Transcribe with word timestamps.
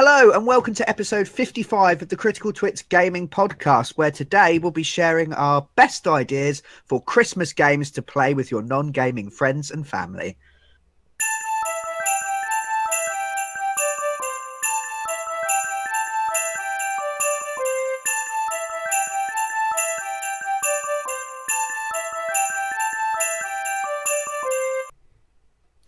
Hello 0.00 0.30
and 0.30 0.46
welcome 0.46 0.74
to 0.74 0.88
episode 0.88 1.26
55 1.26 2.02
of 2.02 2.08
the 2.08 2.14
Critical 2.14 2.52
Twits 2.52 2.82
Gaming 2.82 3.26
Podcast, 3.26 3.98
where 3.98 4.12
today 4.12 4.60
we'll 4.60 4.70
be 4.70 4.84
sharing 4.84 5.32
our 5.32 5.66
best 5.74 6.06
ideas 6.06 6.62
for 6.84 7.02
Christmas 7.02 7.52
games 7.52 7.90
to 7.90 8.00
play 8.00 8.32
with 8.32 8.48
your 8.48 8.62
non 8.62 8.92
gaming 8.92 9.28
friends 9.28 9.72
and 9.72 9.84
family. 9.84 10.36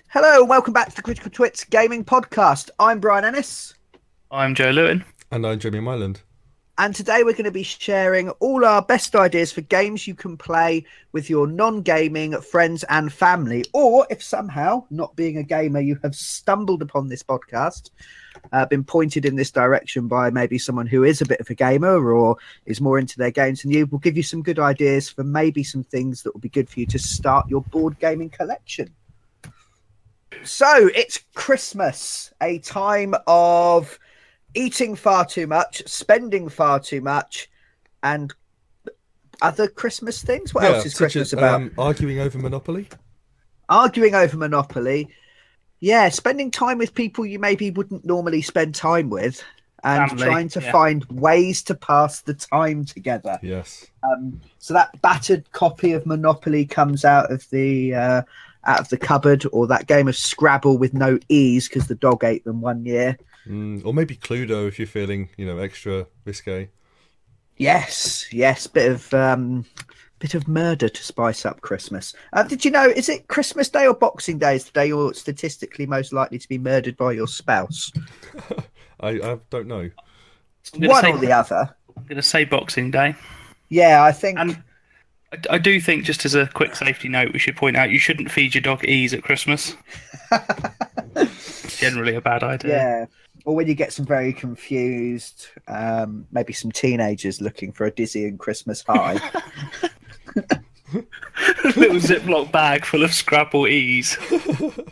Hello 0.08 0.40
and 0.40 0.48
welcome 0.48 0.72
back 0.72 0.88
to 0.88 0.96
the 0.96 1.02
Critical 1.02 1.30
Twits 1.30 1.62
Gaming 1.62 2.04
Podcast. 2.04 2.70
I'm 2.80 2.98
Brian 2.98 3.24
Ennis. 3.24 3.74
I'm 4.32 4.54
Joe 4.54 4.70
Lewin. 4.70 5.04
And 5.32 5.44
I'm 5.44 5.58
Jamie 5.58 5.80
Myland. 5.80 6.18
And 6.78 6.94
today 6.94 7.24
we're 7.24 7.32
going 7.32 7.44
to 7.44 7.50
be 7.50 7.64
sharing 7.64 8.30
all 8.38 8.64
our 8.64 8.80
best 8.80 9.16
ideas 9.16 9.50
for 9.50 9.60
games 9.60 10.06
you 10.06 10.14
can 10.14 10.36
play 10.36 10.86
with 11.10 11.28
your 11.28 11.48
non 11.48 11.82
gaming 11.82 12.40
friends 12.40 12.84
and 12.84 13.12
family. 13.12 13.64
Or 13.74 14.06
if 14.08 14.22
somehow, 14.22 14.84
not 14.88 15.16
being 15.16 15.36
a 15.36 15.42
gamer, 15.42 15.80
you 15.80 15.98
have 16.04 16.14
stumbled 16.14 16.80
upon 16.80 17.08
this 17.08 17.24
podcast, 17.24 17.90
uh, 18.52 18.66
been 18.66 18.84
pointed 18.84 19.24
in 19.24 19.34
this 19.34 19.50
direction 19.50 20.06
by 20.06 20.30
maybe 20.30 20.58
someone 20.58 20.86
who 20.86 21.02
is 21.02 21.20
a 21.20 21.26
bit 21.26 21.40
of 21.40 21.50
a 21.50 21.54
gamer 21.54 22.12
or 22.12 22.36
is 22.66 22.80
more 22.80 23.00
into 23.00 23.18
their 23.18 23.32
games 23.32 23.62
than 23.62 23.72
you, 23.72 23.86
we'll 23.86 23.98
give 23.98 24.16
you 24.16 24.22
some 24.22 24.44
good 24.44 24.60
ideas 24.60 25.08
for 25.08 25.24
maybe 25.24 25.64
some 25.64 25.82
things 25.82 26.22
that 26.22 26.32
will 26.32 26.40
be 26.40 26.48
good 26.48 26.70
for 26.70 26.78
you 26.78 26.86
to 26.86 27.00
start 27.00 27.50
your 27.50 27.62
board 27.62 27.98
gaming 27.98 28.30
collection. 28.30 28.94
So 30.44 30.88
it's 30.94 31.24
Christmas, 31.34 32.32
a 32.40 32.60
time 32.60 33.16
of 33.26 33.98
eating 34.54 34.96
far 34.96 35.24
too 35.24 35.46
much, 35.46 35.82
spending 35.86 36.48
far 36.48 36.80
too 36.80 37.00
much, 37.00 37.48
and 38.02 38.32
other 39.42 39.68
Christmas 39.68 40.22
things. 40.22 40.54
What 40.54 40.64
Yeah, 40.64 40.70
else 40.70 40.86
is 40.86 40.92
such 40.92 40.98
Christmas 41.12 41.28
as, 41.28 41.38
about? 41.38 41.54
um, 41.54 41.72
arguing 41.78 42.18
over 42.20 42.38
Monopoly. 42.38 42.88
Arguing 43.68 44.14
over 44.14 44.36
Monopoly. 44.36 45.08
Yeah, 45.80 46.08
spending 46.10 46.50
time 46.50 46.78
with 46.78 46.94
people 46.94 47.24
you 47.24 47.38
maybe 47.38 47.70
wouldn't 47.70 48.04
normally 48.04 48.42
spend 48.42 48.74
time 48.74 49.08
with, 49.08 49.42
and 49.82 50.10
Family, 50.10 50.24
trying 50.24 50.48
to 50.50 50.60
yeah. 50.60 50.72
find 50.72 51.04
ways 51.06 51.62
to 51.62 51.74
pass 51.74 52.20
the 52.20 52.34
time 52.34 52.84
together. 52.84 53.38
Yes. 53.42 53.86
Um, 54.02 54.40
so 54.58 54.74
that 54.74 55.00
battered 55.00 55.50
copy 55.52 55.92
of 55.92 56.04
Monopoly 56.04 56.66
comes 56.66 57.04
out 57.04 57.32
of 57.32 57.48
the 57.50 57.94
uh, 57.94 58.22
out 58.64 58.80
of 58.80 58.88
the 58.90 58.98
cupboard, 58.98 59.46
or 59.52 59.66
that 59.68 59.86
game 59.86 60.06
of 60.06 60.16
Scrabble 60.16 60.76
with 60.76 60.92
no 60.92 61.18
ease 61.30 61.66
because 61.66 61.86
the 61.86 61.94
dog 61.94 62.24
ate 62.24 62.44
them 62.44 62.60
one 62.60 62.84
year. 62.84 63.16
Mm, 63.46 63.84
or 63.84 63.94
maybe 63.94 64.16
Cluedo 64.16 64.68
if 64.68 64.78
you're 64.78 64.86
feeling, 64.88 65.28
you 65.36 65.46
know, 65.46 65.58
extra 65.58 66.06
risque. 66.24 66.68
Yes, 67.56 68.26
yes, 68.32 68.66
bit 68.66 68.90
of 68.90 69.12
um, 69.14 69.64
bit 70.18 70.34
of 70.34 70.48
murder 70.48 70.88
to 70.88 71.02
spice 71.02 71.44
up 71.44 71.60
Christmas. 71.60 72.14
Uh, 72.32 72.42
did 72.42 72.64
you 72.64 72.70
know? 72.70 72.84
Is 72.88 73.08
it 73.08 73.28
Christmas 73.28 73.68
Day 73.68 73.86
or 73.86 73.94
Boxing 73.94 74.38
Day? 74.38 74.56
Is 74.56 74.64
the 74.64 74.72
day 74.72 74.86
you're 74.86 75.12
statistically 75.14 75.86
most 75.86 76.12
likely 76.12 76.38
to 76.38 76.48
be 76.48 76.58
murdered 76.58 76.96
by 76.96 77.12
your 77.12 77.26
spouse? 77.28 77.90
I, 79.00 79.08
I 79.10 79.38
don't 79.50 79.66
know. 79.66 79.90
I'm 80.74 80.80
gonna 80.80 80.88
One 80.88 81.02
say- 81.02 81.12
or 81.12 81.18
the 81.18 81.32
other. 81.32 81.74
I'm 81.96 82.04
going 82.04 82.16
to 82.16 82.22
say 82.22 82.44
Boxing 82.44 82.90
Day. 82.90 83.14
Yeah, 83.68 84.02
I 84.02 84.12
think. 84.12 84.38
And 84.38 84.62
I, 85.32 85.56
I 85.56 85.58
do 85.58 85.80
think, 85.80 86.04
just 86.04 86.24
as 86.24 86.34
a 86.34 86.46
quick 86.46 86.74
safety 86.76 87.08
note, 87.08 87.32
we 87.34 87.38
should 87.38 87.56
point 87.56 87.76
out 87.76 87.90
you 87.90 87.98
shouldn't 87.98 88.30
feed 88.30 88.54
your 88.54 88.62
dog 88.62 88.84
ease 88.84 89.12
at 89.12 89.22
Christmas. 89.22 89.76
Generally 91.78 92.14
a 92.14 92.20
bad 92.20 92.42
idea. 92.42 92.70
yeah. 92.70 93.06
Or 93.44 93.54
when 93.56 93.66
you 93.66 93.74
get 93.74 93.92
some 93.92 94.04
very 94.06 94.32
confused, 94.32 95.46
um, 95.68 96.26
maybe 96.30 96.52
some 96.52 96.70
teenagers 96.72 97.40
looking 97.40 97.72
for 97.72 97.86
a 97.86 97.90
dizzying 97.90 98.36
Christmas 98.38 98.82
high. 98.86 99.14
Little 101.76 101.96
Ziploc 102.00 102.50
bag 102.52 102.84
full 102.84 103.02
of 103.04 103.12
Scrabble 103.14 103.66
ease. 103.68 104.18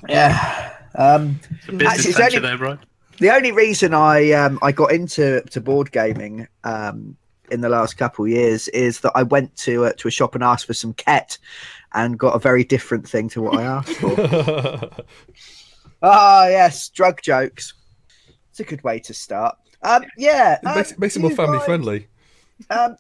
yeah. 0.08 0.74
Um, 0.94 1.40
It's 1.50 1.68
a 1.68 1.72
business 1.72 1.88
Actually, 1.98 2.12
venture 2.12 2.36
only- 2.38 2.48
there, 2.48 2.58
Brian. 2.58 2.78
the 3.18 3.30
only 3.30 3.52
reason 3.52 3.94
I 3.94 4.30
um, 4.32 4.58
I 4.62 4.72
got 4.72 4.92
into 4.92 5.40
to 5.42 5.60
board 5.60 5.90
gaming 5.92 6.46
um, 6.64 7.16
in 7.50 7.60
the 7.60 7.68
last 7.68 7.94
couple 7.98 8.24
of 8.24 8.30
years 8.30 8.68
is 8.68 9.00
that 9.00 9.12
I 9.14 9.24
went 9.24 9.54
to 9.58 9.86
uh, 9.86 9.92
to 9.98 10.08
a 10.08 10.10
shop 10.10 10.34
and 10.34 10.44
asked 10.44 10.66
for 10.66 10.74
some 10.74 10.92
ket 10.94 11.36
and 11.94 12.18
got 12.18 12.34
a 12.36 12.38
very 12.38 12.62
different 12.64 13.08
thing 13.08 13.28
to 13.30 13.42
what 13.42 13.58
I 13.58 13.62
asked 13.64 13.94
for. 13.94 14.90
Ah, 16.00 16.46
yes, 16.46 16.88
drug 16.90 17.20
jokes. 17.22 17.74
It's 18.58 18.66
a 18.66 18.70
good 18.70 18.82
way 18.82 18.98
to 18.98 19.14
start. 19.14 19.56
Um, 19.82 20.04
yeah, 20.16 20.54
It 20.60 20.66
um, 20.66 20.74
makes, 20.74 20.98
makes 20.98 21.16
it 21.16 21.20
more 21.20 21.30
family 21.30 21.58
guys- 21.58 21.66
friendly. 21.66 22.08
Um, 22.70 22.96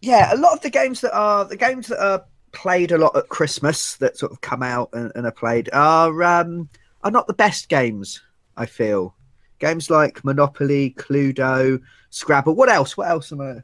yeah, 0.00 0.34
a 0.34 0.36
lot 0.36 0.54
of 0.54 0.60
the 0.60 0.70
games 0.70 1.00
that 1.02 1.16
are 1.16 1.44
the 1.44 1.56
games 1.56 1.86
that 1.86 2.04
are 2.04 2.24
played 2.50 2.90
a 2.90 2.98
lot 2.98 3.16
at 3.16 3.28
Christmas 3.28 3.94
that 3.98 4.16
sort 4.18 4.32
of 4.32 4.40
come 4.40 4.60
out 4.60 4.88
and, 4.92 5.12
and 5.14 5.24
are 5.24 5.30
played 5.30 5.70
are 5.72 6.20
um, 6.24 6.68
are 7.04 7.12
not 7.12 7.28
the 7.28 7.32
best 7.34 7.68
games. 7.68 8.20
I 8.56 8.66
feel 8.66 9.14
games 9.60 9.88
like 9.88 10.24
Monopoly, 10.24 10.96
Cluedo, 10.98 11.80
Scrabble. 12.10 12.56
What 12.56 12.68
else? 12.68 12.96
What 12.96 13.08
else 13.08 13.30
am 13.30 13.40
I? 13.40 13.58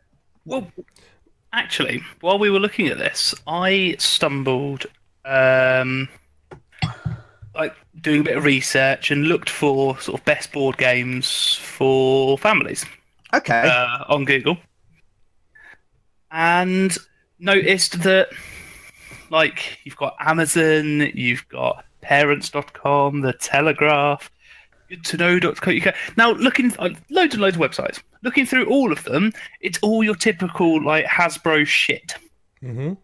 Well, 0.45 0.71
actually, 1.53 2.01
while 2.21 2.39
we 2.39 2.49
were 2.51 2.61
looking 2.61 2.87
at 2.87 2.99
this, 2.99 3.35
I 3.49 3.97
stumbled, 3.99 4.87
um, 5.25 6.09
like 7.55 7.75
doing 8.01 8.21
a 8.21 8.25
bit 8.25 8.37
of 8.37 8.45
research 8.45 9.11
and 9.11 9.27
looked 9.27 9.51
for 9.51 9.99
sort 10.01 10.19
of 10.21 10.25
best 10.25 10.53
board 10.53 10.77
games 10.77 11.55
for 11.57 12.37
families. 12.39 12.85
Okay, 13.33 13.63
uh, 13.69 14.05
on 14.09 14.25
Google 14.25 14.57
and 16.35 16.99
noticed 17.39 18.03
that 18.03 18.29
like 19.31 19.79
you've 19.85 19.97
got 19.97 20.17
Amazon, 20.21 21.01
you've 21.15 21.49
got 21.49 21.85
parents.com, 22.03 23.23
the 23.23 23.33
Telegraph, 23.33 24.31
good 24.89 25.05
to 25.05 25.17
know.co.uk. 25.17 25.95
Now 26.17 26.33
looking 26.33 26.75
uh, 26.79 26.91
loads 27.09 27.35
and 27.35 27.43
loads 27.43 27.57
of 27.57 27.63
websites. 27.63 28.03
Looking 28.23 28.47
through 28.47 28.67
all 28.67 28.93
of 28.93 29.05
them, 29.05 29.33
it's 29.61 29.79
all 29.81 30.03
your 30.03 30.15
typical 30.15 30.83
like 30.83 31.07
Hasbro 31.07 31.67
shit. 31.67 32.15
hmm 32.61 32.95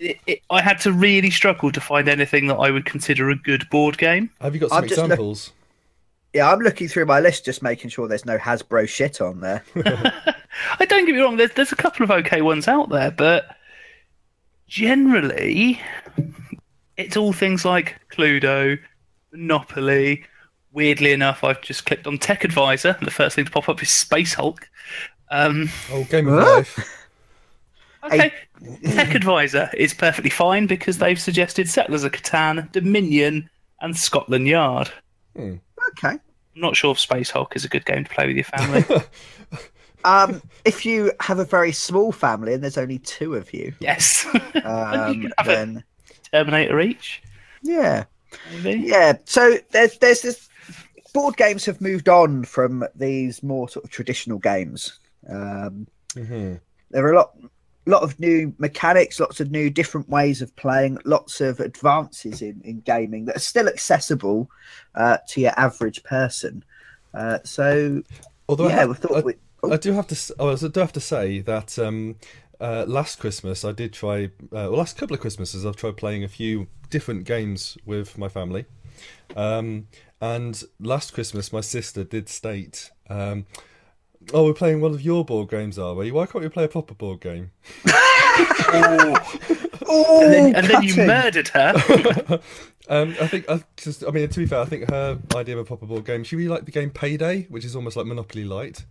It, 0.00 0.18
it, 0.26 0.42
I 0.50 0.60
had 0.62 0.78
to 0.80 0.92
really 0.92 1.30
struggle 1.30 1.72
to 1.72 1.80
find 1.80 2.08
anything 2.08 2.46
that 2.48 2.56
I 2.56 2.70
would 2.70 2.84
consider 2.84 3.30
a 3.30 3.36
good 3.36 3.68
board 3.70 3.98
game. 3.98 4.30
Have 4.40 4.54
you 4.54 4.60
got 4.60 4.70
some 4.70 4.78
I'm 4.82 4.88
just 4.88 4.96
look- 5.00 5.06
examples? 5.10 5.52
yeah, 6.34 6.50
I'm 6.52 6.60
looking 6.60 6.88
through 6.88 7.06
my 7.06 7.20
list, 7.20 7.44
just 7.44 7.62
making 7.62 7.90
sure 7.90 8.06
there's 8.06 8.26
no 8.26 8.38
Hasbro 8.38 8.88
shit 8.88 9.20
on 9.20 9.40
there. 9.40 9.64
I 10.78 10.84
don't 10.84 11.04
get 11.06 11.14
me 11.14 11.20
wrong. 11.20 11.36
There's 11.36 11.52
there's 11.52 11.72
a 11.72 11.76
couple 11.76 12.04
of 12.04 12.10
okay 12.10 12.42
ones 12.42 12.68
out 12.68 12.90
there, 12.90 13.10
but 13.10 13.56
generally, 14.66 15.80
it's 16.96 17.16
all 17.16 17.32
things 17.32 17.64
like 17.64 17.96
Cluedo, 18.10 18.78
Monopoly. 19.32 20.24
Weirdly 20.72 21.12
enough, 21.12 21.42
I've 21.44 21.60
just 21.62 21.86
clicked 21.86 22.06
on 22.06 22.18
Tech 22.18 22.44
Advisor, 22.44 22.94
and 22.98 23.06
the 23.06 23.10
first 23.10 23.34
thing 23.36 23.46
to 23.46 23.50
pop 23.50 23.68
up 23.68 23.82
is 23.82 23.88
Space 23.90 24.34
Hulk. 24.34 24.68
Um, 25.30 25.68
Oh, 25.90 26.04
Game 26.04 26.28
of 26.28 26.34
Life. 26.34 27.06
okay, 28.04 28.32
Tech 28.84 29.14
Advisor 29.14 29.70
is 29.76 29.94
perfectly 29.94 30.30
fine 30.30 30.66
because 30.66 30.98
they've 30.98 31.20
suggested 31.20 31.68
Settlers 31.68 32.04
of 32.04 32.12
Catan, 32.12 32.70
Dominion, 32.72 33.48
and 33.80 33.96
Scotland 33.96 34.48
Yard. 34.48 34.90
Okay. 35.36 35.58
I'm 36.02 36.20
not 36.54 36.76
sure 36.76 36.92
if 36.92 36.98
Space 36.98 37.30
Hulk 37.30 37.54
is 37.54 37.64
a 37.64 37.68
good 37.68 37.84
game 37.84 38.04
to 38.04 38.10
play 38.10 38.26
with 38.26 38.36
your 38.36 38.44
family. 38.44 38.84
Um, 40.04 40.40
if 40.64 40.86
you 40.86 41.12
have 41.20 41.40
a 41.40 41.44
very 41.44 41.72
small 41.72 42.12
family 42.12 42.54
and 42.54 42.62
there's 42.62 42.78
only 42.78 43.00
two 43.00 43.34
of 43.34 43.52
you, 43.52 43.74
yes, 43.80 44.26
um, 44.64 45.22
can 45.22 45.32
then 45.44 45.84
Terminator 46.32 46.80
each, 46.80 47.20
yeah, 47.62 48.04
maybe. 48.62 48.80
Yeah, 48.86 49.14
so 49.24 49.58
there's 49.72 49.98
there's 49.98 50.22
this 50.22 50.48
board 51.12 51.36
games 51.36 51.64
have 51.64 51.80
moved 51.80 52.08
on 52.08 52.44
from 52.44 52.86
these 52.94 53.42
more 53.42 53.68
sort 53.68 53.84
of 53.84 53.90
traditional 53.90 54.38
games. 54.38 55.00
Um, 55.28 55.88
hmm 56.14 56.54
there 56.90 57.04
are 57.04 57.12
a 57.12 57.16
lot 57.16 57.36
lot 57.88 58.02
of 58.02 58.18
new 58.20 58.54
mechanics, 58.58 59.18
lots 59.18 59.40
of 59.40 59.50
new 59.50 59.70
different 59.70 60.08
ways 60.08 60.42
of 60.42 60.54
playing, 60.56 60.98
lots 61.04 61.40
of 61.40 61.60
advances 61.60 62.42
in, 62.42 62.60
in 62.64 62.80
gaming 62.80 63.24
that 63.24 63.36
are 63.36 63.40
still 63.40 63.68
accessible 63.68 64.50
uh, 64.94 65.18
to 65.28 65.40
your 65.40 65.52
average 65.56 66.02
person. 66.04 66.62
Uh, 67.14 67.38
so 67.44 68.02
Although 68.48 68.66
I, 68.66 68.68
yeah, 68.70 68.76
have- 68.76 68.88
we 68.90 68.94
thought 68.94 69.16
I, 69.16 69.20
we, 69.20 69.34
I 69.72 69.76
do 69.76 69.92
have 69.92 70.06
to. 70.08 70.34
Oh, 70.38 70.50
I 70.52 70.54
do 70.54 70.80
have 70.80 70.92
to 70.92 71.00
say 71.00 71.40
that 71.40 71.78
um, 71.78 72.16
uh, 72.60 72.84
last 72.86 73.18
Christmas 73.18 73.64
I 73.64 73.72
did 73.72 73.92
try. 73.92 74.26
Uh, 74.26 74.68
well, 74.70 74.76
last 74.76 74.96
couple 74.96 75.14
of 75.14 75.20
Christmases 75.20 75.64
I've 75.66 75.76
tried 75.76 75.96
playing 75.96 76.24
a 76.24 76.28
few 76.28 76.68
different 76.90 77.24
games 77.24 77.76
with 77.84 78.18
my 78.18 78.28
family. 78.28 78.66
Um, 79.36 79.88
and 80.20 80.62
last 80.80 81.12
Christmas 81.12 81.52
my 81.52 81.60
sister 81.60 82.02
did 82.04 82.28
state, 82.28 82.90
um, 83.08 83.46
"Oh, 84.34 84.44
we're 84.44 84.54
playing 84.54 84.80
one 84.80 84.92
of 84.92 85.02
your 85.02 85.24
board 85.24 85.48
games, 85.50 85.78
are 85.78 85.94
we? 85.94 86.10
Why 86.10 86.26
can't 86.26 86.42
we 86.42 86.48
play 86.48 86.64
a 86.64 86.68
proper 86.68 86.94
board 86.94 87.20
game?" 87.20 87.50
Oh, 89.90 90.22
and 90.22 90.32
then, 90.32 90.54
and 90.54 90.66
then 90.66 90.82
you 90.82 90.90
cutting. 90.94 91.06
murdered 91.06 91.48
her. 91.48 92.40
Um, 92.90 93.14
I 93.20 93.26
think, 93.26 93.50
I 93.50 93.62
just, 93.76 94.02
I 94.02 94.10
mean, 94.10 94.30
to 94.30 94.38
be 94.40 94.46
fair, 94.46 94.60
I 94.60 94.64
think 94.64 94.88
her 94.88 95.18
idea 95.34 95.56
of 95.58 95.60
a 95.60 95.64
proper 95.66 95.84
board 95.84 96.06
game. 96.06 96.24
She 96.24 96.36
really 96.36 96.48
liked 96.48 96.64
the 96.64 96.72
game 96.72 96.88
Payday, 96.88 97.42
which 97.50 97.66
is 97.66 97.76
almost 97.76 97.98
like 97.98 98.06
Monopoly 98.06 98.44
Light, 98.46 98.86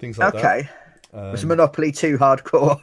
things 0.00 0.18
like 0.18 0.32
that. 0.32 0.44
Okay. 0.44 0.68
that. 1.12 1.30
Was 1.30 1.44
Um, 1.44 1.50
Monopoly 1.50 1.92
too 1.92 2.18
hardcore? 2.18 2.82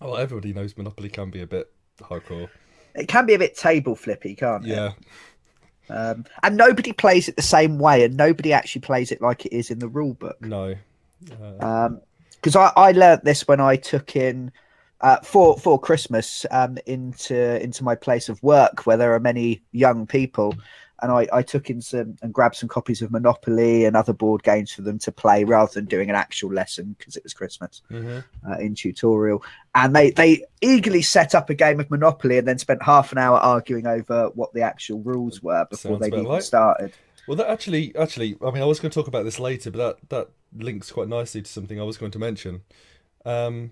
well, 0.00 0.16
everybody 0.16 0.52
knows 0.52 0.76
Monopoly 0.76 1.08
can 1.08 1.30
be 1.30 1.40
a 1.42 1.46
bit 1.48 1.72
hardcore. 2.00 2.48
It 2.94 3.08
can 3.08 3.26
be 3.26 3.34
a 3.34 3.38
bit 3.40 3.56
table 3.56 3.96
flippy, 3.96 4.36
can't 4.36 4.64
it? 4.64 4.68
Yeah, 4.68 4.92
Um, 5.90 6.24
and 6.44 6.56
nobody 6.56 6.92
plays 6.92 7.28
it 7.28 7.34
the 7.34 7.42
same 7.42 7.80
way, 7.80 8.04
and 8.04 8.16
nobody 8.16 8.52
actually 8.52 8.82
plays 8.82 9.10
it 9.10 9.20
like 9.20 9.44
it 9.44 9.52
is 9.52 9.72
in 9.72 9.80
the 9.80 9.88
rule 9.88 10.14
book. 10.14 10.40
no. 10.40 10.76
Because 11.24 12.56
I, 12.56 12.72
I 12.76 12.92
learnt 12.92 13.24
this 13.24 13.46
when 13.48 13.60
I 13.60 13.76
took 13.76 14.16
in 14.16 14.52
uh, 15.00 15.20
for 15.20 15.58
for 15.58 15.78
Christmas 15.78 16.46
um, 16.50 16.78
into 16.86 17.62
into 17.62 17.84
my 17.84 17.94
place 17.94 18.28
of 18.28 18.42
work 18.42 18.86
where 18.86 18.96
there 18.96 19.14
are 19.14 19.20
many 19.20 19.62
young 19.72 20.06
people, 20.06 20.54
and 21.02 21.12
I, 21.12 21.28
I 21.32 21.42
took 21.42 21.68
in 21.68 21.82
some 21.82 22.16
and 22.22 22.32
grabbed 22.32 22.56
some 22.56 22.68
copies 22.68 23.02
of 23.02 23.10
Monopoly 23.10 23.84
and 23.84 23.96
other 23.96 24.14
board 24.14 24.42
games 24.42 24.72
for 24.72 24.80
them 24.80 24.98
to 25.00 25.12
play 25.12 25.44
rather 25.44 25.70
than 25.72 25.84
doing 25.84 26.08
an 26.08 26.16
actual 26.16 26.52
lesson 26.52 26.96
because 26.98 27.16
it 27.16 27.22
was 27.22 27.34
Christmas 27.34 27.82
mhm. 27.90 28.24
uh, 28.48 28.56
in 28.58 28.74
tutorial. 28.74 29.44
And 29.74 29.94
they 29.94 30.12
they 30.12 30.44
eagerly 30.62 31.02
set 31.02 31.34
up 31.34 31.50
a 31.50 31.54
game 31.54 31.80
of 31.80 31.90
Monopoly 31.90 32.38
and 32.38 32.48
then 32.48 32.58
spent 32.58 32.82
half 32.82 33.12
an 33.12 33.18
hour 33.18 33.38
arguing 33.38 33.86
over 33.86 34.30
what 34.34 34.54
the 34.54 34.62
actual 34.62 35.02
rules 35.02 35.42
were 35.42 35.66
before 35.68 35.98
Sounds 35.98 36.00
they'd 36.00 36.18
even 36.18 36.40
started. 36.40 36.94
Well, 37.26 37.36
that 37.36 37.48
actually, 37.48 37.94
actually, 37.96 38.36
I 38.44 38.50
mean, 38.50 38.62
I 38.62 38.66
was 38.66 38.80
going 38.80 38.90
to 38.90 38.94
talk 38.94 39.08
about 39.08 39.24
this 39.24 39.38
later, 39.40 39.70
but 39.70 39.78
that 39.78 40.08
that 40.10 40.28
links 40.64 40.92
quite 40.92 41.08
nicely 41.08 41.42
to 41.42 41.50
something 41.50 41.80
I 41.80 41.84
was 41.84 41.96
going 41.96 42.12
to 42.12 42.18
mention. 42.18 42.62
Um, 43.24 43.70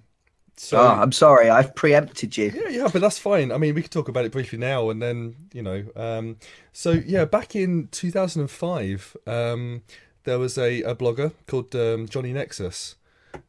so 0.56 0.78
oh, 0.78 0.86
I'm 0.86 1.12
sorry, 1.12 1.48
I've 1.50 1.74
preempted 1.74 2.36
you. 2.36 2.52
yeah, 2.54 2.68
yeah, 2.68 2.88
but 2.92 3.00
that's 3.00 3.18
fine. 3.18 3.50
I 3.52 3.58
mean, 3.58 3.74
we 3.74 3.82
could 3.82 3.90
talk 3.90 4.08
about 4.08 4.24
it 4.24 4.32
briefly 4.32 4.58
now, 4.58 4.90
and 4.90 5.00
then 5.02 5.34
you 5.52 5.62
know. 5.62 5.84
Um, 5.96 6.36
so 6.72 6.92
yeah, 6.92 7.24
back 7.24 7.56
in 7.56 7.88
2005, 7.90 9.16
um, 9.26 9.82
there 10.24 10.38
was 10.38 10.58
a, 10.58 10.82
a 10.82 10.94
blogger 10.94 11.32
called 11.46 11.74
um, 11.74 12.06
Johnny 12.08 12.32
Nexus. 12.32 12.96
Um, 13.34 13.40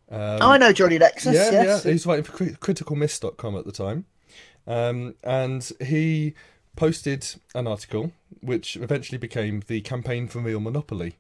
Oh, 0.41 0.51
I 0.51 0.57
know 0.57 0.71
Johnny 0.71 0.97
Nexus. 0.97 1.33
yeah, 1.33 1.51
yes. 1.51 1.83
yeah. 1.85 1.89
He 1.89 1.93
was 1.93 2.05
writing 2.05 2.23
for 2.23 2.31
cri- 2.31 2.51
criticalmiss.com 2.55 3.57
at 3.57 3.65
the 3.65 3.71
time. 3.71 4.05
Um, 4.65 5.15
and 5.23 5.69
he 5.81 6.35
posted 6.75 7.35
an 7.53 7.67
article 7.67 8.11
which 8.41 8.75
eventually 8.77 9.17
became 9.17 9.63
the 9.67 9.81
campaign 9.81 10.27
for 10.27 10.39
real 10.39 10.59
monopoly. 10.59 11.15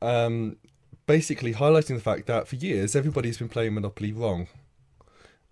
Um, 0.00 0.56
basically 1.06 1.54
highlighting 1.54 1.94
the 1.94 2.00
fact 2.00 2.26
that 2.26 2.48
for 2.48 2.56
years 2.56 2.94
everybody's 2.96 3.38
been 3.38 3.48
playing 3.48 3.74
Monopoly 3.74 4.12
wrong. 4.12 4.48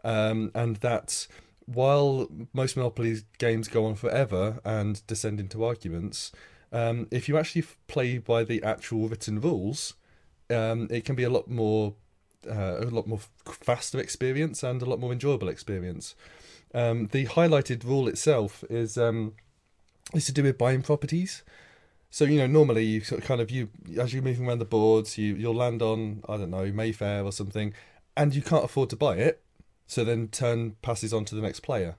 Um, 0.02 0.50
and 0.54 0.76
that 0.76 1.26
while 1.66 2.28
most 2.52 2.76
Monopoly 2.76 3.18
games 3.38 3.68
go 3.68 3.84
on 3.86 3.94
forever 3.94 4.60
and 4.64 5.06
descend 5.06 5.40
into 5.40 5.64
arguments, 5.64 6.32
um, 6.72 7.08
if 7.10 7.28
you 7.28 7.36
actually 7.36 7.64
play 7.88 8.18
by 8.18 8.44
the 8.44 8.62
actual 8.62 9.08
written 9.08 9.40
rules, 9.40 9.94
um, 10.48 10.88
it 10.90 11.04
can 11.04 11.14
be 11.14 11.24
a 11.24 11.30
lot 11.30 11.48
more 11.48 11.94
uh, 12.48 12.78
a 12.80 12.84
lot 12.86 13.06
more 13.06 13.20
faster 13.44 13.98
experience 13.98 14.62
and 14.62 14.80
a 14.80 14.86
lot 14.86 14.98
more 14.98 15.12
enjoyable 15.12 15.48
experience. 15.48 16.14
Um, 16.74 17.08
the 17.08 17.26
highlighted 17.26 17.84
rule 17.84 18.08
itself 18.08 18.64
is 18.70 18.96
um, 18.96 19.34
is 20.14 20.26
to 20.26 20.32
do 20.32 20.42
with 20.42 20.58
buying 20.58 20.82
properties. 20.82 21.42
So 22.10 22.24
you 22.24 22.38
know, 22.38 22.46
normally 22.46 22.84
you 22.84 23.00
sort 23.00 23.20
of 23.22 23.26
kind 23.26 23.40
of 23.40 23.50
you 23.50 23.68
as 23.98 24.12
you're 24.12 24.22
moving 24.22 24.46
around 24.46 24.58
the 24.58 24.64
boards, 24.64 25.18
you 25.18 25.34
you'll 25.34 25.54
land 25.54 25.82
on 25.82 26.22
I 26.28 26.36
don't 26.36 26.50
know 26.50 26.70
Mayfair 26.72 27.24
or 27.24 27.32
something, 27.32 27.74
and 28.16 28.34
you 28.34 28.42
can't 28.42 28.64
afford 28.64 28.90
to 28.90 28.96
buy 28.96 29.16
it. 29.16 29.42
So 29.86 30.04
then 30.04 30.28
turn 30.28 30.76
passes 30.82 31.12
on 31.12 31.24
to 31.26 31.34
the 31.34 31.42
next 31.42 31.60
player. 31.60 31.96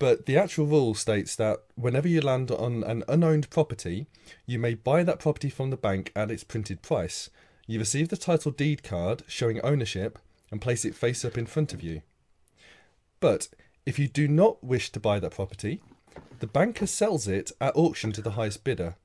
But 0.00 0.26
the 0.26 0.36
actual 0.36 0.66
rule 0.66 0.94
states 0.94 1.36
that 1.36 1.60
whenever 1.76 2.08
you 2.08 2.20
land 2.20 2.50
on 2.50 2.82
an 2.82 3.04
unowned 3.08 3.48
property, 3.48 4.06
you 4.44 4.58
may 4.58 4.74
buy 4.74 5.04
that 5.04 5.20
property 5.20 5.48
from 5.48 5.70
the 5.70 5.76
bank 5.76 6.10
at 6.16 6.32
its 6.32 6.42
printed 6.42 6.82
price. 6.82 7.30
You 7.66 7.78
receive 7.78 8.08
the 8.08 8.16
title 8.16 8.50
deed 8.50 8.82
card 8.82 9.22
showing 9.28 9.60
ownership 9.62 10.18
and 10.50 10.60
place 10.60 10.84
it 10.84 10.94
face 10.94 11.24
up 11.24 11.38
in 11.38 11.46
front 11.46 11.72
of 11.72 11.82
you. 11.82 12.02
But 13.24 13.48
if 13.86 13.98
you 13.98 14.06
do 14.06 14.28
not 14.28 14.62
wish 14.62 14.92
to 14.92 15.00
buy 15.00 15.18
that 15.18 15.30
property, 15.30 15.80
the 16.40 16.46
banker 16.46 16.86
sells 16.86 17.26
it 17.26 17.52
at 17.58 17.74
auction 17.74 18.12
to 18.12 18.20
the 18.20 18.32
highest 18.32 18.64
bidder. 18.64 18.96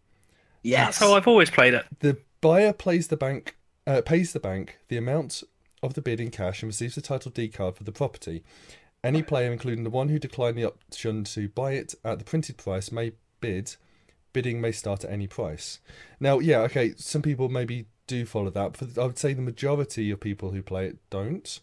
Yes. 0.62 0.88
That's 0.88 0.98
how 0.98 1.16
I've 1.16 1.26
always 1.26 1.50
played 1.50 1.74
it. 1.74 1.86
The 2.02 2.18
buyer 2.42 2.74
plays 2.74 3.08
the 3.08 3.16
bank 3.16 3.56
uh, 3.88 4.02
pays 4.02 4.34
the 4.34 4.42
bank 4.42 4.78
the 4.90 4.98
amount 4.98 5.44
of 5.82 5.94
the 5.94 6.02
bid 6.02 6.20
in 6.20 6.32
cash 6.32 6.62
and 6.62 6.68
receives 6.68 6.96
the 6.96 7.02
title 7.02 7.32
deed 7.32 7.54
card 7.54 7.78
for 7.78 7.86
the 7.86 7.94
property. 7.94 8.44
Any 9.06 9.24
player, 9.24 9.54
including 9.54 9.86
the 9.86 9.90
one 9.90 10.10
who 10.10 10.20
declined 10.20 10.58
the 10.58 10.66
option 10.66 11.24
to 11.24 11.48
buy 11.48 11.72
it 11.72 11.96
at 12.04 12.20
the 12.20 12.26
printed 12.26 12.58
price, 12.58 12.92
may 12.92 13.14
bid. 13.40 13.78
Bidding 14.34 14.60
may 14.60 14.74
start 14.74 15.06
at 15.06 15.12
any 15.12 15.28
price. 15.28 15.80
Now, 16.20 16.40
yeah, 16.40 16.60
okay, 16.64 16.94
some 16.98 17.22
people 17.22 17.48
maybe 17.48 17.86
do 18.06 18.26
follow 18.26 18.50
that, 18.50 18.78
but 18.78 19.02
I 19.02 19.06
would 19.06 19.18
say 19.18 19.32
the 19.32 19.42
majority 19.42 20.12
of 20.12 20.20
people 20.20 20.52
who 20.52 20.62
play 20.62 20.88
it 20.88 20.98
don't. 21.10 21.62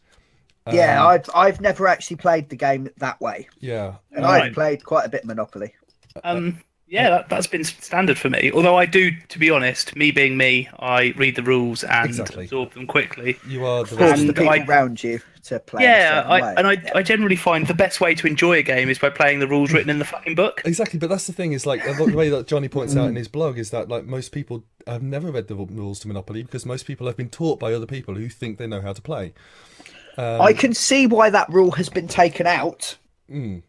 Yeah, 0.72 1.00
Um, 1.02 1.08
I've 1.08 1.30
I've 1.34 1.60
never 1.60 1.86
actually 1.88 2.16
played 2.16 2.48
the 2.48 2.56
game 2.56 2.88
that 2.98 3.20
way, 3.20 3.48
yeah, 3.60 3.94
and 4.12 4.24
Right. 4.24 4.44
I've 4.44 4.54
played 4.54 4.84
quite 4.84 5.06
a 5.06 5.08
bit 5.08 5.24
Monopoly. 5.24 5.74
Um, 6.24 6.60
yeah, 6.88 7.10
that, 7.10 7.28
that's 7.28 7.48
been 7.48 7.64
standard 7.64 8.16
for 8.16 8.30
me. 8.30 8.52
Although 8.52 8.76
I 8.76 8.86
do, 8.86 9.10
to 9.28 9.38
be 9.40 9.50
honest, 9.50 9.96
me 9.96 10.12
being 10.12 10.36
me, 10.36 10.68
I 10.78 11.12
read 11.16 11.34
the 11.34 11.42
rules 11.42 11.82
and 11.82 12.06
Exactly. 12.08 12.44
absorb 12.44 12.74
them 12.74 12.86
quickly. 12.86 13.38
you 13.46 13.66
are 13.66 13.82
the 13.84 13.96
Force 13.96 14.20
And 14.20 14.28
the 14.28 14.32
people 14.32 14.50
I- 14.50 14.64
around 14.68 15.02
you 15.02 15.20
to 15.44 15.58
play. 15.58 15.82
yeah, 15.82 16.18
certain 16.22 16.30
I, 16.30 16.40
way. 16.42 16.54
and 16.56 16.66
I, 16.68 16.72
Yeah. 16.72 16.90
I 16.94 17.02
generally 17.02 17.34
find 17.36 17.66
the 17.66 17.74
best 17.74 18.00
way 18.00 18.14
to 18.14 18.26
enjoy 18.28 18.58
a 18.58 18.62
game 18.62 18.88
is 18.88 19.00
by 19.00 19.10
playing 19.10 19.40
the 19.40 19.48
rules 19.48 19.72
written 19.72 19.90
in 19.90 19.98
the 19.98 20.04
fucking 20.04 20.36
book. 20.36 20.62
Exactly, 20.64 20.98
but 21.00 21.08
that's 21.08 21.26
the 21.26 21.32
thing 21.32 21.52
is 21.52 21.66
like 21.66 21.84
the 21.84 22.04
way 22.16 22.28
that 22.28 22.46
Johnny 22.46 22.68
points 22.68 22.94
out 22.96 23.08
in 23.08 23.16
his 23.16 23.26
blog 23.28 23.58
is 23.58 23.70
that 23.70 23.88
like 23.88 24.04
most 24.06 24.30
people 24.30 24.64
have 24.86 25.02
never 25.02 25.32
read 25.32 25.48
the 25.48 25.56
rules 25.56 25.98
to 26.00 26.08
Monopoly 26.08 26.44
because 26.44 26.64
most 26.64 26.86
people 26.86 27.08
have 27.08 27.16
been 27.16 27.30
taught 27.30 27.58
by 27.58 27.74
other 27.74 27.86
people 27.86 28.14
who 28.14 28.28
think 28.28 28.58
they 28.58 28.66
know 28.68 28.80
how 28.80 28.92
to 28.92 29.02
play. 29.02 29.34
Um, 30.18 30.40
I 30.40 30.52
can 30.52 30.72
see 30.74 31.06
why 31.06 31.30
that 31.30 31.48
rule 31.50 31.70
has 31.72 31.88
been 31.88 32.08
taken 32.08 32.46
out 32.46 32.96
mm, 33.30 33.62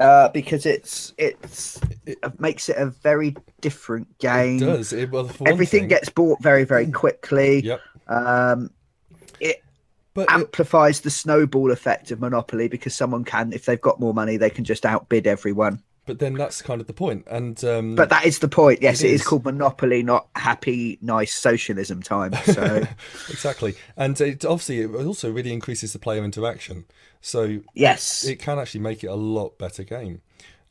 uh, 0.00 0.28
because 0.30 0.66
it's 0.66 1.14
it's 1.18 1.80
it 2.06 2.18
makes 2.40 2.68
it 2.68 2.76
a 2.76 2.86
very 2.86 3.34
different 3.60 4.06
it 4.10 4.18
game. 4.18 4.58
does 4.58 4.92
it, 4.92 5.10
well, 5.10 5.30
Everything 5.46 5.80
thing- 5.82 5.88
gets 5.88 6.08
bought 6.08 6.42
very 6.42 6.64
very 6.64 6.90
quickly. 6.90 7.60
Yep, 7.60 7.80
Um, 8.08 8.70
it 9.40 9.62
but 10.14 10.22
it- 10.22 10.30
amplifies 10.30 11.00
the 11.00 11.10
snowball 11.10 11.70
effect 11.70 12.10
of 12.10 12.20
Monopoly 12.20 12.68
because 12.68 12.94
someone 12.94 13.24
can, 13.24 13.52
if 13.52 13.64
they've 13.64 13.80
got 13.80 13.98
more 14.00 14.12
money, 14.14 14.36
they 14.36 14.50
can 14.50 14.64
just 14.64 14.84
outbid 14.84 15.26
everyone. 15.26 15.82
But 16.08 16.18
then 16.18 16.34
that's 16.34 16.60
kind 16.62 16.80
of 16.80 16.88
the 16.88 16.92
point. 16.92 17.24
and 17.30 17.62
um, 17.64 17.94
But 17.94 18.08
that 18.08 18.24
is 18.26 18.40
the 18.40 18.48
point. 18.48 18.82
Yes, 18.82 19.02
It 19.02 19.10
it 19.10 19.12
is 19.12 19.24
called 19.24 19.44
Monopoly, 19.44 20.02
not 20.02 20.26
happy, 20.34 20.98
nice 21.00 21.32
socialism 21.34 22.02
time. 22.02 22.32
So 22.46 22.82
exactly, 23.28 23.76
and 23.96 24.20
it 24.20 24.44
obviously 24.44 24.80
it 24.80 24.92
also 25.06 25.30
really 25.30 25.52
increases 25.52 25.92
the 25.92 26.00
player 26.00 26.24
interaction, 26.24 26.86
so 27.20 27.60
yes, 27.74 28.24
it 28.24 28.40
can 28.40 28.58
actually 28.58 28.80
make 28.80 29.04
it 29.04 29.08
a 29.08 29.14
lot 29.14 29.58
better 29.58 29.84
game. 29.84 30.22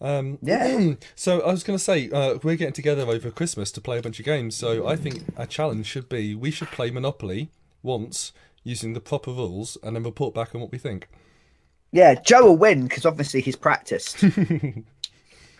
Um, 0.02 0.40
Yeah. 0.42 0.96
So 1.16 1.42
I 1.42 1.52
was 1.52 1.64
going 1.64 1.78
to 1.78 1.84
say 1.84 2.10
uh, 2.10 2.40
we're 2.44 2.56
getting 2.56 2.74
together 2.74 3.04
over 3.04 3.32
Christmas 3.32 3.72
to 3.72 3.82
play 3.82 3.98
a 3.98 4.02
bunch 4.02 4.20
of 4.20 4.26
games. 4.26 4.56
So 4.56 4.88
I 4.88 4.96
think 4.96 5.24
our 5.38 5.46
challenge 5.48 5.86
should 5.86 6.10
be 6.10 6.36
we 6.36 6.52
should 6.52 6.70
play 6.70 6.90
Monopoly 6.92 7.50
once 7.84 8.32
using 8.64 8.94
the 8.94 9.00
proper 9.00 9.32
rules 9.32 9.78
and 9.84 9.96
then 9.96 10.04
report 10.04 10.34
back 10.36 10.54
on 10.54 10.62
what 10.62 10.72
we 10.72 10.78
think. 10.78 11.08
yeah, 11.92 12.16
Joe 12.16 12.44
will 12.46 12.58
win 12.58 12.84
because 12.84 13.06
obviously 13.06 13.42
he's 13.42 13.56
practiced. 13.56 14.24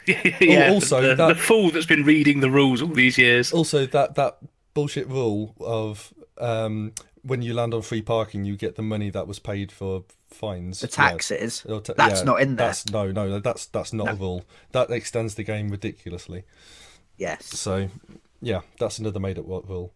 yeah, 0.42 0.72
also, 0.72 1.02
the, 1.02 1.16
that- 1.16 1.28
the 1.28 1.36
fool 1.36 1.72
that's 1.72 1.86
been 1.86 2.04
reading 2.04 2.40
the 2.40 2.50
rules 2.50 2.82
all 2.82 2.88
these 2.88 3.18
years. 3.18 3.52
Also, 3.52 3.86
that 3.88 4.16
that 4.16 4.38
bullshit 4.74 5.08
rule 5.08 5.56
of 5.60 6.14
um, 6.38 6.94
when 7.24 7.42
you 7.42 7.54
land 7.54 7.74
on 7.74 7.82
free 7.82 8.02
parking, 8.02 8.46
you 8.46 8.56
get 8.56 8.76
the 8.76 8.82
money 8.82 9.10
that 9.10 9.28
was 9.28 9.40
paid 9.40 9.72
for 9.72 10.04
fines. 10.28 10.80
The 10.80 10.88
taxes. 10.88 11.66
Or 11.68 11.82
ta- 11.82 11.94
That's 11.98 12.22
yeah, 12.22 12.26
not 12.26 12.42
in 12.42 12.56
there. 12.56 12.68
That's 12.68 12.90
no, 12.90 13.12
no, 13.12 13.40
that's 13.40 13.66
that's 13.68 13.94
not 13.94 14.10
a 14.10 14.14
rule. 14.16 14.44
That 14.72 14.90
extends 14.92 15.36
the 15.36 15.44
game 15.44 15.70
ridiculously. 15.70 16.44
Yes. 17.18 17.46
So, 17.46 17.90
yeah, 18.42 18.62
that's 18.80 19.00
another 19.00 19.20
made-up 19.20 19.48
rule. 19.48 19.94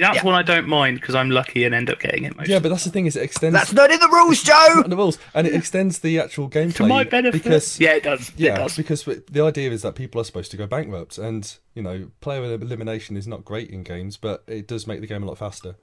That's 0.00 0.16
Yeah. 0.16 0.24
one 0.24 0.34
I 0.34 0.42
don't 0.42 0.66
mind 0.66 1.00
because 1.00 1.14
I'm 1.14 1.30
lucky 1.30 1.64
and 1.64 1.74
end 1.74 1.88
up 1.88 2.00
getting 2.00 2.24
it 2.24 2.36
most. 2.36 2.48
Yeah, 2.48 2.58
but 2.58 2.68
that's 2.70 2.82
the 2.84 2.90
thing 2.90 3.06
is 3.06 3.14
it 3.14 3.22
extends 3.22 3.54
That's 3.54 3.72
not 3.72 3.90
in 3.92 4.00
the 4.00 4.08
rules, 4.08 4.42
Joe. 4.42 4.82
the 4.86 4.96
rules 4.96 5.18
and 5.34 5.46
it 5.46 5.54
extends 5.54 6.00
the 6.00 6.18
actual 6.18 6.50
gameplay 6.50 6.74
to 6.74 6.86
my 6.86 7.04
benefit. 7.04 7.42
because 7.44 7.78
yeah, 7.78 7.94
it 7.94 8.02
does. 8.02 8.32
yeah, 8.36 8.54
it 8.54 8.58
does. 8.58 8.76
because 8.76 9.04
the 9.04 9.40
idea 9.42 9.70
is 9.70 9.82
that 9.82 9.94
people 9.94 10.20
are 10.20 10.24
supposed 10.24 10.50
to 10.50 10.56
go 10.56 10.66
bankrupt, 10.66 11.16
and 11.16 11.56
you 11.74 11.82
know, 11.82 12.08
player 12.20 12.42
elimination 12.44 13.16
is 13.16 13.26
not 13.28 13.44
great 13.44 13.70
in 13.70 13.82
games, 13.84 14.16
but 14.16 14.42
it 14.48 14.66
does 14.66 14.86
make 14.86 15.00
the 15.00 15.06
game 15.06 15.22
a 15.22 15.26
lot 15.26 15.38
faster. 15.38 15.76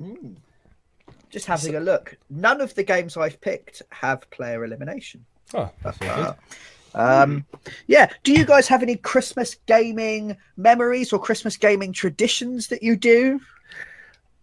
Mm. 0.00 0.36
Just 1.30 1.46
having 1.46 1.74
a 1.74 1.80
look. 1.80 2.16
None 2.30 2.60
of 2.60 2.74
the 2.74 2.84
games 2.84 3.16
I've 3.16 3.40
picked 3.40 3.82
have 3.90 4.28
player 4.30 4.64
elimination. 4.64 5.24
Oh, 5.52 5.70
that's 5.82 5.98
very 5.98 6.14
good. 6.22 6.34
Um, 6.94 7.44
yeah. 7.86 8.08
Do 8.22 8.32
you 8.32 8.44
guys 8.44 8.68
have 8.68 8.82
any 8.82 8.96
Christmas 8.96 9.56
gaming 9.66 10.36
memories 10.56 11.12
or 11.12 11.18
Christmas 11.20 11.56
gaming 11.56 11.92
traditions 11.92 12.68
that 12.68 12.82
you 12.82 12.96
do? 12.96 13.40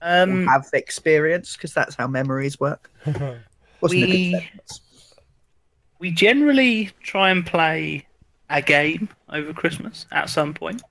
Um, 0.01 0.47
have 0.47 0.65
experienced? 0.73 1.57
Because 1.57 1.73
that's 1.73 1.95
how 1.95 2.07
memories 2.07 2.59
work. 2.59 2.89
Wasn't 3.05 3.23
a 3.23 3.51
good 3.81 3.89
We- 4.09 4.49
we 5.99 6.11
generally 6.11 6.89
try 7.03 7.29
and 7.29 7.45
play 7.45 8.07
a 8.49 8.61
game 8.61 9.07
over 9.29 9.53
Christmas 9.53 10.07
at 10.11 10.29
some 10.29 10.53
point. 10.53 10.81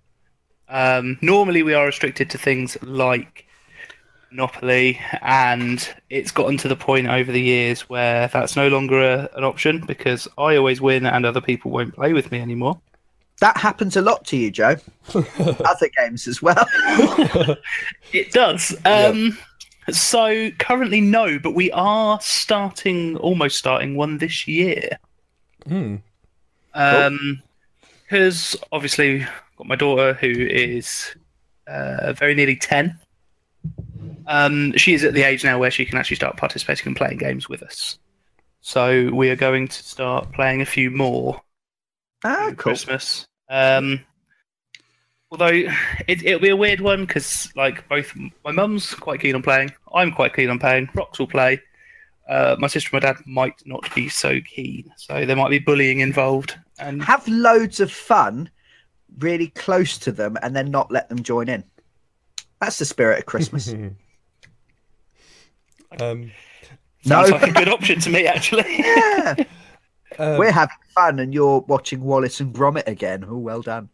Um, 0.68 1.18
normally, 1.20 1.64
we 1.64 1.74
are 1.74 1.86
restricted 1.86 2.30
to 2.30 2.38
things 2.38 2.78
like 2.82 3.44
Monopoly, 4.30 5.00
and 5.22 5.88
it's 6.08 6.30
gotten 6.30 6.56
to 6.58 6.68
the 6.68 6.76
point 6.76 7.08
over 7.08 7.32
the 7.32 7.40
years 7.40 7.88
where 7.88 8.28
that's 8.28 8.56
no 8.56 8.68
longer 8.68 9.00
a, 9.00 9.28
an 9.36 9.44
option 9.44 9.84
because 9.86 10.28
I 10.38 10.56
always 10.56 10.80
win 10.80 11.06
and 11.06 11.26
other 11.26 11.40
people 11.40 11.70
won't 11.70 11.94
play 11.94 12.12
with 12.12 12.30
me 12.30 12.40
anymore. 12.40 12.80
That 13.40 13.56
happens 13.56 13.96
a 13.96 14.02
lot 14.02 14.24
to 14.26 14.36
you, 14.36 14.50
Joe. 14.50 14.76
Other 15.14 15.88
games 15.98 16.28
as 16.28 16.42
well. 16.42 16.66
It 18.12 18.32
does. 18.32 18.76
Um, 18.84 19.38
So 19.92 20.50
currently, 20.58 21.00
no, 21.00 21.38
but 21.38 21.52
we 21.52 21.70
are 21.72 22.20
starting, 22.20 23.16
almost 23.16 23.58
starting 23.58 23.96
one 23.96 24.18
this 24.18 24.46
year. 24.46 24.98
Hmm. 25.66 25.96
Um, 26.74 27.42
because 28.02 28.56
obviously, 28.72 29.22
I've 29.22 29.56
got 29.56 29.66
my 29.66 29.76
daughter 29.76 30.14
who 30.14 30.28
is 30.28 31.14
uh, 31.66 32.12
very 32.12 32.34
nearly 32.34 32.56
ten. 32.56 32.98
Um, 34.26 34.76
she 34.76 34.94
is 34.94 35.04
at 35.04 35.14
the 35.14 35.22
age 35.22 35.44
now 35.44 35.58
where 35.58 35.70
she 35.70 35.84
can 35.84 35.98
actually 35.98 36.16
start 36.16 36.36
participating 36.36 36.88
and 36.88 36.96
playing 36.96 37.18
games 37.18 37.48
with 37.48 37.62
us. 37.62 37.98
So 38.60 39.10
we 39.12 39.30
are 39.30 39.36
going 39.36 39.68
to 39.68 39.82
start 39.82 40.32
playing 40.32 40.60
a 40.60 40.66
few 40.66 40.90
more 40.90 41.40
ah, 42.24 42.46
cool. 42.48 42.54
Christmas. 42.54 43.26
Um, 43.48 44.04
although 45.30 45.46
it, 46.06 46.22
it'll 46.24 46.40
be 46.40 46.50
a 46.50 46.56
weird 46.56 46.80
one 46.80 47.06
because, 47.06 47.50
like, 47.56 47.88
both 47.88 48.14
my 48.44 48.52
mum's 48.52 48.94
quite 48.94 49.20
keen 49.20 49.34
on 49.34 49.42
playing, 49.42 49.72
I'm 49.94 50.12
quite 50.12 50.34
keen 50.34 50.50
on 50.50 50.58
playing. 50.58 50.88
Rox 50.88 51.18
will 51.18 51.26
play. 51.26 51.60
Uh, 52.28 52.54
my 52.58 52.68
sister 52.68 52.90
and 52.92 53.02
my 53.02 53.12
dad 53.12 53.16
might 53.26 53.60
not 53.66 53.92
be 53.94 54.08
so 54.08 54.40
keen, 54.42 54.92
so 54.96 55.26
there 55.26 55.34
might 55.34 55.50
be 55.50 55.58
bullying 55.58 56.00
involved. 56.00 56.56
And 56.78 57.02
Have 57.02 57.26
loads 57.26 57.80
of 57.80 57.90
fun 57.90 58.50
really 59.18 59.48
close 59.48 59.98
to 59.98 60.12
them 60.12 60.36
and 60.42 60.54
then 60.54 60.70
not 60.70 60.92
let 60.92 61.08
them 61.08 61.22
join 61.22 61.48
in. 61.48 61.64
That's 62.60 62.78
the 62.78 62.84
spirit 62.84 63.18
of 63.18 63.26
Christmas. 63.26 63.74
um, 65.98 66.32
no, 67.04 67.26
sounds 67.26 67.30
like 67.30 67.50
a 67.50 67.52
good 67.52 67.68
option 67.68 68.00
to 68.00 68.10
me, 68.10 68.26
actually. 68.26 68.64
yeah. 68.78 69.34
um, 70.18 70.38
we're 70.38 70.52
having 70.52 70.76
fun 70.94 71.18
and 71.18 71.32
you're 71.32 71.60
watching 71.60 72.02
Wallace 72.02 72.40
and 72.40 72.54
Gromit 72.54 72.86
again. 72.86 73.24
Oh, 73.26 73.38
well 73.38 73.62
done. 73.62 73.88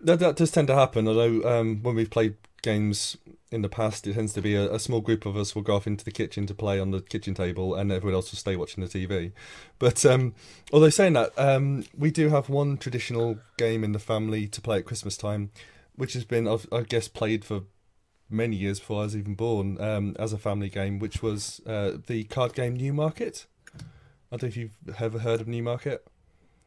That, 0.00 0.18
that 0.20 0.36
does 0.36 0.50
tend 0.50 0.68
to 0.68 0.74
happen, 0.74 1.08
although 1.08 1.42
um, 1.42 1.82
when 1.82 1.96
we've 1.96 2.10
played 2.10 2.36
games 2.62 3.16
in 3.50 3.62
the 3.62 3.68
past, 3.68 4.06
it 4.06 4.14
tends 4.14 4.32
to 4.34 4.42
be 4.42 4.54
a, 4.54 4.72
a 4.72 4.78
small 4.78 5.00
group 5.00 5.24
of 5.24 5.36
us 5.36 5.54
will 5.54 5.62
go 5.62 5.76
off 5.76 5.86
into 5.86 6.04
the 6.04 6.10
kitchen 6.10 6.46
to 6.46 6.54
play 6.54 6.78
on 6.78 6.90
the 6.90 7.00
kitchen 7.00 7.34
table, 7.34 7.74
and 7.74 7.90
everyone 7.92 8.14
else 8.14 8.30
will 8.30 8.38
stay 8.38 8.56
watching 8.56 8.84
the 8.84 8.90
TV. 8.90 9.32
But 9.78 10.04
um, 10.04 10.34
although 10.72 10.90
saying 10.90 11.14
that, 11.14 11.32
um, 11.38 11.84
we 11.96 12.10
do 12.10 12.28
have 12.28 12.48
one 12.48 12.76
traditional 12.76 13.38
game 13.56 13.84
in 13.84 13.92
the 13.92 13.98
family 13.98 14.46
to 14.48 14.60
play 14.60 14.78
at 14.78 14.84
Christmas 14.84 15.16
time, 15.16 15.50
which 15.94 16.12
has 16.12 16.24
been, 16.24 16.46
I've- 16.46 16.68
I 16.72 16.82
guess, 16.82 17.08
played 17.08 17.44
for 17.44 17.62
many 18.28 18.56
years 18.56 18.80
before 18.80 19.00
I 19.00 19.04
was 19.04 19.16
even 19.16 19.34
born 19.34 19.80
um, 19.80 20.16
as 20.18 20.32
a 20.32 20.38
family 20.38 20.68
game, 20.68 20.98
which 20.98 21.22
was 21.22 21.60
uh, 21.66 21.98
the 22.06 22.24
card 22.24 22.54
game 22.54 22.74
Newmarket. 22.74 23.46
I 23.74 24.36
don't 24.36 24.42
know 24.42 24.48
if 24.48 24.56
you've 24.56 24.76
ever 24.98 25.20
heard 25.20 25.40
of 25.40 25.48
Newmarket 25.48 26.06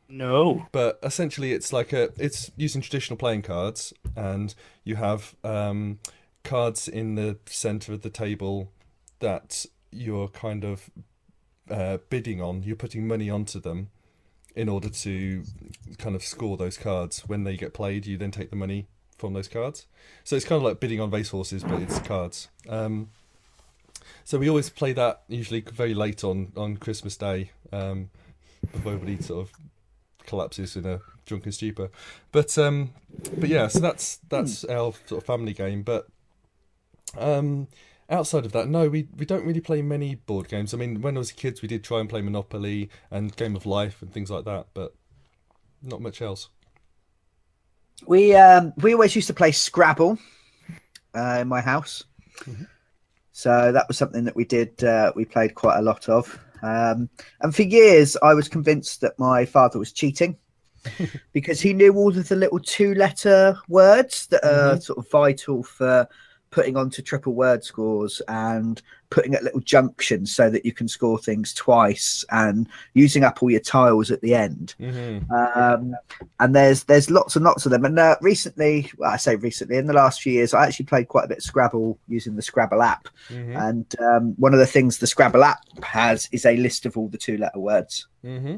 no. 0.09 0.65
but 0.71 0.99
essentially 1.03 1.53
it's 1.53 1.71
like 1.71 1.93
a 1.93 2.09
it's 2.17 2.51
using 2.57 2.81
traditional 2.81 3.15
playing 3.15 3.43
cards 3.43 3.93
and 4.15 4.55
you 4.83 4.95
have 4.95 5.35
um, 5.43 5.99
cards 6.43 6.87
in 6.87 7.15
the 7.15 7.37
center 7.45 7.93
of 7.93 8.01
the 8.01 8.09
table 8.09 8.71
that 9.19 9.65
you're 9.91 10.27
kind 10.27 10.63
of 10.63 10.89
uh, 11.69 11.97
bidding 12.09 12.41
on 12.41 12.63
you're 12.63 12.75
putting 12.75 13.07
money 13.07 13.29
onto 13.29 13.59
them 13.59 13.89
in 14.55 14.67
order 14.67 14.89
to 14.89 15.43
kind 15.99 16.15
of 16.15 16.23
score 16.23 16.57
those 16.57 16.77
cards 16.77 17.21
when 17.27 17.43
they 17.43 17.55
get 17.55 17.73
played 17.73 18.07
you 18.07 18.17
then 18.17 18.31
take 18.31 18.49
the 18.49 18.55
money 18.55 18.87
from 19.19 19.33
those 19.33 19.47
cards 19.47 19.85
so 20.23 20.35
it's 20.35 20.45
kind 20.45 20.57
of 20.57 20.63
like 20.63 20.79
bidding 20.79 20.99
on 20.99 21.09
racehorses 21.09 21.63
but 21.63 21.81
it's 21.81 21.99
cards 21.99 22.47
um, 22.67 23.09
so 24.23 24.37
we 24.37 24.49
always 24.49 24.69
play 24.69 24.93
that 24.93 25.21
usually 25.27 25.61
very 25.61 25.93
late 25.93 26.23
on 26.23 26.51
on 26.55 26.77
christmas 26.77 27.17
day 27.17 27.51
um, 27.71 28.09
before 28.71 28.93
everybody 28.93 29.21
sort 29.21 29.41
of 29.41 29.51
collapses 30.25 30.75
in 30.75 30.85
a 30.85 31.01
drunken 31.25 31.51
stupor. 31.51 31.89
But 32.31 32.57
um, 32.57 32.91
but 33.37 33.49
yeah, 33.49 33.67
so 33.67 33.79
that's 33.79 34.17
that's 34.29 34.63
our 34.65 34.93
sort 35.05 35.21
of 35.21 35.25
family 35.25 35.53
game. 35.53 35.83
But 35.83 36.07
um, 37.17 37.67
outside 38.09 38.45
of 38.45 38.51
that, 38.51 38.67
no, 38.67 38.89
we 38.89 39.07
we 39.17 39.25
don't 39.25 39.45
really 39.45 39.61
play 39.61 39.81
many 39.81 40.15
board 40.15 40.47
games. 40.49 40.73
I 40.73 40.77
mean, 40.77 41.01
when 41.01 41.15
I 41.15 41.19
was 41.19 41.31
kids, 41.31 41.61
we 41.61 41.67
did 41.67 41.83
try 41.83 41.99
and 41.99 42.09
play 42.09 42.21
Monopoly 42.21 42.89
and 43.09 43.35
Game 43.35 43.55
of 43.55 43.65
Life 43.65 44.01
and 44.01 44.13
things 44.13 44.29
like 44.29 44.45
that, 44.45 44.67
but 44.73 44.93
not 45.81 46.01
much 46.01 46.21
else. 46.21 46.49
We 48.05 48.35
um 48.35 48.73
we 48.77 48.93
always 48.93 49.15
used 49.15 49.27
to 49.27 49.33
play 49.33 49.51
Scrabble 49.51 50.17
uh, 51.15 51.39
in 51.41 51.47
my 51.47 51.61
house, 51.61 52.03
so 53.31 53.71
that 53.71 53.87
was 53.87 53.97
something 53.97 54.23
that 54.25 54.35
we 54.35 54.45
did. 54.45 54.83
Uh, 54.83 55.11
we 55.15 55.25
played 55.25 55.55
quite 55.55 55.77
a 55.77 55.81
lot 55.81 56.09
of, 56.09 56.39
um, 56.61 57.09
and 57.41 57.55
for 57.55 57.63
years 57.63 58.17
I 58.21 58.33
was 58.33 58.47
convinced 58.47 59.01
that 59.01 59.17
my 59.19 59.45
father 59.45 59.79
was 59.79 59.91
cheating 59.91 60.37
because 61.33 61.59
he 61.61 61.73
knew 61.73 61.93
all 61.95 62.17
of 62.17 62.27
the 62.27 62.35
little 62.35 62.59
two-letter 62.59 63.57
words 63.67 64.27
that 64.27 64.45
are 64.45 64.79
sort 64.79 64.99
of 64.99 65.09
vital 65.09 65.63
for 65.63 66.07
putting 66.51 66.75
onto 66.77 67.01
triple 67.01 67.33
word 67.33 67.63
scores 67.63 68.21
and 68.27 68.81
putting 69.09 69.33
at 69.33 69.43
little 69.43 69.59
junctions 69.61 70.33
so 70.35 70.49
that 70.49 70.65
you 70.65 70.71
can 70.71 70.87
score 70.87 71.17
things 71.17 71.53
twice 71.53 72.23
and 72.29 72.67
using 72.93 73.23
up 73.23 73.41
all 73.41 73.49
your 73.49 73.59
tiles 73.59 74.11
at 74.11 74.21
the 74.21 74.35
end 74.35 74.75
Mm-hmm. 74.79 75.31
um, 75.33 75.95
and 76.39 76.55
there's 76.55 76.83
there's 76.83 77.09
lots 77.09 77.35
and 77.35 77.43
lots 77.43 77.65
of 77.65 77.71
them. 77.71 77.85
And 77.85 77.97
uh, 77.97 78.15
recently, 78.21 78.91
well, 78.97 79.11
I 79.11 79.17
say 79.17 79.35
recently, 79.35 79.77
in 79.77 79.87
the 79.87 79.93
last 79.93 80.21
few 80.21 80.33
years, 80.33 80.53
I 80.53 80.65
actually 80.65 80.85
played 80.85 81.07
quite 81.07 81.25
a 81.25 81.27
bit 81.27 81.39
of 81.39 81.43
Scrabble 81.43 81.97
using 82.07 82.35
the 82.35 82.41
Scrabble 82.41 82.81
app. 82.83 83.07
Mm-hmm. 83.29 83.55
And 83.55 83.95
um, 83.99 84.33
one 84.37 84.53
of 84.53 84.59
the 84.59 84.67
things 84.67 84.97
the 84.97 85.07
Scrabble 85.07 85.43
app 85.43 85.63
has 85.83 86.29
is 86.31 86.45
a 86.45 86.57
list 86.57 86.85
of 86.85 86.97
all 86.97 87.07
the 87.07 87.17
two-letter 87.17 87.59
words 87.59 88.07
Mm-hmm. 88.23 88.57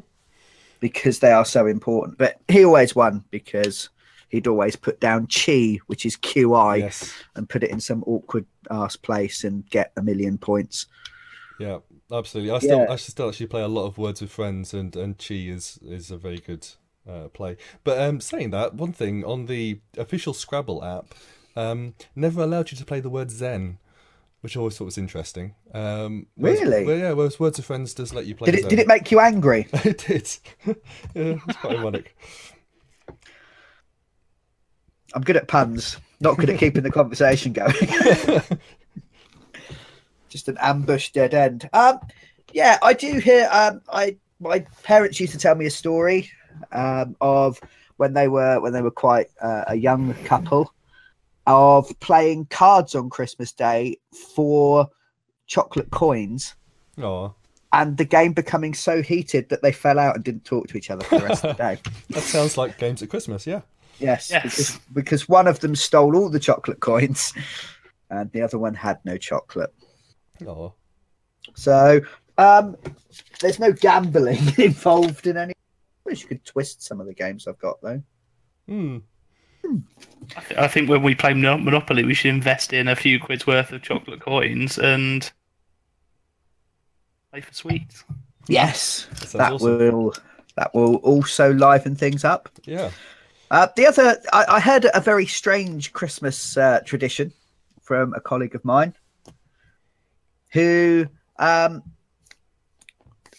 because 0.79 1.19
they 1.19 1.31
are 1.31 1.45
so 1.45 1.67
important. 1.67 2.17
But 2.17 2.41
he 2.47 2.65
always 2.65 2.95
won 2.95 3.23
because 3.31 3.89
he'd 4.31 4.47
always 4.47 4.75
put 4.75 4.99
down 4.99 5.27
chi, 5.27 5.77
which 5.87 6.05
is 6.05 6.17
QI, 6.17 6.79
Yes. 6.79 7.13
and 7.35 7.47
put 7.47 7.63
it 7.63 7.69
in 7.69 7.79
some 7.79 8.03
awkward 8.07 8.45
ass 8.69 8.95
place 8.95 9.43
and 9.43 9.69
get 9.69 9.91
a 9.97 10.01
million 10.01 10.37
points. 10.37 10.87
Yeah. 11.59 11.79
Absolutely. 12.11 12.51
I 12.51 12.59
still 12.59 12.79
Yeah. 12.79 12.87
I 12.91 12.95
still 12.97 13.29
actually 13.29 13.47
play 13.47 13.61
a 13.61 13.67
lot 13.69 13.85
of 13.85 13.97
Words 13.97 14.19
with 14.21 14.31
Friends, 14.31 14.73
and 14.73 14.93
and 14.97 15.17
Chi 15.17 15.35
is 15.35 15.79
is 15.81 16.11
a 16.11 16.17
very 16.17 16.39
good 16.39 16.67
uh, 17.09 17.29
play. 17.29 17.55
But 17.85 17.99
um, 18.01 18.19
saying 18.19 18.49
that, 18.51 18.73
one 18.75 18.91
thing 18.91 19.23
on 19.23 19.45
the 19.45 19.79
official 19.97 20.33
Scrabble 20.33 20.83
app, 20.83 21.13
um, 21.55 21.93
never 22.15 22.41
allowed 22.43 22.71
you 22.71 22.77
to 22.77 22.83
play 22.85 22.99
the 22.99 23.09
word 23.09 23.31
Zen, 23.31 23.77
which 24.41 24.57
I 24.57 24.59
always 24.59 24.77
thought 24.77 24.85
was 24.85 24.97
interesting. 24.97 25.55
Um, 25.73 26.27
whereas- 26.35 26.59
Really? 26.61 26.85
Well, 26.85 26.97
yeah. 26.97 27.13
Whereas 27.13 27.39
Words 27.39 27.59
of 27.59 27.65
Friends 27.65 27.93
does 27.93 28.13
let 28.13 28.25
you 28.25 28.35
play. 28.35 28.47
Did 28.47 28.55
it 28.55 28.61
Zen. 28.63 28.69
did 28.71 28.79
it 28.79 28.87
make 28.87 29.09
you 29.09 29.21
angry? 29.21 29.67
it 29.73 29.99
did. 30.05 30.29
yeah, 30.65 30.73
it's 31.47 31.57
quite 31.59 31.77
ironic. 31.77 32.17
I'm 35.13 35.21
good 35.21 35.37
at 35.37 35.47
puns, 35.47 35.97
not 36.19 36.37
good 36.37 36.49
at 36.49 36.59
keeping 36.59 36.83
the 36.83 36.91
conversation 36.91 37.53
going. 37.53 37.73
Just 40.29 40.47
an 40.47 40.57
ambush 40.61 41.11
dead 41.11 41.33
end. 41.33 41.69
Um, 41.73 41.99
yeah, 42.53 42.77
I 42.81 42.93
do 42.93 43.19
hear. 43.19 43.49
Um, 43.51 43.81
I 43.91 44.17
my 44.39 44.65
parents 44.83 45.19
used 45.19 45.33
to 45.33 45.39
tell 45.39 45.55
me 45.55 45.65
a 45.65 45.71
story 45.71 46.29
um, 46.71 47.15
of 47.21 47.59
when 47.97 48.13
they 48.13 48.27
were 48.27 48.59
when 48.59 48.73
they 48.73 48.81
were 48.81 48.91
quite 48.91 49.27
uh, 49.41 49.65
a 49.67 49.75
young 49.75 50.13
couple 50.25 50.73
of 51.47 51.91
playing 51.99 52.45
cards 52.45 52.95
on 52.95 53.09
Christmas 53.09 53.51
Day 53.51 53.97
for 54.35 54.89
chocolate 55.47 55.91
coins. 55.91 56.55
Oh, 56.97 57.33
And 57.73 57.97
the 57.97 58.05
game 58.05 58.33
becoming 58.33 58.73
so 58.73 59.01
heated 59.01 59.49
that 59.49 59.61
they 59.61 59.71
fell 59.71 59.99
out 59.99 60.15
and 60.15 60.23
didn't 60.23 60.45
talk 60.45 60.67
to 60.67 60.77
each 60.77 60.89
other 60.89 61.03
for 61.03 61.19
the 61.19 61.25
rest 61.25 61.43
of 61.43 61.57
the 61.57 61.63
day. 61.63 61.79
that 62.09 62.23
sounds 62.23 62.57
like 62.57 62.77
games 62.77 63.01
at 63.01 63.09
Christmas. 63.09 63.47
Yeah. 63.47 63.61
Yes, 64.01 64.29
Yes. 64.31 64.43
Because, 64.43 64.79
because 64.93 65.29
one 65.29 65.47
of 65.47 65.59
them 65.59 65.75
stole 65.75 66.15
all 66.15 66.29
the 66.29 66.39
chocolate 66.39 66.79
coins, 66.79 67.33
and 68.09 68.31
the 68.31 68.41
other 68.41 68.57
one 68.57 68.73
had 68.73 68.99
no 69.05 69.17
chocolate. 69.17 69.73
Oh. 70.45 70.73
So 71.55 72.01
um, 72.37 72.75
there's 73.39 73.59
no 73.59 73.71
gambling 73.71 74.39
involved 74.57 75.27
in 75.27 75.37
any. 75.37 75.53
I 75.53 76.09
wish 76.09 76.21
you 76.23 76.27
could 76.27 76.43
twist 76.45 76.81
some 76.83 76.99
of 76.99 77.07
the 77.07 77.13
games 77.13 77.47
I've 77.47 77.59
got 77.59 77.81
though. 77.81 78.01
Hmm. 78.67 78.97
I, 80.35 80.41
th- 80.41 80.59
I 80.59 80.67
think 80.67 80.89
when 80.89 81.03
we 81.03 81.13
play 81.13 81.33
Monopoly, 81.33 82.03
we 82.03 82.13
should 82.15 82.29
invest 82.33 82.73
in 82.73 82.87
a 82.87 82.95
few 82.95 83.19
quid's 83.19 83.45
worth 83.45 83.71
of 83.71 83.81
chocolate 83.83 84.19
coins 84.19 84.79
and 84.79 85.31
play 87.31 87.41
for 87.41 87.53
sweets. 87.53 88.03
Yes, 88.47 89.07
That 89.19 89.31
that 89.33 89.53
awesome. 89.53 89.77
will 89.77 90.13
that 90.55 90.73
will 90.73 90.95
also 90.97 91.53
liven 91.53 91.95
things 91.95 92.25
up. 92.25 92.49
Yeah. 92.65 92.89
Uh, 93.51 93.67
the 93.75 93.85
other, 93.85 94.17
I, 94.31 94.45
I 94.47 94.59
heard 94.61 94.87
a 94.93 95.01
very 95.01 95.25
strange 95.25 95.91
Christmas 95.91 96.55
uh, 96.55 96.79
tradition 96.85 97.33
from 97.81 98.13
a 98.13 98.21
colleague 98.21 98.55
of 98.55 98.63
mine. 98.63 98.93
who 100.53 101.05
um, 101.37 101.83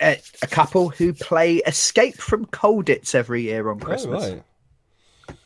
a, 0.03 0.21
a 0.43 0.47
couple 0.47 0.91
who 0.91 1.15
play 1.15 1.57
Escape 1.67 2.17
from 2.17 2.45
Colditz 2.47 3.15
every 3.15 3.43
year 3.43 3.71
on 3.71 3.81
Oh, 3.81 3.87
Christmas. 3.87 4.35
right. 5.29 5.37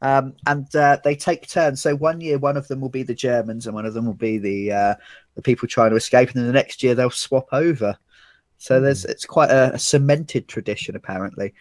um, 0.00 0.34
and 0.46 0.74
uh, 0.74 0.98
they 1.04 1.14
take 1.14 1.46
turns. 1.46 1.82
So 1.82 1.94
one 1.96 2.20
year, 2.22 2.38
one 2.38 2.56
of 2.56 2.66
them 2.68 2.80
will 2.80 2.88
be 2.88 3.02
the 3.02 3.14
Germans, 3.14 3.66
and 3.66 3.74
one 3.74 3.84
of 3.84 3.92
them 3.92 4.06
will 4.06 4.14
be 4.14 4.38
the 4.38 4.72
uh, 4.72 4.94
the 5.34 5.42
people 5.42 5.68
trying 5.68 5.90
to 5.90 5.96
escape, 5.96 6.28
and 6.30 6.38
then 6.38 6.46
the 6.46 6.52
next 6.52 6.82
year 6.82 6.94
they'll 6.94 7.10
swap 7.10 7.48
over. 7.52 7.98
So 8.56 8.80
there's 8.80 9.04
it's 9.04 9.26
quite 9.26 9.50
a, 9.50 9.74
a 9.74 9.78
cemented 9.78 10.48
tradition, 10.48 10.96
apparently. 10.96 11.52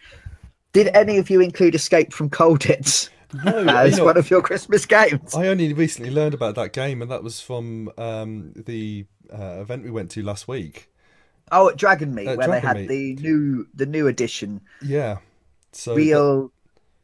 Did 0.74 0.88
any 0.96 1.18
of 1.18 1.30
you 1.30 1.40
include 1.42 1.76
Escape 1.76 2.12
from 2.12 2.30
Colditz 2.30 3.10
No, 3.44 3.52
as 3.68 4.02
one 4.02 4.18
of 4.18 4.30
your 4.30 4.42
Christmas 4.42 4.86
games? 4.86 5.34
I 5.36 5.48
only 5.48 5.72
recently 5.74 6.12
learned 6.12 6.34
about 6.34 6.56
that 6.56 6.74
game, 6.74 7.02
and 7.02 7.10
that 7.12 7.24
was 7.24 7.40
from 7.40 7.92
um, 7.98 8.54
the 8.56 9.06
uh, 9.32 9.60
event 9.62 9.84
we 9.84 9.92
went 9.92 10.12
to 10.12 10.24
last 10.24 10.48
week. 10.48 10.90
Oh, 11.52 11.70
at 11.70 11.78
Dragon 11.78 12.16
Meet, 12.16 12.28
At 12.28 12.38
where 12.38 12.48
they 12.48 12.60
had 12.60 12.78
Meet. 12.78 12.88
the 12.88 13.16
new 13.16 13.68
the 13.74 13.86
new 13.86 14.08
edition, 14.08 14.62
Yeah. 14.82 15.18
So 15.72 15.96
real 15.96 16.52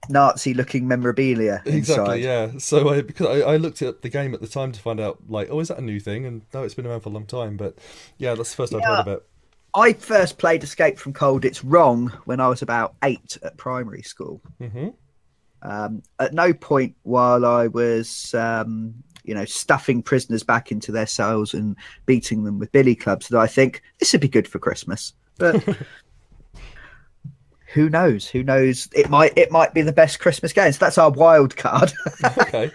Nazi-looking 0.09 0.87
memorabilia 0.87 1.61
Exactly, 1.65 2.23
inside. 2.23 2.23
yeah. 2.23 2.51
So 2.57 2.89
I 2.89 3.01
because 3.01 3.27
I, 3.27 3.53
I 3.53 3.57
looked 3.57 3.81
at 3.81 4.01
the 4.01 4.09
game 4.09 4.33
at 4.33 4.41
the 4.41 4.47
time 4.47 4.71
to 4.71 4.79
find 4.79 4.99
out 4.99 5.19
like, 5.27 5.49
oh, 5.51 5.59
is 5.59 5.67
that 5.67 5.77
a 5.77 5.81
new 5.81 5.99
thing? 5.99 6.25
And 6.25 6.41
no, 6.53 6.63
it's 6.63 6.73
been 6.73 6.87
around 6.87 7.01
for 7.01 7.09
a 7.09 7.11
long 7.11 7.25
time. 7.25 7.57
But 7.57 7.77
yeah, 8.17 8.33
that's 8.33 8.51
the 8.51 8.55
first 8.55 8.73
I've 8.73 8.83
heard 8.83 8.99
of 9.01 9.07
it. 9.07 9.25
I 9.75 9.93
first 9.93 10.37
played 10.37 10.63
Escape 10.63 10.97
from 10.97 11.13
Colditz 11.13 11.61
wrong 11.63 12.07
when 12.25 12.39
I 12.39 12.47
was 12.47 12.61
about 12.61 12.95
eight 13.03 13.37
at 13.43 13.57
primary 13.57 14.01
school. 14.01 14.41
hmm 14.59 14.89
Um, 15.61 16.01
at 16.19 16.33
no 16.33 16.53
point 16.53 16.95
while 17.03 17.45
I 17.45 17.67
was, 17.67 18.33
um, 18.33 18.93
you 19.23 19.35
know, 19.35 19.45
stuffing 19.45 20.01
prisoners 20.01 20.43
back 20.43 20.71
into 20.71 20.91
their 20.91 21.05
cells 21.05 21.53
and 21.53 21.75
beating 22.05 22.43
them 22.43 22.59
with 22.59 22.71
billy 22.71 22.95
clubs 22.95 23.27
did 23.27 23.37
I 23.37 23.47
think 23.47 23.81
this 23.99 24.11
would 24.13 24.21
be 24.21 24.27
good 24.27 24.47
for 24.47 24.59
Christmas. 24.59 25.13
But 25.37 25.63
who 27.73 27.89
knows? 27.89 28.27
Who 28.27 28.43
knows? 28.43 28.89
It 28.93 29.09
might 29.09 29.37
it 29.37 29.51
might 29.51 29.73
be 29.73 29.81
the 29.81 29.93
best 29.93 30.19
Christmas 30.19 30.53
game. 30.53 30.71
So 30.71 30.79
that's 30.79 30.97
our 30.97 31.11
wild 31.11 31.55
card. 31.55 31.93
okay. 32.37 32.71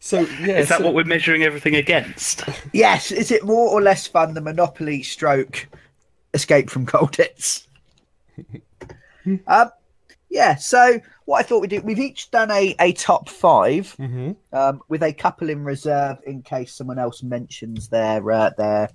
So 0.00 0.20
yeah, 0.20 0.58
Is 0.58 0.68
that 0.68 0.78
so- 0.78 0.84
what 0.84 0.94
we're 0.94 1.04
measuring 1.04 1.42
everything 1.42 1.74
against? 1.76 2.44
yes. 2.72 3.10
Is 3.10 3.30
it 3.30 3.44
more 3.44 3.68
or 3.68 3.82
less 3.82 4.06
fun 4.06 4.34
than 4.34 4.44
Monopoly 4.44 5.02
stroke 5.02 5.66
Escape 6.34 6.70
from 6.70 6.86
Colditz? 6.86 7.66
um, 9.46 9.70
yeah. 10.30 10.54
So 10.56 11.00
what 11.24 11.40
I 11.40 11.42
thought 11.42 11.60
we'd 11.60 11.70
do, 11.70 11.80
we've 11.80 11.98
each 11.98 12.30
done 12.30 12.50
a, 12.50 12.74
a 12.80 12.92
top 12.92 13.28
five. 13.28 13.94
Mhm. 13.98 14.36
um, 14.52 14.80
with 14.88 15.02
a 15.02 15.12
couple 15.12 15.50
in 15.50 15.64
reserve 15.64 16.18
in 16.26 16.42
case 16.42 16.74
someone 16.74 16.98
else 16.98 17.22
mentions 17.22 17.88
their 17.88 18.30
uh, 18.30 18.50
their 18.56 18.90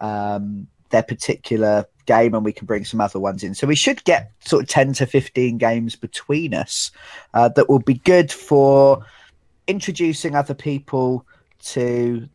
um, 0.00 0.66
their 0.90 1.02
particular 1.02 1.84
game, 2.06 2.34
and 2.34 2.44
we 2.44 2.52
can 2.52 2.66
bring 2.66 2.84
some 2.84 3.00
other 3.00 3.18
ones 3.18 3.42
in. 3.42 3.54
So 3.54 3.66
we 3.66 3.74
should 3.74 4.04
get 4.04 4.30
sort 4.40 4.62
of 4.64 4.68
ten 4.68 4.92
to 4.94 5.06
fifteen 5.06 5.58
games 5.58 5.96
between 5.96 6.54
us 6.54 6.90
uh, 7.34 7.48
that 7.50 7.68
will 7.68 7.78
be 7.80 7.94
good 7.94 8.30
for 8.30 9.04
introducing 9.66 10.34
other 10.34 10.54
people 10.54 11.26
to 11.64 12.28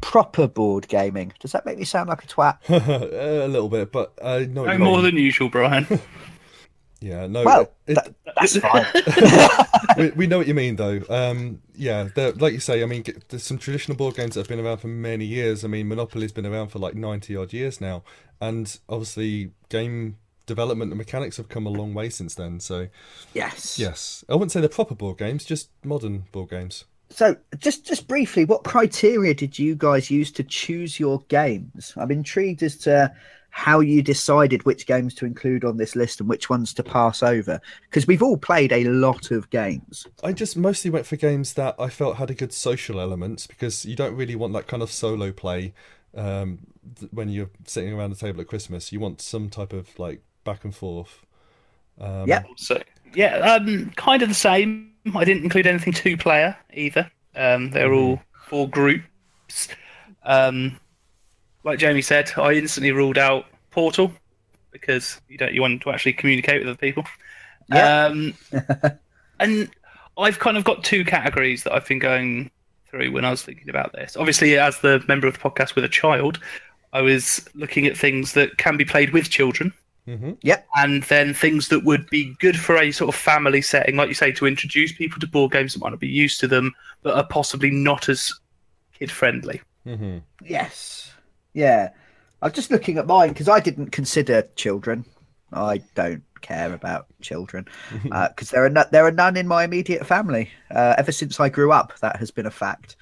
proper 0.00 0.46
board 0.48 0.88
gaming. 0.88 1.32
Does 1.40 1.52
that 1.52 1.66
make 1.66 1.78
me 1.78 1.84
sound 1.84 2.08
like 2.08 2.24
a 2.24 2.26
twat? 2.26 2.58
a 2.68 3.46
little 3.48 3.68
bit, 3.68 3.92
but 3.92 4.12
I 4.24 4.46
know 4.46 4.64
No 4.64 4.78
more 4.78 4.96
mean. 4.96 5.04
than 5.04 5.16
usual, 5.16 5.48
Brian. 5.48 5.86
yeah, 7.00 7.26
no. 7.26 7.44
Well, 7.44 7.70
it- 7.86 7.94
that- 7.94 8.14
that's 8.36 8.56
fine. 8.56 8.86
we, 9.98 10.10
we 10.12 10.26
know 10.26 10.38
what 10.38 10.46
you 10.46 10.54
mean, 10.54 10.76
though. 10.76 11.02
Um, 11.10 11.60
yeah, 11.74 12.08
like 12.16 12.52
you 12.54 12.60
say, 12.60 12.82
I 12.82 12.86
mean, 12.86 13.04
there's 13.28 13.42
some 13.42 13.58
traditional 13.58 13.96
board 13.96 14.14
games 14.16 14.34
that 14.34 14.40
have 14.40 14.48
been 14.48 14.64
around 14.64 14.78
for 14.78 14.86
many 14.86 15.24
years. 15.26 15.64
I 15.64 15.68
mean, 15.68 15.88
Monopoly's 15.88 16.32
been 16.32 16.46
around 16.46 16.68
for 16.68 16.78
like 16.78 16.94
ninety 16.94 17.36
odd 17.36 17.52
years 17.52 17.80
now, 17.80 18.02
and 18.40 18.78
obviously, 18.88 19.50
game 19.68 20.16
development 20.50 20.90
and 20.90 20.98
mechanics 20.98 21.36
have 21.36 21.48
come 21.48 21.64
a 21.64 21.70
long 21.70 21.94
way 21.94 22.10
since 22.10 22.34
then. 22.34 22.58
So, 22.58 22.88
yes. 23.34 23.78
yes, 23.78 24.24
I 24.28 24.34
wouldn't 24.34 24.50
say 24.50 24.58
they're 24.58 24.68
proper 24.68 24.96
board 24.96 25.16
games, 25.16 25.44
just 25.44 25.70
modern 25.84 26.24
board 26.32 26.50
games. 26.50 26.86
So, 27.08 27.36
just 27.58 27.86
just 27.86 28.08
briefly, 28.08 28.44
what 28.44 28.64
criteria 28.64 29.32
did 29.32 29.58
you 29.58 29.76
guys 29.76 30.10
use 30.10 30.32
to 30.32 30.42
choose 30.42 30.98
your 30.98 31.20
games? 31.28 31.92
I'm 31.96 32.10
intrigued 32.10 32.64
as 32.64 32.76
to 32.78 33.12
how 33.50 33.80
you 33.80 34.02
decided 34.02 34.64
which 34.64 34.86
games 34.86 35.14
to 35.14 35.26
include 35.26 35.64
on 35.64 35.76
this 35.76 35.94
list 35.94 36.20
and 36.20 36.28
which 36.28 36.50
ones 36.50 36.74
to 36.74 36.82
pass 36.82 37.22
over, 37.22 37.60
because 37.82 38.06
we've 38.06 38.22
all 38.22 38.36
played 38.36 38.72
a 38.72 38.84
lot 38.84 39.30
of 39.30 39.50
games. 39.50 40.06
I 40.22 40.32
just 40.32 40.56
mostly 40.56 40.90
went 40.90 41.06
for 41.06 41.16
games 41.16 41.54
that 41.54 41.76
I 41.78 41.88
felt 41.88 42.16
had 42.16 42.30
a 42.30 42.34
good 42.34 42.52
social 42.52 43.00
element 43.00 43.46
because 43.48 43.84
you 43.84 43.94
don't 43.94 44.16
really 44.16 44.36
want 44.36 44.52
that 44.54 44.66
kind 44.66 44.82
of 44.82 44.90
solo 44.90 45.32
play 45.32 45.74
um, 46.14 46.60
th- 46.98 47.10
when 47.12 47.28
you're 47.28 47.50
sitting 47.66 47.92
around 47.92 48.10
the 48.10 48.16
table 48.16 48.40
at 48.40 48.46
Christmas. 48.46 48.92
You 48.92 49.00
want 49.00 49.20
some 49.20 49.50
type 49.50 49.72
of 49.72 49.98
like 49.98 50.22
back 50.44 50.64
and 50.64 50.74
forth. 50.74 51.24
Um, 51.98 52.26
Yep. 52.26 52.46
So 52.56 52.82
yeah, 53.14 53.36
um, 53.38 53.90
kind 53.96 54.22
of 54.22 54.28
the 54.28 54.34
same. 54.34 54.92
I 55.14 55.24
didn't 55.24 55.44
include 55.44 55.66
anything 55.66 55.92
two 55.92 56.16
player 56.16 56.56
either. 56.72 57.10
Um, 57.34 57.70
they're 57.70 57.92
all 57.92 58.20
four 58.46 58.68
groups. 58.68 59.68
Um, 60.24 60.78
like 61.64 61.78
Jamie 61.78 62.02
said, 62.02 62.30
I 62.36 62.52
instantly 62.52 62.92
ruled 62.92 63.18
out 63.18 63.46
Portal 63.70 64.12
because 64.70 65.20
you 65.28 65.38
don't 65.38 65.52
you 65.52 65.60
want 65.60 65.82
to 65.82 65.90
actually 65.90 66.12
communicate 66.12 66.60
with 66.60 66.68
other 66.68 66.78
people. 66.78 67.04
Yeah. 67.68 68.06
Um, 68.06 68.34
and 69.40 69.70
I've 70.18 70.38
kind 70.38 70.56
of 70.56 70.64
got 70.64 70.84
two 70.84 71.04
categories 71.04 71.62
that 71.64 71.72
I've 71.72 71.86
been 71.86 71.98
going 71.98 72.50
through 72.90 73.12
when 73.12 73.24
I 73.24 73.30
was 73.30 73.42
thinking 73.42 73.70
about 73.70 73.92
this. 73.92 74.16
Obviously, 74.16 74.58
as 74.58 74.80
the 74.80 75.02
member 75.08 75.26
of 75.26 75.34
the 75.34 75.40
podcast 75.40 75.74
with 75.74 75.84
a 75.84 75.88
child, 75.88 76.40
I 76.92 77.00
was 77.00 77.46
looking 77.54 77.86
at 77.86 77.96
things 77.96 78.32
that 78.34 78.58
can 78.58 78.76
be 78.76 78.84
played 78.84 79.12
with 79.12 79.30
children 79.30 79.72
hmm 80.06 80.32
and 80.76 81.02
then 81.04 81.34
things 81.34 81.68
that 81.68 81.84
would 81.84 82.08
be 82.10 82.34
good 82.40 82.58
for 82.58 82.76
a 82.76 82.90
sort 82.90 83.08
of 83.08 83.20
family 83.20 83.60
setting, 83.60 83.96
like 83.96 84.08
you 84.08 84.14
say, 84.14 84.32
to 84.32 84.46
introduce 84.46 84.92
people 84.92 85.20
to 85.20 85.26
board 85.26 85.52
games 85.52 85.74
that 85.74 85.80
might 85.80 85.90
not 85.90 86.00
be 86.00 86.08
used 86.08 86.40
to 86.40 86.48
them, 86.48 86.72
but 87.02 87.14
are 87.14 87.26
possibly 87.26 87.70
not 87.70 88.08
as 88.08 88.32
kid 88.98 89.10
friendly. 89.10 89.60
hmm 89.84 90.18
Yes. 90.42 91.12
Yeah. 91.52 91.90
I'm 92.42 92.52
just 92.52 92.70
looking 92.70 92.96
at 92.98 93.06
mine 93.06 93.30
because 93.30 93.48
I 93.48 93.60
didn't 93.60 93.90
consider 93.90 94.42
children. 94.56 95.04
I 95.52 95.82
don't 95.94 96.22
care 96.40 96.72
about 96.72 97.06
children 97.20 97.66
because 98.04 98.50
there 98.50 98.64
are 98.64 98.70
no, 98.70 98.84
there 98.90 99.04
are 99.04 99.12
none 99.12 99.36
in 99.36 99.46
my 99.46 99.64
immediate 99.64 100.06
family. 100.06 100.50
Uh, 100.70 100.94
ever 100.96 101.12
since 101.12 101.38
I 101.40 101.48
grew 101.48 101.72
up, 101.72 101.98
that 102.00 102.16
has 102.16 102.30
been 102.30 102.46
a 102.46 102.50
fact. 102.50 102.96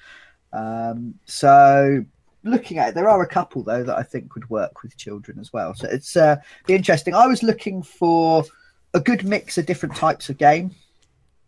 Um, 0.51 1.15
so, 1.25 2.03
looking 2.43 2.77
at 2.77 2.89
it, 2.89 2.95
there 2.95 3.09
are 3.09 3.21
a 3.21 3.27
couple 3.27 3.63
though 3.63 3.83
that 3.83 3.97
I 3.97 4.03
think 4.03 4.35
would 4.35 4.49
work 4.49 4.83
with 4.83 4.97
children 4.97 5.39
as 5.39 5.51
well. 5.51 5.73
So 5.73 5.87
it's 5.89 6.15
uh, 6.15 6.37
be 6.65 6.75
interesting. 6.75 7.13
I 7.13 7.27
was 7.27 7.43
looking 7.43 7.83
for 7.83 8.43
a 8.93 8.99
good 8.99 9.23
mix 9.25 9.57
of 9.57 9.65
different 9.65 9.95
types 9.95 10.29
of 10.29 10.37
game 10.37 10.71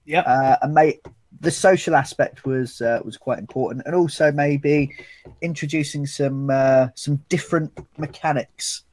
Yeah. 0.06 0.22
uh, 0.22 0.58
and 0.62 0.74
mate, 0.74 1.00
the 1.40 1.52
social 1.52 1.96
aspect 1.96 2.46
was 2.46 2.82
uh, 2.82 3.00
was 3.04 3.18
quite 3.18 3.40
important, 3.40 3.86
and 3.86 3.96
also 3.96 4.32
maybe 4.32 4.94
introducing 5.42 6.06
some 6.06 6.50
uh, 6.50 6.90
some 6.94 7.16
different 7.30 7.72
mechanics, 7.98 8.84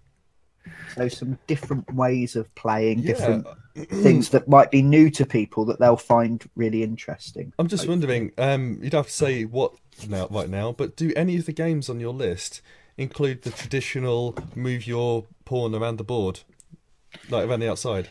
so 0.94 1.08
some 1.08 1.38
different 1.46 1.92
ways 1.92 2.36
of 2.36 2.52
playing, 2.54 3.02
different 3.02 3.46
things 3.74 4.30
that 4.30 4.48
might 4.48 4.70
be 4.70 4.82
new 4.82 5.10
to 5.10 5.26
people 5.26 5.64
that 5.66 5.78
they'll 5.78 5.96
find 5.96 6.48
really 6.56 6.82
interesting. 6.82 7.52
I'm 7.58 7.68
just 7.68 7.86
wondering. 7.88 8.32
Um, 8.38 8.78
you'd 8.82 8.94
have 8.94 9.06
to 9.06 9.12
say 9.12 9.44
what 9.44 9.72
now, 10.06 10.28
right 10.30 10.48
now, 10.48 10.72
but 10.72 10.96
do 10.96 11.12
any 11.16 11.36
of 11.36 11.46
the 11.46 11.52
games 11.52 11.88
on 11.88 12.00
your 12.00 12.12
list 12.12 12.60
include 12.96 13.42
the 13.42 13.50
traditional 13.50 14.36
move 14.54 14.86
your 14.86 15.24
pawn 15.44 15.74
around 15.74 15.96
the 15.96 16.04
board, 16.04 16.40
like 17.30 17.46
around 17.48 17.60
the 17.60 17.70
outside? 17.70 18.08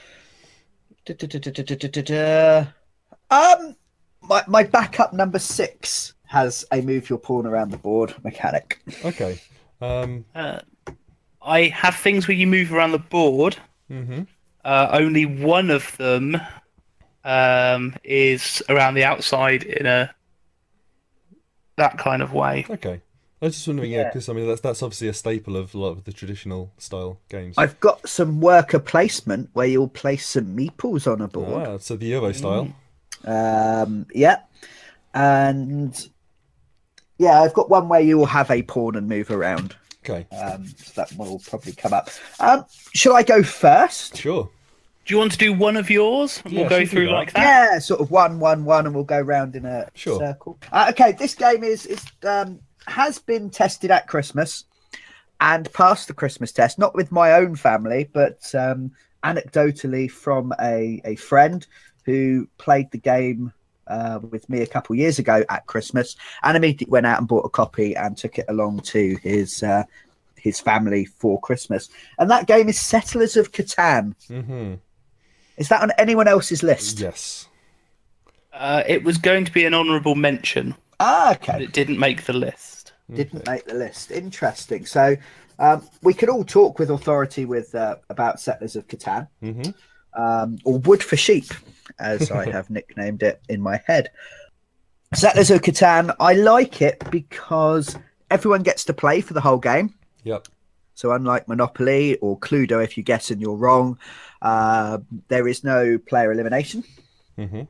Um, 3.30 3.76
my 4.22 4.44
my 4.48 4.64
backup 4.64 5.14
number 5.14 5.40
six 5.40 6.14
has 6.26 6.66
a 6.72 6.82
move 6.82 7.10
your 7.10 7.20
pawn 7.20 7.46
around 7.46 7.72
the 7.72 7.78
board 7.78 8.14
mechanic. 8.24 8.82
Okay. 9.06 9.40
Um, 9.80 10.26
Uh, 10.36 10.60
I 11.42 11.66
have 11.66 11.96
things 11.96 12.28
where 12.28 12.36
you 12.36 12.48
move 12.48 12.74
around 12.74 12.92
the 12.92 13.00
board. 13.00 13.58
hmm 13.88 14.24
Uh, 14.66 14.90
only 14.92 15.26
one 15.26 15.70
of 15.70 15.96
them 15.98 16.36
um, 17.24 17.96
is 18.04 18.62
around 18.68 18.96
the 18.96 19.06
outside 19.06 19.64
in 19.64 19.86
a 19.86 20.14
that 21.78 21.98
kind 21.98 22.22
of 22.22 22.34
way. 22.34 22.66
Okay. 22.70 23.02
I 23.42 23.46
was 23.46 23.56
just 23.56 23.68
wondering, 23.68 23.92
yeah, 23.92 24.06
because 24.06 24.30
I 24.30 24.34
mean 24.34 24.48
that's 24.48 24.62
that's 24.62 24.82
obviously 24.82 25.08
a 25.10 25.14
staple 25.14 25.56
of 25.56 25.76
a 25.76 25.78
lot 25.78 25.90
of 25.90 26.06
the 26.06 26.12
traditional 26.12 26.72
style 26.80 27.20
games. 27.30 27.56
I've 27.58 27.80
got 27.80 28.10
some 28.10 28.42
worker 28.42 28.80
placement 28.80 29.52
where 29.54 29.68
you'll 29.68 29.88
place 29.88 30.26
some 30.26 30.58
meeples 30.58 31.12
on 31.12 31.22
a 31.22 31.28
board. 31.28 31.68
Ah, 31.68 31.78
so 31.78 31.96
the 31.96 32.08
Euro 32.08 32.32
style. 32.34 32.74
Um, 33.26 34.08
yeah, 34.14 34.40
and 35.14 36.10
yeah, 37.20 37.42
I've 37.42 37.54
got 37.54 37.70
one 37.70 37.90
where 37.90 38.02
you 38.02 38.18
will 38.18 38.26
have 38.26 38.50
a 38.50 38.64
pawn 38.64 38.96
and 38.96 39.08
move 39.08 39.30
around. 39.30 39.76
Okay. 40.04 40.26
Um, 40.36 40.66
so 40.68 41.02
that 41.02 41.16
will 41.16 41.40
probably 41.40 41.74
come 41.74 41.94
up. 41.94 42.10
Um, 42.40 42.66
shall 42.94 43.16
I 43.16 43.22
go 43.22 43.44
first? 43.44 44.18
Sure. 44.18 44.50
Do 45.08 45.14
you 45.14 45.20
want 45.20 45.32
to 45.32 45.38
do 45.38 45.54
one 45.54 45.78
of 45.78 45.90
yours? 45.90 46.42
And 46.44 46.54
Yeah, 46.54 46.62
we'll 46.62 46.70
go 46.70 46.86
through 46.86 47.10
like 47.10 47.32
that. 47.32 47.42
Yeah, 47.72 47.80
sort 47.80 48.02
of 48.02 48.12
one, 48.12 48.42
one, 48.42 48.66
one, 48.66 48.86
and 48.86 48.94
we'll 48.94 49.06
go 49.06 49.22
round 49.22 49.56
in 49.56 49.66
a 49.66 49.88
Sure. 49.96 50.20
circle. 50.20 50.60
Uh, 50.70 50.88
okay, 50.90 51.14
this 51.14 51.34
game 51.34 51.64
is 51.64 51.86
is 51.86 52.06
um, 52.28 52.60
has 52.88 53.18
been 53.18 53.50
tested 53.50 53.90
at 53.90 54.08
Christmas 54.08 54.66
and 55.40 55.72
passed 55.72 56.10
the 56.10 56.14
Christmas 56.14 56.52
test. 56.52 56.78
Not 56.78 56.94
with 56.94 57.10
my 57.10 57.32
own 57.34 57.56
family, 57.56 58.10
but 58.12 58.54
um, 58.54 58.92
anecdotally 59.24 60.12
from 60.12 60.54
a 60.60 61.02
a 61.06 61.16
friend 61.16 61.66
who 62.06 62.50
played 62.58 62.92
the 62.92 62.98
game. 63.00 63.54
Uh, 63.88 64.20
with 64.32 64.50
me 64.50 64.60
a 64.60 64.68
couple 64.68 64.94
years 64.98 65.18
ago 65.18 65.46
at 65.48 65.66
Christmas, 65.68 66.18
and 66.44 66.58
immediately 66.58 66.92
went 66.92 67.06
out 67.06 67.20
and 67.20 67.26
bought 67.30 67.46
a 67.46 67.50
copy 67.50 67.96
and 67.96 68.18
took 68.18 68.38
it 68.38 68.46
along 68.50 68.82
to 68.82 69.16
his 69.24 69.64
uh, 69.64 69.86
his 70.36 70.60
family 70.60 71.06
for 71.06 71.40
Christmas. 71.40 71.88
And 72.20 72.30
that 72.30 72.48
game 72.48 72.68
is 72.68 72.78
Settlers 72.78 73.38
of 73.38 73.54
Catan. 73.54 74.14
hmm 74.28 74.74
Is 75.58 75.70
that 75.70 75.82
on 75.82 75.92
anyone 75.98 76.28
else's 76.28 76.64
list? 76.64 77.00
Yes. 77.00 77.48
Uh, 78.54 78.84
it 78.88 79.04
was 79.04 79.18
going 79.18 79.46
to 79.46 79.52
be 79.52 79.66
an 79.66 79.74
honourable 79.74 80.16
mention, 80.16 80.76
Ah, 81.00 81.38
but 81.40 81.50
okay. 81.50 81.64
it 81.64 81.74
didn't 81.74 82.00
make 82.00 82.24
the 82.26 82.34
list. 82.34 82.94
Didn't 83.14 83.46
make 83.48 83.66
the 83.66 83.76
list. 83.76 84.12
Interesting. 84.12 84.86
So 84.86 85.16
um, 85.60 85.88
we 86.02 86.14
could 86.14 86.30
all 86.30 86.44
talk 86.44 86.78
with 86.80 86.90
authority 86.90 87.46
with 87.46 87.74
uh, 87.76 87.98
about 88.10 88.40
Settlers 88.40 88.76
of 88.76 88.88
Catan, 88.88 89.28
hmm 89.42 89.62
um, 90.14 90.58
or 90.66 90.80
Wood 90.80 91.04
for 91.04 91.16
Sheep, 91.16 91.46
as 92.00 92.32
I 92.32 92.50
have 92.52 92.70
nicknamed 92.72 93.22
it 93.22 93.40
in 93.50 93.62
my 93.62 93.80
head. 93.86 94.10
Settlers 95.14 95.52
of 95.52 95.62
Catan. 95.62 96.16
I 96.20 96.34
like 96.34 96.82
it 96.82 97.04
because 97.12 97.96
everyone 98.32 98.64
gets 98.64 98.84
to 98.86 98.94
play 98.94 99.22
for 99.22 99.34
the 99.36 99.42
whole 99.42 99.60
game. 99.60 99.94
Yep. 100.24 100.48
So 100.98 101.12
unlike 101.12 101.48
Monopoly 101.48 102.16
or 102.22 102.40
Cluedo, 102.40 102.84
if 102.84 102.98
you 102.98 103.04
guess 103.04 103.30
and 103.30 103.40
you're 103.40 103.56
wrong, 103.56 104.00
uh, 104.42 104.98
there 105.28 105.48
is 105.48 105.64
no 105.64 106.00
player 106.00 106.32
elimination. 106.32 106.84
hmm 107.36 107.62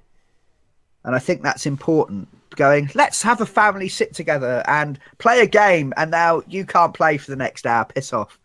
And 1.04 1.16
I 1.16 1.20
think 1.20 1.42
that's 1.44 1.66
important. 1.66 2.30
Going, 2.56 2.90
let's 2.96 3.22
have 3.24 3.42
a 3.42 3.46
family 3.46 3.90
sit 3.90 4.14
together 4.14 4.64
and 4.66 4.98
play 5.18 5.42
a 5.42 5.46
game, 5.46 5.94
and 5.98 6.10
now 6.10 6.42
you 6.48 6.66
can't 6.66 6.94
play 6.94 7.18
for 7.18 7.30
the 7.30 7.36
next 7.36 7.66
hour. 7.66 7.84
Piss 7.84 8.14
off. 8.14 8.40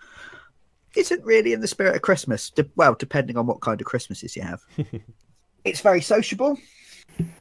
Isn't 0.97 1.25
really 1.25 1.53
in 1.53 1.61
the 1.61 1.69
spirit 1.69 1.95
of 1.95 2.03
Christmas. 2.03 2.51
De- 2.51 2.69
well, 2.75 2.95
depending 2.95 3.37
on 3.37 3.47
what 3.47 3.61
kind 3.61 3.81
of 3.81 3.87
Christmases 3.87 4.35
you 4.35 4.43
have. 4.43 4.61
it's 5.65 5.81
very 5.81 6.01
sociable. 6.01 6.59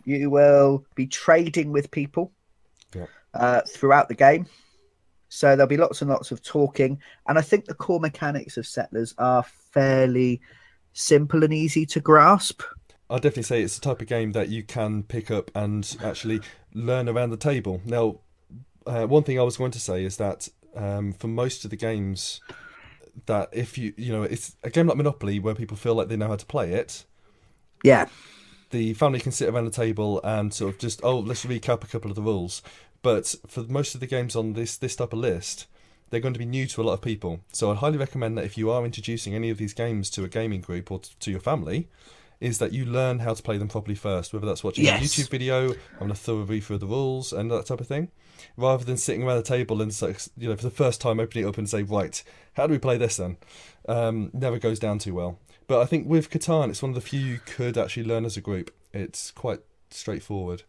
You 0.06 0.30
will 0.30 0.86
be 0.94 1.08
trading 1.08 1.72
with 1.72 1.90
people 1.90 2.32
Yeah. 2.94 3.08
uh, 3.34 3.62
throughout 3.68 4.10
the 4.10 4.16
game. 4.16 4.46
So 5.34 5.56
there'll 5.56 5.66
be 5.70 5.78
lots 5.78 6.02
and 6.02 6.10
lots 6.10 6.32
of 6.32 6.44
talking. 6.44 7.00
And 7.26 7.38
I 7.38 7.42
think 7.42 7.64
the 7.66 7.74
core 7.74 8.02
mechanics 8.02 8.58
of 8.58 8.68
Settlers 8.68 9.16
are 9.18 9.44
fairly 9.44 10.42
simple 10.92 11.46
and 11.46 11.54
easy 11.54 11.86
to 11.86 12.02
grasp. 12.02 12.62
I'll 13.10 13.18
definitely 13.18 13.44
say 13.44 13.62
it's 13.62 13.80
the 13.80 13.82
type 13.90 14.02
of 14.02 14.08
game 14.08 14.34
that 14.34 14.50
you 14.50 14.62
can 14.62 15.04
pick 15.04 15.32
up 15.32 15.50
and 15.56 15.96
actually 16.04 16.42
learn 16.74 17.08
around 17.08 17.30
the 17.30 17.38
table. 17.38 17.80
Now, 17.86 18.20
uh, 18.86 19.06
one 19.08 19.24
thing 19.24 19.40
I 19.40 19.44
was 19.44 19.56
going 19.56 19.72
to 19.72 19.80
say 19.80 20.04
is 20.04 20.18
that 20.18 20.50
um, 20.76 21.14
for 21.14 21.28
most 21.28 21.64
of 21.64 21.70
the 21.72 21.78
games, 21.78 22.42
that 23.26 23.48
if 23.54 23.78
you 23.78 23.94
you 23.98 24.12
know 24.12 24.24
it's 24.24 24.56
a 24.64 24.70
game 24.70 24.88
like 24.88 24.98
Monopoly 24.98 25.40
where 25.40 25.56
people 25.56 25.78
feel 25.78 25.96
like 25.96 26.10
they 26.10 26.18
know 26.18 26.28
how 26.28 26.36
to 26.36 26.46
play 26.46 26.74
it, 26.74 27.06
Yeah. 27.84 28.08
the 28.72 28.94
family 28.96 29.20
can 29.22 29.32
sit 29.32 29.48
around 29.50 29.66
the 29.66 29.72
table 29.72 30.20
and 30.24 30.54
sort 30.54 30.74
of 30.74 30.80
just 30.80 31.00
oh 31.04 31.20
let's 31.20 31.46
recap 31.46 31.84
a 31.84 31.88
couple 31.88 32.10
of 32.12 32.16
the 32.16 32.22
rules. 32.22 32.62
But 33.02 33.36
for 33.48 33.62
most 33.64 33.94
of 33.96 34.00
the 34.02 34.08
games 34.08 34.36
on 34.36 34.54
this 34.54 34.78
this 34.78 34.96
type 34.96 35.14
of 35.14 35.20
list, 35.20 35.68
they're 36.10 36.20
going 36.20 36.34
to 36.34 36.40
be 36.40 36.46
new 36.46 36.68
to 36.68 36.82
a 36.82 36.84
lot 36.84 36.94
of 36.94 37.02
people. 37.02 37.40
So 37.52 37.72
I'd 37.72 37.78
highly 37.78 37.98
recommend 37.98 38.38
that 38.38 38.46
if 38.46 38.58
you 38.58 38.70
are 38.72 38.86
introducing 38.86 39.34
any 39.34 39.50
of 39.50 39.58
these 39.58 39.74
games 39.74 40.10
to 40.12 40.24
a 40.24 40.28
gaming 40.28 40.62
group 40.62 40.92
or 40.92 41.00
t- 41.00 41.12
to 41.20 41.32
your 41.32 41.40
family, 41.40 41.88
is 42.40 42.58
that 42.60 42.74
you 42.74 42.86
learn 42.86 43.20
how 43.20 43.34
to 43.34 43.42
play 43.44 43.58
them 43.58 43.68
properly 43.68 43.96
first, 43.96 44.34
whether 44.34 44.46
that's 44.46 44.64
watching 44.64 44.84
a 44.86 44.88
Yes. 44.88 45.02
YouTube 45.16 45.30
video, 45.30 45.74
having 45.94 46.12
a 46.12 46.16
thorough 46.16 46.44
read 46.44 46.64
through 46.64 46.80
the 46.80 46.88
rules 46.88 47.32
and 47.32 47.50
that 47.52 47.68
type 47.68 47.80
of 47.80 47.88
thing, 47.88 48.10
rather 48.58 48.84
than 48.84 48.98
sitting 48.98 49.24
around 49.24 49.38
the 49.38 49.44
table 49.44 49.82
and 49.82 49.92
you 50.38 50.50
know 50.50 50.56
for 50.56 50.64
the 50.64 50.70
first 50.72 51.00
time 51.02 51.20
opening 51.20 51.46
it 51.46 51.48
up 51.48 51.58
and 51.58 51.70
say 51.70 51.84
right, 51.84 52.24
how 52.54 52.68
do 52.68 52.74
we 52.74 52.80
play 52.80 52.98
this 52.98 53.18
then? 53.18 53.38
Um, 53.88 54.32
never 54.34 54.60
goes 54.60 54.80
down 54.80 55.00
too 55.00 55.14
well. 55.14 55.40
But 55.68 55.82
I 55.82 55.86
think 55.86 56.08
with 56.08 56.30
Catan, 56.30 56.70
it's 56.70 56.82
one 56.82 56.92
of 56.92 56.96
the 56.96 57.02
few 57.02 57.20
you 57.20 57.40
could 57.46 57.78
actually 57.78 58.04
learn 58.04 58.26
as 58.26 58.36
a 58.38 58.42
group. 58.42 58.72
It's 58.94 59.32
quite 59.32 59.62
straightforward. 59.90 60.64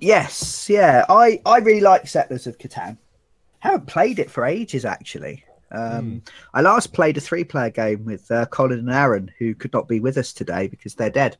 Yes, 0.00 0.68
yeah. 0.68 1.04
I, 1.08 1.40
I 1.44 1.58
really 1.58 1.80
like 1.80 2.08
Settlers 2.08 2.46
of 2.46 2.58
Catan. 2.58 2.96
Haven't 3.58 3.86
played 3.86 4.18
it 4.18 4.30
for 4.30 4.44
ages, 4.44 4.84
actually. 4.84 5.44
Um, 5.72 6.22
I 6.54 6.62
last 6.62 6.92
played 6.92 7.16
a 7.16 7.20
three 7.20 7.44
player 7.44 7.70
game 7.70 8.04
with 8.04 8.30
uh, 8.30 8.46
Colin 8.46 8.80
and 8.80 8.90
Aaron, 8.90 9.30
who 9.38 9.54
could 9.54 9.72
not 9.72 9.86
be 9.86 10.00
with 10.00 10.16
us 10.16 10.32
today 10.32 10.66
because 10.66 10.94
they're 10.94 11.10
dead. 11.10 11.36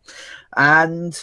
And 0.56 1.18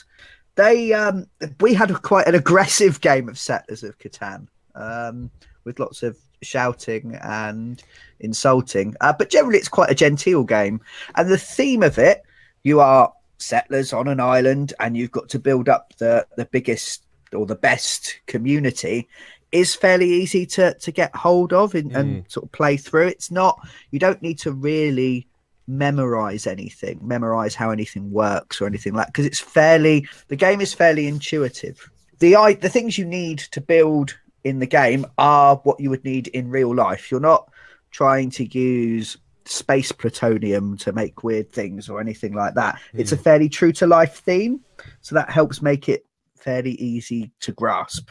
they 0.55 0.93
um, 0.93 1.27
we 1.61 1.73
had 1.73 1.91
a, 1.91 1.99
quite 1.99 2.27
an 2.27 2.35
aggressive 2.35 2.99
game 3.01 3.29
of 3.29 3.37
Settlers 3.37 3.83
of 3.83 3.97
Catan 3.99 4.47
um, 4.75 5.31
with 5.63 5.79
lots 5.79 6.03
of 6.03 6.17
shouting 6.41 7.15
and 7.21 7.81
insulting. 8.19 8.95
Uh, 8.99 9.13
but 9.13 9.29
generally, 9.29 9.57
it's 9.57 9.69
quite 9.69 9.91
a 9.91 9.95
genteel 9.95 10.43
game. 10.43 10.81
And 11.15 11.29
the 11.29 11.37
theme 11.37 11.83
of 11.83 11.97
it, 11.97 12.23
you 12.63 12.79
are 12.81 13.13
settlers 13.37 13.93
on 13.93 14.07
an 14.07 14.19
island 14.19 14.73
and 14.79 14.97
you've 14.97 15.11
got 15.11 15.29
to 15.29 15.39
build 15.39 15.69
up 15.69 15.95
the, 15.97 16.25
the 16.37 16.45
biggest 16.45 17.03
or 17.33 17.45
the 17.45 17.55
best 17.55 18.19
community 18.27 19.07
is 19.51 19.75
fairly 19.75 20.09
easy 20.09 20.45
to 20.45 20.73
to 20.75 20.91
get 20.91 21.15
hold 21.15 21.53
of 21.53 21.73
and, 21.75 21.95
and 21.95 22.23
mm. 22.23 22.31
sort 22.31 22.45
of 22.45 22.51
play 22.51 22.77
through. 22.77 23.07
It's 23.07 23.31
not 23.31 23.59
you 23.91 23.99
don't 23.99 24.21
need 24.21 24.39
to 24.39 24.51
really 24.51 25.27
memorize 25.69 26.47
anything 26.47 26.97
memorize 27.05 27.53
how 27.53 27.71
anything 27.71 28.09
works 28.09 28.61
or 28.61 28.67
anything 28.67 28.93
like 28.93 29.07
because 29.07 29.25
it's 29.25 29.39
fairly 29.39 30.07
the 30.29 30.35
game 30.35 30.61
is 30.61 30.73
fairly 30.73 31.07
intuitive. 31.07 31.89
The 32.19 32.35
i 32.35 32.53
the 32.53 32.69
things 32.69 32.97
you 32.97 33.05
need 33.05 33.39
to 33.39 33.61
build 33.61 34.17
in 34.43 34.59
the 34.59 34.67
game 34.67 35.05
are 35.17 35.57
what 35.57 35.79
you 35.79 35.89
would 35.89 36.05
need 36.05 36.27
in 36.29 36.49
real 36.49 36.73
life. 36.73 37.11
You're 37.11 37.19
not 37.19 37.49
trying 37.91 38.29
to 38.31 38.45
use 38.57 39.17
space 39.45 39.91
plutonium 39.91 40.77
to 40.77 40.91
make 40.91 41.23
weird 41.23 41.51
things 41.51 41.89
or 41.89 42.01
anything 42.01 42.33
like 42.33 42.53
that. 42.55 42.79
It's 42.93 43.11
a 43.11 43.17
mm. 43.17 43.23
fairly 43.23 43.49
true 43.49 43.71
to 43.73 43.87
life 43.87 44.15
theme 44.15 44.61
so 45.01 45.15
that 45.15 45.29
helps 45.29 45.61
make 45.61 45.89
it 45.89 46.05
fairly 46.47 46.71
easy 46.75 47.29
to 47.41 47.51
grasp 47.51 48.09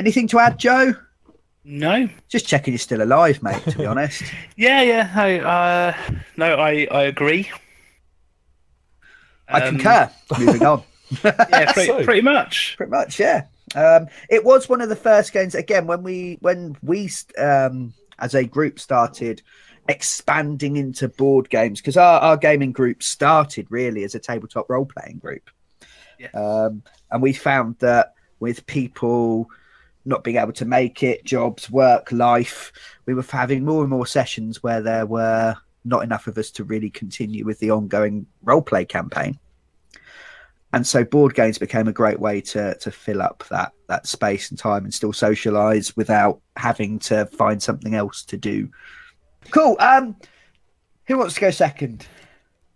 anything 0.00 0.26
to 0.26 0.40
add 0.40 0.58
joe 0.58 0.92
No. 1.62 2.08
just 2.28 2.44
checking 2.48 2.72
you're 2.74 2.78
still 2.80 3.02
alive 3.02 3.40
mate 3.40 3.62
to 3.66 3.78
be 3.78 3.86
honest 3.92 4.24
Yeah, 4.56 4.82
yeah. 4.82 5.12
No, 5.14 5.46
uh, 5.48 5.94
no, 6.36 6.56
I, 6.56 6.88
I 6.90 7.02
agree. 7.04 7.48
i 9.48 9.60
Um, 9.60 9.76
concur 9.76 10.10
moving 10.40 10.66
on 10.66 10.82
Yeah, 11.24 11.72
pretty, 11.72 11.86
So- 11.86 12.02
pretty 12.04 12.22
much. 12.22 12.74
pretty 12.78 12.90
much 12.90 13.20
yeah 13.20 13.44
um 13.76 14.08
it 14.28 14.44
was 14.44 14.68
one 14.68 14.80
of 14.80 14.88
the 14.88 14.96
first 14.96 15.32
games 15.32 15.54
again 15.54 15.86
when 15.86 16.02
we 16.02 16.38
when 16.40 16.76
we 16.82 17.08
um 17.38 17.94
as 18.18 18.34
a 18.34 18.42
group 18.44 18.80
started 18.80 19.40
expanding 19.88 20.76
into 20.76 21.06
board 21.08 21.48
games 21.48 21.80
because 21.80 21.96
our, 21.96 22.18
our 22.20 22.36
gaming 22.36 22.72
group 22.72 23.04
started 23.04 23.68
really 23.70 24.02
as 24.02 24.16
a 24.16 24.18
tabletop 24.18 24.68
role 24.68 24.86
playing 24.86 25.18
group 25.18 25.48
Um 26.34 26.82
and 27.10 27.22
we 27.22 27.32
found 27.32 27.78
that 27.78 28.14
with 28.40 28.66
people 28.66 29.48
not 30.04 30.24
being 30.24 30.36
able 30.36 30.52
to 30.52 30.66
make 30.66 31.02
it 31.02 31.24
jobs 31.24 31.70
work 31.70 32.12
life 32.12 32.72
we 33.06 33.14
were 33.14 33.22
having 33.22 33.64
more 33.64 33.80
and 33.80 33.90
more 33.90 34.06
sessions 34.06 34.62
where 34.62 34.82
there 34.82 35.06
were 35.06 35.56
not 35.84 36.02
enough 36.02 36.26
of 36.26 36.38
us 36.38 36.50
to 36.52 36.64
really 36.64 36.90
continue 36.90 37.44
with 37.44 37.58
the 37.58 37.70
ongoing 37.70 38.26
role 38.42 38.62
play 38.62 38.84
campaign. 38.84 39.38
And 40.72 40.84
so 40.84 41.04
board 41.04 41.34
games 41.34 41.58
became 41.58 41.86
a 41.86 41.92
great 41.92 42.18
way 42.18 42.40
to 42.40 42.74
to 42.76 42.90
fill 42.90 43.22
up 43.22 43.44
that 43.50 43.72
that 43.88 44.08
space 44.08 44.50
and 44.50 44.58
time 44.58 44.84
and 44.84 44.92
still 44.92 45.12
socialize 45.12 45.96
without 45.96 46.40
having 46.56 46.98
to 47.00 47.26
find 47.26 47.62
something 47.62 47.94
else 47.94 48.24
to 48.24 48.36
do. 48.36 48.68
Cool. 49.50 49.76
Um 49.78 50.16
who 51.06 51.18
wants 51.18 51.34
to 51.34 51.40
go 51.42 51.50
second 51.50 52.06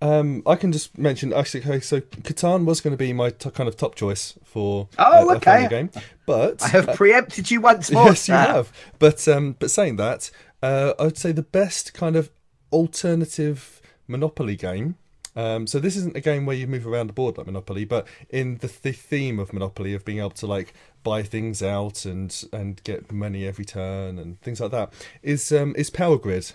Um, 0.00 0.42
I 0.46 0.54
can 0.54 0.70
just 0.70 0.96
mention 0.96 1.32
actually. 1.32 1.62
Okay, 1.62 1.80
so 1.80 2.00
Catan 2.00 2.64
was 2.64 2.80
going 2.80 2.92
to 2.92 2.96
be 2.96 3.12
my 3.12 3.30
t- 3.30 3.50
kind 3.50 3.68
of 3.68 3.76
top 3.76 3.96
choice 3.96 4.38
for 4.44 4.88
Oh, 4.96 5.28
a- 5.28 5.32
a 5.32 5.36
okay. 5.36 5.66
game, 5.68 5.90
but 6.24 6.62
i 6.62 6.68
have 6.68 6.94
preempted 6.94 7.50
you 7.50 7.60
once 7.60 7.90
more 7.92 8.06
yes, 8.06 8.28
you 8.28 8.34
have. 8.34 8.72
But 9.00 9.26
um, 9.26 9.56
but 9.58 9.70
saying 9.72 9.96
that, 9.96 10.30
uh, 10.62 10.94
I 11.00 11.04
would 11.04 11.18
say 11.18 11.32
the 11.32 11.42
best 11.42 11.94
kind 11.94 12.14
of 12.14 12.30
alternative 12.72 13.80
Monopoly 14.06 14.56
game. 14.56 14.96
Um, 15.36 15.66
so 15.68 15.78
this 15.78 15.96
isn't 15.96 16.16
a 16.16 16.20
game 16.20 16.46
where 16.46 16.56
you 16.56 16.66
move 16.66 16.86
around 16.86 17.08
the 17.08 17.12
board 17.12 17.36
like 17.38 17.46
Monopoly, 17.46 17.84
but 17.84 18.08
in 18.28 18.58
the, 18.58 18.66
the 18.82 18.92
theme 18.92 19.38
of 19.38 19.52
Monopoly 19.52 19.94
of 19.94 20.04
being 20.04 20.18
able 20.18 20.30
to 20.30 20.46
like 20.46 20.72
buy 21.04 21.22
things 21.22 21.62
out 21.62 22.04
and 22.04 22.44
and 22.52 22.82
get 22.84 23.10
money 23.12 23.46
every 23.46 23.64
turn 23.64 24.18
and 24.18 24.40
things 24.42 24.60
like 24.60 24.70
that 24.72 24.92
is 25.22 25.50
um, 25.52 25.74
is 25.76 25.90
Power 25.90 26.18
Grid. 26.18 26.52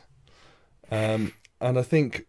Um, 0.91 1.34
and 1.62 1.77
I 1.79 1.82
think 1.82 2.25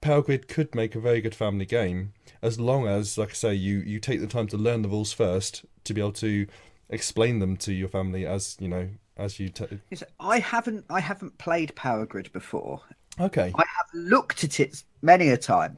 Power 0.00 0.22
Grid 0.22 0.48
could 0.48 0.74
make 0.74 0.94
a 0.94 1.00
very 1.00 1.20
good 1.20 1.34
family 1.34 1.66
game 1.66 2.12
as 2.42 2.60
long 2.60 2.86
as, 2.86 3.18
like 3.18 3.30
I 3.30 3.34
say, 3.34 3.54
you 3.54 3.78
you 3.78 3.98
take 4.00 4.20
the 4.20 4.26
time 4.26 4.46
to 4.48 4.56
learn 4.56 4.82
the 4.82 4.88
rules 4.88 5.12
first 5.12 5.64
to 5.84 5.94
be 5.94 6.00
able 6.00 6.12
to 6.12 6.46
explain 6.88 7.38
them 7.40 7.56
to 7.58 7.72
your 7.72 7.88
family 7.88 8.26
as 8.26 8.56
you 8.60 8.68
know 8.68 8.88
as 9.16 9.40
you. 9.40 9.48
T- 9.48 9.80
I 10.20 10.38
haven't 10.38 10.84
I 10.88 11.00
haven't 11.00 11.38
played 11.38 11.74
Power 11.74 12.06
Grid 12.06 12.32
before. 12.32 12.80
Okay. 13.20 13.52
I 13.54 13.64
have 13.76 13.86
looked 13.94 14.44
at 14.44 14.60
it 14.60 14.84
many 15.02 15.30
a 15.30 15.36
time, 15.36 15.76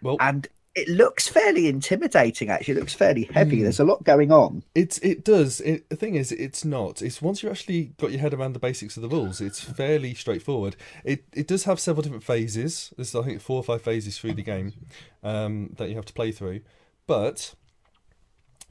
Well, 0.00 0.16
and 0.20 0.48
it 0.74 0.88
looks 0.88 1.28
fairly 1.28 1.68
intimidating. 1.68 2.48
Actually, 2.48 2.74
it 2.74 2.80
looks 2.80 2.94
fairly 2.94 3.24
heavy. 3.24 3.58
Hmm. 3.58 3.62
There's 3.64 3.80
a 3.80 3.84
lot 3.84 4.04
going 4.04 4.32
on. 4.32 4.62
It 4.74 4.98
it 5.02 5.24
does. 5.24 5.60
It, 5.60 5.88
the 5.90 5.96
thing 5.96 6.14
is, 6.14 6.32
it's 6.32 6.64
not. 6.64 7.02
It's 7.02 7.20
once 7.20 7.42
you 7.42 7.50
actually 7.50 7.92
got 7.98 8.10
your 8.10 8.20
head 8.20 8.32
around 8.32 8.54
the 8.54 8.58
basics 8.58 8.96
of 8.96 9.02
the 9.02 9.08
rules, 9.08 9.40
it's 9.40 9.60
fairly 9.60 10.14
straightforward. 10.14 10.76
It 11.04 11.24
it 11.32 11.46
does 11.46 11.64
have 11.64 11.78
several 11.78 12.02
different 12.02 12.24
phases. 12.24 12.92
There's 12.96 13.14
I 13.14 13.22
think 13.22 13.40
four 13.40 13.58
or 13.58 13.64
five 13.64 13.82
phases 13.82 14.18
through 14.18 14.34
the 14.34 14.42
game 14.42 14.72
um, 15.22 15.74
that 15.76 15.90
you 15.90 15.96
have 15.96 16.06
to 16.06 16.12
play 16.14 16.32
through, 16.32 16.60
but 17.06 17.54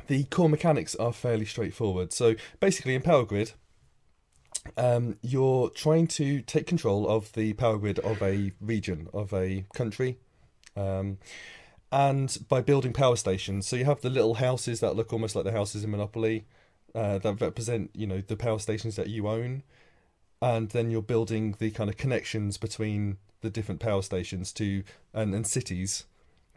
the 0.07 0.23
core 0.25 0.49
mechanics 0.49 0.95
are 0.95 1.13
fairly 1.13 1.45
straightforward. 1.45 2.13
So 2.13 2.35
basically, 2.59 2.95
in 2.95 3.03
Power 3.03 3.25
Grid, 3.25 3.53
um, 4.75 5.17
you're 5.21 5.69
trying 5.69 6.07
to 6.07 6.41
take 6.41 6.65
control 6.65 7.07
of 7.07 7.31
the 7.33 7.53
power 7.53 7.77
grid 7.77 7.99
of 7.99 8.21
a 8.21 8.53
region, 8.59 9.07
of 9.13 9.33
a 9.33 9.65
country. 9.73 10.17
Um, 10.75 11.17
and 11.91 12.37
by 12.47 12.61
building 12.61 12.93
power 12.93 13.15
stations, 13.15 13.67
so 13.67 13.75
you 13.75 13.85
have 13.85 14.01
the 14.01 14.09
little 14.09 14.35
houses 14.35 14.79
that 14.79 14.95
look 14.95 15.11
almost 15.11 15.35
like 15.35 15.45
the 15.45 15.51
houses 15.51 15.83
in 15.83 15.91
Monopoly, 15.91 16.45
uh, 16.95 17.17
that 17.19 17.41
represent 17.41 17.91
you 17.93 18.07
know 18.07 18.21
the 18.21 18.37
power 18.37 18.59
stations 18.59 18.95
that 18.95 19.09
you 19.09 19.27
own, 19.27 19.63
and 20.41 20.69
then 20.69 20.91
you're 20.91 21.01
building 21.01 21.55
the 21.59 21.71
kind 21.71 21.89
of 21.89 21.97
connections 21.97 22.57
between 22.57 23.17
the 23.41 23.49
different 23.49 23.81
power 23.81 24.01
stations 24.01 24.51
to 24.53 24.83
and, 25.13 25.33
and 25.33 25.47
cities 25.47 26.05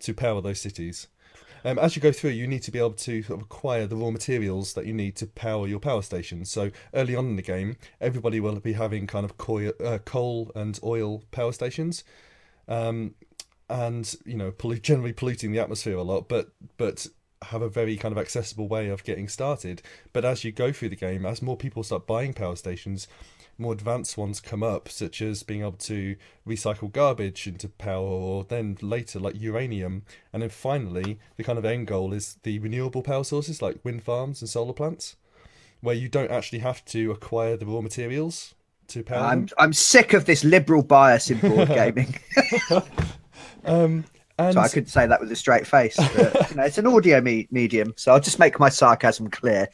to 0.01 0.15
power 0.15 0.41
those 0.41 0.61
cities. 0.61 1.09
Um, 1.67 1.79
as 1.79 1.97
you 1.97 2.03
go 2.03 2.13
through, 2.13 2.31
you 2.31 2.47
need 2.47 2.63
to 2.65 2.71
be 2.71 2.79
able 2.79 2.93
to 2.93 3.23
sort 3.23 3.41
of 3.41 3.47
acquire 3.47 3.87
the 3.87 3.97
raw 3.97 4.11
materials 4.11 4.75
that 4.75 4.85
you 4.85 4.93
need 4.93 5.17
to 5.17 5.27
power 5.27 5.67
your 5.67 5.81
power 5.81 6.03
stations. 6.03 6.51
So 6.51 6.71
early 6.93 7.17
on 7.17 7.27
in 7.27 7.37
the 7.37 7.43
game, 7.43 7.77
everybody 8.03 8.39
will 8.39 8.61
be 8.61 8.75
having 8.75 9.07
kind 9.07 9.25
of 9.25 9.33
uh, 9.83 9.99
coal 10.05 10.53
and 10.55 10.79
oil 10.85 11.25
power 11.31 11.53
stations, 11.53 12.05
um, 12.69 13.15
and 13.69 14.15
you 14.25 14.37
know, 14.37 14.51
pollu- 14.51 14.83
generally 14.83 15.13
polluting 15.13 15.53
the 15.53 15.61
atmosphere 15.61 15.97
a 15.97 16.03
lot, 16.03 16.29
but 16.29 16.51
but 16.77 17.07
have 17.43 17.63
a 17.63 17.69
very 17.69 17.97
kind 17.97 18.13
of 18.13 18.19
accessible 18.19 18.69
way 18.69 18.89
of 18.89 19.05
getting 19.05 19.29
started. 19.29 19.83
But 20.13 20.25
as 20.25 20.45
you 20.45 20.53
go 20.53 20.73
through 20.73 20.91
the 20.91 20.97
game, 20.97 21.27
as 21.27 21.43
more 21.43 21.57
people 21.57 21.83
start 21.83 22.07
buying 22.07 22.33
power 22.33 22.57
stations, 22.57 23.07
more 23.59 23.73
advanced 23.73 24.17
ones 24.17 24.41
come 24.41 24.63
up, 24.63 24.89
such 24.89 25.23
as 25.23 25.43
being 25.43 25.61
able 25.61 25.73
to 25.73 26.17
recycle 26.47 26.91
garbage 26.91 27.47
into 27.47 27.69
power, 27.69 28.07
or 28.07 28.45
then 28.45 28.77
later 28.81 29.19
like 29.19 29.41
uranium, 29.41 30.03
and 30.33 30.43
then 30.43 30.51
finally 30.51 31.19
the 31.37 31.45
kind 31.45 31.59
of 31.59 31.65
end 31.65 31.87
goal 31.87 32.13
is 32.13 32.39
the 32.43 32.59
renewable 32.59 33.03
power 33.03 33.25
sources 33.25 33.63
like 33.63 33.85
wind 33.85 34.03
farms 34.03 34.41
and 34.41 34.49
solar 34.49 34.73
plants, 34.73 35.17
where 35.81 35.95
you 35.95 36.09
don't 36.09 36.31
actually 36.31 36.61
have 36.61 36.85
to 36.87 37.11
acquire 37.11 37.57
the 37.57 37.67
raw 37.67 37.81
materials 37.81 38.55
to 38.89 39.03
power 39.03 39.21
I'm 39.21 39.47
them. 39.47 39.57
I'm 39.59 39.73
sick 39.73 40.13
of 40.13 40.25
this 40.25 40.45
liberal 40.45 40.83
bias 40.83 41.31
in 41.31 41.39
board 41.39 41.69
gaming. 41.69 42.15
Um, 43.65 44.05
and 44.39 44.55
so 44.55 44.61
I 44.61 44.69
could 44.69 44.89
say 44.89 45.07
that 45.07 45.21
with 45.21 45.31
a 45.31 45.37
straight 45.37 45.67
face. 45.67 45.97
But, 45.97 46.51
you 46.51 46.57
know, 46.57 46.65
it's 46.65 46.79
an 46.79 46.87
audio 46.87 47.21
me- 47.21 47.49
medium, 47.51 47.95
so 47.97 48.13
I'll 48.13 48.21
just 48.21 48.39
make 48.39 48.59
my 48.59 48.69
sarcasm 48.69 49.31
clear. 49.31 49.69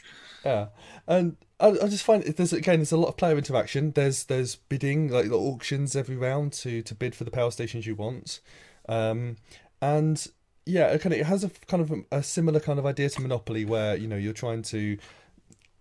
Yeah, 0.45 0.67
and 1.07 1.37
I, 1.59 1.69
I 1.69 1.89
just 1.89 2.05
find 2.05 2.23
there's 2.23 2.53
again 2.53 2.79
there's 2.79 2.93
a 2.93 2.97
lot 2.97 3.09
of 3.09 3.17
player 3.17 3.37
interaction. 3.37 3.93
There's 3.93 4.25
there's 4.25 4.57
bidding 4.57 5.09
like 5.09 5.29
the 5.29 5.39
auctions 5.39 5.97
every 5.97 6.17
round 6.17 6.53
to 6.55 6.83
to 6.83 6.95
bid 6.95 7.15
for 7.15 7.25
the 7.25 7.31
power 7.31 7.51
stations 7.51 7.87
you 7.87 7.95
want, 7.95 8.41
um, 8.89 9.37
and 9.81 10.27
yeah, 10.67 10.89
it 10.89 11.01
kind 11.01 11.15
of 11.15 11.21
it 11.21 11.27
has 11.27 11.45
a 11.45 11.51
kind 11.67 11.83
of 11.83 11.91
a, 11.91 12.19
a 12.19 12.23
similar 12.23 12.61
kind 12.61 12.79
of 12.79 12.87
idea 12.87 13.09
to 13.11 13.21
Monopoly 13.21 13.65
where 13.65 13.97
you 13.97 14.09
know 14.09 14.17
you're 14.17 14.33
trying 14.33 14.63
to 14.63 14.99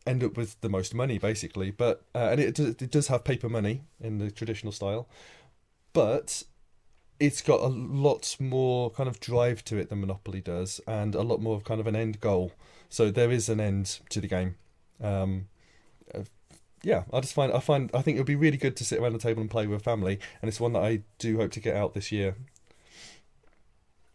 end 0.08 0.24
up 0.24 0.38
with 0.38 0.60
the 0.62 0.70
most 0.70 0.94
money 0.94 1.18
basically, 1.18 1.72
but 1.72 2.04
uh, 2.16 2.30
and 2.32 2.40
it 2.40 2.60
it 2.60 2.92
does 2.92 3.08
have 3.08 3.24
paper 3.24 3.50
money 3.50 3.84
in 4.00 4.18
the 4.18 4.32
traditional 4.32 4.72
style, 4.72 5.08
but 5.94 6.44
it's 7.20 7.42
got 7.42 7.60
a 7.60 7.68
lot 7.68 8.36
more 8.40 8.90
kind 8.92 9.10
of 9.10 9.20
drive 9.20 9.64
to 9.66 9.78
it 9.78 9.90
than 9.90 10.02
Monopoly 10.02 10.42
does, 10.42 10.80
and 10.88 11.16
a 11.16 11.22
lot 11.22 11.42
more 11.42 11.56
of 11.56 11.64
kind 11.64 11.80
of 11.80 11.88
an 11.88 11.96
end 11.96 12.20
goal. 12.20 12.54
So 12.90 13.12
there 13.12 13.32
is 13.32 13.50
an 13.50 13.60
end 13.60 14.00
to 14.10 14.22
the 14.22 14.28
game. 14.28 14.56
Um, 15.02 15.48
uh, 16.14 16.24
yeah, 16.82 17.04
I 17.14 17.20
just 17.20 17.34
find 17.34 17.52
I 17.54 17.60
find 17.60 17.90
I 17.94 18.02
think 18.02 18.16
it 18.18 18.20
would 18.22 18.28
be 18.28 18.36
really 18.36 18.58
good 18.58 18.76
to 18.78 18.86
sit 18.86 19.00
around 19.00 19.14
the 19.14 19.20
table 19.20 19.42
and 19.42 19.50
play 19.52 19.68
with 19.68 19.84
family, 19.84 20.20
and 20.42 20.50
it's 20.50 20.60
one 20.60 20.74
that 20.74 20.84
I 20.84 21.02
do 21.18 21.38
hope 21.38 21.52
to 21.52 21.60
get 21.60 21.76
out 21.76 21.94
this 21.94 22.12
year. 22.12 22.36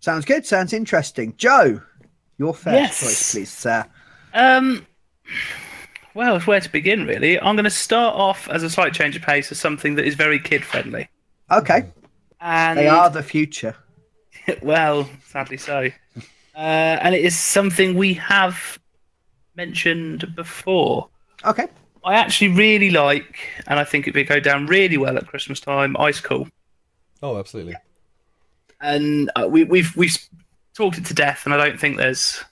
Sounds 0.00 0.24
good. 0.24 0.44
Sounds 0.44 0.72
interesting. 0.72 1.34
Joe, 1.36 1.80
your 2.38 2.54
first 2.54 2.74
Yes. 2.74 3.00
choice, 3.00 3.32
please, 3.32 3.52
sir. 3.52 3.86
Um, 4.34 4.86
well, 6.14 6.40
where 6.40 6.60
to 6.60 6.68
begin, 6.70 7.06
really? 7.06 7.40
I'm 7.40 7.56
going 7.56 7.64
to 7.64 7.70
start 7.70 8.14
off 8.14 8.48
as 8.48 8.62
a 8.62 8.70
slight 8.70 8.92
change 8.92 9.16
of 9.16 9.22
pace 9.22 9.50
as 9.50 9.58
something 9.58 9.94
that 9.94 10.04
is 10.04 10.14
very 10.14 10.38
kid 10.38 10.64
friendly. 10.64 11.08
Okay, 11.50 11.86
And 12.46 12.78
they 12.78 12.88
are 12.88 13.08
the 13.08 13.22
future. 13.22 13.74
well, 14.62 15.08
sadly 15.26 15.56
so. 15.56 15.88
Uh, 16.54 16.58
and 16.58 17.14
it 17.14 17.24
is 17.24 17.36
something 17.38 17.94
we 17.94 18.12
have 18.14 18.78
mentioned 19.56 20.34
before. 20.36 21.08
Okay, 21.44 21.66
I 22.04 22.14
actually 22.16 22.48
really 22.48 22.90
like, 22.90 23.38
and 23.66 23.78
I 23.80 23.84
think 23.84 24.06
it 24.06 24.14
would 24.14 24.28
go 24.28 24.40
down 24.40 24.66
really 24.66 24.98
well 24.98 25.16
at 25.16 25.26
Christmas 25.26 25.58
time. 25.58 25.96
Ice 25.98 26.20
Cool, 26.20 26.46
Oh, 27.22 27.38
absolutely. 27.38 27.74
and 28.80 29.30
uh, 29.36 29.46
we, 29.48 29.64
we've 29.64 29.96
we've 29.96 30.16
talked 30.74 30.98
it 30.98 31.06
to 31.06 31.14
death, 31.14 31.42
and 31.46 31.54
I 31.54 31.56
don't 31.66 31.80
think 31.80 31.96
there's 31.96 32.44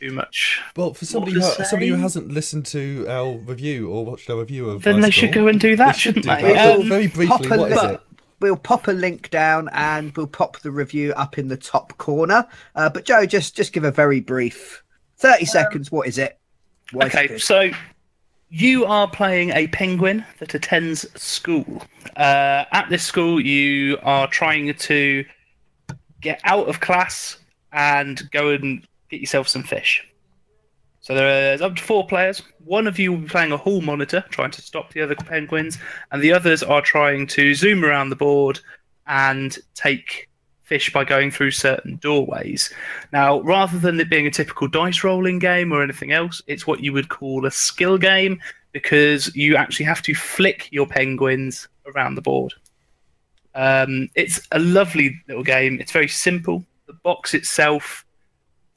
too 0.00 0.12
much. 0.12 0.60
Well, 0.76 0.94
for 0.94 1.04
somebody 1.04 1.34
to 1.34 1.40
who, 1.40 1.64
somebody 1.64 1.88
who 1.88 1.96
hasn't 1.96 2.28
listened 2.28 2.66
to 2.66 3.06
our 3.08 3.32
review 3.38 3.90
or 3.90 4.04
watched 4.04 4.30
our 4.30 4.38
review 4.38 4.70
of, 4.70 4.82
Then 4.82 4.96
Ice 4.96 5.02
they 5.04 5.10
should 5.10 5.32
go 5.32 5.48
and 5.48 5.58
do 5.60 5.74
that, 5.76 5.94
they 5.94 5.98
should 5.98 6.14
shouldn't 6.24 6.40
do 6.40 6.46
they? 6.46 6.52
that. 6.54 6.78
Um, 6.80 6.88
Very 6.88 7.06
briefly, 7.08 7.48
what 7.48 7.72
is 7.72 7.82
li- 7.82 7.94
it? 7.94 8.00
We'll 8.40 8.56
pop 8.56 8.88
a 8.88 8.92
link 8.92 9.30
down 9.30 9.68
and 9.72 10.14
we'll 10.16 10.26
pop 10.26 10.60
the 10.60 10.70
review 10.70 11.12
up 11.14 11.38
in 11.38 11.48
the 11.48 11.56
top 11.56 11.96
corner. 11.98 12.46
Uh, 12.74 12.90
but 12.90 13.04
Joe, 13.04 13.26
just 13.26 13.56
just 13.56 13.72
give 13.72 13.84
a 13.84 13.90
very 13.90 14.20
brief, 14.20 14.82
thirty 15.16 15.46
seconds. 15.46 15.90
What 15.90 16.06
is 16.06 16.18
it? 16.18 16.38
Why 16.92 17.06
is 17.06 17.14
it 17.14 17.16
Okay, 17.16 17.38
so 17.38 17.70
you 18.48 18.84
are 18.84 19.08
playing 19.08 19.50
a 19.50 19.66
penguin 19.68 20.24
that 20.38 20.54
attends 20.54 21.06
school. 21.20 21.82
Uh, 22.16 22.64
at 22.72 22.88
this 22.88 23.02
school, 23.02 23.40
you 23.40 23.98
are 24.02 24.28
trying 24.28 24.72
to 24.74 25.24
get 26.20 26.40
out 26.44 26.68
of 26.68 26.80
class 26.80 27.38
and 27.72 28.30
go 28.30 28.50
and 28.50 28.86
get 29.10 29.20
yourself 29.20 29.48
some 29.48 29.62
fish. 29.62 30.06
So 31.06 31.14
there's 31.14 31.62
up 31.62 31.76
to 31.76 31.82
four 31.84 32.04
players. 32.04 32.42
One 32.64 32.88
of 32.88 32.98
you 32.98 33.12
will 33.12 33.20
be 33.20 33.28
playing 33.28 33.52
a 33.52 33.56
hall 33.56 33.80
monitor, 33.80 34.24
trying 34.30 34.50
to 34.50 34.60
stop 34.60 34.92
the 34.92 35.02
other 35.02 35.14
penguins, 35.14 35.78
and 36.10 36.20
the 36.20 36.32
others 36.32 36.64
are 36.64 36.82
trying 36.82 37.28
to 37.28 37.54
zoom 37.54 37.84
around 37.84 38.10
the 38.10 38.16
board 38.16 38.58
and 39.06 39.56
take 39.76 40.28
fish 40.64 40.92
by 40.92 41.04
going 41.04 41.30
through 41.30 41.52
certain 41.52 41.94
doorways. 41.98 42.74
Now, 43.12 43.38
rather 43.42 43.78
than 43.78 44.00
it 44.00 44.10
being 44.10 44.26
a 44.26 44.32
typical 44.32 44.66
dice 44.66 45.04
rolling 45.04 45.38
game 45.38 45.70
or 45.70 45.80
anything 45.80 46.10
else, 46.10 46.42
it's 46.48 46.66
what 46.66 46.80
you 46.80 46.92
would 46.92 47.08
call 47.08 47.46
a 47.46 47.52
skill 47.52 47.98
game 47.98 48.40
because 48.72 49.32
you 49.36 49.54
actually 49.54 49.86
have 49.86 50.02
to 50.02 50.12
flick 50.12 50.66
your 50.72 50.88
penguins 50.88 51.68
around 51.86 52.16
the 52.16 52.20
board. 52.20 52.52
Um, 53.54 54.08
it's 54.16 54.40
a 54.50 54.58
lovely 54.58 55.22
little 55.28 55.44
game. 55.44 55.78
It's 55.80 55.92
very 55.92 56.08
simple. 56.08 56.64
The 56.88 56.94
box 56.94 57.32
itself 57.32 58.04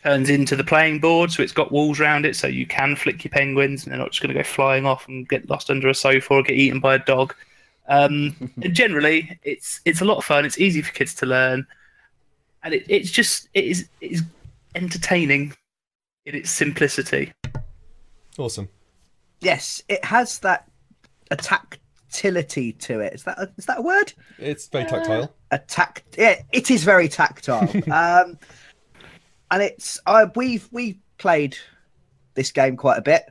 turns 0.03 0.29
into 0.29 0.55
the 0.55 0.63
playing 0.63 0.99
board, 0.99 1.31
so 1.31 1.43
it's 1.43 1.51
got 1.51 1.71
walls 1.71 1.99
around 1.99 2.25
it, 2.25 2.35
so 2.35 2.47
you 2.47 2.65
can 2.65 2.95
flick 2.95 3.23
your 3.23 3.31
penguins, 3.31 3.83
and 3.83 3.91
they're 3.91 3.99
not 3.99 4.11
just 4.11 4.21
going 4.21 4.33
to 4.33 4.39
go 4.39 4.43
flying 4.43 4.85
off 4.85 5.07
and 5.07 5.27
get 5.27 5.49
lost 5.49 5.69
under 5.69 5.89
a 5.89 5.95
sofa 5.95 6.33
or 6.33 6.43
get 6.43 6.55
eaten 6.55 6.79
by 6.79 6.95
a 6.95 6.99
dog. 6.99 7.35
Um, 7.87 8.35
and 8.61 8.73
generally, 8.73 9.39
it's 9.43 9.81
it's 9.85 10.01
a 10.01 10.05
lot 10.05 10.17
of 10.17 10.25
fun. 10.25 10.45
It's 10.45 10.59
easy 10.59 10.81
for 10.81 10.91
kids 10.93 11.13
to 11.15 11.25
learn, 11.25 11.67
and 12.63 12.73
it, 12.73 12.85
it's 12.87 13.11
just 13.11 13.49
it 13.53 13.65
is 13.65 13.89
it 14.01 14.11
is 14.11 14.23
entertaining 14.75 15.53
in 16.25 16.35
its 16.35 16.49
simplicity. 16.49 17.33
Awesome. 18.37 18.69
Yes, 19.41 19.81
it 19.89 20.03
has 20.05 20.39
that 20.39 20.69
a 21.31 21.35
tactility 21.35 22.73
to 22.73 22.99
it. 22.99 23.13
Is 23.13 23.23
that 23.23 23.37
a, 23.39 23.51
is 23.57 23.65
that 23.65 23.79
a 23.79 23.81
word? 23.81 24.13
It's 24.37 24.67
very 24.67 24.85
tactile. 24.85 25.33
a 25.51 25.59
tact 25.59 26.03
yeah, 26.17 26.41
it 26.51 26.71
is 26.71 26.83
very 26.83 27.07
tactile 27.07 27.69
um 27.91 28.37
and 29.51 29.61
it's 29.61 29.99
i 30.05 30.25
we've 30.35 30.67
we 30.71 30.99
played 31.17 31.57
this 32.35 32.51
game 32.51 32.77
quite 32.77 32.97
a 32.97 33.01
bit 33.01 33.23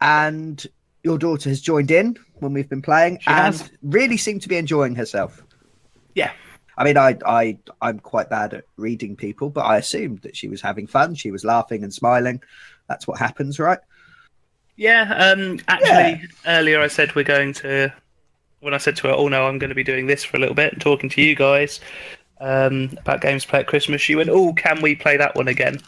and 0.00 0.66
your 1.02 1.18
daughter 1.18 1.48
has 1.48 1.60
joined 1.60 1.90
in 1.90 2.16
when 2.36 2.52
we've 2.52 2.68
been 2.68 2.82
playing 2.82 3.18
She 3.20 3.28
and 3.30 3.54
has. 3.54 3.70
really 3.82 4.16
seemed 4.16 4.42
to 4.42 4.48
be 4.48 4.56
enjoying 4.56 4.94
herself 4.94 5.42
Yeah, 6.14 6.32
i 6.78 6.84
mean 6.84 6.96
i 6.96 7.16
i 7.26 7.58
i'm 7.82 7.98
quite 8.00 8.28
bad 8.30 8.54
at 8.54 8.64
reading 8.76 9.16
people 9.16 9.50
but 9.50 9.62
i 9.66 9.76
assumed 9.76 10.20
that 10.22 10.36
she 10.36 10.48
was 10.48 10.60
having 10.60 10.86
fun 10.86 11.14
she 11.14 11.30
was 11.30 11.44
laughing 11.44 11.82
and 11.84 11.92
smiling 11.92 12.40
that's 12.88 13.06
what 13.06 13.18
happens 13.18 13.58
right 13.58 13.78
yeah. 14.78 15.32
Um, 15.32 15.58
actually, 15.68 16.28
earlier 16.46 16.82
I 16.82 16.88
said 16.88 17.14
we're 17.14 17.24
going 17.24 17.54
to. 17.54 17.90
When 18.60 18.74
I 18.74 18.76
said 18.76 18.94
to 18.96 19.08
her, 19.08 19.14
"Oh 19.14 19.26
no, 19.28 19.46
I'm 19.46 19.58
going 19.58 19.70
to 19.70 19.74
be 19.74 19.82
doing 19.82 20.06
this 20.06 20.22
for 20.22 20.36
a 20.36 20.40
little 20.40 20.54
bit 20.54 20.74
and 20.74 20.82
talking 20.82 21.08
to 21.08 21.22
you 21.22 21.34
guys 21.34 21.80
um, 22.40 22.96
about 22.98 23.20
games 23.20 23.42
to 23.42 23.48
play 23.48 23.60
at 23.60 23.66
Christmas," 23.66 24.00
she 24.00 24.14
went, 24.14 24.28
"Oh, 24.30 24.52
can 24.54 24.80
we 24.82 24.94
play 24.94 25.16
that 25.16 25.34
one 25.34 25.48
again?" 25.48 25.80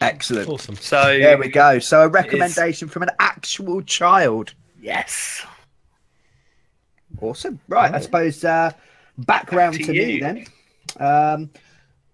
excellent 0.00 0.48
Awesome. 0.48 0.76
So 0.76 1.02
there 1.18 1.36
we 1.36 1.48
go 1.48 1.80
so 1.80 2.02
a 2.02 2.08
recommendation 2.08 2.86
from 2.86 3.02
an 3.02 3.10
actual 3.18 3.82
child 3.82 4.54
Yes. 4.80 5.44
Awesome. 7.20 7.60
Right. 7.68 7.92
I 7.92 8.00
suppose 8.00 8.44
uh, 8.44 8.70
back 9.18 9.50
to 9.50 9.70
to, 9.70 9.92
me 9.92 10.20
then. 10.20 10.46
Um, 10.98 11.50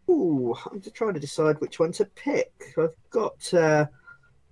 ooh, 0.09 0.55
I'm 0.71 0.81
just 0.81 0.95
trying 0.95 1.15
to 1.15 1.21
decide 1.21 1.61
which 1.61 1.79
one 1.79 1.93
to 1.93 2.05
pick. 2.05 2.53
I've 2.79 2.95
got 3.11 3.53
uh, 3.53 3.87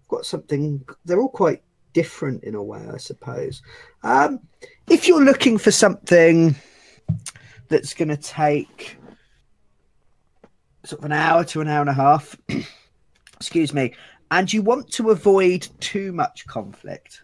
got 0.09 0.27
something. 0.27 0.85
They're 1.05 1.21
all 1.21 1.29
quite 1.29 1.63
different 1.93 2.45
in 2.45 2.55
a 2.55 2.63
way, 2.63 2.87
I 2.93 2.99
suppose. 2.99 3.63
Um, 4.03 4.41
if 4.89 5.09
you're 5.09 5.25
looking 5.25 5.59
for 5.59 5.71
something 5.71 6.55
that's 7.69 7.95
going 7.95 8.09
to 8.09 8.17
take 8.17 8.99
sort 10.85 11.01
of 11.01 11.05
an 11.05 11.13
hour 11.13 11.45
to 11.45 11.61
an 11.61 11.69
hour 11.69 11.81
and 11.81 11.91
a 11.91 11.95
half, 11.95 12.37
excuse 13.37 13.73
me, 13.73 13.95
and 14.31 14.53
you 14.53 14.63
want 14.63 14.91
to 14.93 15.11
avoid 15.11 15.69
too 15.81 16.13
much 16.13 16.47
conflict, 16.47 17.23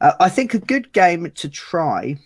uh, 0.00 0.12
I 0.20 0.28
think 0.28 0.54
a 0.54 0.58
good 0.58 0.92
game 0.92 1.30
to 1.30 1.48
try, 1.48 2.16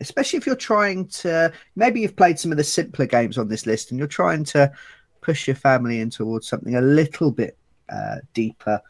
especially 0.00 0.38
if 0.38 0.46
you're 0.46 0.56
trying 0.56 1.06
to, 1.08 1.52
maybe 1.74 2.00
you've 2.00 2.16
played 2.16 2.38
some 2.38 2.50
of 2.50 2.56
the 2.56 2.64
simpler 2.64 3.06
games 3.06 3.38
on 3.38 3.48
this 3.48 3.66
list 3.66 3.90
and 3.90 3.98
you're 3.98 4.08
trying 4.08 4.44
to 4.44 4.72
push 5.20 5.46
your 5.46 5.56
family 5.56 6.00
in 6.00 6.10
towards 6.10 6.48
something 6.48 6.76
a 6.76 6.80
little 6.80 7.30
bit 7.30 7.58
uh, 7.88 8.16
deeper 8.32 8.80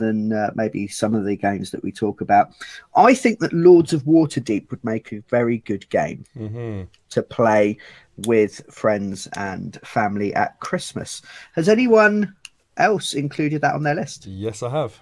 than 0.00 0.32
uh, 0.32 0.50
maybe 0.56 0.88
some 0.88 1.14
of 1.14 1.24
the 1.24 1.36
games 1.36 1.70
that 1.70 1.82
we 1.84 1.92
talk 1.92 2.20
about. 2.20 2.50
I 2.96 3.14
think 3.14 3.38
that 3.38 3.52
Lords 3.52 3.92
of 3.92 4.02
Waterdeep 4.02 4.68
would 4.70 4.82
make 4.82 5.12
a 5.12 5.20
very 5.28 5.58
good 5.58 5.88
game 5.90 6.24
hmm 6.34 6.82
to 7.10 7.22
play 7.22 7.76
with 8.26 8.62
friends 8.70 9.26
and 9.36 9.78
family 9.84 10.32
at 10.34 10.58
Christmas. 10.60 11.22
Has 11.54 11.68
anyone 11.68 12.34
else 12.76 13.14
included 13.14 13.60
that 13.62 13.74
on 13.74 13.82
their 13.82 13.96
list? 13.96 14.26
Yes, 14.26 14.62
I 14.62 14.70
have. 14.70 15.00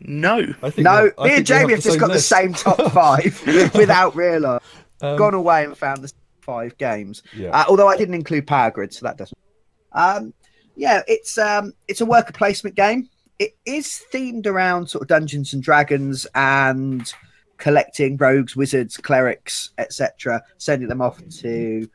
No. 0.00 0.38
I 0.62 0.70
think 0.70 0.84
No, 0.84 1.04
have- 1.04 1.18
me 1.18 1.36
and 1.36 1.46
Jamie 1.46 1.72
have 1.72 1.82
the 1.82 1.88
just 1.90 2.00
got 2.00 2.12
the 2.12 2.18
same 2.20 2.52
top 2.52 2.92
five 2.92 3.40
without 3.74 4.14
realising. 4.16 4.66
Um, 5.00 5.16
Gone 5.16 5.34
away 5.34 5.64
and 5.64 5.76
found 5.76 6.02
the 6.02 6.12
five 6.40 6.76
games. 6.78 7.22
Yeah. 7.36 7.50
Uh, 7.50 7.64
although 7.68 7.88
I 7.88 7.96
didn't 7.96 8.14
include 8.14 8.46
Power 8.46 8.70
Grid, 8.70 8.92
so 8.92 9.06
that 9.06 9.16
doesn't. 9.16 9.36
Um, 9.92 10.34
yeah, 10.76 11.02
it's 11.06 11.38
um, 11.38 11.72
it's 11.88 12.00
a 12.00 12.06
worker 12.06 12.32
placement 12.32 12.76
game. 12.76 13.08
It 13.38 13.56
is 13.64 14.04
themed 14.12 14.46
around 14.46 14.88
sort 14.88 15.02
of 15.02 15.08
Dungeons 15.08 15.52
and 15.52 15.62
Dragons 15.62 16.26
and 16.34 17.12
collecting 17.58 18.16
rogues, 18.16 18.56
wizards, 18.56 18.96
clerics, 18.96 19.70
etc., 19.78 20.42
sending 20.58 20.88
them 20.88 21.00
off 21.00 21.20
to 21.40 21.88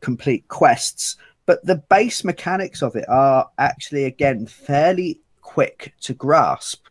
complete 0.00 0.46
quests. 0.48 1.16
But 1.46 1.64
the 1.64 1.76
base 1.76 2.24
mechanics 2.24 2.82
of 2.82 2.96
it 2.96 3.08
are 3.08 3.48
actually 3.58 4.04
again 4.04 4.46
fairly 4.46 5.20
quick 5.46 5.94
to 6.00 6.12
grasp 6.12 6.86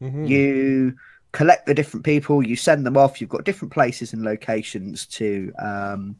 mhm. 0.00 0.28
you 0.28 0.94
collect 1.32 1.64
the 1.66 1.74
different 1.74 2.04
people 2.04 2.46
you 2.46 2.54
send 2.54 2.84
them 2.84 2.98
off 2.98 3.18
you've 3.18 3.30
got 3.30 3.44
different 3.44 3.72
places 3.72 4.12
and 4.12 4.22
locations 4.22 5.06
to 5.06 5.50
um, 5.58 6.14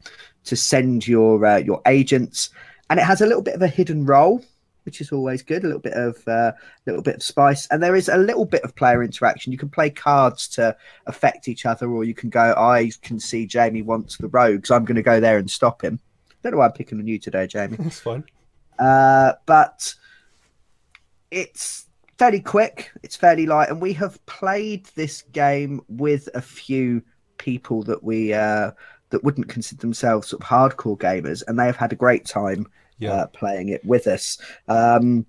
to 0.44 0.56
send 0.56 1.06
your 1.06 1.44
uh, 1.44 1.58
your 1.58 1.82
agents 1.86 2.50
and 2.88 2.98
it 2.98 3.04
has 3.04 3.20
a 3.20 3.26
little 3.26 3.42
bit 3.42 3.54
of 3.54 3.62
a 3.62 3.68
hidden 3.68 4.06
role 4.06 4.42
which 4.84 5.00
is 5.00 5.12
always 5.12 5.42
good 5.42 5.64
a 5.64 5.66
little 5.66 5.80
bit 5.80 5.94
of 5.94 6.26
uh, 6.28 6.52
little 6.86 7.02
bit 7.02 7.16
of 7.16 7.22
spice. 7.22 7.66
And 7.70 7.82
there 7.82 7.96
is 7.96 8.08
a 8.08 8.16
little 8.16 8.44
bit 8.44 8.62
of 8.62 8.74
player 8.74 9.02
interaction. 9.02 9.52
You 9.52 9.58
can 9.58 9.68
play 9.68 9.90
cards 9.90 10.48
to 10.48 10.76
affect 11.06 11.48
each 11.48 11.66
other 11.66 11.90
or 11.90 12.04
you 12.04 12.14
can 12.14 12.30
go 12.30 12.54
i 12.56 12.90
can 13.02 13.18
see 13.18 13.46
jamie 13.46 13.82
wants 13.82 14.16
the 14.16 14.28
rogues 14.28 14.70
i'm 14.70 14.84
going 14.84 14.96
to 14.96 15.02
go 15.02 15.20
there 15.20 15.38
and 15.38 15.50
stop 15.50 15.82
him. 15.82 16.00
Don't 16.42 16.52
know 16.52 16.58
why 16.58 16.66
i'm 16.66 16.72
picking 16.72 16.98
on 16.98 17.06
you 17.06 17.18
today 17.18 17.46
jamie. 17.46 17.76
That's 17.78 18.00
fine. 18.00 18.24
uh, 18.78 19.34
but 19.46 19.94
it's 21.30 21.86
fairly 22.18 22.40
quick, 22.40 22.92
it's 23.02 23.16
fairly 23.16 23.46
light, 23.46 23.68
and 23.68 23.80
we 23.80 23.92
have 23.94 24.24
played 24.26 24.86
this 24.94 25.22
game 25.32 25.80
with 25.88 26.28
a 26.34 26.40
few 26.40 27.02
people 27.38 27.82
that 27.84 28.02
we 28.02 28.32
uh, 28.32 28.72
that 29.10 29.24
wouldn't 29.24 29.48
consider 29.48 29.80
themselves 29.80 30.28
sort 30.28 30.42
of 30.42 30.48
hardcore 30.48 30.98
gamers, 30.98 31.42
and 31.46 31.58
they 31.58 31.66
have 31.66 31.76
had 31.76 31.92
a 31.92 31.96
great 31.96 32.24
time 32.24 32.66
Yeah. 33.00 33.12
uh, 33.12 33.26
playing 33.26 33.68
it 33.70 33.84
with 33.84 34.06
us. 34.06 34.38
Um, 34.68 35.26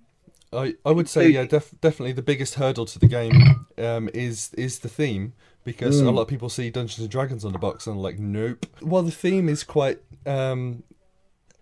I, 0.52 0.74
I 0.84 0.90
would 0.92 1.08
say 1.08 1.28
yeah, 1.30 1.44
def- 1.46 1.74
definitely 1.80 2.12
the 2.12 2.22
biggest 2.22 2.54
hurdle 2.54 2.84
to 2.86 2.98
the 2.98 3.06
game 3.08 3.66
um, 3.78 4.08
is 4.14 4.50
is 4.54 4.78
the 4.80 4.88
theme 4.88 5.32
because 5.64 6.00
a 6.00 6.04
Mm. 6.04 6.14
lot 6.14 6.22
of 6.22 6.28
people 6.28 6.48
see 6.50 6.68
Dungeons 6.70 6.98
and 7.00 7.08
Dragons 7.10 7.44
on 7.44 7.52
the 7.52 7.58
box 7.58 7.86
and 7.86 7.96
are 7.96 8.00
like 8.00 8.18
nope. 8.18 8.66
While 8.80 9.02
the 9.02 9.10
theme 9.10 9.48
is 9.48 9.64
quite 9.64 10.00
um, 10.26 10.82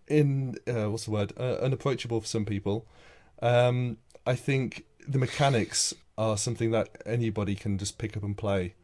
in 0.09 0.57
uh, 0.67 0.91
what's 0.91 1.05
the 1.05 1.13
word 1.13 1.33
uh, 1.39 1.57
unapproachable 1.63 2.21
for 2.21 2.27
some 2.27 2.45
people, 2.45 2.87
um, 3.43 3.99
I 4.27 4.35
think 4.35 4.85
the 5.07 5.19
mechanics 5.19 5.95
are 6.19 6.37
something 6.37 6.71
that 6.73 6.89
anybody 7.07 7.55
can 7.55 7.79
just 7.79 7.97
pick 7.99 8.17
up 8.17 8.23
and 8.25 8.37
play. 8.37 8.75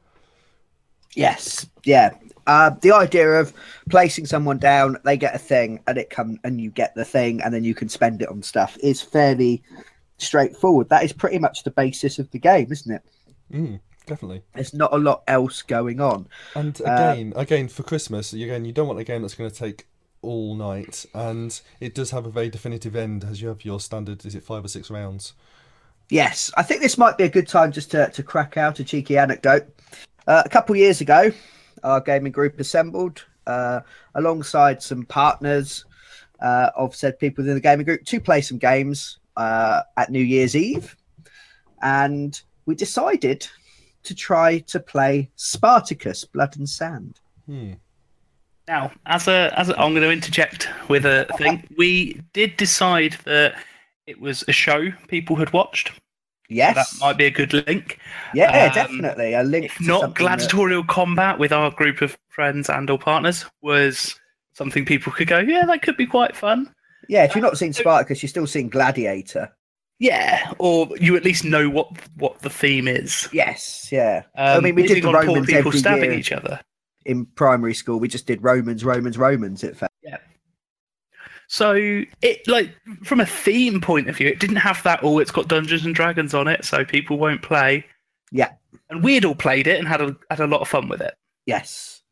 Yes, 1.16 1.66
yeah. 1.85 2.14
Uh, 2.46 2.70
the 2.81 2.92
idea 2.92 3.29
of 3.29 3.52
placing 3.90 4.24
someone 4.26 4.59
down, 4.59 4.96
they 5.05 5.16
get 5.16 5.35
a 5.35 5.38
thing, 5.38 5.81
and 5.88 5.98
it 5.98 6.11
come 6.11 6.38
and 6.44 6.61
you 6.61 6.70
get 6.70 6.94
the 6.94 7.05
thing, 7.05 7.42
and 7.42 7.52
then 7.52 7.64
you 7.64 7.74
can 7.74 7.88
spend 7.88 8.22
it 8.22 8.29
on 8.29 8.42
stuff 8.42 8.79
is 8.81 9.02
fairly 9.02 9.62
straightforward. 10.18 10.88
That 10.88 11.02
is 11.05 11.12
pretty 11.12 11.40
much 11.40 11.64
the 11.64 11.72
basis 11.72 12.18
of 12.20 12.31
the 12.31 12.38
game, 12.38 12.70
isn't 12.70 12.94
it? 12.94 13.02
Mm, 13.52 13.81
definitely. 14.07 14.42
There's 14.55 14.74
not 14.74 14.92
a 14.92 14.98
lot 14.98 15.24
else 15.26 15.62
going 15.62 16.00
on. 16.00 16.29
And 16.55 16.81
Uh, 16.83 17.14
again, 17.14 17.33
again 17.35 17.68
for 17.68 17.83
Christmas, 17.83 18.33
again 18.33 18.64
you 18.64 18.72
don't 18.72 18.87
want 18.87 19.00
a 19.00 19.05
game 19.05 19.22
that's 19.22 19.35
going 19.35 19.50
to 19.50 19.57
take 19.57 19.87
all 20.22 20.55
night, 20.55 21.05
and 21.14 21.61
it 21.81 21.94
does 21.94 22.12
have 22.12 22.26
a 22.26 22.31
very 22.31 22.48
definitive 22.48 22.94
end 22.96 23.24
as 23.24 23.42
you 23.42 23.48
have 23.48 23.64
your 23.64 23.81
standard. 23.81 24.24
Is 24.24 24.35
it 24.37 24.44
five 24.44 24.64
or 24.64 24.68
six 24.68 24.90
rounds? 24.90 25.33
Yes, 26.09 26.52
I 26.57 26.62
think 26.62 26.81
this 26.81 26.98
might 26.98 27.18
be 27.18 27.24
a 27.24 27.29
good 27.29 27.48
time 27.48 27.72
just 27.72 27.90
to, 27.90 28.09
to 28.11 28.22
crack 28.22 28.57
out 28.57 28.79
a 28.79 28.85
cheeky 28.85 29.18
anecdote. 29.18 29.66
Uh, 30.27 30.43
a 30.45 30.49
couple 30.49 30.75
of 30.75 30.79
years 30.79 31.01
ago, 31.01 31.31
our 31.85 32.01
gaming 32.01 32.33
group 32.33 32.59
assembled 32.59 33.25
uh, 33.47 33.81
alongside 34.15 34.83
some 34.83 35.05
partners 35.05 35.85
uh, 36.41 36.71
of 36.77 36.95
said 36.95 37.19
people 37.19 37.43
within 37.43 37.55
the 37.55 37.61
gaming 37.61 37.87
group 37.87 38.05
to 38.05 38.21
play 38.21 38.41
some 38.41 38.59
games 38.59 39.19
uh, 39.37 39.83
at 39.97 40.11
New 40.11 40.23
Year's 40.23 40.57
Eve. 40.57 40.97
And 41.83 42.41
we 42.67 42.75
decided 42.75 43.47
to 44.03 44.15
try 44.15 44.59
to 44.61 44.81
play 44.81 45.31
Spartacus 45.37 46.25
Blood 46.25 46.57
and 46.57 46.69
Sand. 46.69 47.21
Hmm. 47.47 47.73
Now, 48.69 48.91
as 49.07 49.29
a 49.29 49.53
as 49.57 49.69
a, 49.69 49.79
I'm 49.81 49.93
going 49.93 50.03
to 50.03 50.11
interject 50.11 50.69
with 50.89 51.07
a 51.07 51.27
thing. 51.39 51.62
We 51.79 52.21
did 52.33 52.57
decide 52.57 53.17
that 53.25 53.55
it 54.09 54.21
was 54.21 54.43
a 54.49 54.53
show 54.53 54.91
people 55.07 55.37
had 55.37 55.53
watched. 55.53 55.93
Yes. 56.49 56.75
That 56.75 57.05
might 57.05 57.17
be 57.19 57.27
a 57.27 57.31
good 57.31 57.53
link. 57.53 57.99
yeah, 58.35 58.67
um, 58.67 58.75
definitely. 58.75 59.35
A 59.35 59.43
link 59.43 59.67
If 59.67 59.81
not, 59.81 60.01
something 60.01 60.13
that- 60.25 60.39
gladiatorial 60.39 60.85
combat 60.85 61.39
with 61.39 61.53
our 61.53 61.71
group 61.71 62.03
of 62.03 62.17
friends 62.29 62.69
and 62.71 62.89
or 62.91 62.99
partners 62.99 63.45
was 63.63 64.19
something 64.53 64.85
people 64.85 65.13
could 65.13 65.29
go, 65.29 65.39
yeah, 65.39 65.65
that 65.67 65.83
could 65.83 65.97
be 65.97 66.07
quite 66.07 66.37
fun. 66.37 66.73
Yeah, 67.09 67.25
if 67.25 67.35
you're 67.35 67.43
not 67.43 67.59
seen 67.59 67.73
Spartacus, 67.73 68.23
you're 68.23 68.29
still 68.29 68.47
seeing 68.47 68.69
Gladiator. 68.69 69.53
Yeah, 69.99 70.53
or 70.59 70.89
you 70.99 71.17
at 71.17 71.25
least 71.25 71.45
know 71.45 71.71
what 71.71 71.89
what 72.17 72.39
the 72.41 72.51
theme 72.51 72.87
is. 72.87 73.29
Yes, 73.33 73.89
yeah. 73.91 74.25
Um, 74.37 74.59
I 74.59 74.61
mean, 74.61 74.75
we 74.75 74.87
did 74.87 75.03
the 75.03 75.09
on 75.09 75.15
poor 75.15 75.25
Romans 75.27 75.47
people 75.47 75.73
stabbing 75.73 76.13
each 76.13 76.33
other. 76.33 76.61
in 77.07 77.25
primary 77.25 77.73
school 77.73 77.99
we 78.01 78.09
just 78.09 78.27
did 78.27 78.43
romans 78.43 78.85
romans 78.85 79.17
romans 79.17 79.63
it 79.63 79.77
felt 79.77 79.93
So 81.49 82.03
it 82.23 82.47
like 82.49 82.75
from 83.05 83.21
a 83.21 83.27
theme 83.27 83.81
point 83.81 84.09
of 84.09 84.17
view, 84.17 84.29
it 84.29 84.41
didn't 84.41 84.57
have 84.57 84.83
that. 84.83 85.01
Oh, 85.03 85.19
it's 85.19 85.31
got 85.31 85.49
Dungeons 85.49 85.85
and 85.85 85.95
Dragons 85.95 86.35
on 86.35 86.49
it, 86.49 86.65
so 86.65 86.85
people 86.85 87.19
won't 87.19 87.43
play. 87.43 87.85
Yeah. 88.33 88.53
and 88.91 89.05
we'd 89.05 89.25
all 89.25 89.37
played 89.37 89.67
it 89.69 89.79
and 89.79 89.87
had 89.87 90.01
a 90.01 90.17
had 90.31 90.41
a 90.41 90.47
lot 90.47 90.61
of 90.61 90.69
fun 90.69 90.89
with 90.89 91.01
it. 91.01 91.15
yes 91.47 92.03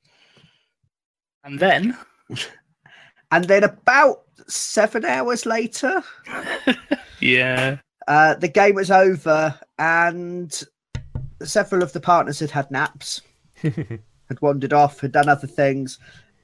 And 1.42 1.58
then 1.58 1.96
and 3.32 3.44
then 3.46 3.64
about 3.64 4.22
seven 4.46 5.04
hours 5.04 5.44
later 5.44 6.02
yeah, 7.20 7.78
uh, 8.06 8.34
the 8.34 8.48
game 8.48 8.76
was 8.76 8.90
over 8.90 9.58
and 9.78 10.62
several 11.42 11.82
of 11.82 11.92
the 11.92 12.00
partners 12.00 12.38
had 12.38 12.50
had 12.50 12.70
naps 12.70 13.20
had 13.62 14.40
wandered 14.40 14.72
off 14.72 15.00
had 15.00 15.12
done 15.12 15.28
other 15.28 15.46
things 15.48 15.98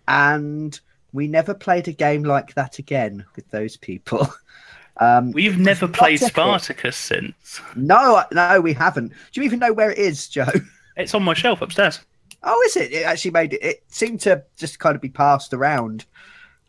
and 0.09 0.81
we 1.12 1.26
never 1.26 1.54
played 1.54 1.88
a 1.88 1.92
game 1.92 2.22
like 2.22 2.54
that 2.54 2.78
again 2.78 3.24
with 3.36 3.48
those 3.50 3.76
people 3.76 4.28
um, 4.98 5.32
we've 5.32 5.58
never 5.58 5.88
played. 5.88 6.20
Spartacus 6.20 6.96
since. 6.96 7.60
no 7.76 8.22
no 8.32 8.60
we 8.60 8.72
haven't 8.72 9.08
do 9.32 9.40
you 9.40 9.42
even 9.42 9.58
know 9.58 9.72
where 9.72 9.90
it 9.90 9.98
is 9.98 10.28
joe 10.28 10.46
It's 10.96 11.14
on 11.14 11.22
my 11.22 11.32
shelf 11.34 11.62
upstairs. 11.62 12.00
Oh, 12.42 12.62
is 12.66 12.76
it? 12.76 12.92
It 12.92 13.04
actually 13.06 13.30
made 13.30 13.54
it. 13.54 13.62
It 13.62 13.82
seemed 13.88 14.20
to 14.22 14.42
just 14.58 14.78
kind 14.78 14.94
of 14.96 15.00
be 15.00 15.08
passed 15.08 15.54
around, 15.54 16.04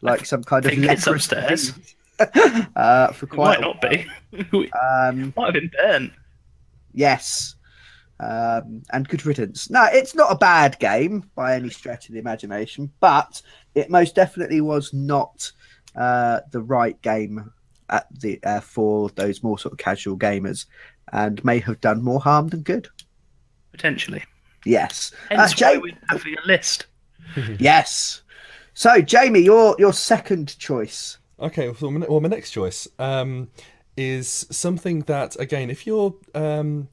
like 0.01 0.25
some 0.25 0.43
kind 0.43 0.63
of 0.63 0.71
think 0.71 0.85
it's 0.85 1.07
upstairs. 1.07 1.73
uh, 2.75 3.11
for 3.11 3.25
It 3.25 3.29
quite. 3.29 3.59
might 3.59 3.61
not 3.61 3.81
be. 3.81 4.05
it 4.31 4.71
Um, 4.75 5.33
might 5.35 5.45
have 5.45 5.53
been 5.55 5.71
burnt. 5.77 6.13
yes, 6.93 7.55
um, 8.21 8.83
and 8.93 9.07
good 9.09 9.25
riddance. 9.25 9.69
No, 9.69 9.85
it's 9.91 10.15
not 10.15 10.31
a 10.31 10.35
bad 10.37 10.77
game 10.79 11.29
by 11.35 11.55
any 11.55 11.69
stretch 11.69 12.07
of 12.07 12.13
the 12.13 12.19
imagination, 12.19 12.91
but 13.01 13.41
it 13.75 13.89
most 13.89 14.15
definitely 14.15 14.61
was 14.61 14.93
not 14.93 15.51
uh, 15.95 16.41
the 16.51 16.61
right 16.61 17.01
game 17.01 17.51
at 17.89 18.07
the 18.19 18.39
uh, 18.43 18.61
for 18.61 19.09
those 19.11 19.43
more 19.43 19.59
sort 19.59 19.73
of 19.73 19.77
casual 19.77 20.17
gamers, 20.17 20.65
and 21.11 21.43
may 21.43 21.59
have 21.59 21.81
done 21.81 22.01
more 22.01 22.19
harm 22.19 22.47
than 22.47 22.61
good. 22.61 22.87
Potentially. 23.71 24.23
Yes, 24.65 25.11
uh, 25.31 25.37
Hence 25.37 25.59
why 25.59 25.73
Jay, 25.73 25.77
we're 25.77 25.97
having 26.09 26.35
a 26.43 26.47
list. 26.47 26.85
yes. 27.59 28.21
So, 28.73 29.01
Jamie, 29.01 29.41
your 29.41 29.75
your 29.79 29.93
second 29.93 30.57
choice. 30.57 31.17
Okay, 31.39 31.73
so 31.73 31.89
my, 31.89 32.05
well, 32.07 32.21
my 32.21 32.29
next 32.29 32.51
choice 32.51 32.87
um, 32.99 33.49
is 33.97 34.45
something 34.51 35.01
that, 35.01 35.39
again, 35.39 35.69
if 35.69 35.87
you're 35.87 36.15
um, 36.35 36.87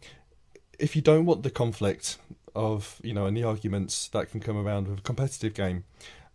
if 0.79 0.97
you 0.97 1.03
don't 1.03 1.26
want 1.26 1.43
the 1.43 1.51
conflict 1.51 2.18
of 2.55 2.99
you 3.03 3.12
know 3.12 3.26
and 3.26 3.37
the 3.37 3.45
arguments 3.45 4.09
that 4.09 4.31
can 4.31 4.41
come 4.41 4.57
around 4.57 4.89
with 4.89 5.01
a 5.01 5.03
competitive 5.03 5.55
game, 5.55 5.85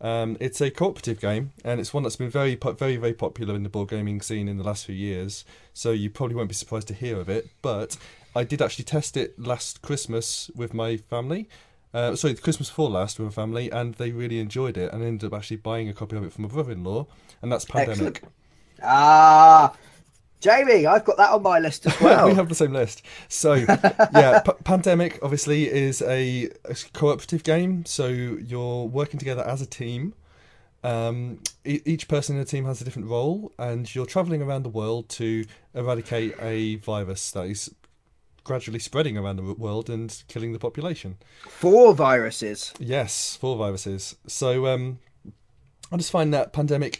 um, 0.04 0.38
it's 0.39 0.62
a 0.62 0.70
cooperative 0.70 1.20
game, 1.20 1.54
and 1.64 1.80
it's 1.80 1.93
one 1.93 2.04
that's 2.04 2.18
been 2.18 2.30
very, 2.30 2.56
very, 2.56 2.97
very 2.97 3.14
popular 3.14 3.56
in 3.56 3.64
the 3.64 3.70
board 3.70 3.89
gaming 3.89 4.22
scene 4.22 4.47
in 4.49 4.58
the 4.58 4.64
last 4.64 4.86
few 4.86 4.93
years. 4.93 5.45
So 5.74 5.91
you 5.91 6.10
probably 6.10 6.36
won't 6.36 6.49
be 6.49 6.56
surprised 6.56 6.89
to 6.89 6.93
hear 6.93 7.20
of 7.20 7.30
it. 7.30 7.49
But 7.62 7.97
I 8.36 8.43
did 8.43 8.62
actually 8.62 8.84
test 8.84 9.16
it 9.16 9.39
last 9.39 9.82
Christmas 9.82 10.51
with 10.56 10.74
my 10.74 10.97
family. 10.97 11.47
Uh, 11.93 12.16
sorry, 12.16 12.34
Christmas 12.36 12.70
before 12.70 12.89
last 12.89 13.18
with 13.18 13.28
my 13.28 13.34
family, 13.34 13.72
and 13.72 13.93
they 13.95 14.12
really 14.12 14.39
enjoyed 14.39 14.78
it, 14.78 14.91
and 14.91 15.04
ended 15.04 15.32
up 15.32 15.38
actually 15.38 15.58
buying 15.58 15.88
a 15.88 15.93
copy 15.93 16.18
of 16.18 16.24
it 16.26 16.34
from 16.34 16.43
my 16.43 16.49
brother-in-law, 16.49 17.08
and 17.41 17.51
that's 17.51 17.66
Pandemic. 17.66 17.99
Excellent. 17.99 18.20
Ah, 18.84 19.74
Jamie, 20.44 20.86
I've 20.86 21.06
got 21.06 21.16
that 21.18 21.30
on 21.32 21.41
my 21.41 21.58
list 21.60 21.86
as 21.86 21.98
well. 22.02 22.28
we 22.28 22.34
have 22.36 22.50
the 22.50 22.56
same 22.56 22.74
list. 22.74 23.02
So, 23.30 23.54
yeah, 23.54 24.41
P- 24.41 24.52
Pandemic 24.66 25.18
obviously 25.24 25.72
is 25.72 26.02
a, 26.02 26.50
a 26.66 26.76
cooperative 26.91 27.44
game. 27.44 27.86
So 27.86 28.08
you're 28.08 28.84
working 28.84 29.20
together 29.20 29.41
as 29.48 29.62
a 29.62 29.66
team. 29.66 30.14
Um, 30.84 31.39
e- 31.64 31.80
each 31.86 32.10
person 32.10 32.36
in 32.36 32.41
the 32.41 32.46
team 32.46 32.66
has 32.66 32.82
a 32.82 32.84
different 32.84 33.08
role, 33.08 33.54
and 33.58 33.94
you're 33.96 34.06
traveling 34.06 34.41
around 34.41 34.64
the 34.64 34.70
world 34.70 35.08
to 35.12 35.46
eradicate 35.74 36.36
a 36.41 36.76
virus 36.76 37.32
that 37.32 37.46
is 37.46 37.74
gradually 38.44 38.80
spreading 38.80 39.18
around 39.18 39.38
the 39.38 39.54
world 39.54 39.89
and 39.89 40.24
killing 40.28 40.52
the 40.52 40.60
population. 40.60 41.16
Four 41.48 41.94
viruses. 41.96 42.74
Yes, 42.80 43.38
four 43.38 43.56
viruses. 43.56 44.18
So 44.28 44.68
um, 44.68 45.00
I 45.89 45.96
just 45.96 46.12
find 46.12 46.34
that 46.34 46.52
Pandemic 46.52 47.00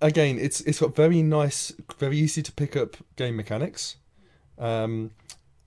again, 0.00 0.38
it's 0.38 0.60
it's 0.62 0.78
got 0.80 0.94
very 0.94 1.22
nice, 1.22 1.72
very 1.98 2.16
easy 2.18 2.42
to 2.42 2.52
pick 2.52 2.76
up 2.76 2.96
game 3.16 3.36
mechanics, 3.36 3.96
um, 4.58 5.10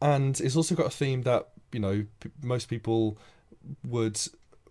and 0.02 0.40
it's 0.40 0.56
also 0.56 0.76
got 0.76 0.88
a 0.88 0.92
theme 0.92 1.24
that 1.24 1.50
you 1.72 1.80
know 1.80 2.06
p- 2.20 2.32
most 2.42 2.70
people 2.70 3.18
would 3.86 4.20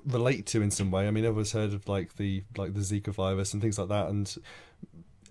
relate 0.06 0.46
to 0.46 0.62
in 0.62 0.70
some 0.70 0.90
way. 0.90 1.06
I 1.06 1.11
mean, 1.11 1.24
everyone's 1.24 1.52
heard 1.52 1.72
of 1.74 1.88
like 1.88 2.16
the 2.16 2.42
like 2.56 2.74
the 2.74 2.80
Zika 2.80 3.12
virus 3.12 3.52
and 3.52 3.61
things 3.62 3.78
like 3.78 3.88
that, 3.88 4.09
and 4.09 4.34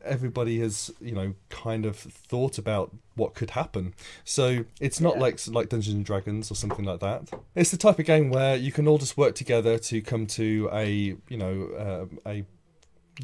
everybody 0.06 0.60
has 0.60 0.92
you 1.02 1.12
know 1.14 1.34
kind 1.50 1.86
of 1.86 1.98
thought 1.98 2.58
about 2.58 2.96
what 3.16 3.34
could 3.34 3.52
happen. 3.52 3.94
So 4.24 4.66
it's 4.80 5.02
not 5.02 5.16
Yeah. 5.16 5.22
like 5.22 5.48
like 5.48 5.70
Dungeons 5.70 5.96
and 5.96 6.06
Dragons 6.06 6.52
or 6.52 6.56
something 6.56 6.86
like 6.86 7.00
that. 7.00 7.30
It's 7.56 7.72
the 7.72 7.78
type 7.78 8.00
of 8.00 8.06
game 8.06 8.30
where 8.30 8.56
you 8.56 8.72
can 8.72 8.88
all 8.88 8.98
just 9.00 9.18
work 9.18 9.36
together 9.36 9.78
to 9.80 10.02
come 10.02 10.28
to 10.28 10.70
a 10.72 10.88
you 11.28 11.38
know 11.38 12.10
uh, 12.26 12.30
a 12.30 12.46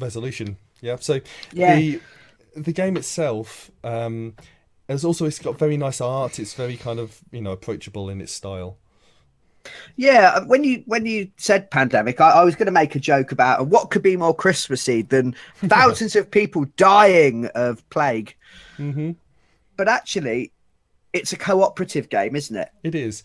resolution. 0.00 0.56
Yeah. 0.84 0.96
So 0.96 1.20
Yeah. 1.52 1.74
the 1.76 2.00
the 2.54 2.72
game 2.72 2.96
itself 2.96 3.70
um, 3.82 4.34
has 4.88 5.04
also 5.04 5.24
it's 5.26 5.38
got 5.38 5.58
very 5.58 5.76
nice 5.76 6.00
art. 6.00 6.38
It's 6.38 6.54
very 6.54 6.76
kind 6.76 6.98
of 7.00 7.20
you 7.32 7.40
know 7.40 7.52
approachable 7.52 8.10
in 8.10 8.20
its 8.20 8.32
style. 8.32 8.78
Yeah, 9.96 10.32
uh, 10.36 10.44
when 10.44 10.64
you 10.64 10.82
when 10.86 11.06
you 11.06 11.30
said 11.36 11.70
pandemic, 11.70 12.20
I, 12.20 12.30
I 12.30 12.44
was 12.44 12.54
going 12.54 12.66
to 12.66 12.72
make 12.72 12.94
a 12.94 13.00
joke 13.00 13.32
about 13.32 13.66
what 13.68 13.90
could 13.90 14.02
be 14.02 14.16
more 14.16 14.34
Christmassy 14.34 15.02
than 15.02 15.34
thousands 15.56 16.16
of 16.16 16.30
people 16.30 16.66
dying 16.76 17.46
of 17.54 17.88
plague. 17.90 18.36
hmm 18.76 19.12
But 19.76 19.88
actually, 19.88 20.52
it's 21.12 21.32
a 21.32 21.36
cooperative 21.38 22.08
game, 22.08 22.36
isn't 22.36 22.56
it? 22.56 22.70
It 22.82 22.94
is. 22.94 23.22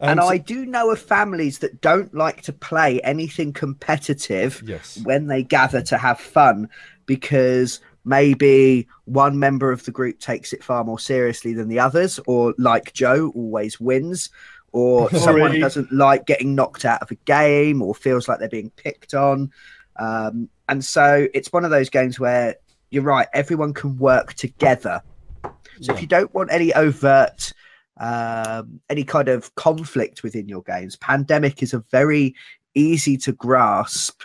And 0.00 0.18
Um, 0.18 0.28
I 0.28 0.38
do 0.38 0.66
know 0.66 0.90
of 0.90 1.00
families 1.00 1.58
that 1.60 1.80
don't 1.80 2.12
like 2.14 2.42
to 2.42 2.52
play 2.52 3.00
anything 3.02 3.52
competitive 3.52 4.62
yes. 4.66 4.98
when 5.04 5.28
they 5.28 5.44
gather 5.44 5.82
to 5.82 5.98
have 5.98 6.18
fun 6.18 6.68
because 7.06 7.80
maybe 8.04 8.86
one 9.04 9.38
member 9.38 9.70
of 9.70 9.84
the 9.84 9.90
group 9.90 10.18
takes 10.18 10.52
it 10.52 10.64
far 10.64 10.84
more 10.84 10.98
seriously 10.98 11.52
than 11.52 11.68
the 11.68 11.78
others, 11.78 12.18
or 12.26 12.54
like 12.58 12.92
Joe, 12.92 13.32
always 13.34 13.78
wins, 13.80 14.30
or 14.72 15.10
someone 15.14 15.58
doesn't 15.60 15.92
like 15.92 16.26
getting 16.26 16.54
knocked 16.54 16.84
out 16.84 17.02
of 17.02 17.10
a 17.10 17.16
game 17.26 17.82
or 17.82 17.94
feels 17.94 18.28
like 18.28 18.38
they're 18.38 18.48
being 18.48 18.70
picked 18.70 19.14
on. 19.14 19.50
Um, 19.96 20.48
and 20.68 20.84
so 20.84 21.28
it's 21.34 21.52
one 21.52 21.64
of 21.64 21.70
those 21.70 21.90
games 21.90 22.18
where 22.18 22.56
you're 22.90 23.02
right, 23.02 23.28
everyone 23.32 23.72
can 23.74 23.96
work 23.98 24.34
together. 24.34 25.02
So 25.44 25.50
Yeah. 25.78 25.94
if 25.94 26.00
you 26.00 26.06
don't 26.06 26.32
want 26.34 26.52
any 26.52 26.72
overt, 26.74 27.52
um, 27.98 28.80
any 28.90 29.04
kind 29.04 29.28
of 29.28 29.54
conflict 29.54 30.22
within 30.22 30.48
your 30.48 30.62
games, 30.62 30.96
Pandemic 30.96 31.62
is 31.62 31.74
a 31.74 31.84
very 31.90 32.34
easy 32.74 33.16
to 33.18 33.32
grasp 33.32 34.22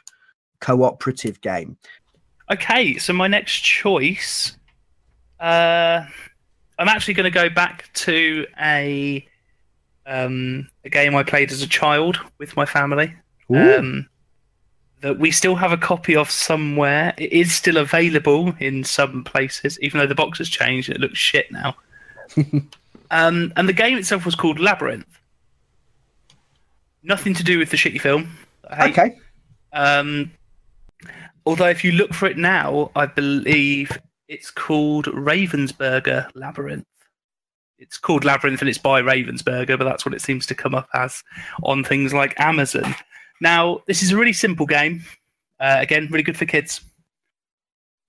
cooperative 0.59 1.39
game. 1.41 1.77
Okay, 2.49 2.97
so 2.97 3.13
my 3.13 3.27
next 3.27 3.59
choice, 3.59 4.55
uh, 5.39 6.05
I'm 6.79 6.87
actually 6.87 7.13
going 7.13 7.25
to 7.25 7.31
go 7.31 7.49
back 7.49 7.91
to 7.93 8.45
a 8.59 9.27
um, 10.05 10.69
a 10.85 10.89
game 10.89 11.15
I 11.15 11.23
played 11.23 11.51
as 11.51 11.61
a 11.61 11.67
child 11.67 12.17
with 12.37 12.55
my 12.55 12.65
family. 12.65 13.13
Um, 13.79 14.07
that 15.01 15.19
we 15.19 15.31
still 15.31 15.55
have 15.55 15.71
a 15.71 15.77
copy 15.77 16.15
of 16.15 16.31
somewhere. 16.31 17.13
It 17.17 17.33
is 17.33 17.53
still 17.53 17.77
available 17.77 18.53
in 18.59 18.83
some 18.83 19.23
places, 19.23 19.77
even 19.81 19.99
though 19.99 20.07
the 20.07 20.15
box 20.15 20.37
has 20.37 20.49
changed. 20.49 20.89
It 20.89 20.99
looks 20.99 21.17
shit 21.17 21.51
now. 21.51 21.75
um, 23.11 23.53
and 23.55 23.69
the 23.69 23.73
game 23.73 23.97
itself 23.97 24.25
was 24.25 24.35
called 24.35 24.59
Labyrinth. 24.59 25.19
Nothing 27.03 27.33
to 27.35 27.43
do 27.43 27.59
with 27.59 27.69
the 27.69 27.77
shitty 27.77 28.01
film. 28.01 28.31
Okay. 28.71 29.17
um, 29.73 30.31
although 31.47 31.69
if 31.69 31.83
you 31.83 31.93
look 31.93 32.13
for 32.13 32.27
it 32.27 32.37
now, 32.37 32.91
I 32.95 33.05
believe 33.05 33.97
it's 34.27 34.51
called 34.51 35.05
Ravensburger 35.05 36.29
Labyrinth. 36.35 36.85
It's 37.79 37.97
called 37.97 38.25
Labyrinth 38.25 38.59
and 38.61 38.69
it's 38.69 38.77
by 38.77 39.01
Ravensburger, 39.01 39.77
but 39.77 39.85
that's 39.85 40.05
what 40.05 40.13
it 40.13 40.21
seems 40.21 40.45
to 40.47 40.55
come 40.55 40.75
up 40.75 40.89
as 40.93 41.23
on 41.63 41.83
things 41.83 42.13
like 42.13 42.39
Amazon. 42.39 42.93
Now, 43.39 43.81
this 43.87 44.03
is 44.03 44.11
a 44.11 44.17
really 44.17 44.33
simple 44.33 44.65
game. 44.65 45.03
Uh, 45.59 45.77
again, 45.79 46.07
really 46.11 46.23
good 46.23 46.37
for 46.37 46.45
kids. 46.45 46.81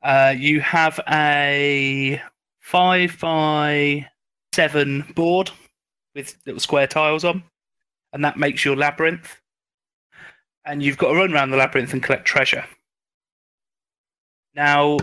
Uh, 0.02 0.34
you 0.36 0.60
have 0.60 0.98
a 1.08 2.20
five 2.60 3.18
by 3.20 4.06
seven 4.52 5.04
board 5.14 5.50
with 6.14 6.36
little 6.46 6.60
square 6.60 6.86
tiles 6.86 7.24
on, 7.24 7.42
and 8.12 8.24
that 8.24 8.36
makes 8.36 8.64
your 8.64 8.76
labyrinth 8.76 9.36
and 10.68 10.82
you've 10.82 10.98
got 10.98 11.08
to 11.08 11.14
run 11.14 11.32
around 11.32 11.50
the 11.50 11.56
labyrinth 11.56 11.92
and 11.92 12.02
collect 12.02 12.26
treasure. 12.26 12.64
Now, 14.54 14.98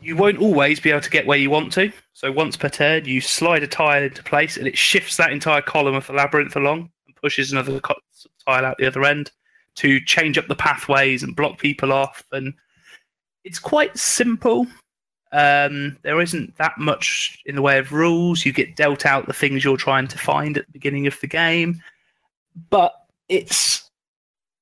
you 0.00 0.16
won't 0.16 0.38
always 0.38 0.80
be 0.80 0.90
able 0.90 1.00
to 1.00 1.10
get 1.10 1.26
where 1.26 1.38
you 1.38 1.50
want 1.50 1.72
to. 1.74 1.92
So 2.12 2.32
once 2.32 2.56
per 2.56 2.68
turn, 2.68 3.04
you 3.04 3.20
slide 3.20 3.62
a 3.62 3.66
tile 3.66 4.02
into 4.02 4.22
place, 4.22 4.56
and 4.56 4.66
it 4.66 4.76
shifts 4.76 5.16
that 5.16 5.32
entire 5.32 5.62
column 5.62 5.94
of 5.94 6.06
the 6.06 6.12
labyrinth 6.12 6.56
along 6.56 6.90
and 7.06 7.16
pushes 7.16 7.52
another 7.52 7.80
co- 7.80 7.94
tile 8.46 8.64
out 8.64 8.78
the 8.78 8.86
other 8.86 9.04
end 9.04 9.30
to 9.76 10.00
change 10.00 10.38
up 10.38 10.48
the 10.48 10.56
pathways 10.56 11.22
and 11.22 11.36
block 11.36 11.58
people 11.58 11.92
off. 11.92 12.24
And 12.32 12.54
it's 13.44 13.58
quite 13.58 13.96
simple. 13.96 14.66
Um, 15.30 15.98
there 16.02 16.20
isn't 16.20 16.56
that 16.56 16.78
much 16.78 17.42
in 17.46 17.54
the 17.54 17.62
way 17.62 17.78
of 17.78 17.92
rules. 17.92 18.44
You 18.44 18.52
get 18.52 18.76
dealt 18.76 19.04
out 19.04 19.26
the 19.26 19.32
things 19.32 19.62
you're 19.62 19.76
trying 19.76 20.08
to 20.08 20.18
find 20.18 20.56
at 20.56 20.66
the 20.66 20.72
beginning 20.72 21.06
of 21.06 21.20
the 21.20 21.26
game, 21.26 21.82
but 22.70 22.94
it's 23.28 23.90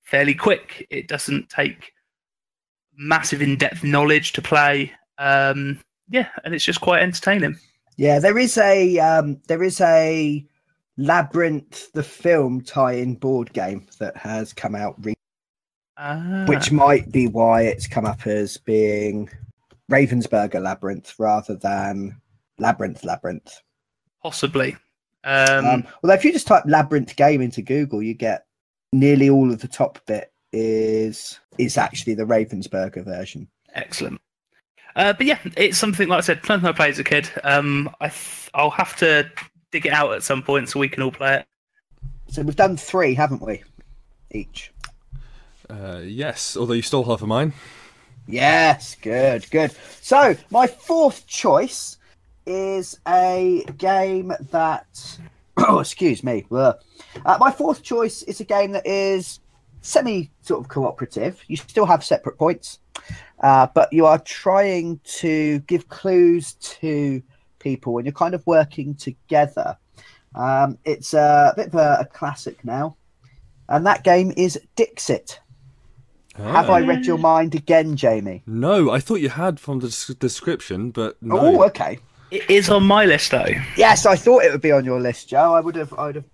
fairly 0.03 0.35
quick. 0.35 0.87
It 0.91 1.09
doesn't 1.09 1.49
take 1.49 1.93
massive 2.97 3.43
in-depth 3.43 3.85
knowledge 3.85 4.33
to 4.33 4.43
play. 4.43 4.93
Um, 5.19 5.81
yeah, 6.09 6.29
and 6.45 6.55
it's 6.55 6.65
just 6.65 6.81
quite 6.81 7.03
entertaining. 7.03 7.59
Yeah, 7.97 8.19
there 8.19 8.39
is 8.39 8.59
a 8.59 8.99
um, 8.99 9.41
there 9.49 9.63
is 9.63 9.81
a 9.81 10.47
Labyrinth 10.99 11.93
the 11.93 12.03
film 12.03 12.61
tie-in 12.63 13.15
board 13.17 13.53
game 13.53 13.87
that 13.99 14.17
has 14.17 14.53
come 14.53 14.75
out, 14.75 14.95
re- 15.05 15.15
Ah, 15.99 16.45
which 16.47 16.71
might 16.71 17.11
be 17.11 17.27
why 17.27 17.63
it's 17.63 17.87
come 17.87 18.05
up 18.05 18.27
as 18.27 18.59
being 18.59 19.31
Ravensburger 19.91 20.61
Labyrinth 20.63 21.15
rather 21.19 21.57
than 21.57 22.21
Labyrinth 22.59 23.03
Labyrinth. 23.05 23.61
possibly. 24.23 24.77
Um, 25.25 25.65
Um, 25.67 25.87
although 26.03 26.15
if 26.15 26.25
you 26.25 26.33
just 26.33 26.47
type 26.47 26.65
Labyrinth 26.67 27.17
game 27.17 27.41
into 27.41 27.63
Google, 27.63 28.03
you 28.03 28.13
get 28.15 28.45
nearly 28.93 29.31
all 29.31 29.51
of 29.51 29.61
the 29.61 29.69
top 29.69 29.99
bit 30.07 30.33
is 30.57 31.39
is 31.59 31.77
actually 31.77 32.15
the 32.15 32.25
Ravensburger 32.25 33.05
version. 33.05 33.47
excellent. 33.75 34.21
Uh, 34.95 35.13
but 35.13 35.27
yeah, 35.27 35.39
it's 35.59 35.77
something 35.77 36.09
like 36.09 36.19
I 36.19 36.21
said, 36.23 36.45
something 36.47 36.67
I 36.67 36.73
played 36.73 36.93
as 36.93 36.99
a 36.99 37.05
kid. 37.05 37.31
Um, 37.45 37.91
I 38.01 38.09
th- 38.09 38.51
I'll 38.55 38.71
have 38.71 38.97
to 38.97 39.31
dig 39.71 39.85
it 39.85 39.93
out 39.93 40.15
at 40.15 40.23
some 40.23 40.43
point 40.43 40.71
so 40.71 40.81
we 40.81 40.89
can 40.89 41.03
all 41.03 41.13
play 41.13 41.35
it. 41.37 41.47
So 42.29 42.41
we've 42.41 42.57
done 42.57 42.79
three, 42.79 43.13
haven't 43.13 43.43
we? 43.43 43.63
Each. 44.31 44.73
Uh, 45.69 46.01
yes, 46.03 46.57
although 46.57 46.73
you 46.73 46.81
stole 46.83 47.05
half 47.05 47.21
of 47.21 47.29
mine. 47.29 47.53
Yes, 48.27 48.97
good, 49.03 49.49
good. 49.51 49.73
So 50.01 50.35
my 50.51 50.67
fourth 50.67 51.27
choice 51.27 51.99
is 52.47 52.99
a 53.07 53.65
game 53.77 54.33
that. 54.51 55.19
Oh, 55.59 55.79
excuse 55.79 56.23
me. 56.23 56.45
Ugh. 56.53 56.77
Uh, 57.25 57.39
my 57.41 57.51
fourth 57.51 57.83
choice 57.83 58.23
is 58.25 58.41
a 58.41 58.45
game 58.45 58.73
that 58.73 58.87
is 58.87 59.41
semi 59.87 60.31
sort 60.43 60.61
of 60.61 60.69
cooperative. 60.69 61.43
You 61.47 61.57
still 61.57 61.87
have 61.87 62.05
separate 62.05 62.39
points, 62.39 62.81
uh, 63.41 63.69
but 63.75 63.93
you 63.93 64.07
are 64.07 64.19
trying 64.19 65.01
to 65.05 65.61
give 65.61 65.89
clues 65.89 66.55
to 66.55 67.23
people 67.59 67.99
and 67.99 68.07
you're 68.07 68.13
kind 68.13 68.35
of 68.35 68.47
working 68.47 68.95
together. 68.95 69.77
Um, 70.35 70.79
it's 70.85 71.15
a 71.15 71.55
bit 71.57 71.69
of 71.69 71.75
a, 71.75 71.99
a 72.01 72.05
classic 72.05 72.65
now, 72.65 72.97
and 73.69 73.87
that 73.87 74.05
game 74.05 74.33
is 74.37 74.59
Dixit. 74.75 75.41
Have 76.37 76.69
I 76.69 76.81
read 76.81 77.07
your 77.07 77.17
mind 77.17 77.55
again, 77.55 77.97
Jamie? 77.97 78.43
No, 78.47 78.91
I 78.91 79.01
thought 79.01 79.21
you 79.21 79.31
had 79.31 79.59
from 79.59 79.79
the 79.79 80.17
description, 80.19 80.91
but 80.91 81.17
no. 81.23 81.39
Oh, 81.39 81.65
okay. 81.65 81.99
It 82.31 82.51
is 82.51 82.69
on 82.69 82.83
my 82.83 83.07
list 83.07 83.31
though. 83.31 83.55
Yes, 83.77 84.05
I 84.05 84.17
thought 84.17 84.45
it 84.45 84.53
would 84.53 84.61
be 84.61 84.73
on 84.73 84.85
your 84.85 85.01
list, 85.01 85.29
Joe. 85.29 85.55
I 85.55 85.61
would 85.61 85.77
have. 85.77 85.95
I 85.95 86.07
would 86.07 86.17
have. 86.17 86.25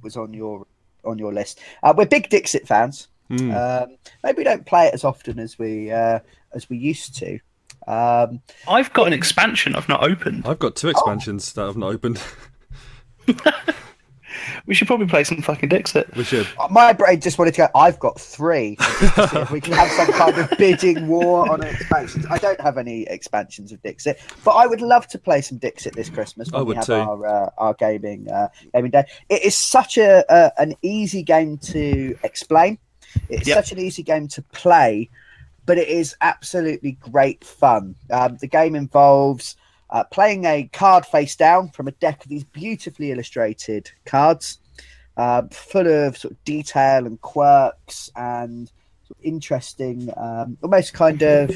Was 0.00 0.16
on 0.16 0.32
your 0.32 0.64
on 1.10 1.18
your 1.18 1.32
list. 1.32 1.60
Uh, 1.82 1.94
we're 1.96 2.06
big 2.06 2.28
Dixit 2.28 2.66
fans. 2.66 3.08
Hmm. 3.28 3.50
Um, 3.50 3.96
maybe 4.24 4.38
we 4.38 4.44
don't 4.44 4.64
play 4.66 4.86
it 4.86 4.94
as 4.94 5.04
often 5.04 5.38
as 5.38 5.58
we 5.58 5.90
uh, 5.90 6.20
as 6.54 6.68
we 6.70 6.78
used 6.78 7.16
to. 7.16 7.38
Um, 7.86 8.42
I've 8.68 8.92
got 8.92 9.06
an 9.06 9.12
expansion 9.12 9.74
I've 9.74 9.88
not 9.88 10.02
opened. 10.02 10.46
I've 10.46 10.58
got 10.58 10.76
two 10.76 10.88
expansions 10.88 11.52
that 11.54 11.66
I've 11.66 11.76
not 11.76 11.92
opened. 11.92 12.22
We 14.66 14.74
should 14.74 14.86
probably 14.86 15.06
play 15.06 15.24
some 15.24 15.42
fucking 15.42 15.68
Dixit. 15.68 16.14
we 16.16 16.24
should. 16.24 16.46
my 16.70 16.92
brain 16.92 17.20
just 17.20 17.38
wanted 17.38 17.54
to 17.54 17.58
go. 17.62 17.68
I've 17.74 17.98
got 17.98 18.18
three. 18.20 18.76
Just 18.76 19.14
to 19.16 19.28
see 19.28 19.36
if 19.38 19.50
we 19.50 19.60
can 19.60 19.72
have 19.74 19.90
some 19.92 20.12
kind 20.12 20.36
of 20.38 20.50
bidding 20.58 21.06
war 21.08 21.50
on 21.50 21.62
expansions. 21.62 22.26
I 22.30 22.38
don't 22.38 22.60
have 22.60 22.78
any 22.78 23.02
expansions 23.02 23.72
of 23.72 23.82
Dixit, 23.82 24.20
but 24.44 24.52
I 24.52 24.66
would 24.66 24.80
love 24.80 25.06
to 25.08 25.18
play 25.18 25.40
some 25.40 25.58
Dixit 25.58 25.94
this 25.94 26.10
Christmas 26.10 26.50
when 26.50 26.60
I 26.60 26.64
we 26.64 26.74
have 26.74 26.86
too. 26.86 26.92
our 26.94 27.26
uh, 27.26 27.50
our 27.58 27.74
gaming 27.74 28.28
uh, 28.30 28.48
gaming 28.74 28.90
day. 28.90 29.04
It 29.28 29.42
is 29.42 29.56
such 29.56 29.98
a, 29.98 30.24
a 30.28 30.52
an 30.60 30.74
easy 30.82 31.22
game 31.22 31.58
to 31.58 32.16
explain. 32.22 32.78
It's 33.30 33.48
Yep. 33.48 33.56
such 33.56 33.72
an 33.72 33.78
easy 33.78 34.02
game 34.02 34.28
to 34.28 34.42
play, 34.52 35.08
but 35.64 35.78
it 35.78 35.88
is 35.88 36.14
absolutely 36.20 36.92
great 36.92 37.42
fun. 37.42 37.94
Um, 38.10 38.36
the 38.38 38.46
game 38.46 38.74
involves 38.74 39.56
uh, 39.90 40.04
playing 40.04 40.44
a 40.44 40.68
card 40.72 41.06
face 41.06 41.36
down 41.36 41.70
from 41.70 41.88
a 41.88 41.92
deck 41.92 42.22
of 42.22 42.28
these 42.28 42.44
beautifully 42.44 43.10
illustrated 43.10 43.90
cards, 44.04 44.58
uh, 45.16 45.42
full 45.50 45.86
of 45.86 46.16
sort 46.16 46.32
of 46.32 46.44
detail 46.44 47.06
and 47.06 47.20
quirks 47.20 48.10
and 48.16 48.68
sort 49.06 49.18
of 49.18 49.24
interesting, 49.24 50.12
um, 50.16 50.58
almost 50.62 50.94
kind 50.94 51.22
of 51.22 51.50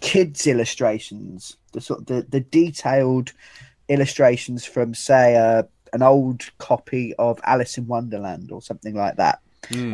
kids 0.00 0.46
illustrations. 0.46 1.56
The 1.72 1.80
sort 1.80 2.00
of 2.00 2.06
the, 2.06 2.26
the 2.28 2.40
detailed 2.40 3.32
illustrations 3.88 4.64
from, 4.64 4.94
say, 4.94 5.36
uh, 5.36 5.64
an 5.92 6.02
old 6.02 6.50
copy 6.58 7.14
of 7.16 7.40
Alice 7.44 7.76
in 7.76 7.86
Wonderland 7.86 8.50
or 8.50 8.62
something 8.62 8.94
like 8.94 9.16
that. 9.16 9.40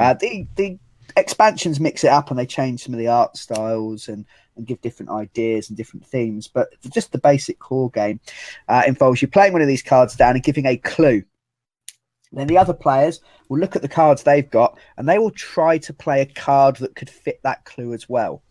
Uh, 0.00 0.14
the 0.14 0.46
the 0.56 0.78
expansions 1.16 1.80
mix 1.80 2.04
it 2.04 2.10
up 2.10 2.30
and 2.30 2.38
they 2.38 2.46
change 2.46 2.82
some 2.82 2.94
of 2.94 2.98
the 2.98 3.08
art 3.08 3.36
styles 3.36 4.08
and, 4.08 4.24
and 4.56 4.66
give 4.66 4.80
different 4.80 5.10
ideas 5.10 5.68
and 5.68 5.76
different 5.76 6.06
themes. 6.06 6.48
But 6.48 6.68
just 6.90 7.12
the 7.12 7.18
basic 7.18 7.58
core 7.58 7.90
game 7.90 8.20
uh, 8.68 8.82
involves 8.86 9.22
you 9.22 9.28
playing 9.28 9.52
one 9.52 9.62
of 9.62 9.68
these 9.68 9.82
cards 9.82 10.16
down 10.16 10.34
and 10.34 10.42
giving 10.42 10.66
a 10.66 10.76
clue. 10.76 11.22
Then 12.32 12.48
the 12.48 12.58
other 12.58 12.74
players 12.74 13.20
will 13.48 13.58
look 13.58 13.76
at 13.76 13.82
the 13.82 13.88
cards 13.88 14.22
they've 14.22 14.50
got 14.50 14.78
and 14.96 15.08
they 15.08 15.18
will 15.18 15.30
try 15.30 15.78
to 15.78 15.92
play 15.92 16.20
a 16.20 16.26
card 16.26 16.76
that 16.76 16.94
could 16.94 17.08
fit 17.08 17.40
that 17.42 17.64
clue 17.64 17.92
as 17.94 18.08
well. 18.08 18.42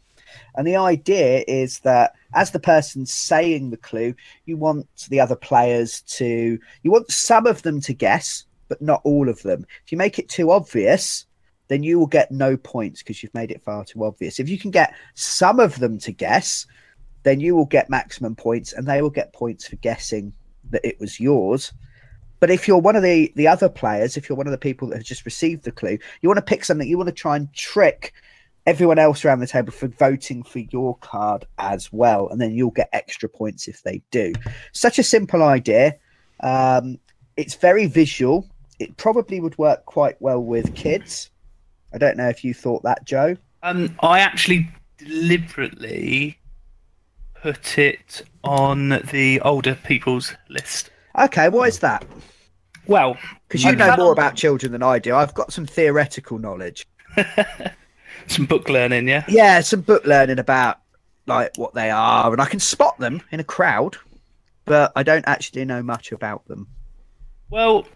And 0.56 0.66
the 0.66 0.76
idea 0.76 1.44
is 1.48 1.80
that 1.80 2.14
as 2.34 2.52
the 2.52 2.60
person 2.60 3.06
saying 3.06 3.70
the 3.70 3.78
clue, 3.78 4.16
you 4.46 4.58
want 4.58 4.88
the 5.10 5.20
other 5.20 5.36
players 5.36 6.02
to, 6.02 6.60
you 6.84 6.92
want 6.92 7.12
some 7.12 7.46
of 7.46 7.62
them 7.62 7.80
to 7.82 7.94
guess, 7.94 8.46
but 8.68 8.82
not 8.82 9.02
all 9.04 9.30
of 9.30 9.42
them. 9.44 9.66
If 9.86 9.92
you 9.92 9.98
make 9.98 10.20
it 10.20 10.30
too 10.30 10.52
obvious, 10.52 11.26
then 11.68 11.84
you 11.84 12.00
will 12.00 12.08
get 12.08 12.32
no 12.32 12.58
points 12.58 13.02
because 13.02 13.22
you've 13.22 13.34
made 13.34 13.52
it 13.52 13.64
far 13.64 13.84
too 13.86 14.04
obvious. 14.04 14.40
If 14.40 14.50
you 14.50 14.58
can 14.58 14.72
get 14.72 14.94
some 15.14 15.60
of 15.60 15.80
them 15.80 15.98
to 16.00 16.12
guess, 16.12 16.66
then 17.24 17.40
you 17.40 17.56
will 17.56 17.66
get 17.66 17.90
maximum 17.90 18.36
points 18.36 18.74
and 18.74 18.88
they 18.88 19.02
will 19.02 19.10
get 19.10 19.34
points 19.34 19.68
for 19.68 19.76
guessing 19.78 20.34
that 20.70 20.86
it 20.86 21.00
was 21.00 21.20
yours. 21.20 21.74
But 22.40 22.52
if 22.52 22.68
you're 22.68 22.78
one 22.78 22.96
of 22.96 23.04
the, 23.04 23.32
the 23.36 23.48
other 23.48 23.70
players, 23.70 24.18
if 24.18 24.30
you're 24.30 24.38
one 24.38 24.48
of 24.48 24.52
the 24.52 24.58
people 24.58 24.90
that 24.90 24.98
has 24.98 25.06
just 25.06 25.26
received 25.26 25.64
the 25.64 25.72
clue, 25.72 25.98
you 26.22 26.30
want 26.30 26.38
to 26.38 26.44
pick 26.44 26.66
something, 26.66 26.88
you 26.88 26.98
want 26.98 27.08
to 27.08 27.14
try 27.14 27.36
and 27.36 27.52
trick 27.54 28.14
everyone 28.68 29.00
else 29.00 29.24
around 29.24 29.40
the 29.40 29.48
table 29.48 29.72
for 29.72 29.88
voting 29.88 30.44
for 30.44 30.60
your 30.60 30.98
card 30.98 31.46
as 31.58 31.92
well. 31.92 32.28
And 32.30 32.40
then 32.40 32.54
you'll 32.54 32.72
get 32.72 32.90
extra 32.94 33.30
points 33.30 33.68
if 33.68 33.82
they 33.84 34.02
do. 34.12 34.34
Such 34.72 35.00
a 35.00 35.04
simple 35.04 35.44
idea. 35.44 35.96
Um, 36.42 37.00
it's 37.38 37.56
very 37.56 37.86
visual. 37.86 38.48
It 38.80 38.98
probably 38.98 39.40
would 39.40 39.58
work 39.58 39.86
quite 39.86 40.22
well 40.22 40.44
with 40.44 40.76
kids. 40.76 41.30
I 41.94 41.98
don't 41.98 42.18
know 42.18 42.28
if 42.30 42.44
you 42.44 42.54
thought 42.54 42.84
that, 42.84 43.06
Joe. 43.06 43.38
Um, 43.64 43.96
I 44.02 44.20
actually 44.20 44.70
deliberately 44.98 46.38
put 47.42 47.78
it 47.78 48.24
on 48.44 48.90
the 49.12 49.40
older 49.42 49.76
people's 49.76 50.34
list. 50.50 50.90
Okay, 51.18 51.50
what 51.50 51.70
is 51.70 51.80
that? 51.80 52.06
Well, 52.88 53.18
Because 53.48 53.64
you 53.64 53.76
know 53.76 53.96
more 53.98 54.12
about 54.12 54.36
children 54.36 54.72
than 54.72 54.84
I 54.84 55.00
do. 55.00 55.16
I've 55.16 55.34
got 55.34 55.52
some 55.52 55.66
theoretical 55.66 56.38
knowledge. 56.38 56.86
some 58.28 58.46
book 58.46 58.70
learning, 58.70 59.08
yeah. 59.08 59.24
Yeah, 59.28 59.62
some 59.62 59.82
book 59.82 60.06
learning 60.06 60.40
about 60.40 60.80
like 61.28 61.58
what 61.58 61.74
they 61.74 61.90
are, 61.90 62.32
and 62.32 62.42
I 62.42 62.46
can 62.46 62.60
spot 62.60 62.98
them 63.00 63.22
in 63.32 63.40
a 63.40 63.44
crowd, 63.44 63.98
but 64.66 64.92
I 64.96 65.04
don't 65.04 65.28
actually 65.28 65.66
know 65.66 65.82
much 65.82 66.12
about 66.12 66.48
them. 66.48 66.68
Well, 67.50 67.88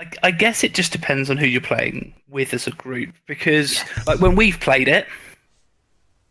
I, 0.00 0.10
I 0.24 0.30
guess 0.30 0.64
it 0.64 0.74
just 0.74 0.92
depends 0.92 1.30
on 1.30 1.36
who 1.36 1.46
you're 1.46 1.60
playing 1.60 2.14
with 2.28 2.54
as 2.54 2.66
a 2.66 2.72
group. 2.72 3.14
Because 3.26 3.82
like 4.06 4.20
when 4.20 4.36
we've 4.36 4.58
played 4.60 4.88
it, 4.88 5.06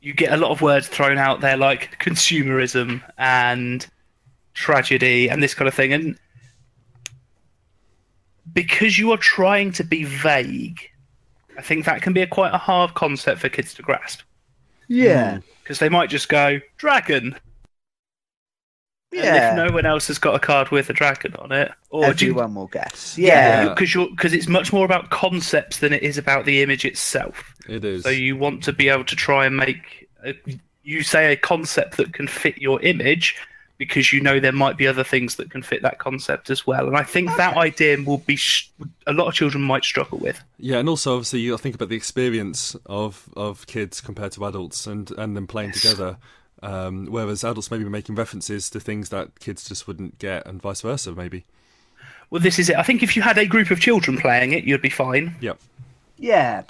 you 0.02 0.14
get 0.14 0.34
a 0.34 0.38
lot 0.38 0.52
of 0.52 0.62
words 0.62 0.88
thrown 0.88 1.18
out 1.18 1.40
there 1.40 1.56
like 1.56 1.98
consumerism 2.00 3.02
and 3.18 3.88
tragedy 4.54 5.30
and 5.30 5.42
this 5.42 5.54
kind 5.54 5.68
of 5.68 5.74
thing, 5.74 5.94
and 5.94 6.20
because 8.52 8.98
you 8.98 9.12
are 9.12 9.18
trying 9.18 9.72
to 9.72 9.84
be 9.84 10.04
vague, 10.04 10.90
I 11.58 11.62
think 11.62 11.86
that 11.86 12.02
can 12.02 12.14
be 12.14 12.22
a 12.22 12.28
quite 12.28 12.54
a 12.54 12.58
hard 12.58 12.94
concept 12.94 13.40
for 13.40 13.50
kids 13.50 13.74
to 13.76 13.82
grasp. 13.82 14.22
Yeah, 14.90 15.38
mm. 15.38 15.44
Because 15.64 15.80
they 15.80 15.90
might 15.90 16.10
just 16.10 16.28
go 16.28 16.60
dragon, 16.78 17.36
yeah. 19.14 19.52
and 19.52 19.60
if 19.60 19.68
no 19.68 19.74
one 19.74 19.86
else 19.86 20.08
has 20.08 20.18
got 20.18 20.36
a 20.36 20.40
card 20.40 20.70
with 20.70 20.90
a 20.90 20.94
dragon 20.94 21.36
on 21.40 21.52
it, 21.52 21.72
or 21.90 22.14
do 22.14 22.26
you, 22.26 22.32
Everyone 22.32 22.56
will 22.56 22.68
guess. 22.68 23.18
Yeah, 23.18 23.64
Yeah. 23.66 23.70
because 23.74 23.94
you're 23.94 24.10
because 24.10 24.34
it's 24.34 24.48
much 24.48 24.74
more 24.74 24.86
about 24.86 25.10
concepts 25.10 25.80
than 25.80 25.94
it 25.94 26.04
is 26.04 26.18
about 26.18 26.46
the 26.46 26.62
image 26.62 26.86
itself. 26.86 27.54
It 27.68 27.86
is. 27.86 28.04
So 28.04 28.10
you 28.10 28.36
want 28.36 28.64
to 28.64 28.74
be 28.74 28.90
able 28.90 29.06
to 29.06 29.16
try 29.16 29.46
and 29.46 29.56
make 29.58 30.10
a, 30.26 30.34
you 30.84 31.04
say 31.04 31.32
a 31.32 31.36
concept 31.38 31.98
that 31.98 32.14
can 32.14 32.28
fit 32.28 32.58
your 32.58 32.82
image 32.82 33.36
because 33.80 34.14
you 34.14 34.22
know 34.22 34.40
there 34.40 34.52
might 34.52 34.78
be 34.78 34.86
other 34.86 35.04
things 35.04 35.36
that 35.38 35.50
can 35.50 35.62
fit 35.64 35.82
that 35.82 35.98
concept 35.98 36.50
as 36.50 36.66
well. 36.66 36.88
And 36.88 36.96
I 36.96 37.04
think 37.04 37.28
that 37.38 37.58
idea 37.58 37.98
will 38.06 38.20
be 38.20 38.36
sh- 38.36 38.70
a 39.08 39.14
lot 39.14 39.28
of 39.28 39.34
children 39.34 39.64
might 39.64 39.84
struggle 39.84 40.20
with. 40.20 40.42
Yeah, 40.60 40.78
and 40.78 40.88
also 40.88 41.16
obviously 41.16 41.40
you 41.40 41.58
think 41.58 41.76
about 41.76 41.90
the 41.90 41.96
experience 41.96 42.76
of, 42.86 43.28
of 43.36 43.66
kids 43.66 44.00
compared 44.00 44.32
to 44.34 44.46
adults 44.46 44.86
and, 44.88 45.10
and 45.12 45.36
them 45.36 45.48
playing 45.48 45.72
together. 45.72 46.18
Um, 46.64 47.08
whereas 47.08 47.44
adults 47.44 47.70
maybe 47.70 47.84
making 47.84 48.16
references 48.16 48.70
to 48.70 48.80
things 48.80 49.10
that 49.10 49.38
kids 49.42 49.68
just 49.68 49.86
wouldn't 49.86 50.18
get, 50.18 50.48
and 50.48 50.62
vice 50.62 50.80
versa, 50.80 51.12
maybe. 51.12 51.44
Well, 52.30 52.42
this 52.42 52.58
is 52.58 52.70
it. 52.70 52.78
I 52.78 52.84
think 52.84 53.04
if 53.04 53.18
you 53.18 53.22
had 53.22 53.38
a 53.38 53.46
group 53.46 53.70
of 53.70 53.82
children 53.82 54.18
playing 54.18 54.54
it, 54.54 54.64
you'd 54.64 54.82
be 54.82 54.90
fine. 54.90 55.36
Yep. 55.42 55.60
yeah. 56.18 56.64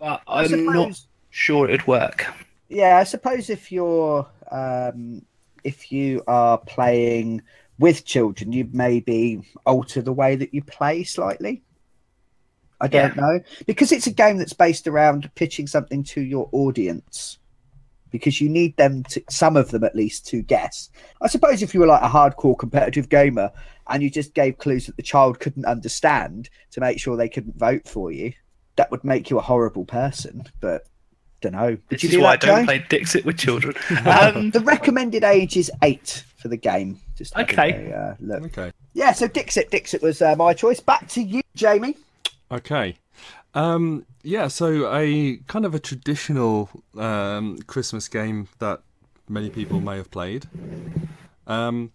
But 0.00 0.22
I 0.26 0.44
I'm 0.44 0.64
not 0.66 1.00
sure 1.30 1.68
it'd 1.68 1.86
work. 1.86 2.26
Yeah, 2.68 2.98
I 2.98 3.04
suppose 3.04 3.48
if 3.48 3.70
you're 3.70 4.26
um, 4.50 5.24
if 5.62 5.92
you 5.92 6.24
are 6.26 6.58
playing 6.58 7.42
with 7.78 8.04
children, 8.04 8.52
you 8.52 8.68
maybe 8.72 9.40
alter 9.64 10.02
the 10.02 10.12
way 10.12 10.34
that 10.34 10.52
you 10.52 10.62
play 10.62 11.04
slightly. 11.04 11.62
I 12.80 12.88
don't 12.88 13.16
know 13.16 13.40
because 13.66 13.92
it's 13.92 14.06
a 14.06 14.12
game 14.12 14.36
that's 14.36 14.52
based 14.52 14.86
around 14.86 15.30
pitching 15.36 15.66
something 15.66 16.02
to 16.04 16.20
your 16.20 16.48
audience. 16.52 17.38
Because 18.16 18.40
you 18.40 18.48
need 18.48 18.76
them 18.76 19.02
to, 19.04 19.22
some 19.30 19.56
of 19.56 19.70
them 19.70 19.84
at 19.84 19.94
least, 19.96 20.26
to 20.28 20.42
guess. 20.42 20.90
I 21.22 21.28
suppose 21.28 21.62
if 21.62 21.74
you 21.74 21.80
were 21.80 21.86
like 21.86 22.02
a 22.02 22.08
hardcore 22.08 22.58
competitive 22.58 23.08
gamer 23.08 23.50
and 23.88 24.02
you 24.02 24.10
just 24.10 24.34
gave 24.34 24.58
clues 24.58 24.86
that 24.86 24.96
the 24.96 25.02
child 25.02 25.40
couldn't 25.40 25.64
understand 25.66 26.48
to 26.72 26.80
make 26.80 26.98
sure 26.98 27.16
they 27.16 27.28
couldn't 27.28 27.56
vote 27.58 27.86
for 27.88 28.10
you, 28.12 28.32
that 28.76 28.90
would 28.90 29.04
make 29.04 29.30
you 29.30 29.38
a 29.38 29.42
horrible 29.42 29.84
person. 29.84 30.44
But 30.60 30.82
don't 31.40 31.52
know. 31.52 31.70
Did 31.70 31.82
This 31.90 32.02
you 32.02 32.08
is 32.08 32.14
do 32.16 32.20
why 32.22 32.32
I 32.32 32.36
don't 32.36 32.60
Joe? 32.60 32.64
play 32.64 32.84
Dixit 32.88 33.24
with 33.24 33.38
children. 33.38 33.74
Um, 33.90 34.06
Um, 34.36 34.50
the 34.50 34.60
recommended 34.60 35.22
age 35.24 35.56
is 35.56 35.70
eight 35.82 36.24
for 36.38 36.48
the 36.48 36.56
game. 36.56 36.98
Just 37.16 37.36
Okay. 37.36 37.90
a, 37.92 37.96
uh, 37.96 38.16
look. 38.20 38.44
Okay. 38.44 38.72
Yeah, 38.94 39.12
so 39.12 39.26
Dixit, 39.28 39.70
Dixit 39.70 40.02
was 40.02 40.20
uh, 40.22 40.34
my 40.36 40.54
choice. 40.54 40.80
Back 40.80 41.08
to 41.10 41.22
you, 41.22 41.42
Jamie. 41.54 41.96
Okay. 42.50 42.96
Um, 43.54 44.04
yeah, 44.26 44.48
so 44.48 44.92
a 44.92 45.36
kind 45.46 45.64
of 45.64 45.74
a 45.74 45.78
traditional 45.78 46.68
um, 46.98 47.58
Christmas 47.68 48.08
game 48.08 48.48
that 48.58 48.82
many 49.28 49.50
people 49.50 49.80
may 49.80 49.96
have 49.96 50.10
played. 50.10 50.46
Um, 51.46 51.92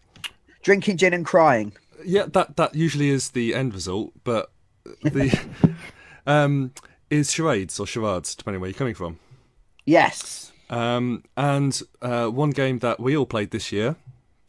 Drinking 0.63 0.95
gin 0.95 1.13
and 1.13 1.25
crying. 1.25 1.73
yeah, 2.05 2.25
that 2.27 2.55
that 2.55 2.73
usually 2.73 3.09
is 3.09 3.31
the 3.31 3.53
end 3.53 3.73
result, 3.73 4.13
but 4.23 4.49
the 5.03 5.37
um, 6.25 6.71
is 7.09 7.33
charades 7.33 7.79
or 7.81 7.85
charades, 7.85 8.33
depending 8.33 8.61
where 8.61 8.69
you're 8.69 8.77
coming 8.77 8.95
from. 8.95 9.19
Yes. 9.85 10.53
Um, 10.69 11.25
and 11.35 11.81
uh, 12.01 12.27
one 12.27 12.51
game 12.51 12.79
that 12.79 12.97
we 12.97 13.17
all 13.17 13.25
played 13.25 13.51
this 13.51 13.73
year 13.73 13.97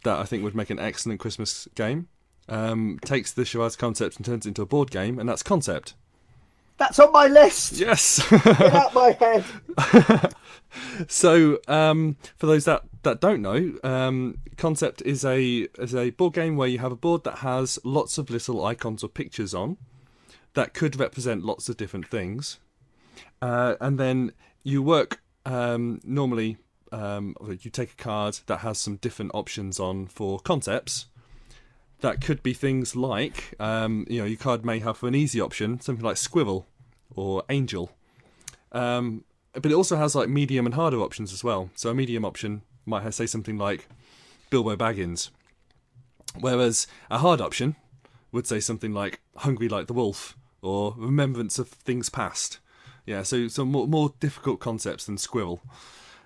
that 0.05 0.21
I 0.21 0.25
think 0.25 0.45
would 0.45 0.55
make 0.55 0.71
an 0.71 0.79
excellent 0.79 1.19
Christmas 1.19 1.67
game 1.75 2.07
um, 2.49 3.01
takes 3.05 3.33
the 3.33 3.45
charades 3.45 3.75
concept 3.75 4.17
and 4.17 4.25
turns 4.25 4.47
it 4.47 4.51
into 4.51 4.63
a 4.63 4.67
board 4.67 4.93
game, 4.93 5.19
and 5.19 5.29
that's 5.29 5.43
Concept. 5.43 5.95
That's 6.83 6.99
on 6.99 7.13
my 7.13 7.29
list. 7.29 7.75
Yes. 7.75 8.29
Get 8.29 8.75
out 8.75 8.93
my 8.93 9.13
head. 9.13 9.45
so, 11.09 11.61
um, 11.69 12.17
for 12.37 12.47
those 12.47 12.65
that, 12.65 12.83
that 13.05 13.21
don't 13.21 13.41
know, 13.41 13.75
um, 13.85 14.39
Concept 14.57 15.01
is 15.03 15.25
a 15.25 15.69
is 15.79 15.95
a 15.95 16.11
board 16.11 16.35
game 16.35 16.57
where 16.57 16.67
you 16.67 16.81
have 16.81 16.91
a 16.91 16.97
board 16.97 17.23
that 17.23 17.39
has 17.39 17.79
lots 17.85 18.19
of 18.19 18.31
little 18.31 18.65
icons 18.67 19.05
or 19.05 19.09
pictures 19.09 19.55
on 19.55 19.77
that 20.55 20.75
could 20.75 20.99
represent 20.99 21.45
lots 21.45 21.69
of 21.69 21.77
different 21.77 22.09
things, 22.09 22.59
uh, 23.41 23.77
and 23.81 23.97
then 23.97 24.33
you 24.65 24.83
work 24.83 25.23
um, 25.47 26.01
normally. 26.03 26.57
Um, 26.91 27.37
you 27.61 27.71
take 27.71 27.93
a 27.93 27.97
card 28.03 28.41
that 28.47 28.59
has 28.59 28.77
some 28.77 28.97
different 28.97 29.31
options 29.35 29.79
on 29.79 30.09
for 30.09 30.41
concepts. 30.41 31.07
That 32.01 32.21
could 32.21 32.43
be 32.43 32.53
things 32.53 32.97
like, 32.97 33.55
um, 33.61 34.05
you 34.11 34.19
know, 34.19 34.27
your 34.27 34.37
card 34.37 34.65
may 34.65 34.81
have 34.81 34.97
for 34.99 35.07
an 35.07 35.15
easy 35.15 35.41
option 35.41 35.81
something 35.81 36.05
like 36.05 36.17
squirrel 36.17 36.67
or 37.17 37.43
angel. 37.49 37.91
Um, 38.73 39.25
but 39.53 39.67
it 39.67 39.75
also 39.75 39.97
has 39.97 40.15
like 40.15 40.29
medium 40.29 40.67
and 40.67 40.75
harder 40.75 41.01
options 41.01 41.33
as 41.33 41.45
well. 41.45 41.71
So 41.75 41.91
a 41.91 41.95
medium 41.95 42.25
option 42.25 42.63
might 42.87 43.13
say 43.13 43.27
something 43.27 43.59
like 43.59 43.89
Bilbo 44.51 44.77
Baggins, 44.77 45.31
whereas 46.39 46.87
a 47.11 47.19
hard 47.19 47.41
option 47.41 47.77
would 48.33 48.47
say 48.47 48.61
something 48.61 48.93
like 48.93 49.21
hungry 49.37 49.69
like 49.69 49.87
the 49.87 49.93
wolf 49.93 50.37
or 50.63 50.95
remembrance 50.97 51.59
of 51.59 51.69
things 51.69 52.09
past. 52.09 52.59
Yeah, 53.05 53.23
so 53.25 53.49
some 53.49 53.71
more, 53.71 53.87
more 53.89 54.15
difficult 54.21 54.61
concepts 54.61 55.07
than 55.07 55.19
squirrel. 55.19 55.61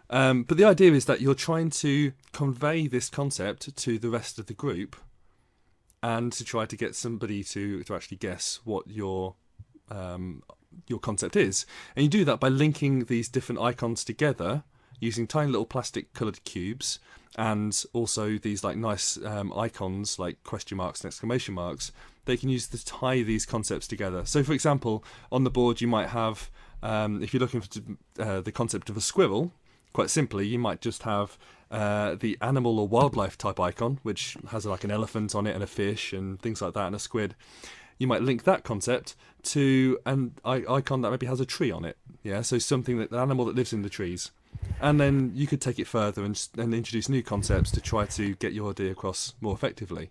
Um, 0.09 0.45
but 0.45 0.57
the 0.57 0.65
idea 0.65 0.93
is 0.93 1.07
that 1.07 1.21
you're 1.21 1.35
trying 1.35 1.71
to 1.71 2.13
convey 2.33 2.87
this 2.87 3.09
concept 3.09 3.77
to 3.77 3.99
the 3.99 4.11
rest 4.11 4.39
of 4.39 4.47
the 4.47 4.55
group, 4.55 4.95
and 6.03 6.33
to 6.33 6.45
try 6.45 6.67
to 6.67 6.77
get 6.77 6.95
somebody 6.95 7.43
to 7.43 7.83
to 7.83 7.95
actually 7.95 8.19
guess 8.19 8.61
what 8.65 8.87
your 8.87 9.35
um, 9.91 10.43
your 10.87 10.99
concept 10.99 11.37
is. 11.37 11.67
And 11.95 12.05
you 12.05 12.09
do 12.09 12.25
that 12.25 12.41
by 12.41 12.49
linking 12.49 13.05
these 13.05 13.29
different 13.29 13.61
icons 13.61 14.05
together 14.05 14.65
using 15.01 15.27
tiny 15.27 15.51
little 15.51 15.67
plastic 15.67 16.13
coloured 16.15 16.43
cubes 16.45 16.99
and 17.37 17.85
also 17.93 18.39
these 18.39 18.65
like 18.65 18.77
nice 18.77 19.19
um, 19.25 19.53
icons 19.57 20.19
like 20.19 20.43
question 20.43 20.79
marks 20.79 21.03
and 21.03 21.09
exclamation 21.09 21.55
marks. 21.55 21.93
They 22.25 22.37
can 22.37 22.49
use 22.49 22.67
to 22.69 22.85
tie 22.85 23.23
these 23.23 23.47
concepts 23.47 23.87
together. 23.87 24.25
So, 24.25 24.43
for 24.43 24.53
example, 24.53 25.05
on 25.31 25.45
the 25.45 25.51
board 25.51 25.81
you 25.81 25.87
might 25.87 26.09
have, 26.09 26.51
um, 26.83 27.23
if 27.23 27.33
you're 27.33 27.41
looking 27.41 27.61
for 27.61 27.69
uh, 28.19 28.41
the 28.41 28.53
concept 28.53 28.91
of 28.91 28.97
a 28.97 29.01
squirrel, 29.01 29.53
quite 29.93 30.11
simply, 30.11 30.47
you 30.47 30.59
might 30.59 30.81
just 30.81 31.05
have 31.05 31.39
uh, 31.71 32.15
the 32.15 32.37
animal 32.41 32.79
or 32.79 32.89
wildlife 32.89 33.37
type 33.39 33.61
icon, 33.61 33.99
which 34.03 34.37
has 34.49 34.67
like 34.67 34.85
an 34.85 34.91
elephant 34.91 35.35
on 35.35 35.47
it 35.47 35.55
and 35.55 35.63
a 35.63 35.67
fish 35.67 36.13
and 36.13 36.41
things 36.41 36.63
like 36.63 36.75
that, 36.75 36.87
and 36.87 36.97
a 36.97 36.99
squid. 36.99 37.35
You 37.99 38.07
might 38.07 38.23
link 38.23 38.45
that 38.45 38.63
concept 38.65 39.15
to 39.45 39.99
an 40.05 40.33
icon 40.45 41.01
that 41.03 41.11
maybe 41.11 41.27
has 41.27 41.41
a 41.41 41.47
tree 41.47 41.71
on 41.71 41.85
it. 41.85 41.97
Yeah, 42.23 42.43
so 42.43 42.59
something 42.59 42.99
that 42.99 43.11
an 43.11 43.19
animal 43.19 43.45
that 43.47 43.55
lives 43.55 43.73
in 43.73 43.83
the 43.83 43.89
trees, 43.89 44.33
and 44.81 44.99
then 45.01 45.33
you 45.35 45.47
could 45.47 45.61
take 45.61 45.79
it 45.79 45.87
further 45.87 46.25
and, 46.25 46.49
and 46.59 46.75
introduce 46.75 47.09
new 47.09 47.23
concepts 47.23 47.71
to 47.73 47.81
try 47.81 48.05
to 48.07 48.35
get 48.37 48.53
your 48.53 48.71
idea 48.71 48.91
across 48.91 49.35
more 49.41 49.55
effectively. 49.55 50.11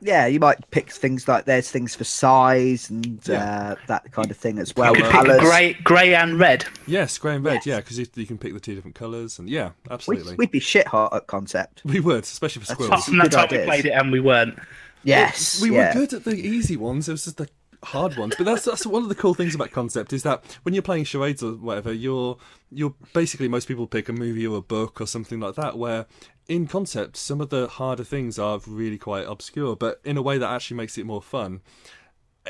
Yeah, 0.00 0.26
you 0.26 0.38
might 0.38 0.70
pick 0.70 0.90
things 0.90 1.26
like 1.26 1.46
there's 1.46 1.70
things 1.70 1.94
for 1.94 2.04
size 2.04 2.90
and 2.90 3.20
Yeah. 3.26 3.72
uh, 3.72 3.74
that 3.86 4.12
kind 4.12 4.30
of 4.30 4.36
thing 4.36 4.58
as 4.58 4.76
well. 4.76 4.94
you 4.94 5.02
could 5.02 5.26
pick 5.26 5.40
grey, 5.40 5.72
grey 5.84 6.14
and 6.14 6.38
red. 6.38 6.66
Yes, 6.86 7.16
grey 7.16 7.34
and 7.34 7.44
red. 7.44 7.56
Yes. 7.56 7.66
Yeah, 7.66 7.76
because 7.78 7.98
you, 7.98 8.06
you 8.14 8.26
can 8.26 8.36
pick 8.36 8.52
the 8.52 8.60
two 8.60 8.74
different 8.74 8.94
colours, 8.94 9.38
and 9.38 9.48
yeah, 9.48 9.70
absolutely. 9.90 10.32
We'd, 10.32 10.38
we'd 10.38 10.50
be 10.50 10.60
shit 10.60 10.86
hot 10.86 11.14
at 11.14 11.26
concept. 11.26 11.82
We 11.84 12.00
would, 12.00 12.24
especially 12.24 12.60
for 12.62 12.66
That's 12.68 12.72
squirrels. 12.84 12.90
Apart 12.90 13.04
from 13.04 13.18
that 13.18 13.22
good 13.30 13.32
time 13.32 13.48
we 13.50 13.64
played 13.64 13.86
it 13.86 13.90
and 13.92 14.12
we 14.12 14.20
weren't. 14.20 14.58
Yes, 15.02 15.60
we 15.62 15.72
yeah. 15.72 15.88
were 15.88 16.00
good 16.00 16.12
at 16.14 16.24
the 16.24 16.34
easy 16.34 16.76
ones. 16.76 17.08
It 17.08 17.12
was 17.12 17.24
just 17.24 17.36
the 17.36 17.48
hard 17.82 18.16
ones. 18.16 18.34
But 18.36 18.44
that's 18.44 18.64
that's 18.64 18.86
one 18.86 19.02
of 19.02 19.08
the 19.08 19.14
cool 19.14 19.34
things 19.34 19.54
about 19.54 19.70
concept 19.70 20.12
is 20.12 20.22
that 20.24 20.44
when 20.62 20.74
you're 20.74 20.82
playing 20.82 21.04
charades 21.04 21.42
or 21.42 21.52
whatever, 21.52 21.92
you're 21.92 22.36
you're 22.70 22.94
basically 23.12 23.48
most 23.48 23.68
people 23.68 23.86
pick 23.86 24.08
a 24.08 24.12
movie 24.12 24.46
or 24.46 24.58
a 24.58 24.62
book 24.62 25.00
or 25.00 25.06
something 25.06 25.40
like 25.40 25.54
that. 25.54 25.78
Where 25.78 26.06
in 26.48 26.66
concept, 26.66 27.16
some 27.16 27.40
of 27.40 27.50
the 27.50 27.68
harder 27.68 28.04
things 28.04 28.38
are 28.38 28.60
really 28.66 28.98
quite 28.98 29.26
obscure, 29.26 29.76
but 29.76 30.00
in 30.04 30.16
a 30.16 30.22
way 30.22 30.38
that 30.38 30.50
actually 30.50 30.76
makes 30.76 30.98
it 30.98 31.06
more 31.06 31.22
fun. 31.22 31.60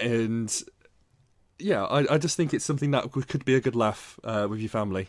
And 0.00 0.54
yeah, 1.58 1.84
I, 1.84 2.14
I 2.14 2.18
just 2.18 2.36
think 2.36 2.52
it's 2.52 2.64
something 2.64 2.90
that 2.90 3.10
could 3.12 3.44
be 3.44 3.54
a 3.54 3.60
good 3.60 3.76
laugh 3.76 4.18
uh, 4.24 4.46
with 4.48 4.60
your 4.60 4.68
family. 4.68 5.08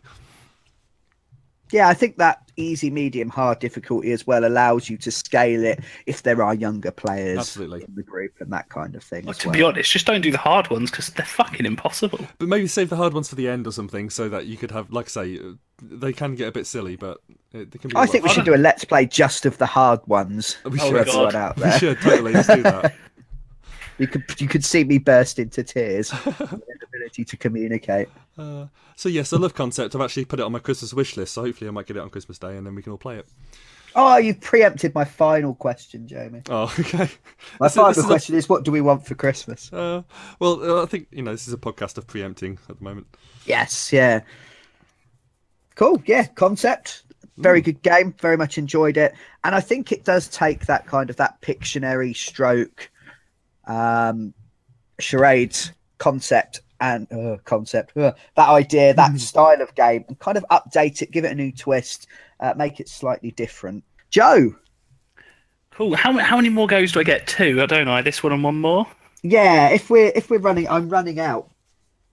Yeah, 1.71 1.87
I 1.89 1.93
think 1.93 2.17
that 2.17 2.43
easy, 2.57 2.89
medium, 2.89 3.29
hard 3.29 3.59
difficulty 3.59 4.11
as 4.11 4.25
well 4.25 4.45
allows 4.45 4.89
you 4.89 4.97
to 4.97 5.11
scale 5.11 5.63
it 5.63 5.79
if 6.05 6.23
there 6.23 6.41
are 6.41 6.55
younger 6.55 6.91
players 6.91 7.37
Absolutely. 7.37 7.83
in 7.83 7.95
the 7.95 8.03
group 8.03 8.33
and 8.39 8.51
that 8.51 8.69
kind 8.69 8.95
of 8.95 9.03
thing. 9.03 9.25
Well, 9.25 9.33
to 9.35 9.47
well. 9.49 9.53
be 9.53 9.63
honest, 9.63 9.91
just 9.91 10.05
don't 10.05 10.21
do 10.21 10.31
the 10.31 10.37
hard 10.37 10.69
ones 10.69 10.89
because 10.91 11.09
they're 11.09 11.25
fucking 11.25 11.65
impossible. 11.65 12.19
But 12.39 12.47
maybe 12.47 12.67
save 12.67 12.89
the 12.89 12.95
hard 12.95 13.13
ones 13.13 13.29
for 13.29 13.35
the 13.35 13.47
end 13.47 13.67
or 13.67 13.71
something, 13.71 14.09
so 14.09 14.29
that 14.29 14.45
you 14.47 14.57
could 14.57 14.71
have, 14.71 14.91
like 14.91 15.05
I 15.05 15.09
say, 15.09 15.39
uh, 15.39 15.53
they 15.81 16.13
can 16.13 16.35
get 16.35 16.47
a 16.47 16.51
bit 16.51 16.65
silly, 16.65 16.95
but 16.95 17.19
it, 17.53 17.71
they 17.71 17.77
can 17.79 17.89
be. 17.89 17.95
a 17.95 17.97
I 17.97 18.01
lot 18.01 18.09
think 18.09 18.23
we 18.23 18.29
should 18.31 18.45
do 18.45 18.55
a 18.55 18.57
let's 18.57 18.83
play 18.83 19.05
just 19.05 19.45
of 19.45 19.57
the 19.57 19.65
hard 19.67 19.99
ones 20.07 20.57
We 20.65 20.79
for 20.79 20.85
should. 20.85 20.95
everyone 20.95 21.31
God. 21.31 21.35
out 21.35 21.57
We 21.57 21.71
should 21.71 21.99
totally 22.01 22.33
let's 22.33 22.47
do 22.47 22.63
that. 22.63 22.95
You 23.97 24.07
could 24.07 24.23
you 24.39 24.47
could 24.47 24.63
see 24.63 24.83
me 24.83 24.97
burst 24.99 25.39
into 25.39 25.63
tears. 25.63 26.09
the 26.09 26.61
inability 26.81 27.25
to 27.25 27.37
communicate. 27.37 28.09
Uh, 28.37 28.67
so 28.95 29.09
yes, 29.09 29.33
I 29.33 29.37
love 29.37 29.53
concept. 29.55 29.95
I've 29.95 30.01
actually 30.01 30.25
put 30.25 30.39
it 30.39 30.43
on 30.43 30.51
my 30.51 30.59
Christmas 30.59 30.93
wish 30.93 31.17
list, 31.17 31.33
so 31.33 31.43
hopefully 31.43 31.67
I 31.67 31.71
might 31.71 31.87
get 31.87 31.97
it 31.97 32.01
on 32.01 32.09
Christmas 32.09 32.37
Day, 32.37 32.57
and 32.57 32.65
then 32.65 32.75
we 32.75 32.81
can 32.83 32.91
all 32.91 32.97
play 32.97 33.17
it. 33.17 33.27
Oh, 33.95 34.17
you've 34.17 34.41
preempted 34.41 34.93
my 34.93 35.05
final 35.05 35.55
question, 35.55 36.07
Jamie. 36.07 36.43
Oh, 36.49 36.71
okay. 36.79 37.09
My 37.59 37.65
is- 37.65 37.73
final 37.73 37.93
this 37.93 38.03
a- 38.03 38.07
question 38.07 38.35
is, 38.35 38.47
what 38.47 38.63
do 38.63 38.71
we 38.71 38.81
want 38.81 39.05
for 39.07 39.15
Christmas? 39.15 39.73
Uh, 39.73 40.03
well, 40.39 40.61
uh, 40.79 40.83
I 40.83 40.85
think 40.85 41.07
you 41.11 41.23
know 41.23 41.31
this 41.31 41.47
is 41.47 41.53
a 41.53 41.57
podcast 41.57 41.97
of 41.97 42.05
preempting 42.05 42.59
at 42.69 42.77
the 42.77 42.83
moment. 42.83 43.07
Yes, 43.45 43.91
yeah. 43.91 44.21
Cool, 45.75 46.01
yeah. 46.05 46.25
Concept, 46.27 47.03
very 47.37 47.61
good 47.61 47.81
game. 47.83 48.13
Very 48.19 48.37
much 48.37 48.57
enjoyed 48.57 48.97
it, 48.97 49.13
and 49.43 49.55
I 49.55 49.61
think 49.61 49.91
it 49.91 50.03
does 50.03 50.27
take 50.27 50.65
that 50.67 50.85
kind 50.85 51.09
of 51.09 51.15
that 51.17 51.41
Pictionary 51.41 52.15
stroke, 52.15 52.89
um, 53.67 54.33
charades 54.99 55.73
concept 55.99 56.61
and 56.79 57.11
uh, 57.11 57.37
concept 57.45 57.97
uh, 57.97 58.13
that 58.35 58.49
idea, 58.49 58.93
that 58.93 59.19
style 59.19 59.61
of 59.61 59.73
game, 59.75 60.05
and 60.07 60.19
kind 60.19 60.37
of 60.37 60.45
update 60.51 61.01
it, 61.01 61.11
give 61.11 61.25
it 61.25 61.31
a 61.31 61.35
new 61.35 61.51
twist, 61.51 62.07
uh, 62.39 62.53
make 62.57 62.79
it 62.79 62.89
slightly 62.89 63.31
different. 63.31 63.83
Joe, 64.11 64.55
Cool. 65.71 65.95
How, 65.95 66.11
how 66.17 66.35
many 66.37 66.49
more 66.49 66.67
goes 66.67 66.91
do 66.91 66.99
I 66.99 67.03
get? 67.03 67.27
Two, 67.27 67.61
I 67.61 67.65
don't 67.65 67.87
I? 67.87 68.01
This 68.01 68.21
one 68.23 68.33
and 68.33 68.43
one 68.43 68.59
more? 68.59 68.87
yeah. 69.23 69.69
If 69.69 69.89
we're 69.89 70.11
if 70.15 70.29
we're 70.29 70.39
running, 70.39 70.67
I'm 70.67 70.89
running 70.89 71.19
out. 71.19 71.49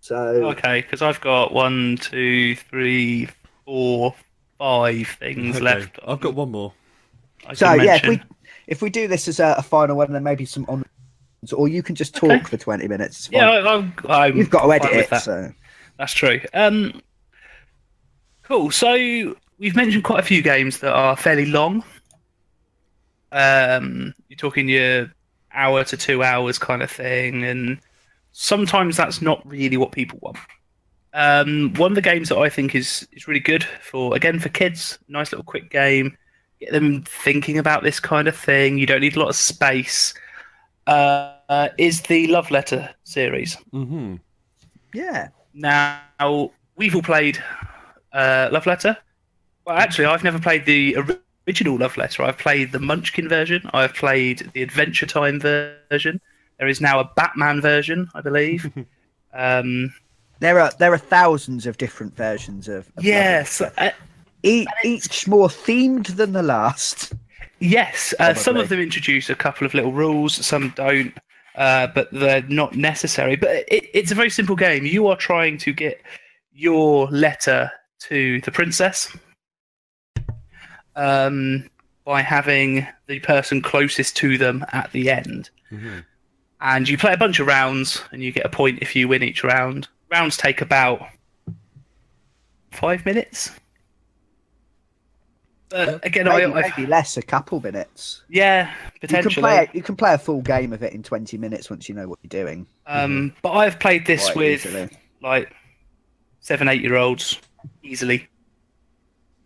So 0.01 0.51
Okay, 0.51 0.83
because 0.83 1.03
I've 1.03 1.21
got 1.21 1.53
one, 1.53 1.97
two, 1.99 2.57
three, 2.57 3.29
four, 3.65 4.15
five 4.59 5.09
things 5.09 5.57
Okay, 5.57 5.61
left. 5.61 5.99
I've 6.07 6.21
got 6.21 6.35
one 6.35 6.51
more. 6.51 6.73
I 7.47 7.55
So 7.55 7.73
yeah, 7.75 7.97
if 7.97 8.07
we 8.07 8.21
if 8.67 8.83
we 8.83 8.91
do 8.91 9.09
this 9.09 9.29
as 9.29 9.41
a, 9.41 9.55
a 9.59 9.63
final 9.63 9.97
one, 9.97 10.13
then 10.13 10.23
maybe 10.23 10.45
some 10.45 10.65
on, 10.69 10.85
or 11.53 11.69
you 11.69 11.83
can 11.83 11.95
just 11.95 12.15
talk 12.15 12.31
Okay. 12.31 12.45
for 12.45 12.57
twenty 12.57 12.89
minutes. 12.89 13.29
Yeah, 13.33 13.49
I'm, 13.51 13.95
I'm 14.09 14.37
you've 14.37 14.51
got 14.51 14.67
to 14.67 14.73
edit 14.73 14.93
it. 14.93 15.11
that. 15.11 15.23
So 15.23 15.53
That's 15.99 16.13
true. 16.13 16.41
Um, 16.55 17.01
cool. 18.43 18.71
So 18.71 18.95
we've 19.59 19.77
mentioned 19.77 20.05
quite 20.05 20.21
a 20.21 20.25
few 20.25 20.43
games 20.43 20.79
that 20.79 20.93
are 20.93 21.17
fairly 21.17 21.47
long. 21.47 21.85
Um, 23.33 24.15
you're 24.29 24.37
talking 24.37 24.69
your 24.69 25.13
hour 25.53 25.85
to 25.85 25.97
two 25.97 26.23
hours 26.23 26.59
kind 26.59 26.83
of 26.83 26.91
thing, 26.91 27.45
and 27.45 27.79
sometimes 28.33 28.97
that's 28.97 29.21
not 29.23 29.45
really 29.47 29.77
what 29.77 29.93
people 29.93 30.19
want. 30.23 30.39
Um, 31.13 31.73
one 31.77 31.93
of 31.93 31.95
the 31.95 32.03
games 32.03 32.29
that 32.29 32.39
I 32.39 32.49
think 32.49 32.75
is 32.75 33.07
is 33.13 33.29
really 33.29 33.41
good 33.41 33.65
for 33.83 34.15
again 34.17 34.39
for 34.41 34.49
kids, 34.49 34.99
nice 35.09 35.31
little 35.33 35.45
quick 35.45 35.71
game, 35.71 36.17
get 36.61 36.73
them 36.73 37.03
thinking 37.07 37.59
about 37.59 37.83
this 37.83 38.01
kind 38.01 38.27
of 38.29 38.37
thing. 38.37 38.79
You 38.79 38.87
don't 38.87 39.01
need 39.01 39.17
a 39.17 39.21
lot 39.21 39.29
of 39.29 39.37
space. 39.37 40.15
Uh, 40.87 41.34
uh, 41.49 41.69
is 41.79 42.01
the 42.03 42.27
Love 42.29 42.51
Letter 42.51 42.89
series. 43.05 43.57
Mm-hmm. 43.73 44.17
yeah, 44.93 45.29
Now 45.55 46.51
we've 46.77 46.95
all 46.95 47.03
played 47.03 47.43
uh, 48.13 48.49
Love 48.53 48.67
Letter. 48.67 48.97
Well, 49.67 49.77
actually, 49.77 50.07
I've 50.07 50.25
never 50.25 50.39
played 50.39 50.67
the 50.67 50.97
original 51.49 51.79
Love 51.79 51.97
Letter. 51.97 52.23
I've 52.23 52.39
played 52.39 52.73
the 52.73 52.79
Munchkin 52.81 53.29
version. 53.29 53.63
I've 53.73 53.95
played 53.95 54.51
the 54.55 54.63
Adventure 54.63 55.07
Time 55.07 55.41
version. 55.41 56.21
There 56.59 56.69
is 56.69 56.81
now 56.81 57.01
a 57.01 57.11
Batman 57.17 57.61
version, 57.61 58.09
I 58.15 58.21
believe. 58.21 58.71
um, 59.35 59.93
there 60.41 60.59
are 60.61 60.71
there 60.79 60.93
are 60.93 60.99
thousands 60.99 61.67
of 61.67 61.79
different 61.79 62.15
versions 62.17 62.69
of. 62.69 62.91
of 62.97 63.05
yes, 63.05 63.61
Love 63.61 63.73
uh, 63.79 63.91
E- 64.43 64.67
each 64.85 65.27
more 65.27 65.49
themed 65.49 66.17
than 66.17 66.33
the 66.33 66.43
last. 66.43 67.15
yes. 67.61 68.13
Uh, 68.21 68.35
some 68.35 68.59
of 68.59 68.69
them 68.69 68.79
introduce 68.79 69.31
a 69.31 69.35
couple 69.35 69.67
of 69.67 69.73
little 69.73 69.93
rules. 69.93 70.35
Some 70.35 70.73
don't. 70.77 71.15
Uh, 71.55 71.89
but 71.89 72.09
they're 72.13 72.43
not 72.43 72.77
necessary. 72.77 73.37
But 73.37 73.65
it, 73.69 73.89
it's 73.93 74.13
a 74.13 74.15
very 74.15 74.31
simple 74.31 74.57
game. 74.57 74.85
You 74.85 75.07
are 75.09 75.17
trying 75.17 75.59
to 75.59 75.73
get 75.73 76.03
your 76.53 77.07
letter 77.09 77.71
to 78.01 78.41
the 78.41 78.51
princess 78.51 79.17
um, 80.97 81.69
by 82.05 82.23
having 82.23 82.87
the 83.07 83.21
person 83.21 83.61
closest 83.61 84.17
to 84.17 84.39
them 84.39 84.65
at 84.73 84.91
the 84.93 85.11
end. 85.11 85.51
Mm-hmm. 85.71 86.01
And 86.61 86.89
you 86.89 86.97
play 86.97 87.13
a 87.13 87.19
bunch 87.19 87.41
of 87.41 87.47
rounds, 87.47 88.03
and 88.11 88.23
you 88.23 88.33
get 88.33 88.47
a 88.47 88.49
point 88.49 88.79
if 88.81 88.97
you 88.97 89.09
win 89.09 89.23
each 89.23 89.45
round. 89.45 89.89
Rounds 90.11 90.37
take 90.37 90.61
about 90.61 91.07
five 92.71 93.05
minutes. 93.05 93.51
But 95.71 96.05
again, 96.05 96.27
maybe, 96.27 96.45
I, 96.53 96.71
maybe 96.77 96.87
less, 96.87 97.17
a 97.17 97.23
couple 97.23 97.61
minutes. 97.61 98.23
yeah, 98.29 98.71
You 98.71 98.91
can 99.01 99.09
potentially. 99.09 99.43
play 99.43 99.71
you 99.73 99.83
can 99.83 99.97
play 99.97 100.15
a 100.15 100.19
full 100.19 100.41
game 100.43 100.73
of 100.73 100.83
it 100.83 100.93
in 100.93 101.03
twenty 101.03 101.37
minutes 101.39 101.69
once 101.71 101.89
you 101.89 101.95
know 101.95 102.07
what 102.09 102.19
you're 102.23 102.45
doing. 102.45 102.67
Um, 102.87 103.35
but 103.43 103.53
I've 103.53 103.79
played 103.81 104.07
this 104.07 104.25
Quite 104.27 104.37
with 104.37 104.67
easily. 104.67 104.89
like 105.23 105.53
seven, 106.41 106.69
eight 106.69 106.83
year 106.83 106.97
olds 106.97 107.41
easily. 107.83 108.29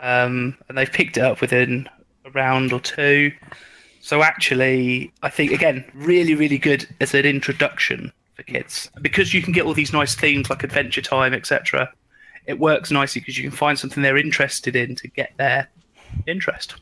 Um, 0.01 0.57
and 0.69 0.77
they've 0.77 0.91
picked 0.93 1.17
it 1.17 1.23
up 1.23 1.41
within 1.41 1.89
a 2.25 2.31
round 2.31 2.73
or 2.73 2.81
two. 2.81 3.33
So 4.01 4.23
actually, 4.23 5.13
I 5.23 5.29
think 5.31 5.53
again, 5.53 5.85
really, 5.95 6.35
really 6.35 6.59
good 6.59 6.87
as 7.01 7.15
an 7.15 7.25
introduction 7.25 8.13
for 8.35 8.43
kids 8.45 8.91
because 9.03 9.35
you 9.35 9.43
can 9.43 9.53
get 9.53 9.67
all 9.67 9.75
these 9.75 9.93
nice 9.93 10.15
themes 10.15 10.51
like 10.51 10.63
Adventure 10.63 11.03
Time, 11.03 11.35
etc. 11.35 11.93
It 12.47 12.59
works 12.59 12.91
nicely 12.91 13.21
because 13.21 13.37
you 13.37 13.49
can 13.49 13.57
find 13.57 13.79
something 13.79 14.03
they're 14.03 14.17
interested 14.17 14.77
in 14.77 14.95
to 14.97 15.09
get 15.09 15.33
their 15.37 15.69
interest. 16.27 16.77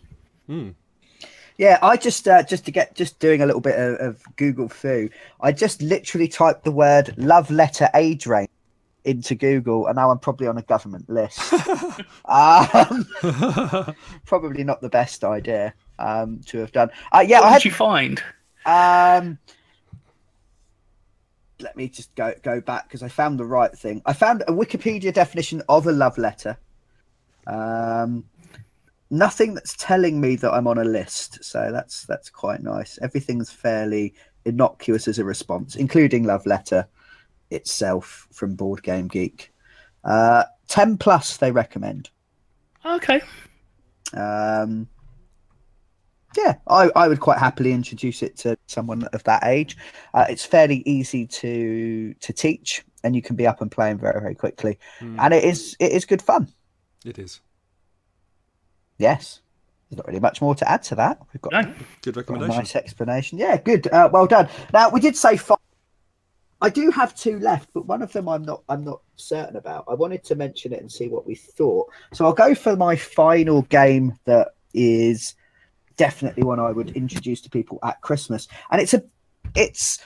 Hmm. 0.46 0.70
Yeah, 1.58 1.78
I 1.80 1.96
just 1.96 2.28
uh, 2.28 2.42
just 2.42 2.66
to 2.66 2.70
get 2.70 2.94
just 2.94 3.18
doing 3.18 3.40
a 3.40 3.46
little 3.46 3.60
bit 3.60 3.78
of, 3.78 3.94
of 3.94 4.36
Google 4.36 4.68
fu. 4.68 5.08
I 5.40 5.52
just 5.52 5.80
literally 5.80 6.28
typed 6.28 6.64
the 6.64 6.70
word 6.70 7.14
"love 7.16 7.50
letter 7.50 7.88
age 7.94 8.26
range" 8.26 8.50
into 9.04 9.34
Google, 9.34 9.86
and 9.86 9.96
now 9.96 10.10
I'm 10.10 10.18
probably 10.18 10.48
on 10.48 10.58
a 10.58 10.62
government 10.62 11.08
list. 11.08 11.40
um, 12.26 13.06
probably 14.26 14.64
not 14.64 14.82
the 14.82 14.90
best 14.90 15.24
idea 15.24 15.72
um, 15.98 16.40
to 16.46 16.58
have 16.58 16.72
done. 16.72 16.90
Uh, 17.12 17.24
yeah, 17.26 17.40
what 17.40 17.46
I 17.46 17.48
did 17.48 17.54
had. 17.54 17.64
you 17.64 17.70
find? 17.70 18.22
Um, 18.66 19.38
let 21.60 21.76
me 21.76 21.88
just 21.88 22.14
go 22.16 22.34
go 22.42 22.60
back 22.60 22.88
because 22.88 23.02
I 23.02 23.08
found 23.08 23.38
the 23.38 23.46
right 23.46 23.72
thing. 23.72 24.02
I 24.04 24.12
found 24.12 24.42
a 24.42 24.52
Wikipedia 24.52 25.12
definition 25.12 25.62
of 25.68 25.86
a 25.86 25.92
love 25.92 26.18
letter. 26.18 26.58
Um, 27.46 28.24
nothing 29.10 29.54
that's 29.54 29.76
telling 29.78 30.20
me 30.20 30.36
that 30.36 30.52
I'm 30.52 30.66
on 30.66 30.78
a 30.78 30.84
list, 30.84 31.44
so 31.44 31.70
that's 31.72 32.04
that's 32.04 32.30
quite 32.30 32.62
nice. 32.62 32.98
Everything's 33.02 33.50
fairly 33.50 34.14
innocuous 34.44 35.08
as 35.08 35.18
a 35.18 35.24
response, 35.24 35.76
including 35.76 36.24
love 36.24 36.46
letter 36.46 36.86
itself 37.50 38.26
from 38.32 38.54
Board 38.54 38.82
Game 38.82 39.08
Geek. 39.08 39.52
Uh, 40.04 40.44
Ten 40.68 40.96
plus, 40.98 41.36
they 41.36 41.52
recommend. 41.52 42.10
Okay. 42.84 43.20
Um, 44.14 44.88
yeah, 46.36 46.56
I, 46.68 46.90
I 46.94 47.08
would 47.08 47.20
quite 47.20 47.38
happily 47.38 47.72
introduce 47.72 48.22
it 48.22 48.36
to 48.38 48.58
someone 48.66 49.04
of 49.12 49.22
that 49.24 49.44
age. 49.44 49.76
Uh, 50.12 50.26
it's 50.28 50.44
fairly 50.44 50.82
easy 50.86 51.26
to 51.26 52.14
to 52.14 52.32
teach, 52.32 52.84
and 53.04 53.14
you 53.16 53.22
can 53.22 53.36
be 53.36 53.46
up 53.46 53.60
and 53.62 53.70
playing 53.70 53.98
very 53.98 54.20
very 54.20 54.34
quickly, 54.34 54.78
Hmm. 54.98 55.18
and 55.20 55.32
it 55.34 55.44
is 55.44 55.76
it 55.80 55.92
is 55.92 56.04
good 56.04 56.20
fun. 56.22 56.48
It 57.04 57.18
is. 57.18 57.40
Yes, 58.98 59.40
there's 59.90 59.98
not 59.98 60.06
really 60.06 60.20
much 60.20 60.40
more 60.40 60.54
to 60.54 60.70
add 60.70 60.82
to 60.84 60.94
that. 60.96 61.20
We've 61.32 61.40
got, 61.42 61.52
No. 61.52 61.74
Good 62.02 62.16
a 62.16 62.20
recommendation. 62.20 62.56
nice 62.56 62.76
explanation. 62.76 63.38
Yeah, 63.38 63.56
good. 63.56 63.86
Uh, 63.88 64.08
well 64.12 64.26
done. 64.26 64.48
Now 64.72 64.90
we 64.90 65.00
did 65.00 65.16
say 65.16 65.36
five. 65.36 65.58
I 66.62 66.70
do 66.70 66.90
have 66.90 67.14
two 67.14 67.38
left, 67.38 67.68
but 67.74 67.86
one 67.86 68.00
of 68.00 68.12
them 68.12 68.28
I'm 68.28 68.42
not 68.42 68.62
I'm 68.68 68.82
not 68.84 69.02
certain 69.16 69.56
about. 69.56 69.84
I 69.88 69.94
wanted 69.94 70.24
to 70.24 70.34
mention 70.34 70.72
it 70.72 70.80
and 70.80 70.90
see 70.90 71.08
what 71.08 71.26
we 71.26 71.34
thought. 71.34 71.88
So 72.12 72.24
I'll 72.24 72.32
go 72.32 72.54
for 72.54 72.76
my 72.76 72.96
final 72.96 73.62
game 73.62 74.14
that 74.24 74.48
is 74.72 75.34
definitely 75.96 76.42
one 76.44 76.58
I 76.60 76.72
would 76.72 76.90
introduce 76.96 77.40
to 77.42 77.50
people 77.50 77.78
at 77.82 78.00
Christmas. 78.00 78.48
And 78.70 78.80
it's 78.80 78.94
a 78.94 79.02
it's 79.54 79.98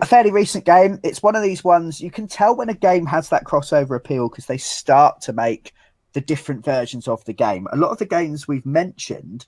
a 0.00 0.06
fairly 0.06 0.30
recent 0.32 0.64
game. 0.64 0.98
It's 1.02 1.22
one 1.22 1.36
of 1.36 1.42
these 1.42 1.62
ones 1.64 2.00
you 2.00 2.10
can 2.10 2.26
tell 2.26 2.56
when 2.56 2.68
a 2.68 2.74
game 2.74 3.06
has 3.06 3.28
that 3.30 3.44
crossover 3.44 3.96
appeal 3.96 4.28
because 4.28 4.46
they 4.46 4.58
start 4.58 5.20
to 5.22 5.32
make 5.32 5.72
the 6.18 6.24
different 6.24 6.64
versions 6.64 7.06
of 7.06 7.24
the 7.26 7.32
game. 7.32 7.68
A 7.70 7.76
lot 7.76 7.92
of 7.92 7.98
the 7.98 8.04
games 8.04 8.48
we've 8.48 8.66
mentioned, 8.66 9.46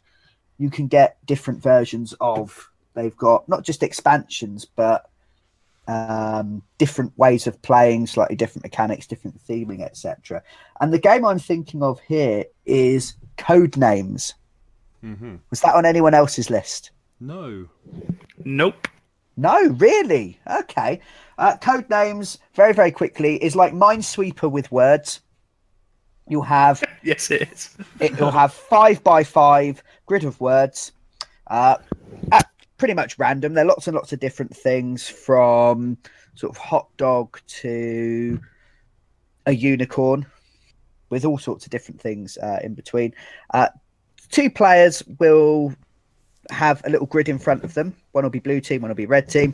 you 0.56 0.70
can 0.70 0.86
get 0.86 1.16
different 1.26 1.60
versions 1.60 2.14
of. 2.20 2.70
They've 2.94 3.16
got 3.16 3.48
not 3.48 3.64
just 3.64 3.82
expansions, 3.82 4.64
but 4.64 5.10
um, 5.88 6.62
different 6.78 7.18
ways 7.18 7.48
of 7.48 7.60
playing, 7.62 8.06
slightly 8.06 8.36
different 8.36 8.62
mechanics, 8.62 9.08
different 9.08 9.44
theming, 9.48 9.82
etc. 9.82 10.44
And 10.80 10.92
the 10.92 11.00
game 11.00 11.24
I'm 11.24 11.40
thinking 11.40 11.82
of 11.82 11.98
here 12.06 12.44
is 12.66 13.14
Codenames. 13.36 14.34
hmm 15.00 15.36
Was 15.50 15.62
that 15.62 15.74
on 15.74 15.84
anyone 15.84 16.14
else's 16.14 16.50
list? 16.50 16.92
No. 17.18 17.66
Nope. 18.44 18.86
No, 19.36 19.60
really? 19.70 20.38
Okay. 20.46 21.00
Uh, 21.36 21.56
Codenames, 21.56 22.38
very, 22.54 22.74
very 22.74 22.92
quickly, 22.92 23.42
is 23.42 23.56
like 23.56 23.72
Minesweeper 23.72 24.48
with 24.48 24.70
words. 24.70 25.20
You'll 26.30 26.42
have 26.42 26.82
Yes, 27.02 27.30
it 27.30 27.42
is. 27.50 27.76
it, 27.98 28.18
you'll 28.18 28.30
have 28.30 28.52
five 28.52 29.02
by 29.02 29.24
five 29.24 29.82
grid 30.06 30.24
of 30.24 30.40
words, 30.40 30.92
uh, 31.48 31.76
at 32.30 32.48
pretty 32.78 32.94
much 32.94 33.18
random. 33.18 33.52
There 33.54 33.64
are 33.64 33.68
lots 33.68 33.88
and 33.88 33.96
lots 33.96 34.12
of 34.12 34.20
different 34.20 34.56
things 34.56 35.08
from 35.08 35.98
sort 36.34 36.56
of 36.56 36.56
hot 36.56 36.88
dog 36.96 37.40
to 37.48 38.40
a 39.46 39.52
unicorn, 39.52 40.24
with 41.10 41.24
all 41.24 41.36
sorts 41.36 41.66
of 41.66 41.70
different 41.70 42.00
things 42.00 42.38
uh, 42.38 42.60
in 42.62 42.74
between. 42.74 43.12
Uh, 43.52 43.68
two 44.30 44.48
players 44.48 45.02
will 45.18 45.74
have 46.50 46.80
a 46.84 46.90
little 46.90 47.06
grid 47.06 47.28
in 47.28 47.38
front 47.38 47.64
of 47.64 47.74
them. 47.74 47.94
One 48.12 48.24
will 48.24 48.30
be 48.30 48.38
blue 48.38 48.60
team, 48.60 48.82
one 48.82 48.90
will 48.90 48.94
be 48.94 49.06
red 49.06 49.28
team, 49.28 49.52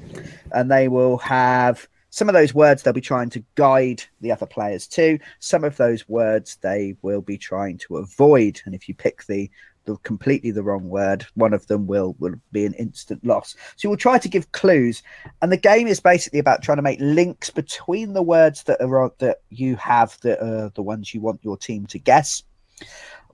and 0.52 0.70
they 0.70 0.88
will 0.88 1.16
have 1.18 1.88
some 2.16 2.30
of 2.30 2.32
those 2.32 2.54
words 2.54 2.82
they'll 2.82 2.94
be 2.94 3.00
trying 3.02 3.28
to 3.28 3.44
guide 3.56 4.02
the 4.22 4.32
other 4.32 4.46
players 4.46 4.86
to. 4.86 5.18
Some 5.38 5.64
of 5.64 5.76
those 5.76 6.08
words 6.08 6.56
they 6.62 6.96
will 7.02 7.20
be 7.20 7.36
trying 7.36 7.76
to 7.78 7.98
avoid, 7.98 8.58
and 8.64 8.74
if 8.74 8.88
you 8.88 8.94
pick 8.94 9.26
the 9.26 9.50
the 9.84 9.98
completely 9.98 10.50
the 10.50 10.62
wrong 10.62 10.88
word, 10.88 11.26
one 11.34 11.52
of 11.52 11.66
them 11.66 11.86
will 11.86 12.16
will 12.18 12.36
be 12.52 12.64
an 12.64 12.72
instant 12.74 13.22
loss. 13.22 13.54
So 13.76 13.90
we'll 13.90 13.98
try 13.98 14.16
to 14.16 14.30
give 14.30 14.50
clues, 14.52 15.02
and 15.42 15.52
the 15.52 15.58
game 15.58 15.86
is 15.88 16.00
basically 16.00 16.38
about 16.38 16.62
trying 16.62 16.78
to 16.78 16.82
make 16.82 17.00
links 17.02 17.50
between 17.50 18.14
the 18.14 18.22
words 18.22 18.62
that 18.62 18.80
are 18.80 19.12
that 19.18 19.42
you 19.50 19.76
have 19.76 20.18
that 20.22 20.42
are 20.42 20.70
the 20.70 20.82
ones 20.82 21.12
you 21.12 21.20
want 21.20 21.44
your 21.44 21.58
team 21.58 21.84
to 21.88 21.98
guess 21.98 22.42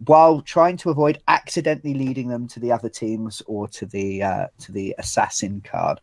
while 0.07 0.41
trying 0.41 0.77
to 0.79 0.91
avoid 0.91 1.19
accidentally 1.29 1.95
leading 1.95 2.29
them 2.29 2.49
to 2.49 2.59
the 2.59 2.73
other 2.73 2.89
teams 2.89 3.43
or 3.47 3.69
to 3.69 3.87
the 3.87 4.23
uh, 4.25 4.47
to 4.59 4.73
the 4.73 4.93
assassin 4.99 5.63
card. 5.65 6.01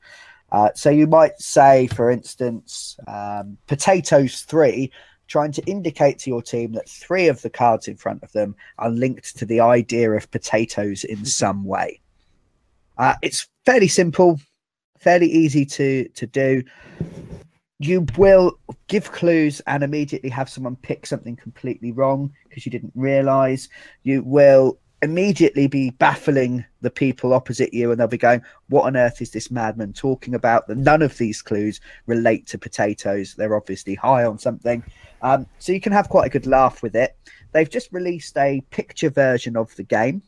Uh, 0.52 0.70
so 0.76 0.90
you 0.90 1.08
might 1.08 1.40
say, 1.40 1.88
for 1.88 2.10
instance, 2.10 2.98
um, 3.08 3.58
potatoes 3.68 4.42
three, 4.42 4.92
trying 5.28 5.52
to 5.52 5.64
indicate 5.66 6.18
to 6.20 6.30
your 6.30 6.42
team 6.42 6.72
that 6.74 6.90
three 6.90 7.28
of 7.28 7.42
the 7.42 7.50
cards 7.50 7.88
in 7.88 7.96
front 7.96 8.24
of 8.24 8.32
them 8.32 8.56
are 8.80 8.90
linked 8.90 9.38
to 9.38 9.46
the 9.46 9.60
idea 9.60 10.12
of 10.12 10.30
potatoes 10.32 11.04
in 11.04 11.24
some 11.24 11.64
way. 11.64 12.02
Uh, 12.98 13.16
it's 13.22 13.48
fairly 13.66 13.88
simple, 13.88 14.40
fairly 15.00 15.28
easy 15.28 15.66
to 15.66 16.08
to 16.10 16.28
do. 16.28 16.64
You 17.82 18.06
will 18.18 18.60
give 18.88 19.12
clues 19.14 19.62
and 19.62 19.84
immediately 19.84 20.30
have 20.32 20.50
someone 20.50 20.76
pick 20.76 21.06
something 21.06 21.38
completely 21.38 21.94
wrong 21.94 22.34
because 22.48 22.66
you 22.66 22.72
didn't 22.72 22.92
realize. 22.94 23.70
You 24.04 24.22
will 24.24 24.80
immediately 25.02 25.68
be 25.68 25.92
baffling 25.92 26.66
the 26.82 26.90
people 26.90 27.34
opposite 27.34 27.74
you 27.74 27.92
and 27.92 28.00
they'll 28.00 28.08
be 28.08 28.18
going, 28.18 28.42
What 28.68 28.86
on 28.86 28.98
earth 28.98 29.22
is 29.22 29.32
this 29.32 29.52
madman 29.52 29.94
talking 29.94 30.36
about? 30.36 30.68
That 30.68 30.78
none 30.78 31.02
of 31.02 31.18
these 31.18 31.42
clues 31.42 31.80
relate 32.06 32.48
to 32.48 32.58
potatoes. 32.58 33.36
They're 33.36 33.56
obviously 33.56 33.96
high 33.96 34.26
on 34.26 34.38
something. 34.38 34.84
Um, 35.22 35.46
so 35.60 35.72
you 35.72 35.82
can 35.82 35.94
have 35.94 36.10
quite 36.10 36.28
a 36.28 36.30
good 36.30 36.48
laugh 36.48 36.82
with 36.82 36.96
it. 36.96 37.18
They've 37.52 37.70
just 37.70 37.92
released 37.92 38.38
a 38.38 38.62
picture 38.70 39.10
version 39.10 39.56
of 39.56 39.76
the 39.76 39.84
game 39.84 40.22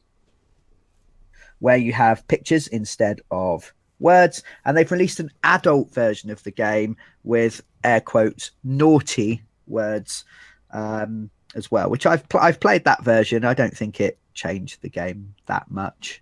where 1.60 1.78
you 1.78 1.94
have 1.94 2.28
pictures 2.28 2.68
instead 2.68 3.22
of 3.30 3.74
words, 4.00 4.44
and 4.66 4.76
they've 4.76 4.92
released 4.92 5.20
an 5.20 5.32
adult 5.44 5.94
version 5.94 6.32
of 6.32 6.42
the 6.44 6.52
game 6.52 6.98
with 7.24 7.62
air 7.84 8.02
quotes 8.02 8.52
naughty 8.64 9.44
words 9.68 10.26
um, 10.72 11.30
as 11.56 11.70
well. 11.70 11.90
Which 11.90 12.06
I've 12.06 12.28
pl- 12.28 12.40
I've 12.40 12.60
played 12.60 12.84
that 12.86 13.04
version. 13.04 13.46
I 13.46 13.54
don't 13.54 13.76
think 13.76 14.02
it 14.02 14.18
changed 14.42 14.82
the 14.82 14.90
game 14.90 15.34
that 15.46 15.70
much. 15.70 16.22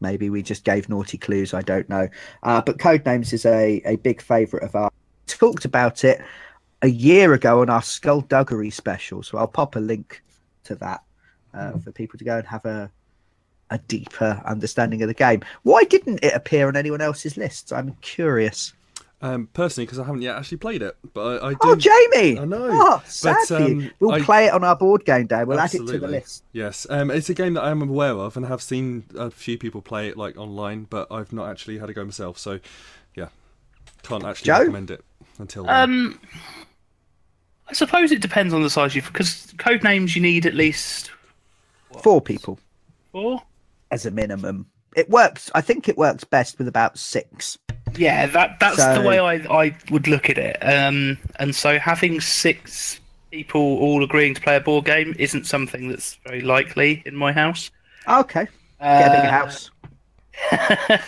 Maybe 0.00 0.30
we 0.30 0.42
just 0.42 0.64
gave 0.64 0.88
naughty 0.88 1.18
clues. 1.18 1.54
I 1.54 1.62
don't 1.62 1.88
know. 1.88 2.08
Uh, 2.42 2.60
but 2.60 2.78
Codenames 2.78 3.32
is 3.32 3.44
a, 3.44 3.82
a 3.84 3.96
big 3.96 4.20
favourite 4.20 4.64
of 4.64 4.74
ours. 4.74 4.92
Talked 5.26 5.64
about 5.64 6.04
it 6.04 6.20
a 6.82 6.88
year 6.88 7.34
ago 7.34 7.60
on 7.60 7.70
our 7.70 7.82
Skullduggery 7.82 8.70
special, 8.70 9.22
so 9.22 9.38
I'll 9.38 9.48
pop 9.48 9.76
a 9.76 9.80
link 9.80 10.22
to 10.64 10.74
that 10.76 11.02
uh, 11.54 11.78
for 11.78 11.92
people 11.92 12.18
to 12.18 12.24
go 12.24 12.38
and 12.38 12.46
have 12.46 12.64
a 12.64 12.90
a 13.70 13.78
deeper 13.86 14.40
understanding 14.46 15.02
of 15.02 15.08
the 15.08 15.14
game. 15.14 15.42
Why 15.62 15.84
didn't 15.84 16.24
it 16.24 16.32
appear 16.32 16.68
on 16.68 16.76
anyone 16.76 17.02
else's 17.02 17.36
lists? 17.36 17.70
I'm 17.70 17.94
curious. 18.00 18.72
Um, 19.20 19.48
personally, 19.52 19.84
because 19.86 19.98
I 19.98 20.04
haven't 20.04 20.22
yet 20.22 20.36
actually 20.36 20.58
played 20.58 20.80
it, 20.80 20.96
but 21.12 21.42
I, 21.42 21.48
I 21.48 21.50
do. 21.54 21.58
Oh, 21.62 21.74
Jamie! 21.74 22.38
I 22.38 22.44
know, 22.44 22.68
Oh, 22.70 23.02
sad 23.04 23.36
but, 23.48 23.48
for 23.58 23.68
you. 23.68 23.74
um, 23.80 23.90
We'll 23.98 24.12
I- 24.12 24.20
play 24.20 24.46
it 24.46 24.52
on 24.52 24.62
our 24.62 24.76
board 24.76 25.04
game 25.04 25.26
day. 25.26 25.42
We'll 25.42 25.58
add 25.58 25.74
it 25.74 25.84
to 25.86 25.98
the 25.98 26.06
list. 26.06 26.44
Yes, 26.52 26.86
um, 26.88 27.10
it's 27.10 27.28
a 27.28 27.34
game 27.34 27.54
that 27.54 27.62
I 27.64 27.70
am 27.72 27.82
aware 27.82 28.12
of 28.12 28.36
and 28.36 28.46
have 28.46 28.62
seen 28.62 29.04
a 29.16 29.28
few 29.32 29.58
people 29.58 29.82
play 29.82 30.08
it 30.08 30.16
like 30.16 30.36
online, 30.36 30.84
but 30.88 31.08
I've 31.10 31.32
not 31.32 31.50
actually 31.50 31.78
had 31.78 31.90
a 31.90 31.94
go 31.94 32.04
myself. 32.04 32.38
So, 32.38 32.60
yeah, 33.16 33.30
can't 34.04 34.22
actually 34.24 34.46
Joe? 34.46 34.58
recommend 34.60 34.92
it 34.92 35.04
until. 35.40 35.64
then. 35.64 35.74
Um, 35.74 36.20
I 37.68 37.72
suppose 37.72 38.12
it 38.12 38.20
depends 38.22 38.54
on 38.54 38.62
the 38.62 38.70
size 38.70 38.94
you 38.94 39.02
because 39.02 39.52
Codenames 39.56 40.14
you 40.14 40.22
need 40.22 40.46
at 40.46 40.54
least 40.54 41.10
Four 42.02 42.20
people 42.20 42.58
four. 43.12 43.42
as 43.90 44.06
a 44.06 44.10
minimum. 44.12 44.66
It 44.96 45.10
works. 45.10 45.50
I 45.56 45.60
think 45.60 45.88
it 45.88 45.98
works 45.98 46.22
best 46.24 46.56
with 46.58 46.68
about 46.68 46.98
six. 46.98 47.58
Yeah, 47.96 48.26
that 48.26 48.58
that's 48.60 48.76
So- 48.76 48.94
the 48.94 49.00
way 49.08 49.18
I 49.18 49.34
I 49.34 49.76
would 49.90 50.06
look 50.08 50.28
at 50.30 50.38
it. 50.38 50.56
Um, 50.62 51.18
and 51.38 51.54
so 51.54 51.78
having 51.78 52.20
six 52.20 53.00
people 53.30 53.60
all 53.60 54.02
agreeing 54.02 54.34
to 54.34 54.40
play 54.40 54.56
a 54.56 54.60
board 54.60 54.84
game 54.86 55.14
isn't 55.18 55.46
something 55.46 55.88
that's 55.88 56.18
very 56.26 56.40
likely 56.40 57.02
in 57.06 57.14
my 57.14 57.32
house. 57.32 57.70
Okay. 58.08 58.46
Get 58.80 59.06
a 59.06 59.10
bigger 59.10 59.26
Uh, 59.28 59.30
house. 59.30 59.70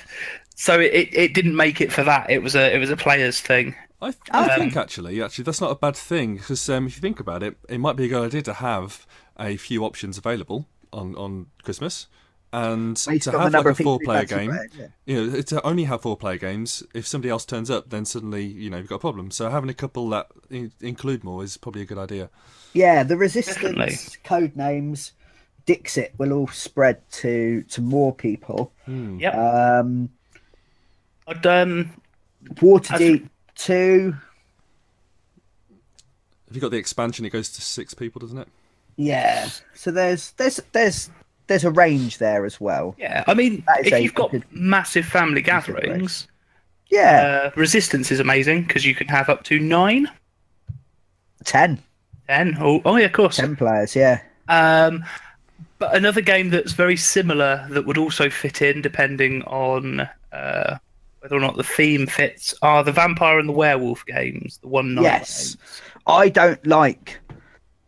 So 0.57 0.79
it, 0.79 0.93
it, 0.93 1.09
it 1.15 1.33
didn't 1.35 1.57
make 1.57 1.81
it 1.81 1.91
for 1.91 2.05
that. 2.05 2.29
It 2.29 2.43
was 2.43 2.55
a 2.55 2.75
it 2.75 2.79
was 2.79 2.91
a 2.91 2.97
players 2.97 3.41
thing. 3.41 3.75
I, 4.03 4.13
I 4.31 4.51
Um, 4.51 4.61
think 4.61 4.77
actually, 4.77 5.23
actually, 5.23 5.45
that's 5.45 5.61
not 5.61 5.71
a 5.71 5.75
bad 5.75 5.97
thing 5.97 6.37
because 6.37 6.69
um, 6.69 6.87
if 6.87 6.97
you 6.97 7.01
think 7.01 7.19
about 7.19 7.43
it, 7.43 7.57
it 7.69 7.79
might 7.79 7.97
be 7.97 8.05
a 8.05 8.09
good 8.09 8.27
idea 8.27 8.43
to 8.43 8.53
have 8.53 9.07
a 9.39 9.57
few 9.57 9.85
options 9.87 10.19
available 10.19 10.69
on 10.93 11.15
on 11.17 11.47
Christmas, 11.63 12.09
and 12.53 12.95
Based 13.07 13.25
to 13.25 13.39
have 13.39 13.53
like 13.53 13.65
a 13.67 13.75
four 13.75 13.99
player 14.03 14.25
game. 14.25 14.51
playing, 14.51 14.69
yeah. 14.79 14.87
You 15.07 15.27
know, 15.31 15.41
to 15.43 15.63
only 15.67 15.85
have 15.85 16.03
four 16.03 16.17
player 16.17 16.37
games. 16.39 16.83
If 16.95 17.07
somebody 17.07 17.31
else 17.31 17.45
turns 17.45 17.71
up, 17.71 17.91
then 17.91 18.05
suddenly 18.05 18.45
you 18.45 18.71
know 18.71 18.79
you've 18.79 18.89
got 18.89 18.97
a 18.97 19.01
problem. 19.01 19.31
So 19.31 19.49
having 19.51 19.71
a 19.71 19.75
couple 19.75 20.09
that 20.11 20.29
in- 20.51 20.73
include 20.81 21.23
more 21.25 21.45
is 21.45 21.57
probably 21.57 21.83
a 21.83 21.87
good 21.87 21.99
idea. 21.99 22.29
Yeah, 22.73 23.03
the 23.05 23.17
resistance 23.17 23.57
Definitely. 23.57 23.95
Codenames, 24.25 25.13
Dixit 25.67 26.15
will 26.19 26.33
all 26.33 26.49
spread 26.49 27.09
to 27.13 27.63
to 27.65 27.81
more 27.81 28.15
people. 28.15 28.73
Yeah. 28.87 29.31
Um, 29.81 30.09
I'd, 31.29 31.47
um, 31.47 31.91
Waterdeep 32.55 33.29
two, 33.55 34.15
If 36.49 36.57
you 36.57 36.61
got 36.61 36.71
the 36.73 36.79
expansion, 36.79 37.25
it 37.25 37.31
goes 37.31 37.51
to 37.51 37.61
six 37.63 37.95
people, 37.95 38.19
doesn't 38.19 38.39
it? 38.39 38.49
yeah. 38.97 39.49
So 39.75 39.91
there's 39.93 40.33
there's 40.33 40.61
there's 40.73 41.11
there's 41.51 41.65
a 41.65 41.71
range 41.73 42.19
there 42.19 42.47
as 42.47 42.61
well. 42.61 42.95
yeah, 42.97 43.25
I 43.27 43.35
mean, 43.35 43.65
if 43.81 43.93
a 43.93 44.01
you've 44.01 44.15
got 44.15 44.33
massive 44.53 45.05
family 45.05 45.43
gatherings, 45.43 46.29
Yeah, 46.91 47.43
uh, 47.47 47.51
resistance 47.57 48.13
is 48.13 48.21
amazing 48.21 48.63
because 48.63 48.87
you 48.87 48.95
can 48.95 49.09
have 49.09 49.29
up 49.29 49.43
to 49.45 49.59
nine, 49.59 50.09
ten. 51.45 51.83
ten. 52.29 52.57
Oh, 52.61 52.81
oh 52.85 52.95
yeah, 52.95 53.07
of 53.07 53.13
course. 53.13 53.37
Ten 53.37 53.57
players. 53.57 53.97
Yeah. 53.97 54.21
Um, 54.49 55.05
but 55.81 55.93
another 55.97 56.21
game 56.21 56.51
that's 56.51 56.71
very 56.73 56.97
similar 56.97 57.67
that 57.71 57.85
would 57.85 57.99
also 57.99 58.31
fit 58.31 58.63
in, 58.63 58.81
depending 58.81 59.43
on 59.43 60.09
uh, 60.33 60.79
whether 61.19 61.35
or 61.35 61.41
not 61.41 61.57
the 61.57 61.65
theme 61.65 62.07
fits, 62.07 62.55
are 62.63 62.85
the 62.85 62.93
vampire 62.93 63.41
and 63.41 63.49
the 63.49 63.53
werewolf 63.53 64.07
games. 64.07 64.59
The 64.59 64.69
one 64.69 64.95
night. 64.95 65.03
Yes. 65.03 65.57
games. 65.57 65.83
I 66.07 66.29
don't 66.29 66.65
like 66.65 67.19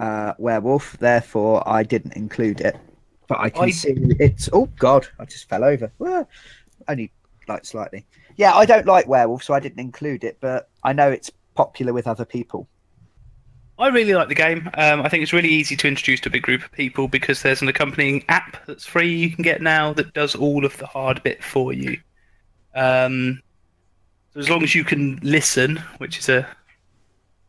uh, 0.00 0.32
werewolf, 0.38 0.98
therefore 0.98 1.62
I 1.68 1.84
didn't 1.84 2.14
include 2.16 2.60
it. 2.60 2.76
But 3.28 3.40
I 3.40 3.50
can 3.50 3.64
I- 3.64 3.70
see 3.70 3.94
it's. 4.18 4.48
Oh 4.52 4.66
God! 4.78 5.06
I 5.18 5.24
just 5.24 5.48
fell 5.48 5.64
over. 5.64 5.90
Well, 5.98 6.28
only 6.88 7.10
like 7.48 7.64
slightly. 7.64 8.04
Yeah, 8.36 8.54
I 8.54 8.64
don't 8.64 8.86
like 8.86 9.06
werewolf, 9.06 9.42
so 9.44 9.54
I 9.54 9.60
didn't 9.60 9.80
include 9.80 10.24
it. 10.24 10.38
But 10.40 10.68
I 10.84 10.92
know 10.92 11.10
it's 11.10 11.30
popular 11.54 11.92
with 11.92 12.06
other 12.06 12.24
people. 12.24 12.68
I 13.78 13.88
really 13.88 14.14
like 14.14 14.28
the 14.28 14.34
game. 14.34 14.70
Um, 14.74 15.00
I 15.02 15.08
think 15.08 15.22
it's 15.22 15.32
really 15.32 15.48
easy 15.48 15.76
to 15.76 15.88
introduce 15.88 16.20
to 16.20 16.28
a 16.28 16.32
big 16.32 16.42
group 16.42 16.62
of 16.62 16.70
people 16.72 17.08
because 17.08 17.42
there's 17.42 17.62
an 17.62 17.68
accompanying 17.68 18.24
app 18.28 18.64
that's 18.66 18.84
free 18.86 19.12
you 19.12 19.30
can 19.30 19.42
get 19.42 19.60
now 19.62 19.92
that 19.94 20.12
does 20.12 20.34
all 20.34 20.64
of 20.64 20.76
the 20.76 20.86
hard 20.86 21.22
bit 21.22 21.42
for 21.42 21.72
you. 21.72 21.98
Um, 22.74 23.42
so 24.32 24.40
as 24.40 24.48
long 24.48 24.62
as 24.62 24.74
you 24.74 24.84
can 24.84 25.18
listen, 25.22 25.78
which 25.98 26.18
is 26.18 26.28
a 26.28 26.46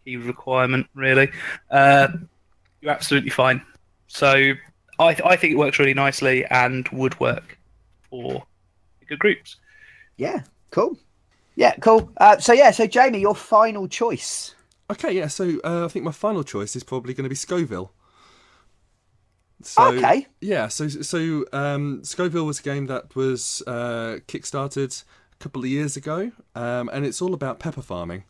key 0.06 0.18
requirement, 0.18 0.88
really, 0.96 1.30
uh, 1.70 2.08
you're 2.82 2.92
absolutely 2.92 3.30
fine. 3.30 3.62
So 4.08 4.54
I, 5.00 5.18
I 5.26 5.36
think 5.36 5.54
it 5.54 5.58
works 5.58 5.80
really 5.80 5.94
nicely 5.94 6.46
and 6.46 6.88
would 6.90 7.20
work 7.20 7.58
for 8.10 8.44
bigger 9.00 9.18
groups. 9.18 9.58
Yeah, 10.18 10.44
cool. 10.72 10.98
Yeah, 11.56 11.76
cool. 11.82 12.12
Uh, 12.18 12.38
so 12.38 12.54
yeah, 12.54 12.72
so 12.72 12.88
Jamie, 12.88 13.20
your 13.20 13.36
final 13.36 13.88
choice. 13.88 14.56
Okay, 14.90 15.14
yeah. 15.14 15.28
So 15.28 15.60
uh, 15.64 15.86
I 15.86 15.88
think 15.88 16.06
my 16.06 16.12
final 16.12 16.44
choice 16.44 16.76
is 16.76 16.84
probably 16.84 17.14
going 17.14 17.24
to 17.24 17.30
be 17.30 17.36
Scoville. 17.36 17.92
So, 19.62 19.94
Okay. 19.94 20.28
Yeah. 20.42 20.68
So 20.68 20.88
so 20.88 21.46
um, 21.54 22.04
Scoville 22.04 22.46
was 22.46 22.60
a 22.60 22.64
game 22.64 22.88
that 22.88 23.16
was 23.16 23.64
uh, 23.66 24.20
kickstarted 24.28 25.04
a 25.34 25.36
couple 25.38 25.62
of 25.62 25.68
years 25.70 25.96
ago, 25.96 26.32
um, 26.56 26.90
and 26.92 27.06
it's 27.06 27.22
all 27.22 27.34
about 27.34 27.60
pepper 27.60 27.82
farming. 27.82 28.26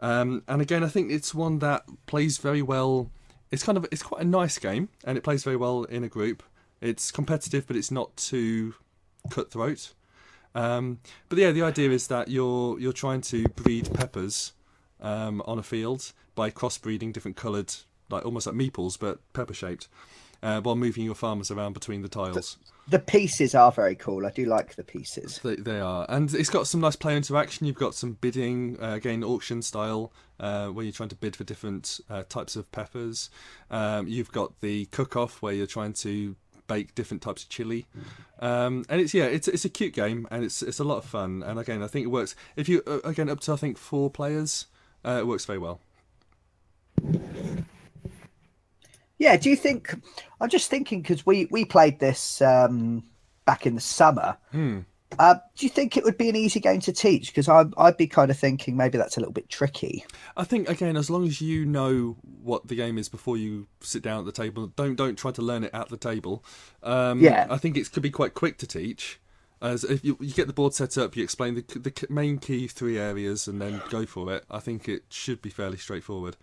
Um, 0.00 0.42
and 0.48 0.62
again, 0.62 0.82
I 0.82 0.88
think 0.88 1.10
it's 1.10 1.34
one 1.34 1.58
that 1.58 1.84
plays 2.06 2.38
very 2.38 2.62
well. 2.62 3.10
It's 3.50 3.62
kind 3.62 3.76
of 3.76 3.86
it's 3.90 4.02
quite 4.02 4.22
a 4.22 4.24
nice 4.24 4.58
game, 4.58 4.88
and 5.04 5.18
it 5.18 5.24
plays 5.24 5.42
very 5.44 5.56
well 5.56 5.84
in 5.84 6.04
a 6.04 6.08
group. 6.08 6.42
It's 6.80 7.10
competitive, 7.10 7.66
but 7.66 7.76
it's 7.76 7.90
not 7.90 8.16
too 8.16 8.74
cutthroat. 9.30 9.92
Um, 10.54 10.98
but 11.28 11.38
yeah, 11.38 11.50
the 11.50 11.62
idea 11.62 11.90
is 11.90 12.08
that 12.08 12.28
you're 12.28 12.78
you're 12.78 12.92
trying 12.92 13.20
to 13.22 13.44
breed 13.50 13.92
peppers 13.92 14.52
um, 15.00 15.42
on 15.46 15.58
a 15.58 15.62
field 15.62 16.12
by 16.34 16.50
crossbreeding 16.50 17.12
different 17.12 17.36
coloured, 17.36 17.74
like 18.08 18.24
almost 18.24 18.46
like 18.46 18.56
meeples, 18.56 18.98
but 18.98 19.20
pepper 19.32 19.54
shaped, 19.54 19.88
uh, 20.42 20.60
while 20.60 20.76
moving 20.76 21.04
your 21.04 21.14
farmers 21.14 21.50
around 21.50 21.72
between 21.72 22.02
the 22.02 22.08
tiles. 22.08 22.56
The 22.88 22.98
pieces 22.98 23.54
are 23.54 23.70
very 23.70 23.94
cool. 23.94 24.26
I 24.26 24.30
do 24.30 24.46
like 24.46 24.74
the 24.74 24.82
pieces. 24.82 25.38
They, 25.42 25.56
they 25.56 25.80
are, 25.80 26.06
and 26.08 26.32
it's 26.34 26.50
got 26.50 26.66
some 26.66 26.80
nice 26.80 26.96
player 26.96 27.16
interaction. 27.16 27.66
You've 27.66 27.76
got 27.76 27.94
some 27.94 28.14
bidding, 28.20 28.78
uh, 28.82 28.94
again 28.94 29.22
auction 29.22 29.62
style, 29.62 30.12
uh, 30.40 30.68
where 30.68 30.84
you're 30.84 30.92
trying 30.92 31.10
to 31.10 31.16
bid 31.16 31.36
for 31.36 31.44
different 31.44 32.00
uh, 32.10 32.24
types 32.28 32.56
of 32.56 32.70
peppers. 32.72 33.30
Um, 33.70 34.08
you've 34.08 34.32
got 34.32 34.60
the 34.60 34.86
cook-off 34.86 35.40
where 35.40 35.52
you're 35.52 35.66
trying 35.66 35.92
to 35.94 36.34
bake 36.66 36.94
different 36.94 37.22
types 37.22 37.42
of 37.42 37.48
chili, 37.48 37.86
um, 38.40 38.84
and 38.88 39.00
it's 39.00 39.14
yeah, 39.14 39.24
it's 39.24 39.46
it's 39.46 39.64
a 39.64 39.68
cute 39.68 39.92
game 39.92 40.26
and 40.30 40.42
it's 40.42 40.62
it's 40.62 40.80
a 40.80 40.84
lot 40.84 40.98
of 40.98 41.04
fun. 41.04 41.42
And 41.44 41.58
again, 41.58 41.82
I 41.82 41.86
think 41.86 42.04
it 42.04 42.10
works 42.10 42.34
if 42.56 42.68
you 42.68 42.82
uh, 42.86 43.00
again 43.04 43.28
up 43.28 43.40
to 43.40 43.52
I 43.52 43.56
think 43.56 43.78
four 43.78 44.10
players, 44.10 44.66
uh, 45.04 45.18
it 45.20 45.26
works 45.26 45.44
very 45.44 45.58
well. 45.58 45.80
Yeah, 49.20 49.36
do 49.36 49.50
you 49.50 49.56
think? 49.56 49.94
I'm 50.40 50.48
just 50.48 50.70
thinking 50.70 51.02
because 51.02 51.24
we 51.24 51.46
we 51.50 51.64
played 51.64 52.00
this 52.00 52.40
um, 52.42 53.04
back 53.44 53.66
in 53.66 53.74
the 53.76 53.80
summer. 53.80 54.36
Uh, 55.18 55.34
do 55.56 55.66
you 55.66 55.68
think 55.68 55.96
it 55.96 56.04
would 56.04 56.16
be 56.16 56.28
an 56.28 56.36
easy 56.36 56.60
game 56.60 56.80
to 56.80 56.92
teach? 56.92 57.28
Because 57.28 57.48
I'd 57.48 57.72
I'd 57.76 57.96
be 57.98 58.06
kind 58.06 58.30
of 58.30 58.38
thinking 58.38 58.76
maybe 58.76 58.96
that's 58.96 59.16
a 59.16 59.20
little 59.20 59.32
bit 59.32 59.50
tricky. 59.50 60.06
I 60.36 60.44
think 60.44 60.70
again, 60.70 60.96
as 60.96 61.10
long 61.10 61.26
as 61.26 61.40
you 61.40 61.66
know 61.66 62.16
what 62.22 62.68
the 62.68 62.76
game 62.76 62.96
is 62.96 63.10
before 63.10 63.36
you 63.36 63.66
sit 63.80 64.02
down 64.02 64.20
at 64.20 64.24
the 64.24 64.32
table, 64.32 64.68
don't 64.68 64.96
don't 64.96 65.18
try 65.18 65.32
to 65.32 65.42
learn 65.42 65.64
it 65.64 65.70
at 65.74 65.90
the 65.90 65.98
table. 65.98 66.42
Um, 66.82 67.20
Yeah. 67.20 67.46
I 67.50 67.58
think 67.58 67.76
it 67.76 67.92
could 67.92 68.02
be 68.02 68.10
quite 68.10 68.34
quick 68.34 68.56
to 68.58 68.66
teach. 68.66 69.20
As 69.60 69.84
if 69.84 70.02
you, 70.02 70.16
you 70.20 70.32
get 70.32 70.46
the 70.46 70.54
board 70.54 70.72
set 70.72 70.96
up, 70.96 71.14
you 71.14 71.22
explain 71.22 71.56
the 71.56 71.64
the 71.78 72.06
main 72.08 72.38
key 72.38 72.66
three 72.68 72.96
areas, 72.98 73.46
and 73.46 73.60
then 73.60 73.82
go 73.90 74.06
for 74.06 74.32
it. 74.32 74.44
I 74.50 74.60
think 74.60 74.88
it 74.88 75.02
should 75.10 75.42
be 75.42 75.50
fairly 75.50 75.76
straightforward. 75.76 76.38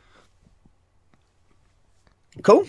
Cool. 2.43 2.67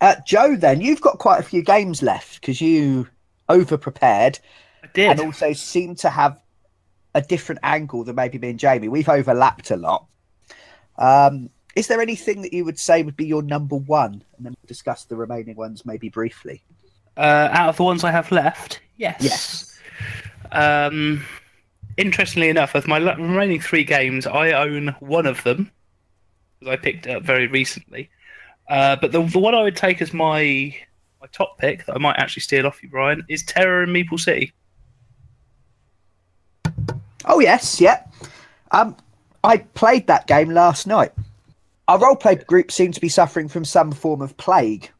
Uh, 0.00 0.16
Joe, 0.26 0.56
then 0.56 0.80
you've 0.80 1.00
got 1.00 1.18
quite 1.18 1.40
a 1.40 1.42
few 1.42 1.62
games 1.62 2.02
left 2.02 2.40
because 2.40 2.60
you 2.60 3.06
over 3.48 3.76
prepared 3.76 4.38
I 4.82 4.86
did. 4.94 5.10
and 5.10 5.20
also 5.20 5.52
seem 5.52 5.94
to 5.96 6.10
have 6.10 6.38
a 7.14 7.20
different 7.20 7.60
angle 7.62 8.04
than 8.04 8.16
maybe 8.16 8.38
me 8.38 8.50
and 8.50 8.58
Jamie. 8.58 8.88
We've 8.88 9.08
overlapped 9.08 9.70
a 9.70 9.76
lot. 9.76 10.06
Um, 10.96 11.50
is 11.76 11.86
there 11.88 12.00
anything 12.00 12.42
that 12.42 12.52
you 12.52 12.64
would 12.64 12.78
say 12.78 13.02
would 13.02 13.16
be 13.16 13.26
your 13.26 13.42
number 13.42 13.76
one? 13.76 14.24
And 14.36 14.46
then 14.46 14.54
we'll 14.60 14.66
discuss 14.66 15.04
the 15.04 15.16
remaining 15.16 15.56
ones 15.56 15.84
maybe 15.84 16.08
briefly. 16.08 16.62
Uh, 17.16 17.48
out 17.52 17.68
of 17.68 17.76
the 17.76 17.82
ones 17.82 18.04
I 18.04 18.10
have 18.10 18.30
left, 18.32 18.80
yes. 18.96 19.16
Yes. 19.20 19.78
Um, 20.52 21.24
interestingly 21.96 22.48
enough, 22.48 22.74
of 22.74 22.86
my 22.86 22.98
remaining 22.98 23.60
three 23.60 23.84
games, 23.84 24.26
I 24.26 24.52
own 24.52 24.94
one 25.00 25.26
of 25.26 25.42
them 25.42 25.70
because 26.58 26.72
I 26.72 26.76
picked 26.76 27.06
up 27.06 27.22
very 27.22 27.46
recently. 27.46 28.10
Uh, 28.70 28.96
but 28.96 29.12
the, 29.12 29.22
the 29.22 29.38
one 29.38 29.54
I 29.54 29.62
would 29.62 29.76
take 29.76 30.00
as 30.00 30.14
my 30.14 30.74
my 31.20 31.26
top 31.32 31.58
pick 31.58 31.84
that 31.84 31.94
I 31.94 31.98
might 31.98 32.16
actually 32.18 32.40
steal 32.42 32.66
off 32.66 32.82
you, 32.82 32.88
Brian, 32.88 33.22
is 33.28 33.42
Terror 33.42 33.82
in 33.82 33.90
Meeple 33.90 34.18
City. 34.18 34.52
Oh 37.26 37.40
yes, 37.40 37.78
yeah. 37.80 38.04
Um, 38.70 38.96
I 39.44 39.58
played 39.58 40.06
that 40.06 40.26
game 40.26 40.50
last 40.50 40.86
night. 40.86 41.12
Our 41.88 41.98
roleplay 41.98 42.46
group 42.46 42.72
seemed 42.72 42.94
to 42.94 43.00
be 43.00 43.10
suffering 43.10 43.48
from 43.48 43.66
some 43.66 43.92
form 43.92 44.22
of 44.22 44.34
plague, 44.38 44.90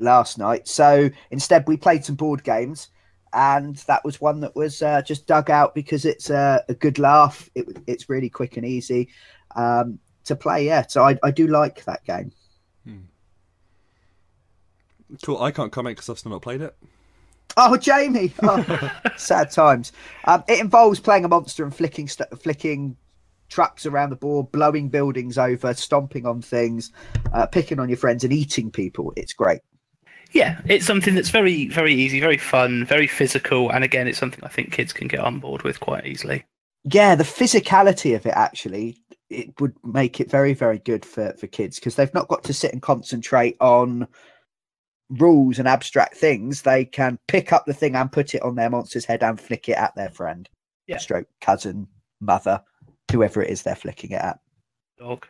last 0.00 0.38
night. 0.38 0.66
So 0.66 1.10
instead, 1.30 1.66
we 1.68 1.76
played 1.76 2.04
some 2.04 2.16
board 2.16 2.42
games, 2.42 2.88
and 3.32 3.76
that 3.86 4.04
was 4.04 4.20
one 4.20 4.40
that 4.40 4.56
was 4.56 4.82
uh, 4.82 5.02
just 5.02 5.26
dug 5.26 5.50
out 5.50 5.74
because 5.74 6.04
it's 6.04 6.30
a, 6.30 6.64
a 6.68 6.74
good 6.74 6.98
laugh. 6.98 7.48
It, 7.54 7.66
it's 7.86 8.08
really 8.08 8.28
quick 8.28 8.56
and 8.56 8.66
easy 8.66 9.08
um, 9.54 9.98
to 10.24 10.34
play. 10.34 10.66
Yeah, 10.66 10.86
so 10.86 11.04
I, 11.04 11.18
I 11.22 11.30
do 11.30 11.46
like 11.46 11.84
that 11.84 12.04
game. 12.04 12.32
Cool. 15.22 15.42
I 15.42 15.50
can't 15.50 15.72
comment 15.72 15.96
because 15.96 16.08
I've 16.08 16.18
still 16.18 16.32
not 16.32 16.42
played 16.42 16.60
it. 16.60 16.74
Oh, 17.56 17.76
Jamie! 17.76 18.32
Oh, 18.42 18.92
sad 19.16 19.50
times. 19.50 19.92
Um, 20.24 20.44
it 20.48 20.60
involves 20.60 21.00
playing 21.00 21.24
a 21.24 21.28
monster 21.28 21.64
and 21.64 21.74
flicking 21.74 22.08
st- 22.08 22.40
flicking 22.40 22.96
trucks 23.48 23.86
around 23.86 24.10
the 24.10 24.16
board, 24.16 24.52
blowing 24.52 24.88
buildings 24.88 25.36
over, 25.36 25.74
stomping 25.74 26.26
on 26.26 26.40
things, 26.40 26.92
uh, 27.32 27.46
picking 27.46 27.80
on 27.80 27.88
your 27.88 27.98
friends, 27.98 28.22
and 28.22 28.32
eating 28.32 28.70
people. 28.70 29.12
It's 29.16 29.32
great. 29.32 29.60
Yeah, 30.32 30.60
it's 30.66 30.86
something 30.86 31.16
that's 31.16 31.30
very, 31.30 31.66
very 31.66 31.92
easy, 31.92 32.20
very 32.20 32.38
fun, 32.38 32.84
very 32.84 33.08
physical, 33.08 33.70
and 33.70 33.82
again, 33.82 34.06
it's 34.06 34.18
something 34.18 34.44
I 34.44 34.48
think 34.48 34.72
kids 34.72 34.92
can 34.92 35.08
get 35.08 35.20
on 35.20 35.40
board 35.40 35.62
with 35.62 35.80
quite 35.80 36.06
easily. 36.06 36.44
Yeah, 36.84 37.16
the 37.16 37.24
physicality 37.24 38.14
of 38.14 38.24
it 38.26 38.32
actually 38.34 38.96
it 39.28 39.60
would 39.60 39.74
make 39.84 40.20
it 40.20 40.30
very, 40.30 40.54
very 40.54 40.78
good 40.78 41.04
for 41.04 41.32
for 41.34 41.46
kids 41.46 41.78
because 41.78 41.94
they've 41.94 42.14
not 42.14 42.28
got 42.28 42.44
to 42.44 42.52
sit 42.52 42.72
and 42.72 42.82
concentrate 42.82 43.56
on 43.60 44.06
rules 45.10 45.58
and 45.58 45.66
abstract 45.68 46.16
things. 46.16 46.62
They 46.62 46.84
can 46.84 47.18
pick 47.28 47.52
up 47.52 47.66
the 47.66 47.74
thing 47.74 47.96
and 47.96 48.10
put 48.12 48.34
it 48.34 48.42
on 48.42 48.54
their 48.54 48.70
monster's 48.70 49.04
head 49.04 49.22
and 49.22 49.40
flick 49.40 49.68
it 49.68 49.76
at 49.76 49.94
their 49.96 50.10
friend, 50.10 50.48
Yeah. 50.86 50.98
stroke 50.98 51.26
cousin, 51.40 51.88
mother, 52.20 52.62
whoever 53.10 53.42
it 53.42 53.50
is 53.50 53.62
they're 53.62 53.74
flicking 53.74 54.10
it 54.12 54.20
at. 54.22 54.38
Dog. 54.98 55.26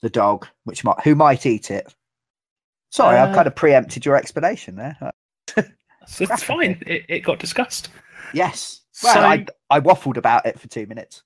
the 0.00 0.08
dog, 0.10 0.46
which 0.64 0.84
might 0.84 1.00
who 1.02 1.14
might 1.14 1.44
eat 1.44 1.70
it. 1.70 1.92
Sorry, 2.90 3.16
I've 3.18 3.30
Uh, 3.30 3.34
kind 3.34 3.46
of 3.46 3.54
preempted 3.56 4.06
your 4.06 4.16
explanation 4.16 4.76
there. 4.76 4.96
So 6.06 6.24
it's 6.24 6.42
fine. 6.42 6.82
It, 6.86 7.04
it 7.08 7.20
got 7.20 7.38
discussed. 7.38 7.90
yes. 8.32 8.80
Well, 9.02 9.12
So- 9.12 9.20
I, 9.20 9.46
I 9.68 9.78
waffled 9.80 10.16
about 10.16 10.46
it 10.46 10.58
for 10.58 10.66
two 10.68 10.86
minutes. 10.86 11.22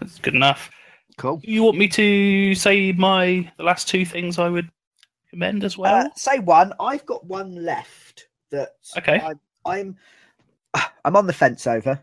That's 0.00 0.18
good 0.18 0.34
enough. 0.34 0.70
Cool. 1.18 1.38
You 1.44 1.62
want 1.64 1.76
me 1.76 1.86
to 1.88 2.54
say 2.54 2.92
my 2.92 3.50
the 3.58 3.62
last 3.64 3.88
two 3.88 4.06
things 4.06 4.38
I 4.38 4.48
would 4.48 4.70
recommend 5.36 5.64
as 5.64 5.76
well? 5.78 6.06
Uh, 6.06 6.08
say 6.16 6.38
one. 6.38 6.72
I've 6.80 7.04
got 7.06 7.24
one 7.26 7.64
left. 7.64 8.28
That 8.50 8.70
Okay. 8.96 9.20
I'm, 9.20 9.40
I'm 9.64 9.96
I'm 11.04 11.16
on 11.16 11.26
the 11.26 11.32
fence 11.32 11.66
over, 11.66 12.00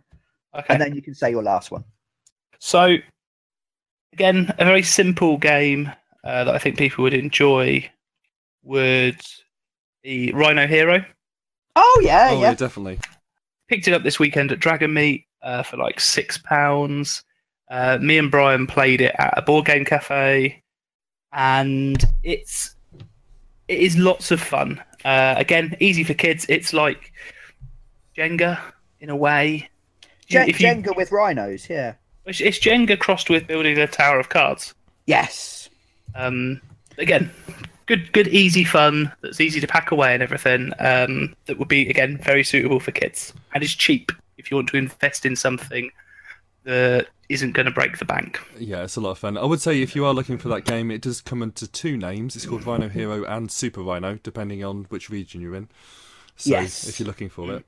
okay. 0.55 0.65
and 0.69 0.81
then 0.81 0.95
you 0.95 1.01
can 1.01 1.15
say 1.15 1.31
your 1.31 1.43
last 1.43 1.71
one. 1.71 1.83
So, 2.59 2.95
again, 4.13 4.53
a 4.57 4.65
very 4.65 4.83
simple 4.83 5.37
game 5.37 5.91
uh, 6.23 6.45
that 6.45 6.55
I 6.55 6.57
think 6.57 6.77
people 6.77 7.03
would 7.03 7.13
enjoy 7.13 7.89
would 8.63 9.21
be 10.03 10.31
Rhino 10.31 10.67
Hero. 10.67 11.03
Oh 11.75 12.01
yeah, 12.03 12.29
oh 12.31 12.35
yeah. 12.35 12.49
yeah, 12.49 12.53
definitely. 12.53 12.99
Picked 13.67 13.87
it 13.87 13.93
up 13.93 14.03
this 14.03 14.19
weekend 14.19 14.51
at 14.51 14.59
Dragon 14.59 14.93
Meet 14.93 15.25
uh, 15.41 15.63
for 15.63 15.77
like 15.77 15.99
six 15.99 16.37
pounds. 16.37 17.23
Uh, 17.71 17.97
me 17.99 18.17
and 18.17 18.29
Brian 18.29 18.67
played 18.67 19.01
it 19.01 19.15
at 19.17 19.33
a 19.37 19.41
board 19.41 19.65
game 19.65 19.83
cafe, 19.83 20.61
and 21.31 22.03
it's 22.23 22.75
it 23.73 23.79
is 23.79 23.97
lots 23.97 24.31
of 24.31 24.39
fun. 24.39 24.81
Uh, 25.03 25.33
again, 25.37 25.75
easy 25.79 26.03
for 26.03 26.13
kids. 26.13 26.45
It's 26.47 26.73
like 26.73 27.11
Jenga 28.15 28.59
in 28.99 29.09
a 29.09 29.15
way. 29.15 29.69
You- 30.27 30.39
Jenga 30.39 30.95
with 30.95 31.11
rhinos. 31.11 31.69
Yeah. 31.69 31.95
It's, 32.25 32.39
it's 32.39 32.59
Jenga 32.59 32.97
crossed 32.97 33.29
with 33.29 33.47
building 33.47 33.77
a 33.77 33.87
tower 33.87 34.19
of 34.19 34.29
cards. 34.29 34.73
Yes. 35.07 35.69
Um, 36.15 36.61
again, 36.97 37.31
good, 37.87 38.13
good, 38.13 38.27
easy 38.29 38.63
fun 38.63 39.11
that's 39.21 39.41
easy 39.41 39.59
to 39.59 39.67
pack 39.67 39.91
away 39.91 40.13
and 40.13 40.23
everything. 40.23 40.71
Um, 40.79 41.35
that 41.45 41.59
would 41.59 41.67
be 41.67 41.89
again 41.89 42.17
very 42.19 42.43
suitable 42.43 42.79
for 42.79 42.91
kids 42.91 43.33
and 43.53 43.63
is 43.63 43.73
cheap 43.75 44.11
if 44.37 44.49
you 44.49 44.55
want 44.55 44.69
to 44.69 44.77
invest 44.77 45.25
in 45.25 45.35
something 45.35 45.89
that 46.65 47.07
isn't 47.29 47.51
going 47.53 47.65
to 47.65 47.71
break 47.71 47.97
the 47.97 48.05
bank. 48.05 48.39
Yeah, 48.57 48.83
it's 48.83 48.95
a 48.95 49.01
lot 49.01 49.11
of 49.11 49.17
fun. 49.19 49.37
I 49.37 49.45
would 49.45 49.61
say 49.61 49.81
if 49.81 49.95
you 49.95 50.05
are 50.05 50.13
looking 50.13 50.37
for 50.37 50.49
that 50.49 50.65
game, 50.65 50.91
it 50.91 51.01
does 51.01 51.21
come 51.21 51.41
into 51.41 51.67
two 51.67 51.97
names. 51.97 52.35
It's 52.35 52.45
called 52.45 52.65
Rhino 52.65 52.89
Hero 52.89 53.23
and 53.25 53.51
Super 53.51 53.81
Rhino, 53.81 54.19
depending 54.21 54.63
on 54.63 54.85
which 54.89 55.09
region 55.09 55.41
you're 55.41 55.55
in. 55.55 55.69
So 56.35 56.49
Yes. 56.51 56.87
if 56.87 56.99
you're 56.99 57.07
looking 57.07 57.29
for 57.29 57.53
it. 57.53 57.65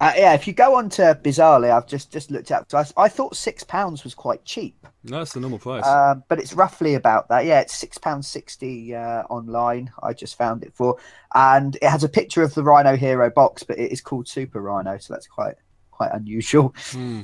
Uh, 0.00 0.12
yeah. 0.16 0.32
If 0.34 0.48
you 0.48 0.52
go 0.52 0.76
on 0.76 0.88
to 0.90 1.16
Bizarrely, 1.22 1.70
I've 1.70 1.86
just 1.86 2.10
just 2.10 2.30
looked 2.32 2.50
up. 2.50 2.68
So 2.68 2.78
I, 2.78 3.04
I 3.04 3.08
thought 3.08 3.36
six 3.36 3.62
pounds 3.62 4.02
was 4.02 4.14
quite 4.14 4.44
cheap. 4.44 4.84
No, 5.04 5.20
it's 5.20 5.32
the 5.32 5.38
normal 5.38 5.60
price. 5.60 5.86
Um, 5.86 6.24
but 6.28 6.40
it's 6.40 6.52
roughly 6.54 6.94
about 6.94 7.28
that. 7.28 7.44
Yeah, 7.44 7.60
it's 7.60 7.72
six 7.72 7.98
pounds 7.98 8.26
sixty 8.26 8.96
uh, 8.96 9.22
online. 9.30 9.92
I 10.02 10.12
just 10.12 10.36
found 10.36 10.64
it 10.64 10.72
for, 10.74 10.96
and 11.34 11.76
it 11.76 11.84
has 11.84 12.02
a 12.02 12.08
picture 12.08 12.42
of 12.42 12.52
the 12.54 12.64
Rhino 12.64 12.96
Hero 12.96 13.30
box, 13.30 13.62
but 13.62 13.78
it 13.78 13.92
is 13.92 14.00
called 14.00 14.26
Super 14.26 14.60
Rhino, 14.60 14.98
so 14.98 15.14
that's 15.14 15.28
quite 15.28 15.54
quite 15.92 16.10
unusual. 16.12 16.74
Hmm. 16.90 17.22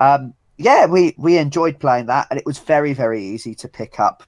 Um, 0.00 0.34
yeah, 0.58 0.86
we 0.86 1.14
we 1.18 1.38
enjoyed 1.38 1.78
playing 1.78 2.06
that, 2.06 2.26
and 2.30 2.38
it 2.38 2.46
was 2.46 2.58
very 2.58 2.92
very 2.92 3.22
easy 3.22 3.54
to 3.56 3.68
pick 3.68 4.00
up. 4.00 4.22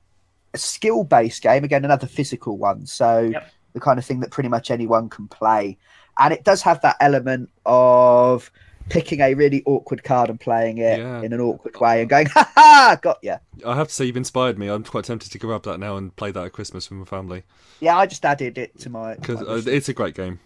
A 0.55 0.59
skill 0.59 1.03
based 1.05 1.43
game 1.43 1.65
again, 1.65 1.85
another 1.85 2.07
physical 2.07 2.59
one. 2.59 2.85
So 2.87 3.31
Yep. 3.33 3.51
the 3.73 3.81
kind 3.81 3.99
of 3.99 4.05
thing 4.05 4.21
that 4.21 4.31
pretty 4.31 4.51
much 4.51 4.71
anyone 4.71 5.09
can 5.09 5.27
play, 5.29 5.79
and 6.19 6.33
it 6.33 6.45
does 6.45 6.61
have 6.63 6.81
that 6.83 6.97
element 7.01 7.49
of 7.65 8.51
picking 8.91 9.21
a 9.21 9.33
really 9.33 9.63
awkward 9.65 10.03
card 10.05 10.29
and 10.29 10.39
playing 10.41 10.77
it 10.79 10.99
Yeah. 10.99 11.23
in 11.23 11.33
an 11.33 11.41
awkward 11.41 11.79
way 11.81 12.01
and 12.01 12.11
going, 12.11 12.27
ha 12.35 12.51
ha, 12.55 12.99
got 13.01 13.19
you. 13.23 13.37
I 13.65 13.77
have 13.77 13.89
to 13.89 13.95
say, 13.95 14.05
you've 14.05 14.17
inspired 14.17 14.59
me. 14.59 14.67
I'm 14.69 14.83
quite 14.85 15.05
tempted 15.05 15.31
to 15.33 15.39
grab 15.39 15.63
that 15.63 15.79
now 15.79 15.97
and 15.97 16.15
play 16.17 16.33
that 16.33 16.45
at 16.45 16.53
Christmas 16.53 16.91
with 16.91 16.99
my 16.99 17.05
family 17.05 17.45
Yeah, 17.81 17.97
I 17.97 18.07
just 18.07 18.25
added 18.25 18.59
it 18.59 18.77
to 18.81 18.91
my. 18.91 19.15
because 19.15 19.41
uh, 19.41 19.63
it's 19.71 19.89
a 19.89 19.95
great 19.95 20.15
game. 20.17 20.41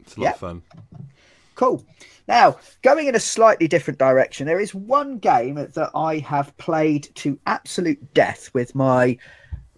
It's 0.00 0.16
a 0.16 0.20
lot 0.20 0.24
Yeah. 0.24 0.30
of 0.32 0.38
fun. 0.38 0.62
Cool. 1.54 1.84
Now, 2.28 2.56
going 2.82 3.06
in 3.06 3.14
a 3.14 3.20
slightly 3.20 3.68
different 3.68 3.98
direction, 3.98 4.46
there 4.46 4.60
is 4.60 4.74
one 4.74 5.18
game 5.18 5.54
that 5.54 5.90
I 5.94 6.18
have 6.18 6.56
played 6.56 7.08
to 7.16 7.38
absolute 7.46 8.14
death 8.14 8.50
with 8.52 8.74
my 8.74 9.16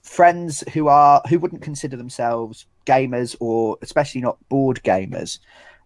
friends 0.02 0.64
who 0.72 0.88
are 0.88 1.20
who 1.28 1.38
wouldn't 1.38 1.60
consider 1.60 1.96
themselves 1.96 2.66
gamers 2.86 3.36
or 3.40 3.76
especially 3.82 4.22
not 4.22 4.38
board 4.48 4.80
gamers. 4.82 5.38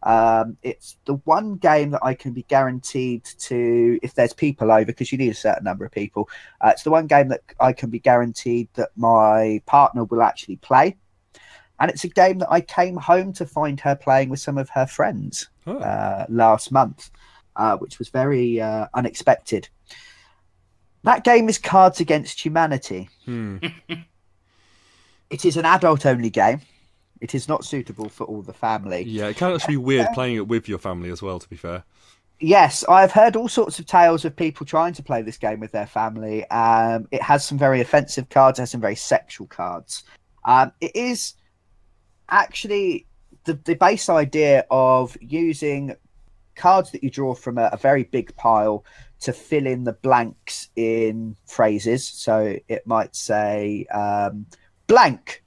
Um, 0.05 0.57
it's 0.63 0.97
the 1.05 1.15
one 1.25 1.57
game 1.57 1.91
that 1.91 2.05
I 2.05 2.15
can 2.15 2.33
be 2.33 2.43
guaranteed 2.45 3.25
to, 3.25 3.99
if 4.03 4.15
there's 4.15 4.33
people 4.33 4.73
over, 4.73 4.87
because 4.87 5.13
you 5.13 5.19
need 5.19 5.31
a 5.31 5.35
certain 5.35 5.65
number 5.65 5.85
of 5.85 5.93
people. 5.93 6.29
Uh, 6.61 6.71
it's 6.73 6.83
the 6.83 6.91
one 6.91 7.07
game 7.07 7.29
that 7.29 7.43
I 7.61 7.73
can 7.73 7.91
be 7.91 8.01
guaranteed 8.01 8.69
that 8.75 8.91
my 8.97 9.63
partner 9.67 10.05
will 10.05 10.23
actually 10.23 10.57
play, 10.57 10.97
and 11.83 11.91
it's 11.91 12.05
a 12.05 12.09
game 12.09 12.39
that 12.39 12.51
I 12.51 12.61
came 12.61 12.97
home 12.97 13.33
to 13.35 13.45
find 13.45 13.79
her 13.81 13.97
playing 13.97 14.29
with 14.29 14.39
some 14.39 14.57
of 14.57 14.71
her 14.71 14.87
friends 14.87 15.49
Oh, 15.67 15.79
uh, 15.79 16.27
last 16.29 16.71
month, 16.71 17.11
uh, 17.57 17.77
which 17.77 17.99
was 17.99 18.09
very 18.09 18.61
uh, 18.61 18.87
unexpected. 18.95 19.69
That 21.03 21.25
game 21.25 21.49
is 21.49 21.59
Cards 21.59 21.99
Against 21.99 22.45
Humanity. 22.45 23.11
hmm. 23.25 23.59
It 25.31 25.45
is 25.45 25.57
an 25.57 25.65
adult 25.65 26.05
only 26.07 26.31
game. 26.31 26.61
It 27.21 27.35
is 27.35 27.49
not 27.49 27.65
suitable 27.65 28.09
for 28.11 28.25
all 28.25 28.43
the 28.43 28.53
family. 28.53 29.03
Yeah, 29.03 29.29
it 29.29 29.37
can 29.37 29.53
actually 29.53 29.75
be 29.75 29.79
weird 29.79 30.09
playing 30.13 30.37
it 30.37 30.47
with 30.47 30.69
your 30.69 30.79
family 30.79 31.11
as 31.11 31.23
well. 31.23 31.39
To 31.39 31.49
be 31.49 31.57
fair. 31.57 31.85
Yes, 32.39 32.85
I've 32.89 33.13
heard 33.13 33.35
all 33.35 33.49
sorts 33.49 33.79
of 33.79 33.87
tales 33.87 34.25
of 34.25 34.37
people 34.37 34.67
trying 34.67 34.93
to 34.93 35.03
play 35.03 35.23
this 35.23 35.39
game 35.39 35.59
with 35.59 35.73
their 35.73 35.87
family. 35.87 36.45
Um, 36.51 37.09
it 37.11 37.23
has 37.23 37.45
some 37.45 37.57
very 37.57 37.81
offensive 37.81 38.29
cards, 38.29 38.59
it 38.59 38.63
has 38.63 38.71
some 38.73 38.81
very 38.81 38.97
sexual 38.97 39.47
cards. 39.47 40.05
Um, 40.45 40.71
it 40.81 40.95
is 40.95 41.35
actually 42.33 43.07
the, 43.45 43.55
the 43.65 43.75
base 43.75 44.09
idea 44.09 44.67
of 44.71 45.17
using 45.21 45.95
cards 46.57 46.91
that 46.91 47.03
you 47.03 47.11
draw 47.11 47.35
from 47.35 47.59
a, 47.59 47.71
a 47.73 47.77
very 47.77 48.05
big 48.05 48.35
pile 48.37 48.85
to 49.21 49.33
fill 49.33 49.67
in 49.67 49.85
the 49.85 49.93
blanks 49.93 50.69
in 50.75 51.37
phrases. 51.47 52.07
So 52.07 52.59
it 52.69 52.87
might 52.87 53.15
say, 53.15 53.87
um, 53.87 54.47
blank, 54.89 55.45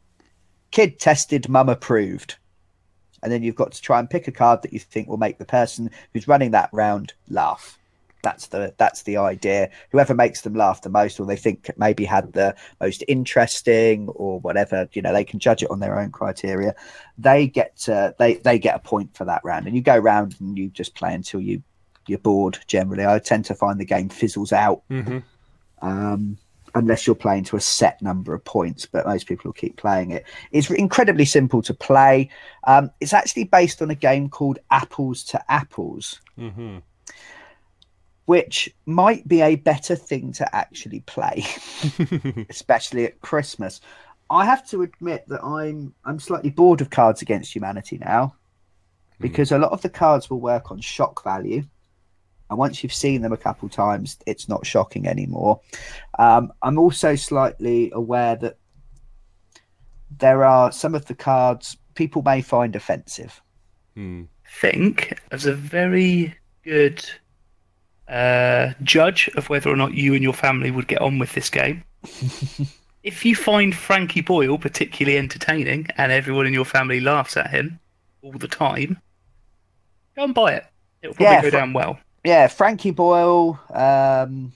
kid 0.71 0.99
tested, 0.99 1.49
mum 1.49 1.67
approved 1.67 2.37
and 3.25 3.31
then 3.31 3.41
you've 3.41 3.55
got 3.55 3.71
to 3.71 3.81
try 3.81 3.97
and 3.97 4.07
pick 4.07 4.27
a 4.27 4.31
card 4.31 4.61
that 4.61 4.71
you 4.71 4.77
think 4.77 5.07
will 5.07 5.17
make 5.17 5.39
the 5.39 5.45
person 5.45 5.89
who's 6.13 6.27
running 6.27 6.51
that 6.51 6.69
round 6.71 7.13
laugh. 7.27 7.79
That's 8.25 8.47
the 8.47 8.73
that's 8.77 9.03
the 9.03 9.17
idea. 9.17 9.69
Whoever 9.91 10.15
makes 10.15 10.41
them 10.41 10.55
laugh 10.55 10.81
the 10.81 10.89
most, 10.89 11.19
or 11.19 11.27
they 11.27 11.35
think 11.35 11.69
maybe 11.77 12.05
had 12.05 12.33
the 12.33 12.55
most 12.81 13.03
interesting, 13.07 14.09
or 14.09 14.39
whatever, 14.39 14.89
you 14.93 15.03
know, 15.03 15.13
they 15.13 15.23
can 15.23 15.37
judge 15.37 15.61
it 15.61 15.69
on 15.69 15.79
their 15.79 15.99
own 15.99 16.11
criteria. 16.11 16.73
They 17.19 17.45
get 17.45 17.77
to, 17.81 18.15
they 18.17 18.37
they 18.37 18.57
get 18.57 18.75
a 18.75 18.79
point 18.79 19.15
for 19.15 19.25
that 19.25 19.41
round, 19.43 19.67
and 19.67 19.75
you 19.75 19.83
go 19.83 19.95
round 19.95 20.35
and 20.39 20.57
you 20.57 20.69
just 20.69 20.95
play 20.95 21.13
until 21.13 21.39
you 21.39 21.61
you're 22.07 22.17
bored. 22.17 22.57
Generally, 22.65 23.05
I 23.05 23.19
tend 23.19 23.45
to 23.45 23.53
find 23.53 23.79
the 23.79 23.85
game 23.85 24.09
fizzles 24.09 24.51
out 24.51 24.81
hmm 24.89 25.19
um, 25.83 26.35
unless 26.73 27.05
you're 27.05 27.15
playing 27.15 27.43
to 27.43 27.57
a 27.57 27.61
set 27.61 28.01
number 28.01 28.33
of 28.33 28.43
points. 28.43 28.87
But 28.87 29.05
most 29.05 29.27
people 29.27 29.49
will 29.49 29.53
keep 29.53 29.77
playing 29.77 30.09
it. 30.09 30.25
It's 30.51 30.71
incredibly 30.71 31.25
simple 31.25 31.61
to 31.61 31.75
play. 31.75 32.31
Um, 32.63 32.89
it's 32.99 33.13
actually 33.13 33.43
based 33.43 33.83
on 33.83 33.91
a 33.91 33.95
game 33.95 34.29
called 34.29 34.57
Apples 34.71 35.23
to 35.25 35.51
Apples, 35.51 36.21
hmm 36.37 36.79
which 38.25 38.73
might 38.85 39.27
be 39.27 39.41
a 39.41 39.55
better 39.55 39.95
thing 39.95 40.31
to 40.33 40.55
actually 40.55 41.01
play, 41.01 41.45
especially 42.49 43.05
at 43.05 43.21
Christmas. 43.21 43.81
I 44.29 44.45
have 44.45 44.67
to 44.69 44.81
admit 44.81 45.27
that 45.27 45.43
I'm 45.43 45.93
I'm 46.03 46.19
slightly 46.19 46.49
bored 46.49 46.81
of 46.81 46.89
Cards 46.89 47.21
Against 47.21 47.53
Humanity 47.53 47.99
now, 47.99 48.35
because 49.19 49.51
a 49.51 49.59
lot 49.59 49.71
of 49.71 49.81
the 49.81 49.89
cards 49.89 50.29
will 50.29 50.39
work 50.39 50.71
on 50.71 50.81
shock 50.81 51.23
value, 51.23 51.63
and 52.49 52.59
once 52.59 52.83
you've 52.83 52.93
seen 52.93 53.21
them 53.21 53.33
a 53.33 53.37
couple 53.37 53.69
times, 53.69 54.17
it's 54.25 54.49
not 54.49 54.65
shocking 54.65 55.07
anymore. 55.07 55.61
Um, 56.17 56.51
I'm 56.63 56.79
also 56.79 57.15
slightly 57.15 57.91
aware 57.93 58.35
that 58.37 58.57
there 60.17 60.43
are 60.43 60.71
some 60.71 60.95
of 60.95 61.05
the 61.05 61.15
cards 61.15 61.77
people 61.93 62.21
may 62.23 62.41
find 62.41 62.75
offensive. 62.75 63.41
Hmm. 63.95 64.23
think 64.59 65.21
as 65.31 65.45
a 65.45 65.53
very 65.53 66.35
good 66.63 67.09
uh, 68.07 68.73
judge 68.83 69.29
of 69.35 69.49
whether 69.49 69.69
or 69.69 69.75
not 69.75 69.93
you 69.93 70.13
and 70.13 70.23
your 70.23 70.33
family 70.33 70.71
would 70.71 70.87
get 70.87 71.01
on 71.01 71.19
with 71.19 71.33
this 71.33 71.49
game. 71.49 71.83
if 73.03 73.25
you 73.25 73.35
find 73.35 73.75
Frankie 73.75 74.21
Boyle 74.21 74.57
particularly 74.57 75.17
entertaining 75.17 75.87
and 75.97 76.11
everyone 76.11 76.47
in 76.47 76.53
your 76.53 76.65
family 76.65 76.99
laughs 76.99 77.37
at 77.37 77.49
him 77.51 77.79
all 78.21 78.33
the 78.33 78.47
time, 78.47 79.01
go 80.15 80.23
and 80.23 80.33
buy 80.33 80.53
it. 80.53 80.65
It'll 81.01 81.15
probably 81.15 81.37
Yeah, 81.37 81.41
go 81.41 81.49
Fra- 81.49 81.59
down 81.59 81.73
well. 81.73 81.99
Yeah, 82.23 82.47
Frankie 82.47 82.91
Boyle, 82.91 83.59
um, 83.73 84.53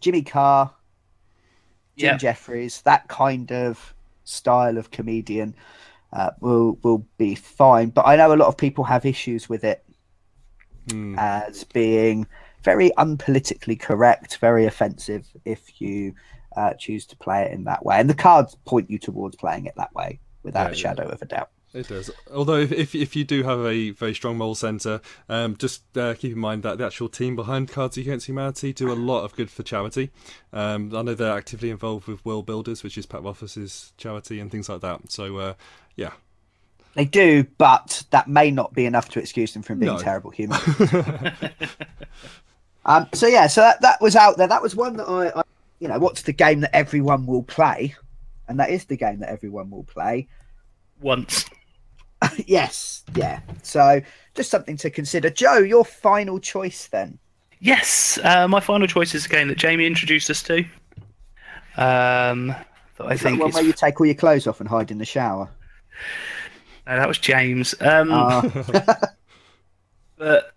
Jimmy 0.00 0.22
Carr, 0.22 0.74
Jim 1.96 2.14
Yeah. 2.14 2.16
Jeffries, 2.16 2.82
that 2.82 3.08
kind 3.08 3.50
of 3.52 3.94
style 4.24 4.76
of 4.78 4.90
comedian 4.90 5.54
uh, 6.12 6.32
will 6.40 6.78
will 6.82 7.06
be 7.18 7.34
fine. 7.34 7.90
But 7.90 8.06
I 8.06 8.16
know 8.16 8.34
a 8.34 8.36
lot 8.36 8.48
of 8.48 8.56
people 8.58 8.84
have 8.84 9.06
issues 9.06 9.48
with 9.48 9.64
it 9.64 9.84
Hmm. 10.88 11.14
as 11.16 11.64
being 11.64 12.26
very 12.66 12.90
unpolitically 12.98 13.78
correct, 13.78 14.38
very 14.38 14.66
offensive 14.66 15.24
if 15.44 15.80
you 15.80 16.12
uh, 16.56 16.74
choose 16.74 17.06
to 17.06 17.16
play 17.16 17.42
it 17.44 17.52
in 17.52 17.64
that 17.64 17.84
way. 17.86 17.96
And 18.00 18.10
the 18.10 18.14
cards 18.14 18.56
point 18.66 18.90
you 18.90 18.98
towards 18.98 19.36
playing 19.36 19.66
it 19.66 19.74
that 19.76 19.94
way 19.94 20.18
without 20.42 20.64
Yeah, 20.64 20.66
a 20.66 20.70
yeah. 20.70 20.74
shadow 20.82 21.08
of 21.08 21.22
a 21.22 21.26
doubt. 21.26 21.50
It 21.72 21.88
does. 21.88 22.10
Although, 22.32 22.56
if, 22.56 22.72
if 22.72 22.94
if 22.94 23.14
you 23.14 23.24
do 23.24 23.42
have 23.42 23.60
a 23.60 23.90
very 23.90 24.14
strong 24.14 24.38
moral 24.38 24.54
centre, 24.54 25.00
um, 25.28 25.56
just 25.58 25.82
uh, 25.96 26.14
keep 26.14 26.32
in 26.32 26.38
mind 26.38 26.62
that 26.62 26.78
the 26.78 26.86
actual 26.86 27.08
team 27.10 27.36
behind 27.36 27.68
Cards 27.68 27.98
Against 27.98 28.26
Humanity 28.26 28.72
do 28.72 28.90
a 28.90 28.94
lot 28.94 29.24
of 29.24 29.36
good 29.36 29.50
for 29.50 29.62
charity. 29.62 30.10
Um, 30.54 30.94
I 30.96 31.02
know 31.02 31.14
they're 31.14 31.36
actively 31.36 31.68
involved 31.70 32.06
with 32.08 32.24
Worldbuilders, 32.24 32.82
which 32.82 32.96
is 32.96 33.04
Pat 33.06 33.22
Rothfuss's 33.22 33.92
charity, 33.98 34.40
and 34.40 34.50
things 34.50 34.68
like 34.70 34.80
that. 34.80 35.10
So, 35.12 35.36
uh, 35.36 35.54
yeah, 35.96 36.12
They 36.94 37.04
do, 37.04 37.44
but 37.58 38.04
that 38.10 38.26
may 38.26 38.50
not 38.50 38.72
be 38.72 38.86
enough 38.86 39.10
to 39.10 39.18
excuse 39.20 39.52
them 39.52 39.62
from 39.62 39.78
being 39.78 39.92
No. 39.92 39.98
terrible 39.98 40.30
humans. 40.30 40.62
um, 42.86 43.08
so 43.12 43.26
yeah, 43.26 43.46
so 43.46 43.60
that, 43.60 43.80
that 43.82 44.00
was 44.00 44.16
out 44.16 44.38
there. 44.38 44.48
That 44.48 44.62
was 44.62 44.74
one 44.74 44.96
that 44.96 45.08
I, 45.08 45.40
I, 45.40 45.42
you 45.80 45.88
know, 45.88 45.98
what's 45.98 46.22
the 46.22 46.32
game 46.32 46.60
that 46.60 46.74
everyone 46.74 47.26
will 47.26 47.42
play, 47.42 47.94
and 48.48 48.58
that 48.58 48.70
is 48.70 48.86
the 48.86 48.96
game 48.96 49.18
that 49.20 49.28
everyone 49.28 49.70
will 49.70 49.84
play. 49.84 50.28
Once. 51.00 51.44
yes, 52.46 53.04
yeah. 53.14 53.40
So 53.62 54.00
just 54.34 54.50
something 54.50 54.76
to 54.78 54.90
consider. 54.90 55.28
Joe, 55.28 55.58
your 55.58 55.84
final 55.84 56.38
choice 56.38 56.86
then. 56.86 57.18
Yes, 57.60 58.18
uh, 58.22 58.46
my 58.48 58.60
final 58.60 58.86
choice 58.86 59.14
is 59.14 59.26
a 59.26 59.28
game 59.28 59.48
that 59.48 59.58
Jamie 59.58 59.86
introduced 59.86 60.30
us 60.30 60.42
to. 60.44 60.58
Um, 61.76 62.54
that 62.96 63.04
I 63.04 63.04
Is 63.04 63.08
that 63.08 63.08
the 63.08 63.18
think 63.18 63.40
one 63.40 63.48
is 63.50 63.54
where 63.54 63.64
you 63.64 63.72
take 63.72 64.00
all 64.00 64.06
your 64.06 64.14
clothes 64.14 64.46
off 64.46 64.60
and 64.60 64.68
hide 64.68 64.90
in 64.90 64.98
the 64.98 65.04
shower. 65.04 65.50
no, 66.86 66.96
that 66.96 67.08
was 67.08 67.18
James. 67.18 67.74
Um, 67.80 68.10
Ah. 68.12 68.42
but 70.16 70.52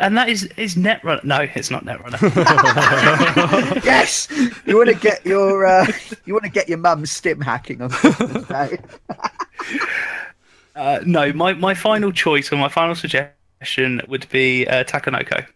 and 0.00 0.16
that 0.16 0.28
is 0.28 0.44
is 0.56 0.74
Netrunner. 0.76 1.22
No, 1.24 1.46
it's 1.54 1.70
not 1.70 1.84
Netrunner. 1.84 2.20
yes, 3.84 4.28
you 4.66 4.76
want 4.76 4.88
to 4.88 4.94
get 4.94 5.24
your 5.26 5.66
uh, 5.66 5.86
you 6.24 6.32
want 6.32 6.44
to 6.44 6.50
get 6.50 6.68
your 6.68 6.78
mum 6.78 7.04
stim 7.06 7.40
hacking 7.40 7.80
on 7.82 7.90
Christmas 7.90 8.46
Day. 8.48 8.78
uh, 10.76 11.00
no, 11.04 11.32
my 11.32 11.52
my 11.54 11.74
final 11.74 12.12
choice 12.12 12.52
or 12.52 12.56
my 12.56 12.68
final 12.68 12.94
suggestion 12.94 14.00
would 14.08 14.28
be 14.30 14.66
uh, 14.66 14.84
Takenoko. 14.84 15.46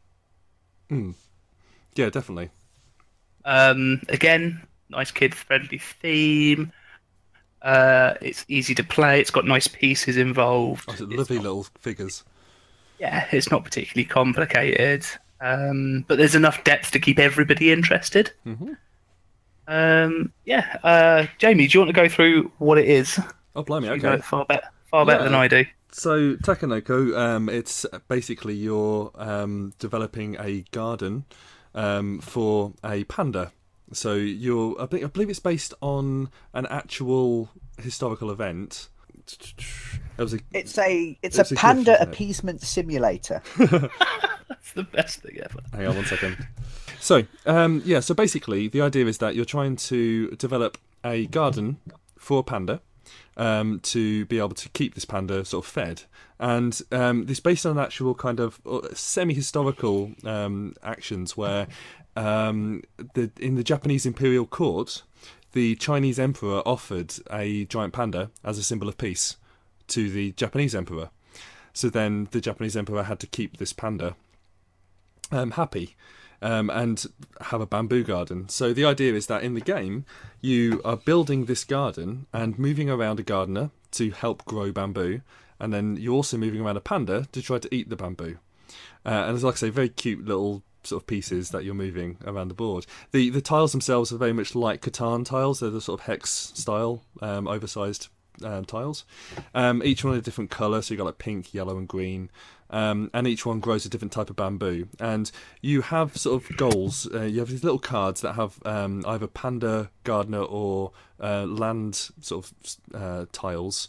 yeah, 0.91 2.11
definitely. 2.11 2.51
Um, 3.45 4.01
again, 4.09 4.61
nice 4.91 5.11
kid 5.11 5.35
friendly 5.35 5.79
theme. 5.79 6.73
Uh, 7.63 8.15
it's 8.21 8.45
easy 8.49 8.75
to 8.75 8.85
play. 8.85 9.21
It's 9.21 9.31
got 9.31 9.45
nice 9.45 9.67
pieces 9.67 10.17
involved. 10.17 10.85
Oh, 10.89 10.93
it's 10.93 11.01
It's 11.01 11.11
lovely 11.17 11.37
not- 11.37 11.43
little 11.45 11.67
figures. 11.81 12.23
Yeah, 12.99 13.27
it's 13.33 13.51
not 13.51 13.65
particularly 13.65 14.07
complicated, 14.07 15.05
um, 15.41 16.05
but 16.09 16.17
there's 16.19 16.35
enough 16.35 16.65
depth 16.65 16.91
to 16.93 16.99
keep 16.99 17.19
everybody 17.19 17.71
interested. 17.73 18.33
Mhm. 18.47 18.77
Um, 19.69 20.33
yeah, 20.45 20.79
uh, 20.85 21.27
Jamie, 21.39 21.67
do 21.67 21.77
you 21.77 21.81
want 21.85 21.89
to 21.95 22.01
go 22.01 22.09
through 22.09 22.51
what 22.59 22.79
it 22.79 22.87
is? 22.89 23.19
Oh, 23.55 23.63
blimey! 23.63 23.89
You 23.89 23.97
know 23.99 24.13
Okay. 24.13 24.23
far 24.23 24.45
better, 24.45 24.69
far 24.91 25.05
better 25.05 25.21
Yeah. 25.21 25.25
than 25.25 25.35
I 25.35 25.49
do. 25.49 25.65
So 25.93 26.37
Takenoko, 26.37 27.17
um, 27.17 27.49
it's 27.49 27.87
basically 28.09 28.55
you're 28.55 29.11
um, 29.15 29.73
developing 29.79 30.37
a 30.39 30.63
garden 30.71 31.25
um, 31.75 32.21
for 32.21 32.75
a 32.85 33.05
panda. 33.05 33.53
So 33.93 34.15
you're, 34.15 34.81
I 34.81 34.87
think, 34.87 35.05
I 35.05 35.07
believe 35.07 35.31
it's 35.31 35.39
based 35.39 35.73
on 35.81 36.29
an 36.53 36.67
actual 36.67 37.51
historical 37.79 38.31
event. 38.31 38.89
There 40.17 40.25
was 40.25 40.35
a, 40.35 40.39
It's 40.53 40.79
a 40.79 41.19
it's 41.23 41.39
It's 41.39 41.51
a 41.51 41.55
a 41.55 41.57
panda 41.57 41.97
gift, 41.99 42.03
appeasement 42.03 42.63
simulator. 42.63 43.43
That's 43.59 44.73
the 44.75 44.85
best 44.85 45.21
thing 45.21 45.39
ever. 45.43 45.61
Hang 45.73 45.87
on 45.87 45.97
one 45.97 46.05
second. 46.07 46.47
So, 47.01 47.25
um, 47.45 47.83
yeah, 47.85 48.01
so 48.01 48.15
basically, 48.15 48.69
the 48.69 48.81
idea 48.81 49.07
is 49.07 49.19
that 49.19 49.35
you're 49.35 49.45
trying 49.45 49.77
to 49.77 50.31
develop 50.33 50.79
a 51.05 51.27
garden 51.27 51.79
for 52.17 52.41
a 52.41 52.43
panda 52.43 52.81
um, 53.37 53.81
to 53.81 54.25
be 54.27 54.39
able 54.39 54.51
to 54.51 54.69
keep 54.71 54.95
this 54.95 55.05
panda 55.05 55.45
sort 55.45 55.65
of 55.65 55.71
fed. 55.71 56.03
And 56.39 56.81
um, 56.93 57.27
this 57.27 57.41
based 57.41 57.65
on 57.65 57.79
actual 57.79 58.15
kind 58.15 58.41
of 58.41 58.61
semi 58.95 59.35
historical 59.35 60.13
um, 60.25 60.75
actions 60.83 61.37
where 61.37 61.67
um, 62.17 62.83
the, 63.15 63.31
in 63.39 63.55
the 63.55 63.65
Japanese 63.65 64.07
imperial 64.07 64.47
court, 64.47 65.03
the 65.53 65.75
Chinese 65.77 66.19
emperor 66.19 66.61
offered 66.67 67.15
a 67.31 67.65
giant 67.67 67.93
panda 67.93 68.31
as 68.45 68.59
a 68.59 68.63
symbol 68.63 68.89
of 68.89 68.99
peace 68.99 69.37
to 69.89 70.11
the 70.11 70.33
Japanese 70.33 70.75
emperor. 70.75 71.11
So 71.73 71.89
then 71.91 72.29
the 72.31 72.41
Japanese 72.41 72.77
emperor 72.77 73.05
had 73.05 73.21
to 73.21 73.27
keep 73.27 73.57
this 73.57 73.73
panda 73.73 74.17
um, 75.31 75.53
happy 75.53 75.97
um, 76.43 76.71
and 76.71 77.05
have 77.41 77.61
a 77.61 77.67
bamboo 77.67 78.05
garden. 78.05 78.49
So 78.49 78.73
the 78.73 78.85
idea 78.85 79.15
is 79.15 79.27
that 79.27 79.43
in 79.43 79.55
the 79.55 79.61
game, 79.61 80.05
you 80.41 80.81
are 80.85 80.97
building 80.97 81.45
this 81.45 81.65
garden 81.65 82.27
and 82.33 82.59
moving 82.59 82.91
around 82.91 83.21
a 83.21 83.23
gardener 83.23 83.71
to 83.93 84.11
help 84.11 84.45
grow 84.45 84.73
bamboo, 84.73 85.21
and 85.59 85.73
then 85.73 85.97
you're 85.97 86.15
also 86.15 86.37
moving 86.37 86.61
around 86.61 86.77
a 86.77 86.81
panda 86.81 87.27
to 87.33 87.43
try 87.43 87.59
to 87.59 87.75
eat 87.75 87.89
the 87.89 87.97
bamboo. 87.97 88.39
Uh, 89.05 89.09
and 89.09 89.31
there's, 89.31 89.45
like 89.45 89.55
I 89.55 89.59
say, 89.59 89.71
very 89.71 89.89
cute 89.89 90.25
little 90.25 90.63
sort 90.87 91.03
of 91.03 91.07
pieces 91.07 91.51
that 91.51 91.65
you're 91.65 91.75
moving 91.75 92.19
around 92.25 92.49
the 92.49 92.55
board. 92.55 92.87
The 93.13 93.31
the 93.31 93.41
tiles 93.41 93.73
themselves 93.73 94.13
are 94.13 94.19
very 94.19 94.33
much 94.33 94.55
like 94.55 94.83
Catan 94.83 95.25
tiles. 95.25 95.61
They're 95.61 95.71
the 95.71 95.81
sort 95.81 96.01
of 96.01 96.07
hex 96.07 96.31
style, 96.31 97.03
um, 97.21 97.47
oversized 97.49 98.09
um, 98.43 98.65
tiles. 98.65 99.05
Um, 99.55 99.83
each 99.85 100.05
one 100.05 100.15
a 100.15 100.21
different 100.21 100.51
colour, 100.51 100.83
so 100.83 100.93
you've 100.93 100.99
got 100.99 101.07
like 101.07 101.19
pink, 101.19 101.55
yellow, 101.55 101.79
and 101.79 101.89
green. 101.89 102.31
Um, 102.69 103.11
and 103.15 103.29
each 103.29 103.47
one 103.47 103.61
grows 103.61 103.87
a 103.87 103.89
different 103.89 104.13
type 104.13 104.29
of 104.29 104.37
bamboo. 104.37 104.89
And 104.99 105.31
you 105.61 105.83
have 105.83 106.17
sort 106.17 106.43
of 106.43 106.57
goals. 106.57 107.09
Uh, 107.13 107.23
you 107.23 107.39
have 107.39 107.49
these 107.49 107.63
little 107.63 107.79
cards 107.79 108.23
that 108.23 108.35
have 108.35 108.59
um, 108.65 109.05
either 109.07 109.29
panda, 109.29 109.91
gardener, 110.03 110.43
or 110.43 110.93
uh, 111.21 111.45
land 111.47 111.95
sort 112.21 112.47
of 112.47 112.53
uh, 112.95 113.27
tiles 113.33 113.89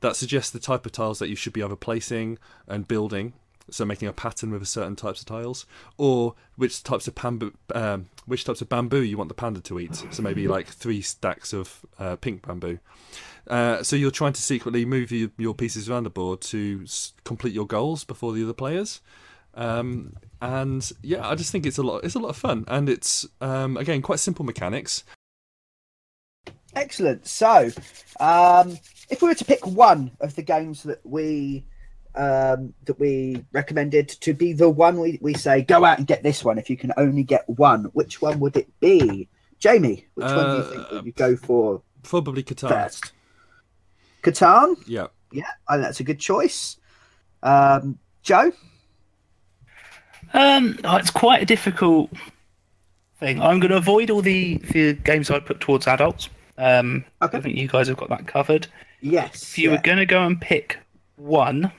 that 0.00 0.16
suggest 0.16 0.52
the 0.52 0.58
type 0.58 0.86
of 0.86 0.92
tiles 0.92 1.18
that 1.18 1.28
you 1.28 1.36
should 1.36 1.52
be 1.52 1.62
either 1.62 1.76
placing 1.76 2.38
and 2.66 2.86
building. 2.86 3.32
So 3.70 3.84
making 3.84 4.08
a 4.08 4.12
pattern 4.12 4.50
with 4.50 4.62
a 4.62 4.66
certain 4.66 4.96
types 4.96 5.20
of 5.20 5.26
tiles, 5.26 5.66
or 5.96 6.34
which 6.56 6.82
types 6.82 7.08
of 7.08 7.14
bamboo, 7.14 7.52
um, 7.74 8.06
which 8.26 8.44
types 8.44 8.60
of 8.60 8.68
bamboo 8.68 9.02
you 9.02 9.18
want 9.18 9.28
the 9.28 9.34
panda 9.34 9.60
to 9.60 9.80
eat. 9.80 10.04
So 10.10 10.22
maybe 10.22 10.46
like 10.56 10.68
three 10.68 11.02
stacks 11.02 11.52
of 11.52 11.84
uh, 11.98 12.16
pink 12.16 12.46
bamboo. 12.46 12.78
Uh, 13.48 13.82
so 13.82 13.94
you're 13.96 14.10
trying 14.10 14.32
to 14.32 14.42
secretly 14.42 14.84
move 14.84 15.10
your, 15.12 15.30
your 15.38 15.54
pieces 15.54 15.88
around 15.88 16.02
the 16.02 16.10
board 16.10 16.40
to 16.40 16.80
s- 16.84 17.12
complete 17.24 17.54
your 17.54 17.66
goals 17.66 18.02
before 18.04 18.32
the 18.32 18.42
other 18.42 18.52
players. 18.52 19.00
Um, 19.54 20.16
and 20.42 20.90
yeah, 21.02 21.26
I 21.26 21.34
just 21.34 21.50
think 21.50 21.64
it's 21.64 21.78
a 21.78 21.82
lot. 21.82 22.04
It's 22.04 22.14
a 22.14 22.18
lot 22.18 22.28
of 22.28 22.36
fun, 22.36 22.64
and 22.68 22.88
it's 22.88 23.26
um, 23.40 23.76
again 23.76 24.02
quite 24.02 24.18
simple 24.18 24.44
mechanics. 24.44 25.02
Excellent. 26.74 27.26
So, 27.26 27.70
um, 28.20 28.78
if 29.08 29.22
we 29.22 29.28
were 29.28 29.34
to 29.34 29.44
pick 29.44 29.66
one 29.66 30.10
of 30.20 30.34
the 30.34 30.42
games 30.42 30.82
that 30.82 31.00
we 31.06 31.64
um, 32.16 32.72
that 32.84 32.98
we 32.98 33.44
recommended 33.52 34.08
to 34.08 34.32
be 34.34 34.52
the 34.52 34.68
one 34.70 34.98
we, 34.98 35.18
we 35.20 35.34
say 35.34 35.62
go 35.62 35.84
out 35.84 35.98
and 35.98 36.06
get 36.06 36.22
this 36.22 36.42
one 36.44 36.58
if 36.58 36.70
you 36.70 36.76
can 36.76 36.92
only 36.96 37.22
get 37.22 37.48
one, 37.48 37.84
which 37.92 38.22
one 38.22 38.40
would 38.40 38.56
it 38.56 38.68
be? 38.80 39.28
Jamie, 39.58 40.06
which 40.14 40.26
one 40.26 40.50
do 40.50 40.56
you 40.56 40.62
think 40.70 40.82
Uh, 40.82 40.88
would 40.96 41.06
you 41.06 41.12
go 41.12 41.36
for 41.36 41.82
Probably 42.02 42.42
Catan. 42.42 42.68
first? 42.68 43.12
Catan? 44.22 44.76
Yeah. 44.86 45.06
Yeah, 45.32 45.50
I 45.68 45.76
that's 45.78 46.00
a 46.00 46.04
good 46.04 46.20
choice. 46.20 46.76
Um, 47.42 47.98
Joe? 48.22 48.52
Um, 50.32 50.78
oh, 50.84 50.96
it's 50.96 51.10
quite 51.10 51.42
a 51.42 51.46
difficult 51.46 52.10
thing. 53.18 53.40
I'm 53.40 53.60
going 53.60 53.70
to 53.70 53.76
avoid 53.76 54.10
all 54.10 54.22
the, 54.22 54.58
the 54.72 54.94
games 54.94 55.30
I 55.30 55.38
put 55.40 55.60
towards 55.60 55.86
adults. 55.86 56.28
Um, 56.58 57.04
Okay. 57.22 57.38
I 57.38 57.40
think 57.40 57.56
you 57.56 57.68
guys 57.68 57.88
have 57.88 57.96
got 57.96 58.08
that 58.10 58.26
covered. 58.26 58.66
Yes. 59.00 59.42
If 59.42 59.58
you 59.58 59.70
yeah. 59.70 59.76
were 59.76 59.82
going 59.82 59.98
to 59.98 60.06
go 60.06 60.24
and 60.24 60.40
pick 60.40 60.78
one, 61.16 61.70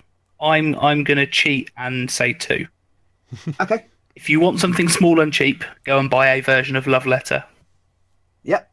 I'm 0.41 0.76
I'm 0.80 1.03
going 1.03 1.18
to 1.18 1.27
cheat 1.27 1.72
and 1.77 2.09
say 2.09 2.34
two. 2.34 2.68
Okay. 3.59 3.85
If 4.15 4.30
you 4.30 4.39
want 4.39 4.59
something 4.59 4.89
small 4.89 5.19
and 5.19 5.31
cheap, 5.31 5.64
go 5.84 5.99
and 5.99 6.09
buy 6.09 6.30
a 6.30 6.41
version 6.41 6.76
of 6.76 6.88
Love 6.88 7.05
Letter. 7.05 7.43
Yep. 8.43 8.72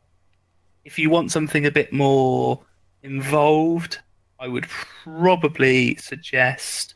If 0.86 0.98
you 0.98 1.10
want 1.10 1.32
something 1.32 1.66
a 1.66 1.70
bit 1.70 1.92
more 1.92 2.60
involved, 3.02 3.98
I 4.40 4.48
would 4.48 4.66
probably 4.68 5.96
suggest 5.96 6.94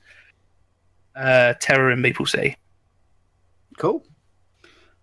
uh, 1.15 1.55
Terror 1.61 1.91
in 1.91 2.01
Meeple 2.01 2.29
City. 2.29 2.57
Cool. 3.77 4.03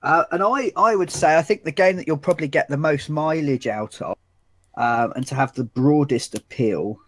Uh, 0.01 0.23
and 0.31 0.43
I, 0.43 0.71
I 0.75 0.95
would 0.95 1.11
say 1.11 1.37
I 1.37 1.41
think 1.41 1.63
the 1.63 1.71
game 1.71 1.95
that 1.97 2.07
you'll 2.07 2.17
probably 2.17 2.47
get 2.47 2.67
the 2.67 2.77
most 2.77 3.09
mileage 3.09 3.67
out 3.67 4.01
of, 4.01 4.17
um, 4.77 5.13
and 5.15 5.25
to 5.27 5.35
have 5.35 5.53
the 5.53 5.63
broadest 5.63 6.35
appeal, 6.35 6.99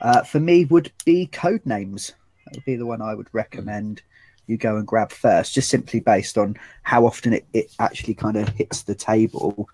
uh, 0.00 0.22
for 0.22 0.40
me 0.40 0.64
would 0.66 0.92
be 1.04 1.28
Codenames. 1.32 2.12
That 2.44 2.56
would 2.56 2.64
be 2.64 2.76
the 2.76 2.86
one 2.86 3.02
I 3.02 3.14
would 3.14 3.28
recommend 3.32 4.02
you 4.46 4.56
go 4.56 4.76
and 4.76 4.86
grab 4.86 5.10
first, 5.10 5.54
just 5.54 5.70
simply 5.70 6.00
based 6.00 6.36
on 6.36 6.56
how 6.82 7.06
often 7.06 7.32
it, 7.32 7.46
it 7.52 7.74
actually 7.78 8.14
kind 8.14 8.36
of 8.36 8.48
hits 8.50 8.82
the 8.82 8.94
table. 8.94 9.68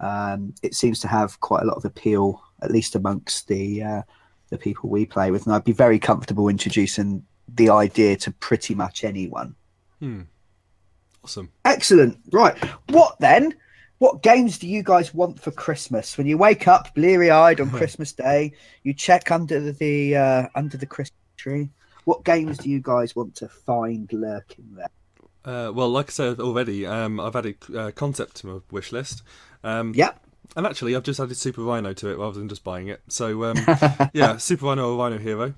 Um, 0.00 0.54
it 0.62 0.74
seems 0.74 1.00
to 1.00 1.08
have 1.08 1.40
quite 1.40 1.62
a 1.62 1.66
lot 1.66 1.76
of 1.76 1.84
appeal, 1.84 2.42
at 2.62 2.70
least 2.70 2.94
amongst 2.94 3.48
the 3.48 3.82
uh, 3.82 4.02
the 4.50 4.58
people 4.58 4.90
we 4.90 5.06
play 5.06 5.30
with, 5.30 5.46
and 5.46 5.54
I'd 5.54 5.64
be 5.64 5.72
very 5.72 5.98
comfortable 5.98 6.48
introducing 6.48 7.24
the 7.48 7.70
idea 7.70 8.16
to 8.16 8.30
pretty 8.32 8.74
much 8.74 9.04
anyone. 9.04 9.54
Hmm. 10.00 10.22
Awesome. 11.24 11.50
Excellent. 11.64 12.18
Right. 12.32 12.56
What 12.90 13.18
then? 13.18 13.54
What 13.98 14.22
games 14.22 14.58
do 14.58 14.68
you 14.68 14.82
guys 14.82 15.14
want 15.14 15.40
for 15.40 15.50
Christmas? 15.50 16.18
When 16.18 16.26
you 16.26 16.36
wake 16.36 16.68
up 16.68 16.94
bleary 16.94 17.30
eyed 17.30 17.60
on 17.60 17.70
Christmas 17.78 18.12
Day, 18.12 18.52
you 18.82 18.92
check 18.92 19.30
under 19.30 19.72
the 19.72 20.16
uh, 20.16 20.46
under 20.54 20.76
the 20.76 20.86
Christmas 20.86 21.18
tree. 21.36 21.70
What 22.04 22.24
games 22.24 22.58
do 22.58 22.70
you 22.70 22.80
guys 22.80 23.16
want 23.16 23.34
to 23.36 23.48
find 23.48 24.12
lurking 24.12 24.66
there? 24.72 24.90
Uh, 25.44 25.72
well, 25.72 25.88
like 25.88 26.08
I 26.08 26.12
said 26.12 26.40
already, 26.40 26.84
um, 26.86 27.18
I've 27.20 27.36
added 27.36 27.56
uh, 27.74 27.90
concept 27.92 28.36
to 28.36 28.46
my 28.46 28.58
wish 28.70 28.92
list. 28.92 29.22
Um, 29.64 29.92
Yep. 29.94 30.22
And 30.54 30.66
actually, 30.66 30.94
I've 30.94 31.02
just 31.02 31.18
added 31.20 31.36
Super 31.36 31.62
Rhino 31.62 31.92
to 31.92 32.08
it 32.08 32.18
rather 32.18 32.38
than 32.38 32.48
just 32.48 32.64
buying 32.64 32.88
it. 32.88 33.02
So, 33.08 33.44
um, 33.44 33.56
yeah, 34.12 34.36
Super 34.36 34.66
Rhino 34.66 34.94
or 34.94 34.96
Rhino 34.96 35.18
Hero. 35.18 35.54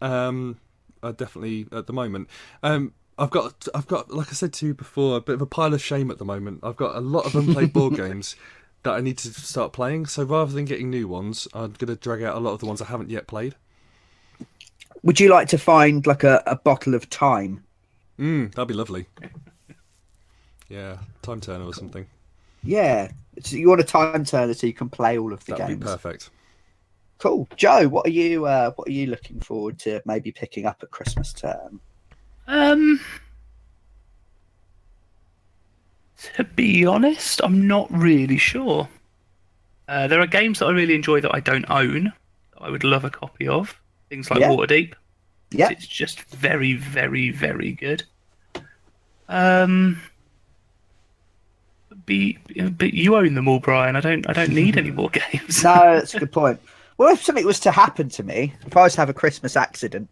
Um, 0.00 0.58
definitely 1.02 1.66
at 1.72 1.86
the 1.86 1.92
moment. 1.92 2.28
Um, 2.62 2.92
I've 3.20 3.30
got, 3.30 3.68
I've 3.74 3.86
got, 3.86 4.10
like 4.10 4.28
I 4.30 4.32
said 4.32 4.52
to 4.54 4.66
you 4.66 4.74
before, 4.74 5.16
a 5.16 5.20
bit 5.20 5.34
of 5.34 5.42
a 5.42 5.46
pile 5.46 5.74
of 5.74 5.82
shame 5.82 6.10
at 6.10 6.18
the 6.18 6.24
moment. 6.24 6.60
I've 6.62 6.76
got 6.76 6.96
a 6.96 7.00
lot 7.00 7.26
of 7.26 7.36
unplayed 7.36 7.72
board 7.72 7.94
games 7.96 8.34
that 8.82 8.92
I 8.92 9.00
need 9.00 9.18
to 9.18 9.28
start 9.32 9.72
playing. 9.72 10.06
So 10.06 10.24
rather 10.24 10.52
than 10.52 10.64
getting 10.64 10.90
new 10.90 11.06
ones, 11.06 11.46
I'm 11.54 11.72
going 11.72 11.88
to 11.88 11.96
drag 11.96 12.22
out 12.22 12.36
a 12.36 12.40
lot 12.40 12.52
of 12.52 12.60
the 12.60 12.66
ones 12.66 12.80
I 12.80 12.86
haven't 12.86 13.10
yet 13.10 13.26
played. 13.26 13.54
Would 15.02 15.20
you 15.20 15.28
like 15.28 15.48
to 15.48 15.58
find 15.58 16.06
like 16.06 16.24
a, 16.24 16.42
a 16.46 16.56
bottle 16.56 16.94
of 16.94 17.08
time? 17.10 17.62
Mm, 18.18 18.54
that'd 18.54 18.68
be 18.68 18.74
lovely. 18.74 19.06
Yeah, 20.68 20.98
Time 21.22 21.40
Turner 21.40 21.64
or 21.64 21.74
something. 21.74 22.06
Yeah. 22.62 23.10
So 23.42 23.56
you 23.56 23.68
want 23.68 23.80
a 23.80 23.84
time 23.84 24.24
turner 24.24 24.54
so 24.54 24.66
you 24.66 24.74
can 24.74 24.88
play 24.88 25.18
all 25.18 25.32
of 25.32 25.44
the 25.44 25.52
That'd 25.52 25.66
games. 25.66 25.80
be 25.80 25.84
perfect. 25.86 26.30
Cool. 27.18 27.48
Joe, 27.56 27.88
what 27.88 28.06
are 28.06 28.10
you 28.10 28.46
uh, 28.46 28.70
what 28.72 28.88
are 28.88 28.92
you 28.92 29.06
looking 29.06 29.40
forward 29.40 29.78
to 29.80 30.02
maybe 30.04 30.32
picking 30.32 30.66
up 30.66 30.82
at 30.82 30.90
Christmas 30.90 31.32
term? 31.32 31.80
Um, 32.50 32.98
to 36.34 36.42
be 36.44 36.84
honest, 36.84 37.40
I'm 37.44 37.68
not 37.68 37.88
really 37.92 38.38
sure. 38.38 38.88
Uh, 39.86 40.08
there 40.08 40.20
are 40.20 40.26
games 40.26 40.58
that 40.58 40.66
I 40.66 40.72
really 40.72 40.96
enjoy 40.96 41.20
that 41.20 41.32
I 41.34 41.38
don't 41.38 41.64
own. 41.70 42.04
That 42.52 42.62
I 42.62 42.70
would 42.70 42.82
love 42.82 43.04
a 43.04 43.10
copy 43.10 43.46
of. 43.46 43.80
Things 44.08 44.30
like 44.30 44.40
Yeah. 44.40 44.48
Waterdeep. 44.48 44.94
Yeah. 45.52 45.70
It's 45.70 45.86
just 45.86 46.22
very, 46.22 46.74
very, 46.74 47.30
very 47.30 47.72
good. 47.72 48.02
Um, 49.28 50.00
be, 52.06 52.36
but 52.76 52.94
you 52.94 53.14
own 53.14 53.34
them 53.34 53.46
all, 53.46 53.60
Brian. 53.60 53.94
I 53.94 54.00
don't. 54.00 54.28
I 54.28 54.32
don't 54.32 54.50
need 54.52 54.76
any 54.76 54.90
more 54.90 55.10
games. 55.32 55.62
No, 55.62 55.74
that's 55.94 56.14
a 56.14 56.18
good 56.18 56.32
point. 56.32 56.60
Well, 56.98 57.14
if 57.14 57.22
something 57.22 57.46
was 57.46 57.60
to 57.60 57.70
happen 57.70 58.08
to 58.10 58.24
me, 58.24 58.54
if 58.66 58.76
I 58.76 58.82
was 58.82 58.94
to 58.94 59.00
have 59.02 59.08
a 59.08 59.14
Christmas 59.14 59.56
accident, 59.56 60.08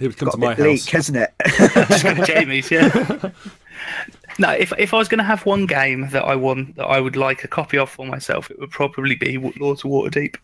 He 0.00 0.06
would 0.06 0.16
come 0.16 0.26
got 0.26 0.32
to 0.32 0.36
a 0.38 0.40
my 0.40 0.54
bit 0.54 0.64
bleak, 0.64 0.80
house. 0.80 1.08
hasn't 1.08 1.18
it? 1.18 1.34
Just 1.88 2.02
go 2.04 2.14
to 2.14 2.24
Jamie's, 2.24 2.70
yeah. 2.70 2.88
no, 4.38 4.50
if 4.50 4.72
if 4.78 4.94
I 4.94 4.96
was 4.96 5.08
going 5.08 5.18
to 5.18 5.24
have 5.24 5.44
one 5.44 5.66
game 5.66 6.08
that 6.10 6.24
I 6.24 6.34
want 6.36 6.76
that 6.76 6.86
I 6.86 7.00
would 7.00 7.16
like 7.16 7.44
a 7.44 7.48
copy 7.48 7.76
of 7.76 7.90
for 7.90 8.06
myself, 8.06 8.50
it 8.50 8.58
would 8.58 8.70
probably 8.70 9.14
be 9.14 9.36
Lords 9.36 9.84
of 9.84 9.90
Waterdeep. 9.90 10.36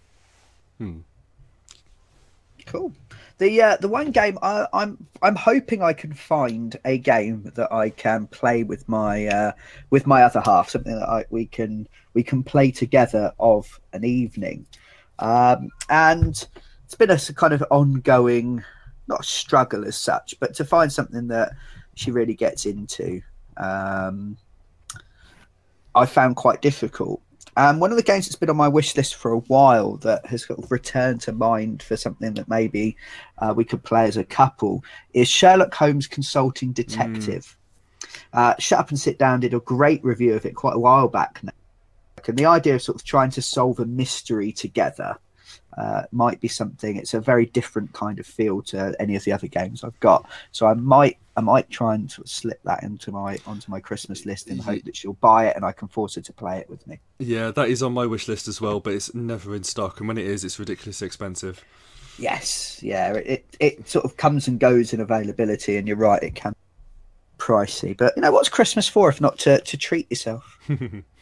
cool. 2.66 2.92
The 3.38 3.62
uh, 3.62 3.76
the 3.76 3.88
one 3.88 4.10
game 4.10 4.38
I, 4.42 4.66
I'm 4.74 5.06
I'm 5.22 5.36
hoping 5.36 5.82
I 5.82 5.94
can 5.94 6.12
find 6.12 6.76
a 6.84 6.98
game 6.98 7.50
that 7.54 7.72
I 7.72 7.90
can 7.90 8.26
play 8.26 8.62
with 8.62 8.86
my 8.88 9.26
uh, 9.26 9.52
with 9.88 10.06
my 10.06 10.22
other 10.22 10.40
half, 10.40 10.68
something 10.68 10.94
that 10.94 11.08
I, 11.08 11.24
we 11.30 11.46
can 11.46 11.88
we 12.12 12.22
can 12.22 12.42
play 12.42 12.70
together 12.70 13.32
of 13.38 13.80
an 13.92 14.04
evening, 14.04 14.66
um, 15.18 15.70
and 15.88 16.46
it's 16.84 16.94
been 16.94 17.10
a 17.10 17.18
kind 17.18 17.52
of 17.52 17.64
ongoing, 17.70 18.64
not 19.08 19.20
a 19.20 19.24
struggle 19.24 19.84
as 19.84 19.96
such, 19.96 20.38
but 20.40 20.54
to 20.54 20.64
find 20.64 20.92
something 20.92 21.28
that 21.28 21.52
she 21.94 22.10
really 22.10 22.34
gets 22.34 22.66
into. 22.66 23.20
Um, 23.56 24.36
I 25.94 26.06
found 26.06 26.36
quite 26.36 26.60
difficult. 26.60 27.22
Um, 27.58 27.80
one 27.80 27.90
of 27.90 27.96
the 27.96 28.02
games 28.02 28.26
that's 28.26 28.36
been 28.36 28.50
on 28.50 28.56
my 28.56 28.68
wish 28.68 28.94
list 28.96 29.14
for 29.14 29.32
a 29.32 29.38
while 29.38 29.96
that 29.98 30.26
has 30.26 30.44
sort 30.44 30.58
of 30.58 30.70
returned 30.70 31.22
to 31.22 31.32
mind 31.32 31.82
for 31.82 31.96
something 31.96 32.34
that 32.34 32.48
maybe 32.48 32.96
uh, 33.38 33.54
we 33.56 33.64
could 33.64 33.82
play 33.82 34.04
as 34.04 34.18
a 34.18 34.24
couple 34.24 34.84
is 35.14 35.26
Sherlock 35.26 35.72
Holmes 35.72 36.06
Consulting 36.06 36.72
Detective. 36.72 37.56
Uh, 38.34 38.54
Shut 38.58 38.78
Up 38.78 38.90
and 38.90 39.00
Sit 39.00 39.18
Down 39.18 39.40
did 39.40 39.54
a 39.54 39.60
great 39.60 40.04
review 40.04 40.34
of 40.34 40.44
it 40.44 40.54
quite 40.54 40.76
a 40.76 40.78
while 40.78 41.08
back 41.08 41.42
now. 41.42 41.52
And 42.26 42.36
the 42.36 42.44
idea 42.44 42.74
of 42.74 42.82
sort 42.82 42.96
of 42.96 43.04
trying 43.04 43.30
to 43.30 43.42
solve 43.42 43.78
a 43.78 43.86
mystery 43.86 44.50
together 44.50 45.16
uh, 45.76 46.02
might 46.12 46.40
be 46.40 46.48
something. 46.48 46.96
It's 46.96 47.14
a 47.14 47.20
very 47.20 47.46
different 47.46 47.92
kind 47.92 48.18
of 48.18 48.26
feel 48.26 48.62
to 48.62 48.94
any 48.98 49.16
of 49.16 49.24
the 49.24 49.32
other 49.32 49.46
games 49.46 49.84
I've 49.84 49.98
got. 50.00 50.28
So 50.52 50.66
I 50.66 50.74
might 50.74 51.18
I 51.36 51.42
might 51.42 51.68
try 51.68 51.94
and 51.94 52.10
sort 52.10 52.26
of 52.26 52.30
slip 52.30 52.62
that 52.64 52.82
into 52.82 53.12
my 53.12 53.38
onto 53.46 53.70
my 53.70 53.80
Christmas 53.80 54.24
list 54.24 54.48
in 54.48 54.56
the 54.56 54.62
hope 54.62 54.84
that 54.84 54.96
she'll 54.96 55.14
buy 55.14 55.48
it 55.48 55.56
and 55.56 55.64
I 55.64 55.72
can 55.72 55.88
force 55.88 56.14
her 56.14 56.22
to 56.22 56.32
play 56.32 56.58
it 56.58 56.70
with 56.70 56.86
me. 56.86 56.98
Yeah, 57.18 57.50
that 57.50 57.68
is 57.68 57.82
on 57.82 57.92
my 57.92 58.06
wish 58.06 58.26
list 58.26 58.48
as 58.48 58.60
well, 58.60 58.80
but 58.80 58.94
it's 58.94 59.14
never 59.14 59.54
in 59.54 59.64
stock, 59.64 60.00
and 60.00 60.08
when 60.08 60.18
it 60.18 60.26
is, 60.26 60.44
it's 60.44 60.58
ridiculously 60.58 61.06
expensive. 61.06 61.62
Yes, 62.18 62.82
yeah, 62.82 63.12
it 63.12 63.44
it 63.60 63.88
sort 63.88 64.06
of 64.06 64.16
comes 64.16 64.48
and 64.48 64.58
goes 64.58 64.94
in 64.94 65.00
availability, 65.00 65.76
and 65.76 65.86
you're 65.86 65.98
right, 65.98 66.22
it 66.22 66.34
can 66.34 66.52
be 66.52 66.58
pricey. 67.38 67.94
But 67.94 68.14
you 68.16 68.22
know 68.22 68.32
what's 68.32 68.48
Christmas 68.48 68.88
for 68.88 69.10
if 69.10 69.20
not 69.20 69.38
to 69.40 69.60
to 69.60 69.76
treat 69.76 70.10
yourself? 70.10 70.58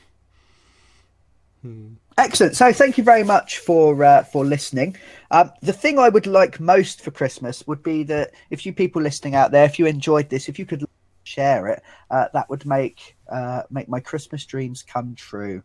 Excellent. 2.16 2.56
So 2.56 2.72
thank 2.72 2.96
you 2.96 3.04
very 3.04 3.24
much 3.24 3.58
for 3.58 4.04
uh, 4.04 4.22
for 4.24 4.44
listening. 4.44 4.96
Um, 5.30 5.50
the 5.62 5.72
thing 5.72 5.98
I 5.98 6.08
would 6.08 6.26
like 6.26 6.60
most 6.60 7.00
for 7.00 7.10
Christmas 7.10 7.66
would 7.66 7.82
be 7.82 8.02
that 8.04 8.32
if 8.50 8.64
you 8.64 8.72
people 8.72 9.02
listening 9.02 9.34
out 9.34 9.50
there, 9.50 9.64
if 9.64 9.78
you 9.78 9.86
enjoyed 9.86 10.28
this, 10.28 10.48
if 10.48 10.58
you 10.58 10.66
could 10.66 10.84
share 11.24 11.66
it, 11.68 11.82
uh, 12.10 12.26
that 12.32 12.48
would 12.50 12.64
make 12.66 13.16
uh, 13.28 13.62
make 13.70 13.88
my 13.88 13.98
Christmas 13.98 14.44
dreams 14.44 14.82
come 14.82 15.14
true. 15.14 15.62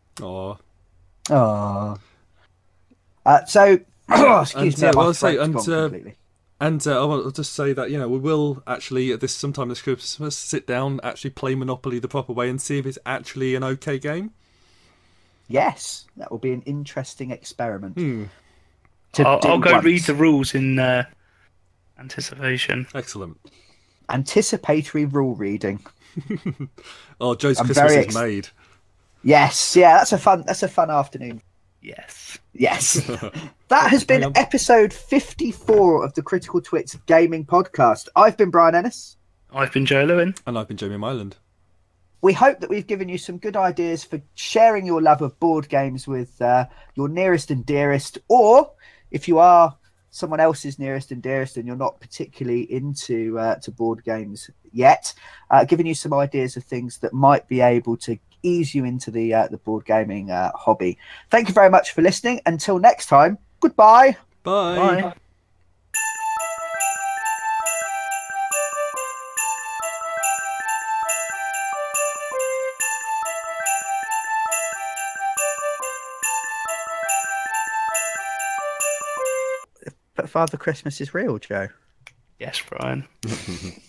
Oh. 1.29 1.97
Uh, 3.25 3.45
so, 3.45 3.79
excuse 4.09 4.75
And, 4.75 4.81
me, 4.81 4.87
uh, 4.87 4.93
well, 4.95 5.13
say- 5.13 5.37
and, 5.37 5.55
uh, 5.55 5.59
completely. 5.59 6.15
And 6.61 6.85
uh, 6.85 7.01
I 7.01 7.05
want 7.05 7.23
to 7.23 7.31
just 7.31 7.53
say 7.53 7.71
that 7.73 7.89
you 7.89 7.97
know 7.97 8.09
we 8.09 8.17
will 8.17 8.63
actually 8.67 9.11
at 9.13 9.21
this 9.21 9.33
sometime 9.33 9.69
this 9.69 9.81
Christmas 9.81 10.35
sit 10.35 10.67
down, 10.67 10.99
actually 11.03 11.29
play 11.29 11.55
Monopoly 11.55 11.99
the 11.99 12.07
proper 12.09 12.33
way, 12.33 12.49
and 12.49 12.59
see 12.61 12.79
if 12.79 12.85
it's 12.85 12.97
actually 13.05 13.55
an 13.55 13.63
okay 13.63 13.97
game. 13.99 14.31
Yes, 15.49 16.05
that 16.17 16.31
will 16.31 16.37
be 16.37 16.51
an 16.53 16.61
interesting 16.61 17.31
experiment. 17.31 17.95
Hmm. 17.97 18.25
to 19.13 19.27
I'll, 19.27 19.39
do 19.39 19.47
I'll 19.49 19.59
go 19.59 19.73
once. 19.73 19.83
read 19.85 20.03
the 20.03 20.13
rules 20.13 20.53
in 20.55 20.79
uh, 20.79 21.03
anticipation. 21.99 22.87
Excellent. 22.95 23.37
anticipatory 24.09 25.05
rule 25.05 25.35
reading. 25.35 25.79
Oh, 27.21 27.35
Joe's 27.35 27.59
I'm 27.59 27.65
Christmas 27.65 27.91
very 27.91 27.99
is 27.99 28.05
ex- 28.07 28.15
made. 28.15 28.47
Yes, 29.23 29.75
yeah, 29.75 29.97
that's 29.97 30.13
a 30.13 30.17
fun. 30.17 30.43
That's 30.47 30.63
a 30.63 30.69
fun 30.69 30.89
afternoon. 30.89 31.41
Yes. 31.81 32.39
Yes, 32.53 32.93
that 33.67 33.89
has 33.89 34.05
been 34.05 34.31
episode 34.37 34.93
fifty-four 34.93 36.03
of 36.05 36.13
the 36.13 36.21
Critical 36.21 36.61
Twits 36.61 36.95
Gaming 37.07 37.45
Podcast. 37.45 38.07
I've 38.15 38.37
been 38.37 38.49
Brian 38.51 38.73
Ennis. 38.75 39.17
I've 39.51 39.73
been 39.73 39.85
Joe 39.85 40.05
Lewin. 40.05 40.33
And 40.47 40.57
I've 40.57 40.67
been 40.69 40.77
Jamie 40.77 40.95
Myland. 40.95 41.33
We 42.21 42.33
hope 42.33 42.59
that 42.59 42.69
we've 42.69 42.87
given 42.87 43.09
you 43.09 43.17
some 43.17 43.37
good 43.37 43.55
ideas 43.55 44.03
for 44.03 44.21
sharing 44.35 44.85
your 44.85 45.01
love 45.01 45.21
of 45.21 45.39
board 45.39 45.69
games 45.69 46.07
with 46.07 46.41
uh, 46.41 46.65
your 46.95 47.07
nearest 47.07 47.51
and 47.51 47.65
dearest, 47.65 48.17
or 48.27 48.71
if 49.11 49.27
you 49.27 49.39
are 49.39 49.75
someone 50.11 50.39
else's 50.39 50.79
nearest 50.79 51.11
and 51.11 51.21
dearest 51.21 51.57
and 51.57 51.67
you're 51.67 51.75
not 51.75 51.99
particularly 51.99 52.71
into 52.71 53.37
uh, 53.37 53.55
to 53.55 53.71
board 53.71 54.03
games 54.03 54.49
yet, 54.71 55.13
uh, 55.51 55.63
giving 55.63 55.85
you 55.85 55.93
some 55.93 56.13
ideas 56.13 56.57
of 56.57 56.63
things 56.63 56.97
that 56.97 57.13
might 57.13 57.47
be 57.47 57.61
able 57.61 57.95
to 57.95 58.17
ease 58.43 58.73
you 58.73 58.85
into 58.85 59.11
the 59.11 59.33
uh, 59.33 59.47
the 59.47 59.57
board 59.57 59.85
gaming 59.85 60.31
uh, 60.31 60.51
hobby. 60.55 60.97
Thank 61.29 61.47
you 61.47 61.53
very 61.53 61.69
much 61.69 61.91
for 61.91 62.01
listening. 62.01 62.41
Until 62.45 62.79
next 62.79 63.07
time, 63.07 63.37
goodbye. 63.59 64.17
Bye. 64.43 65.01
Bye. 65.01 65.13
Father 80.39 80.55
Christmas 80.55 81.01
is 81.01 81.13
real, 81.13 81.37
Joe. 81.37 81.67
Yes, 82.39 82.61
Brian. 82.69 83.05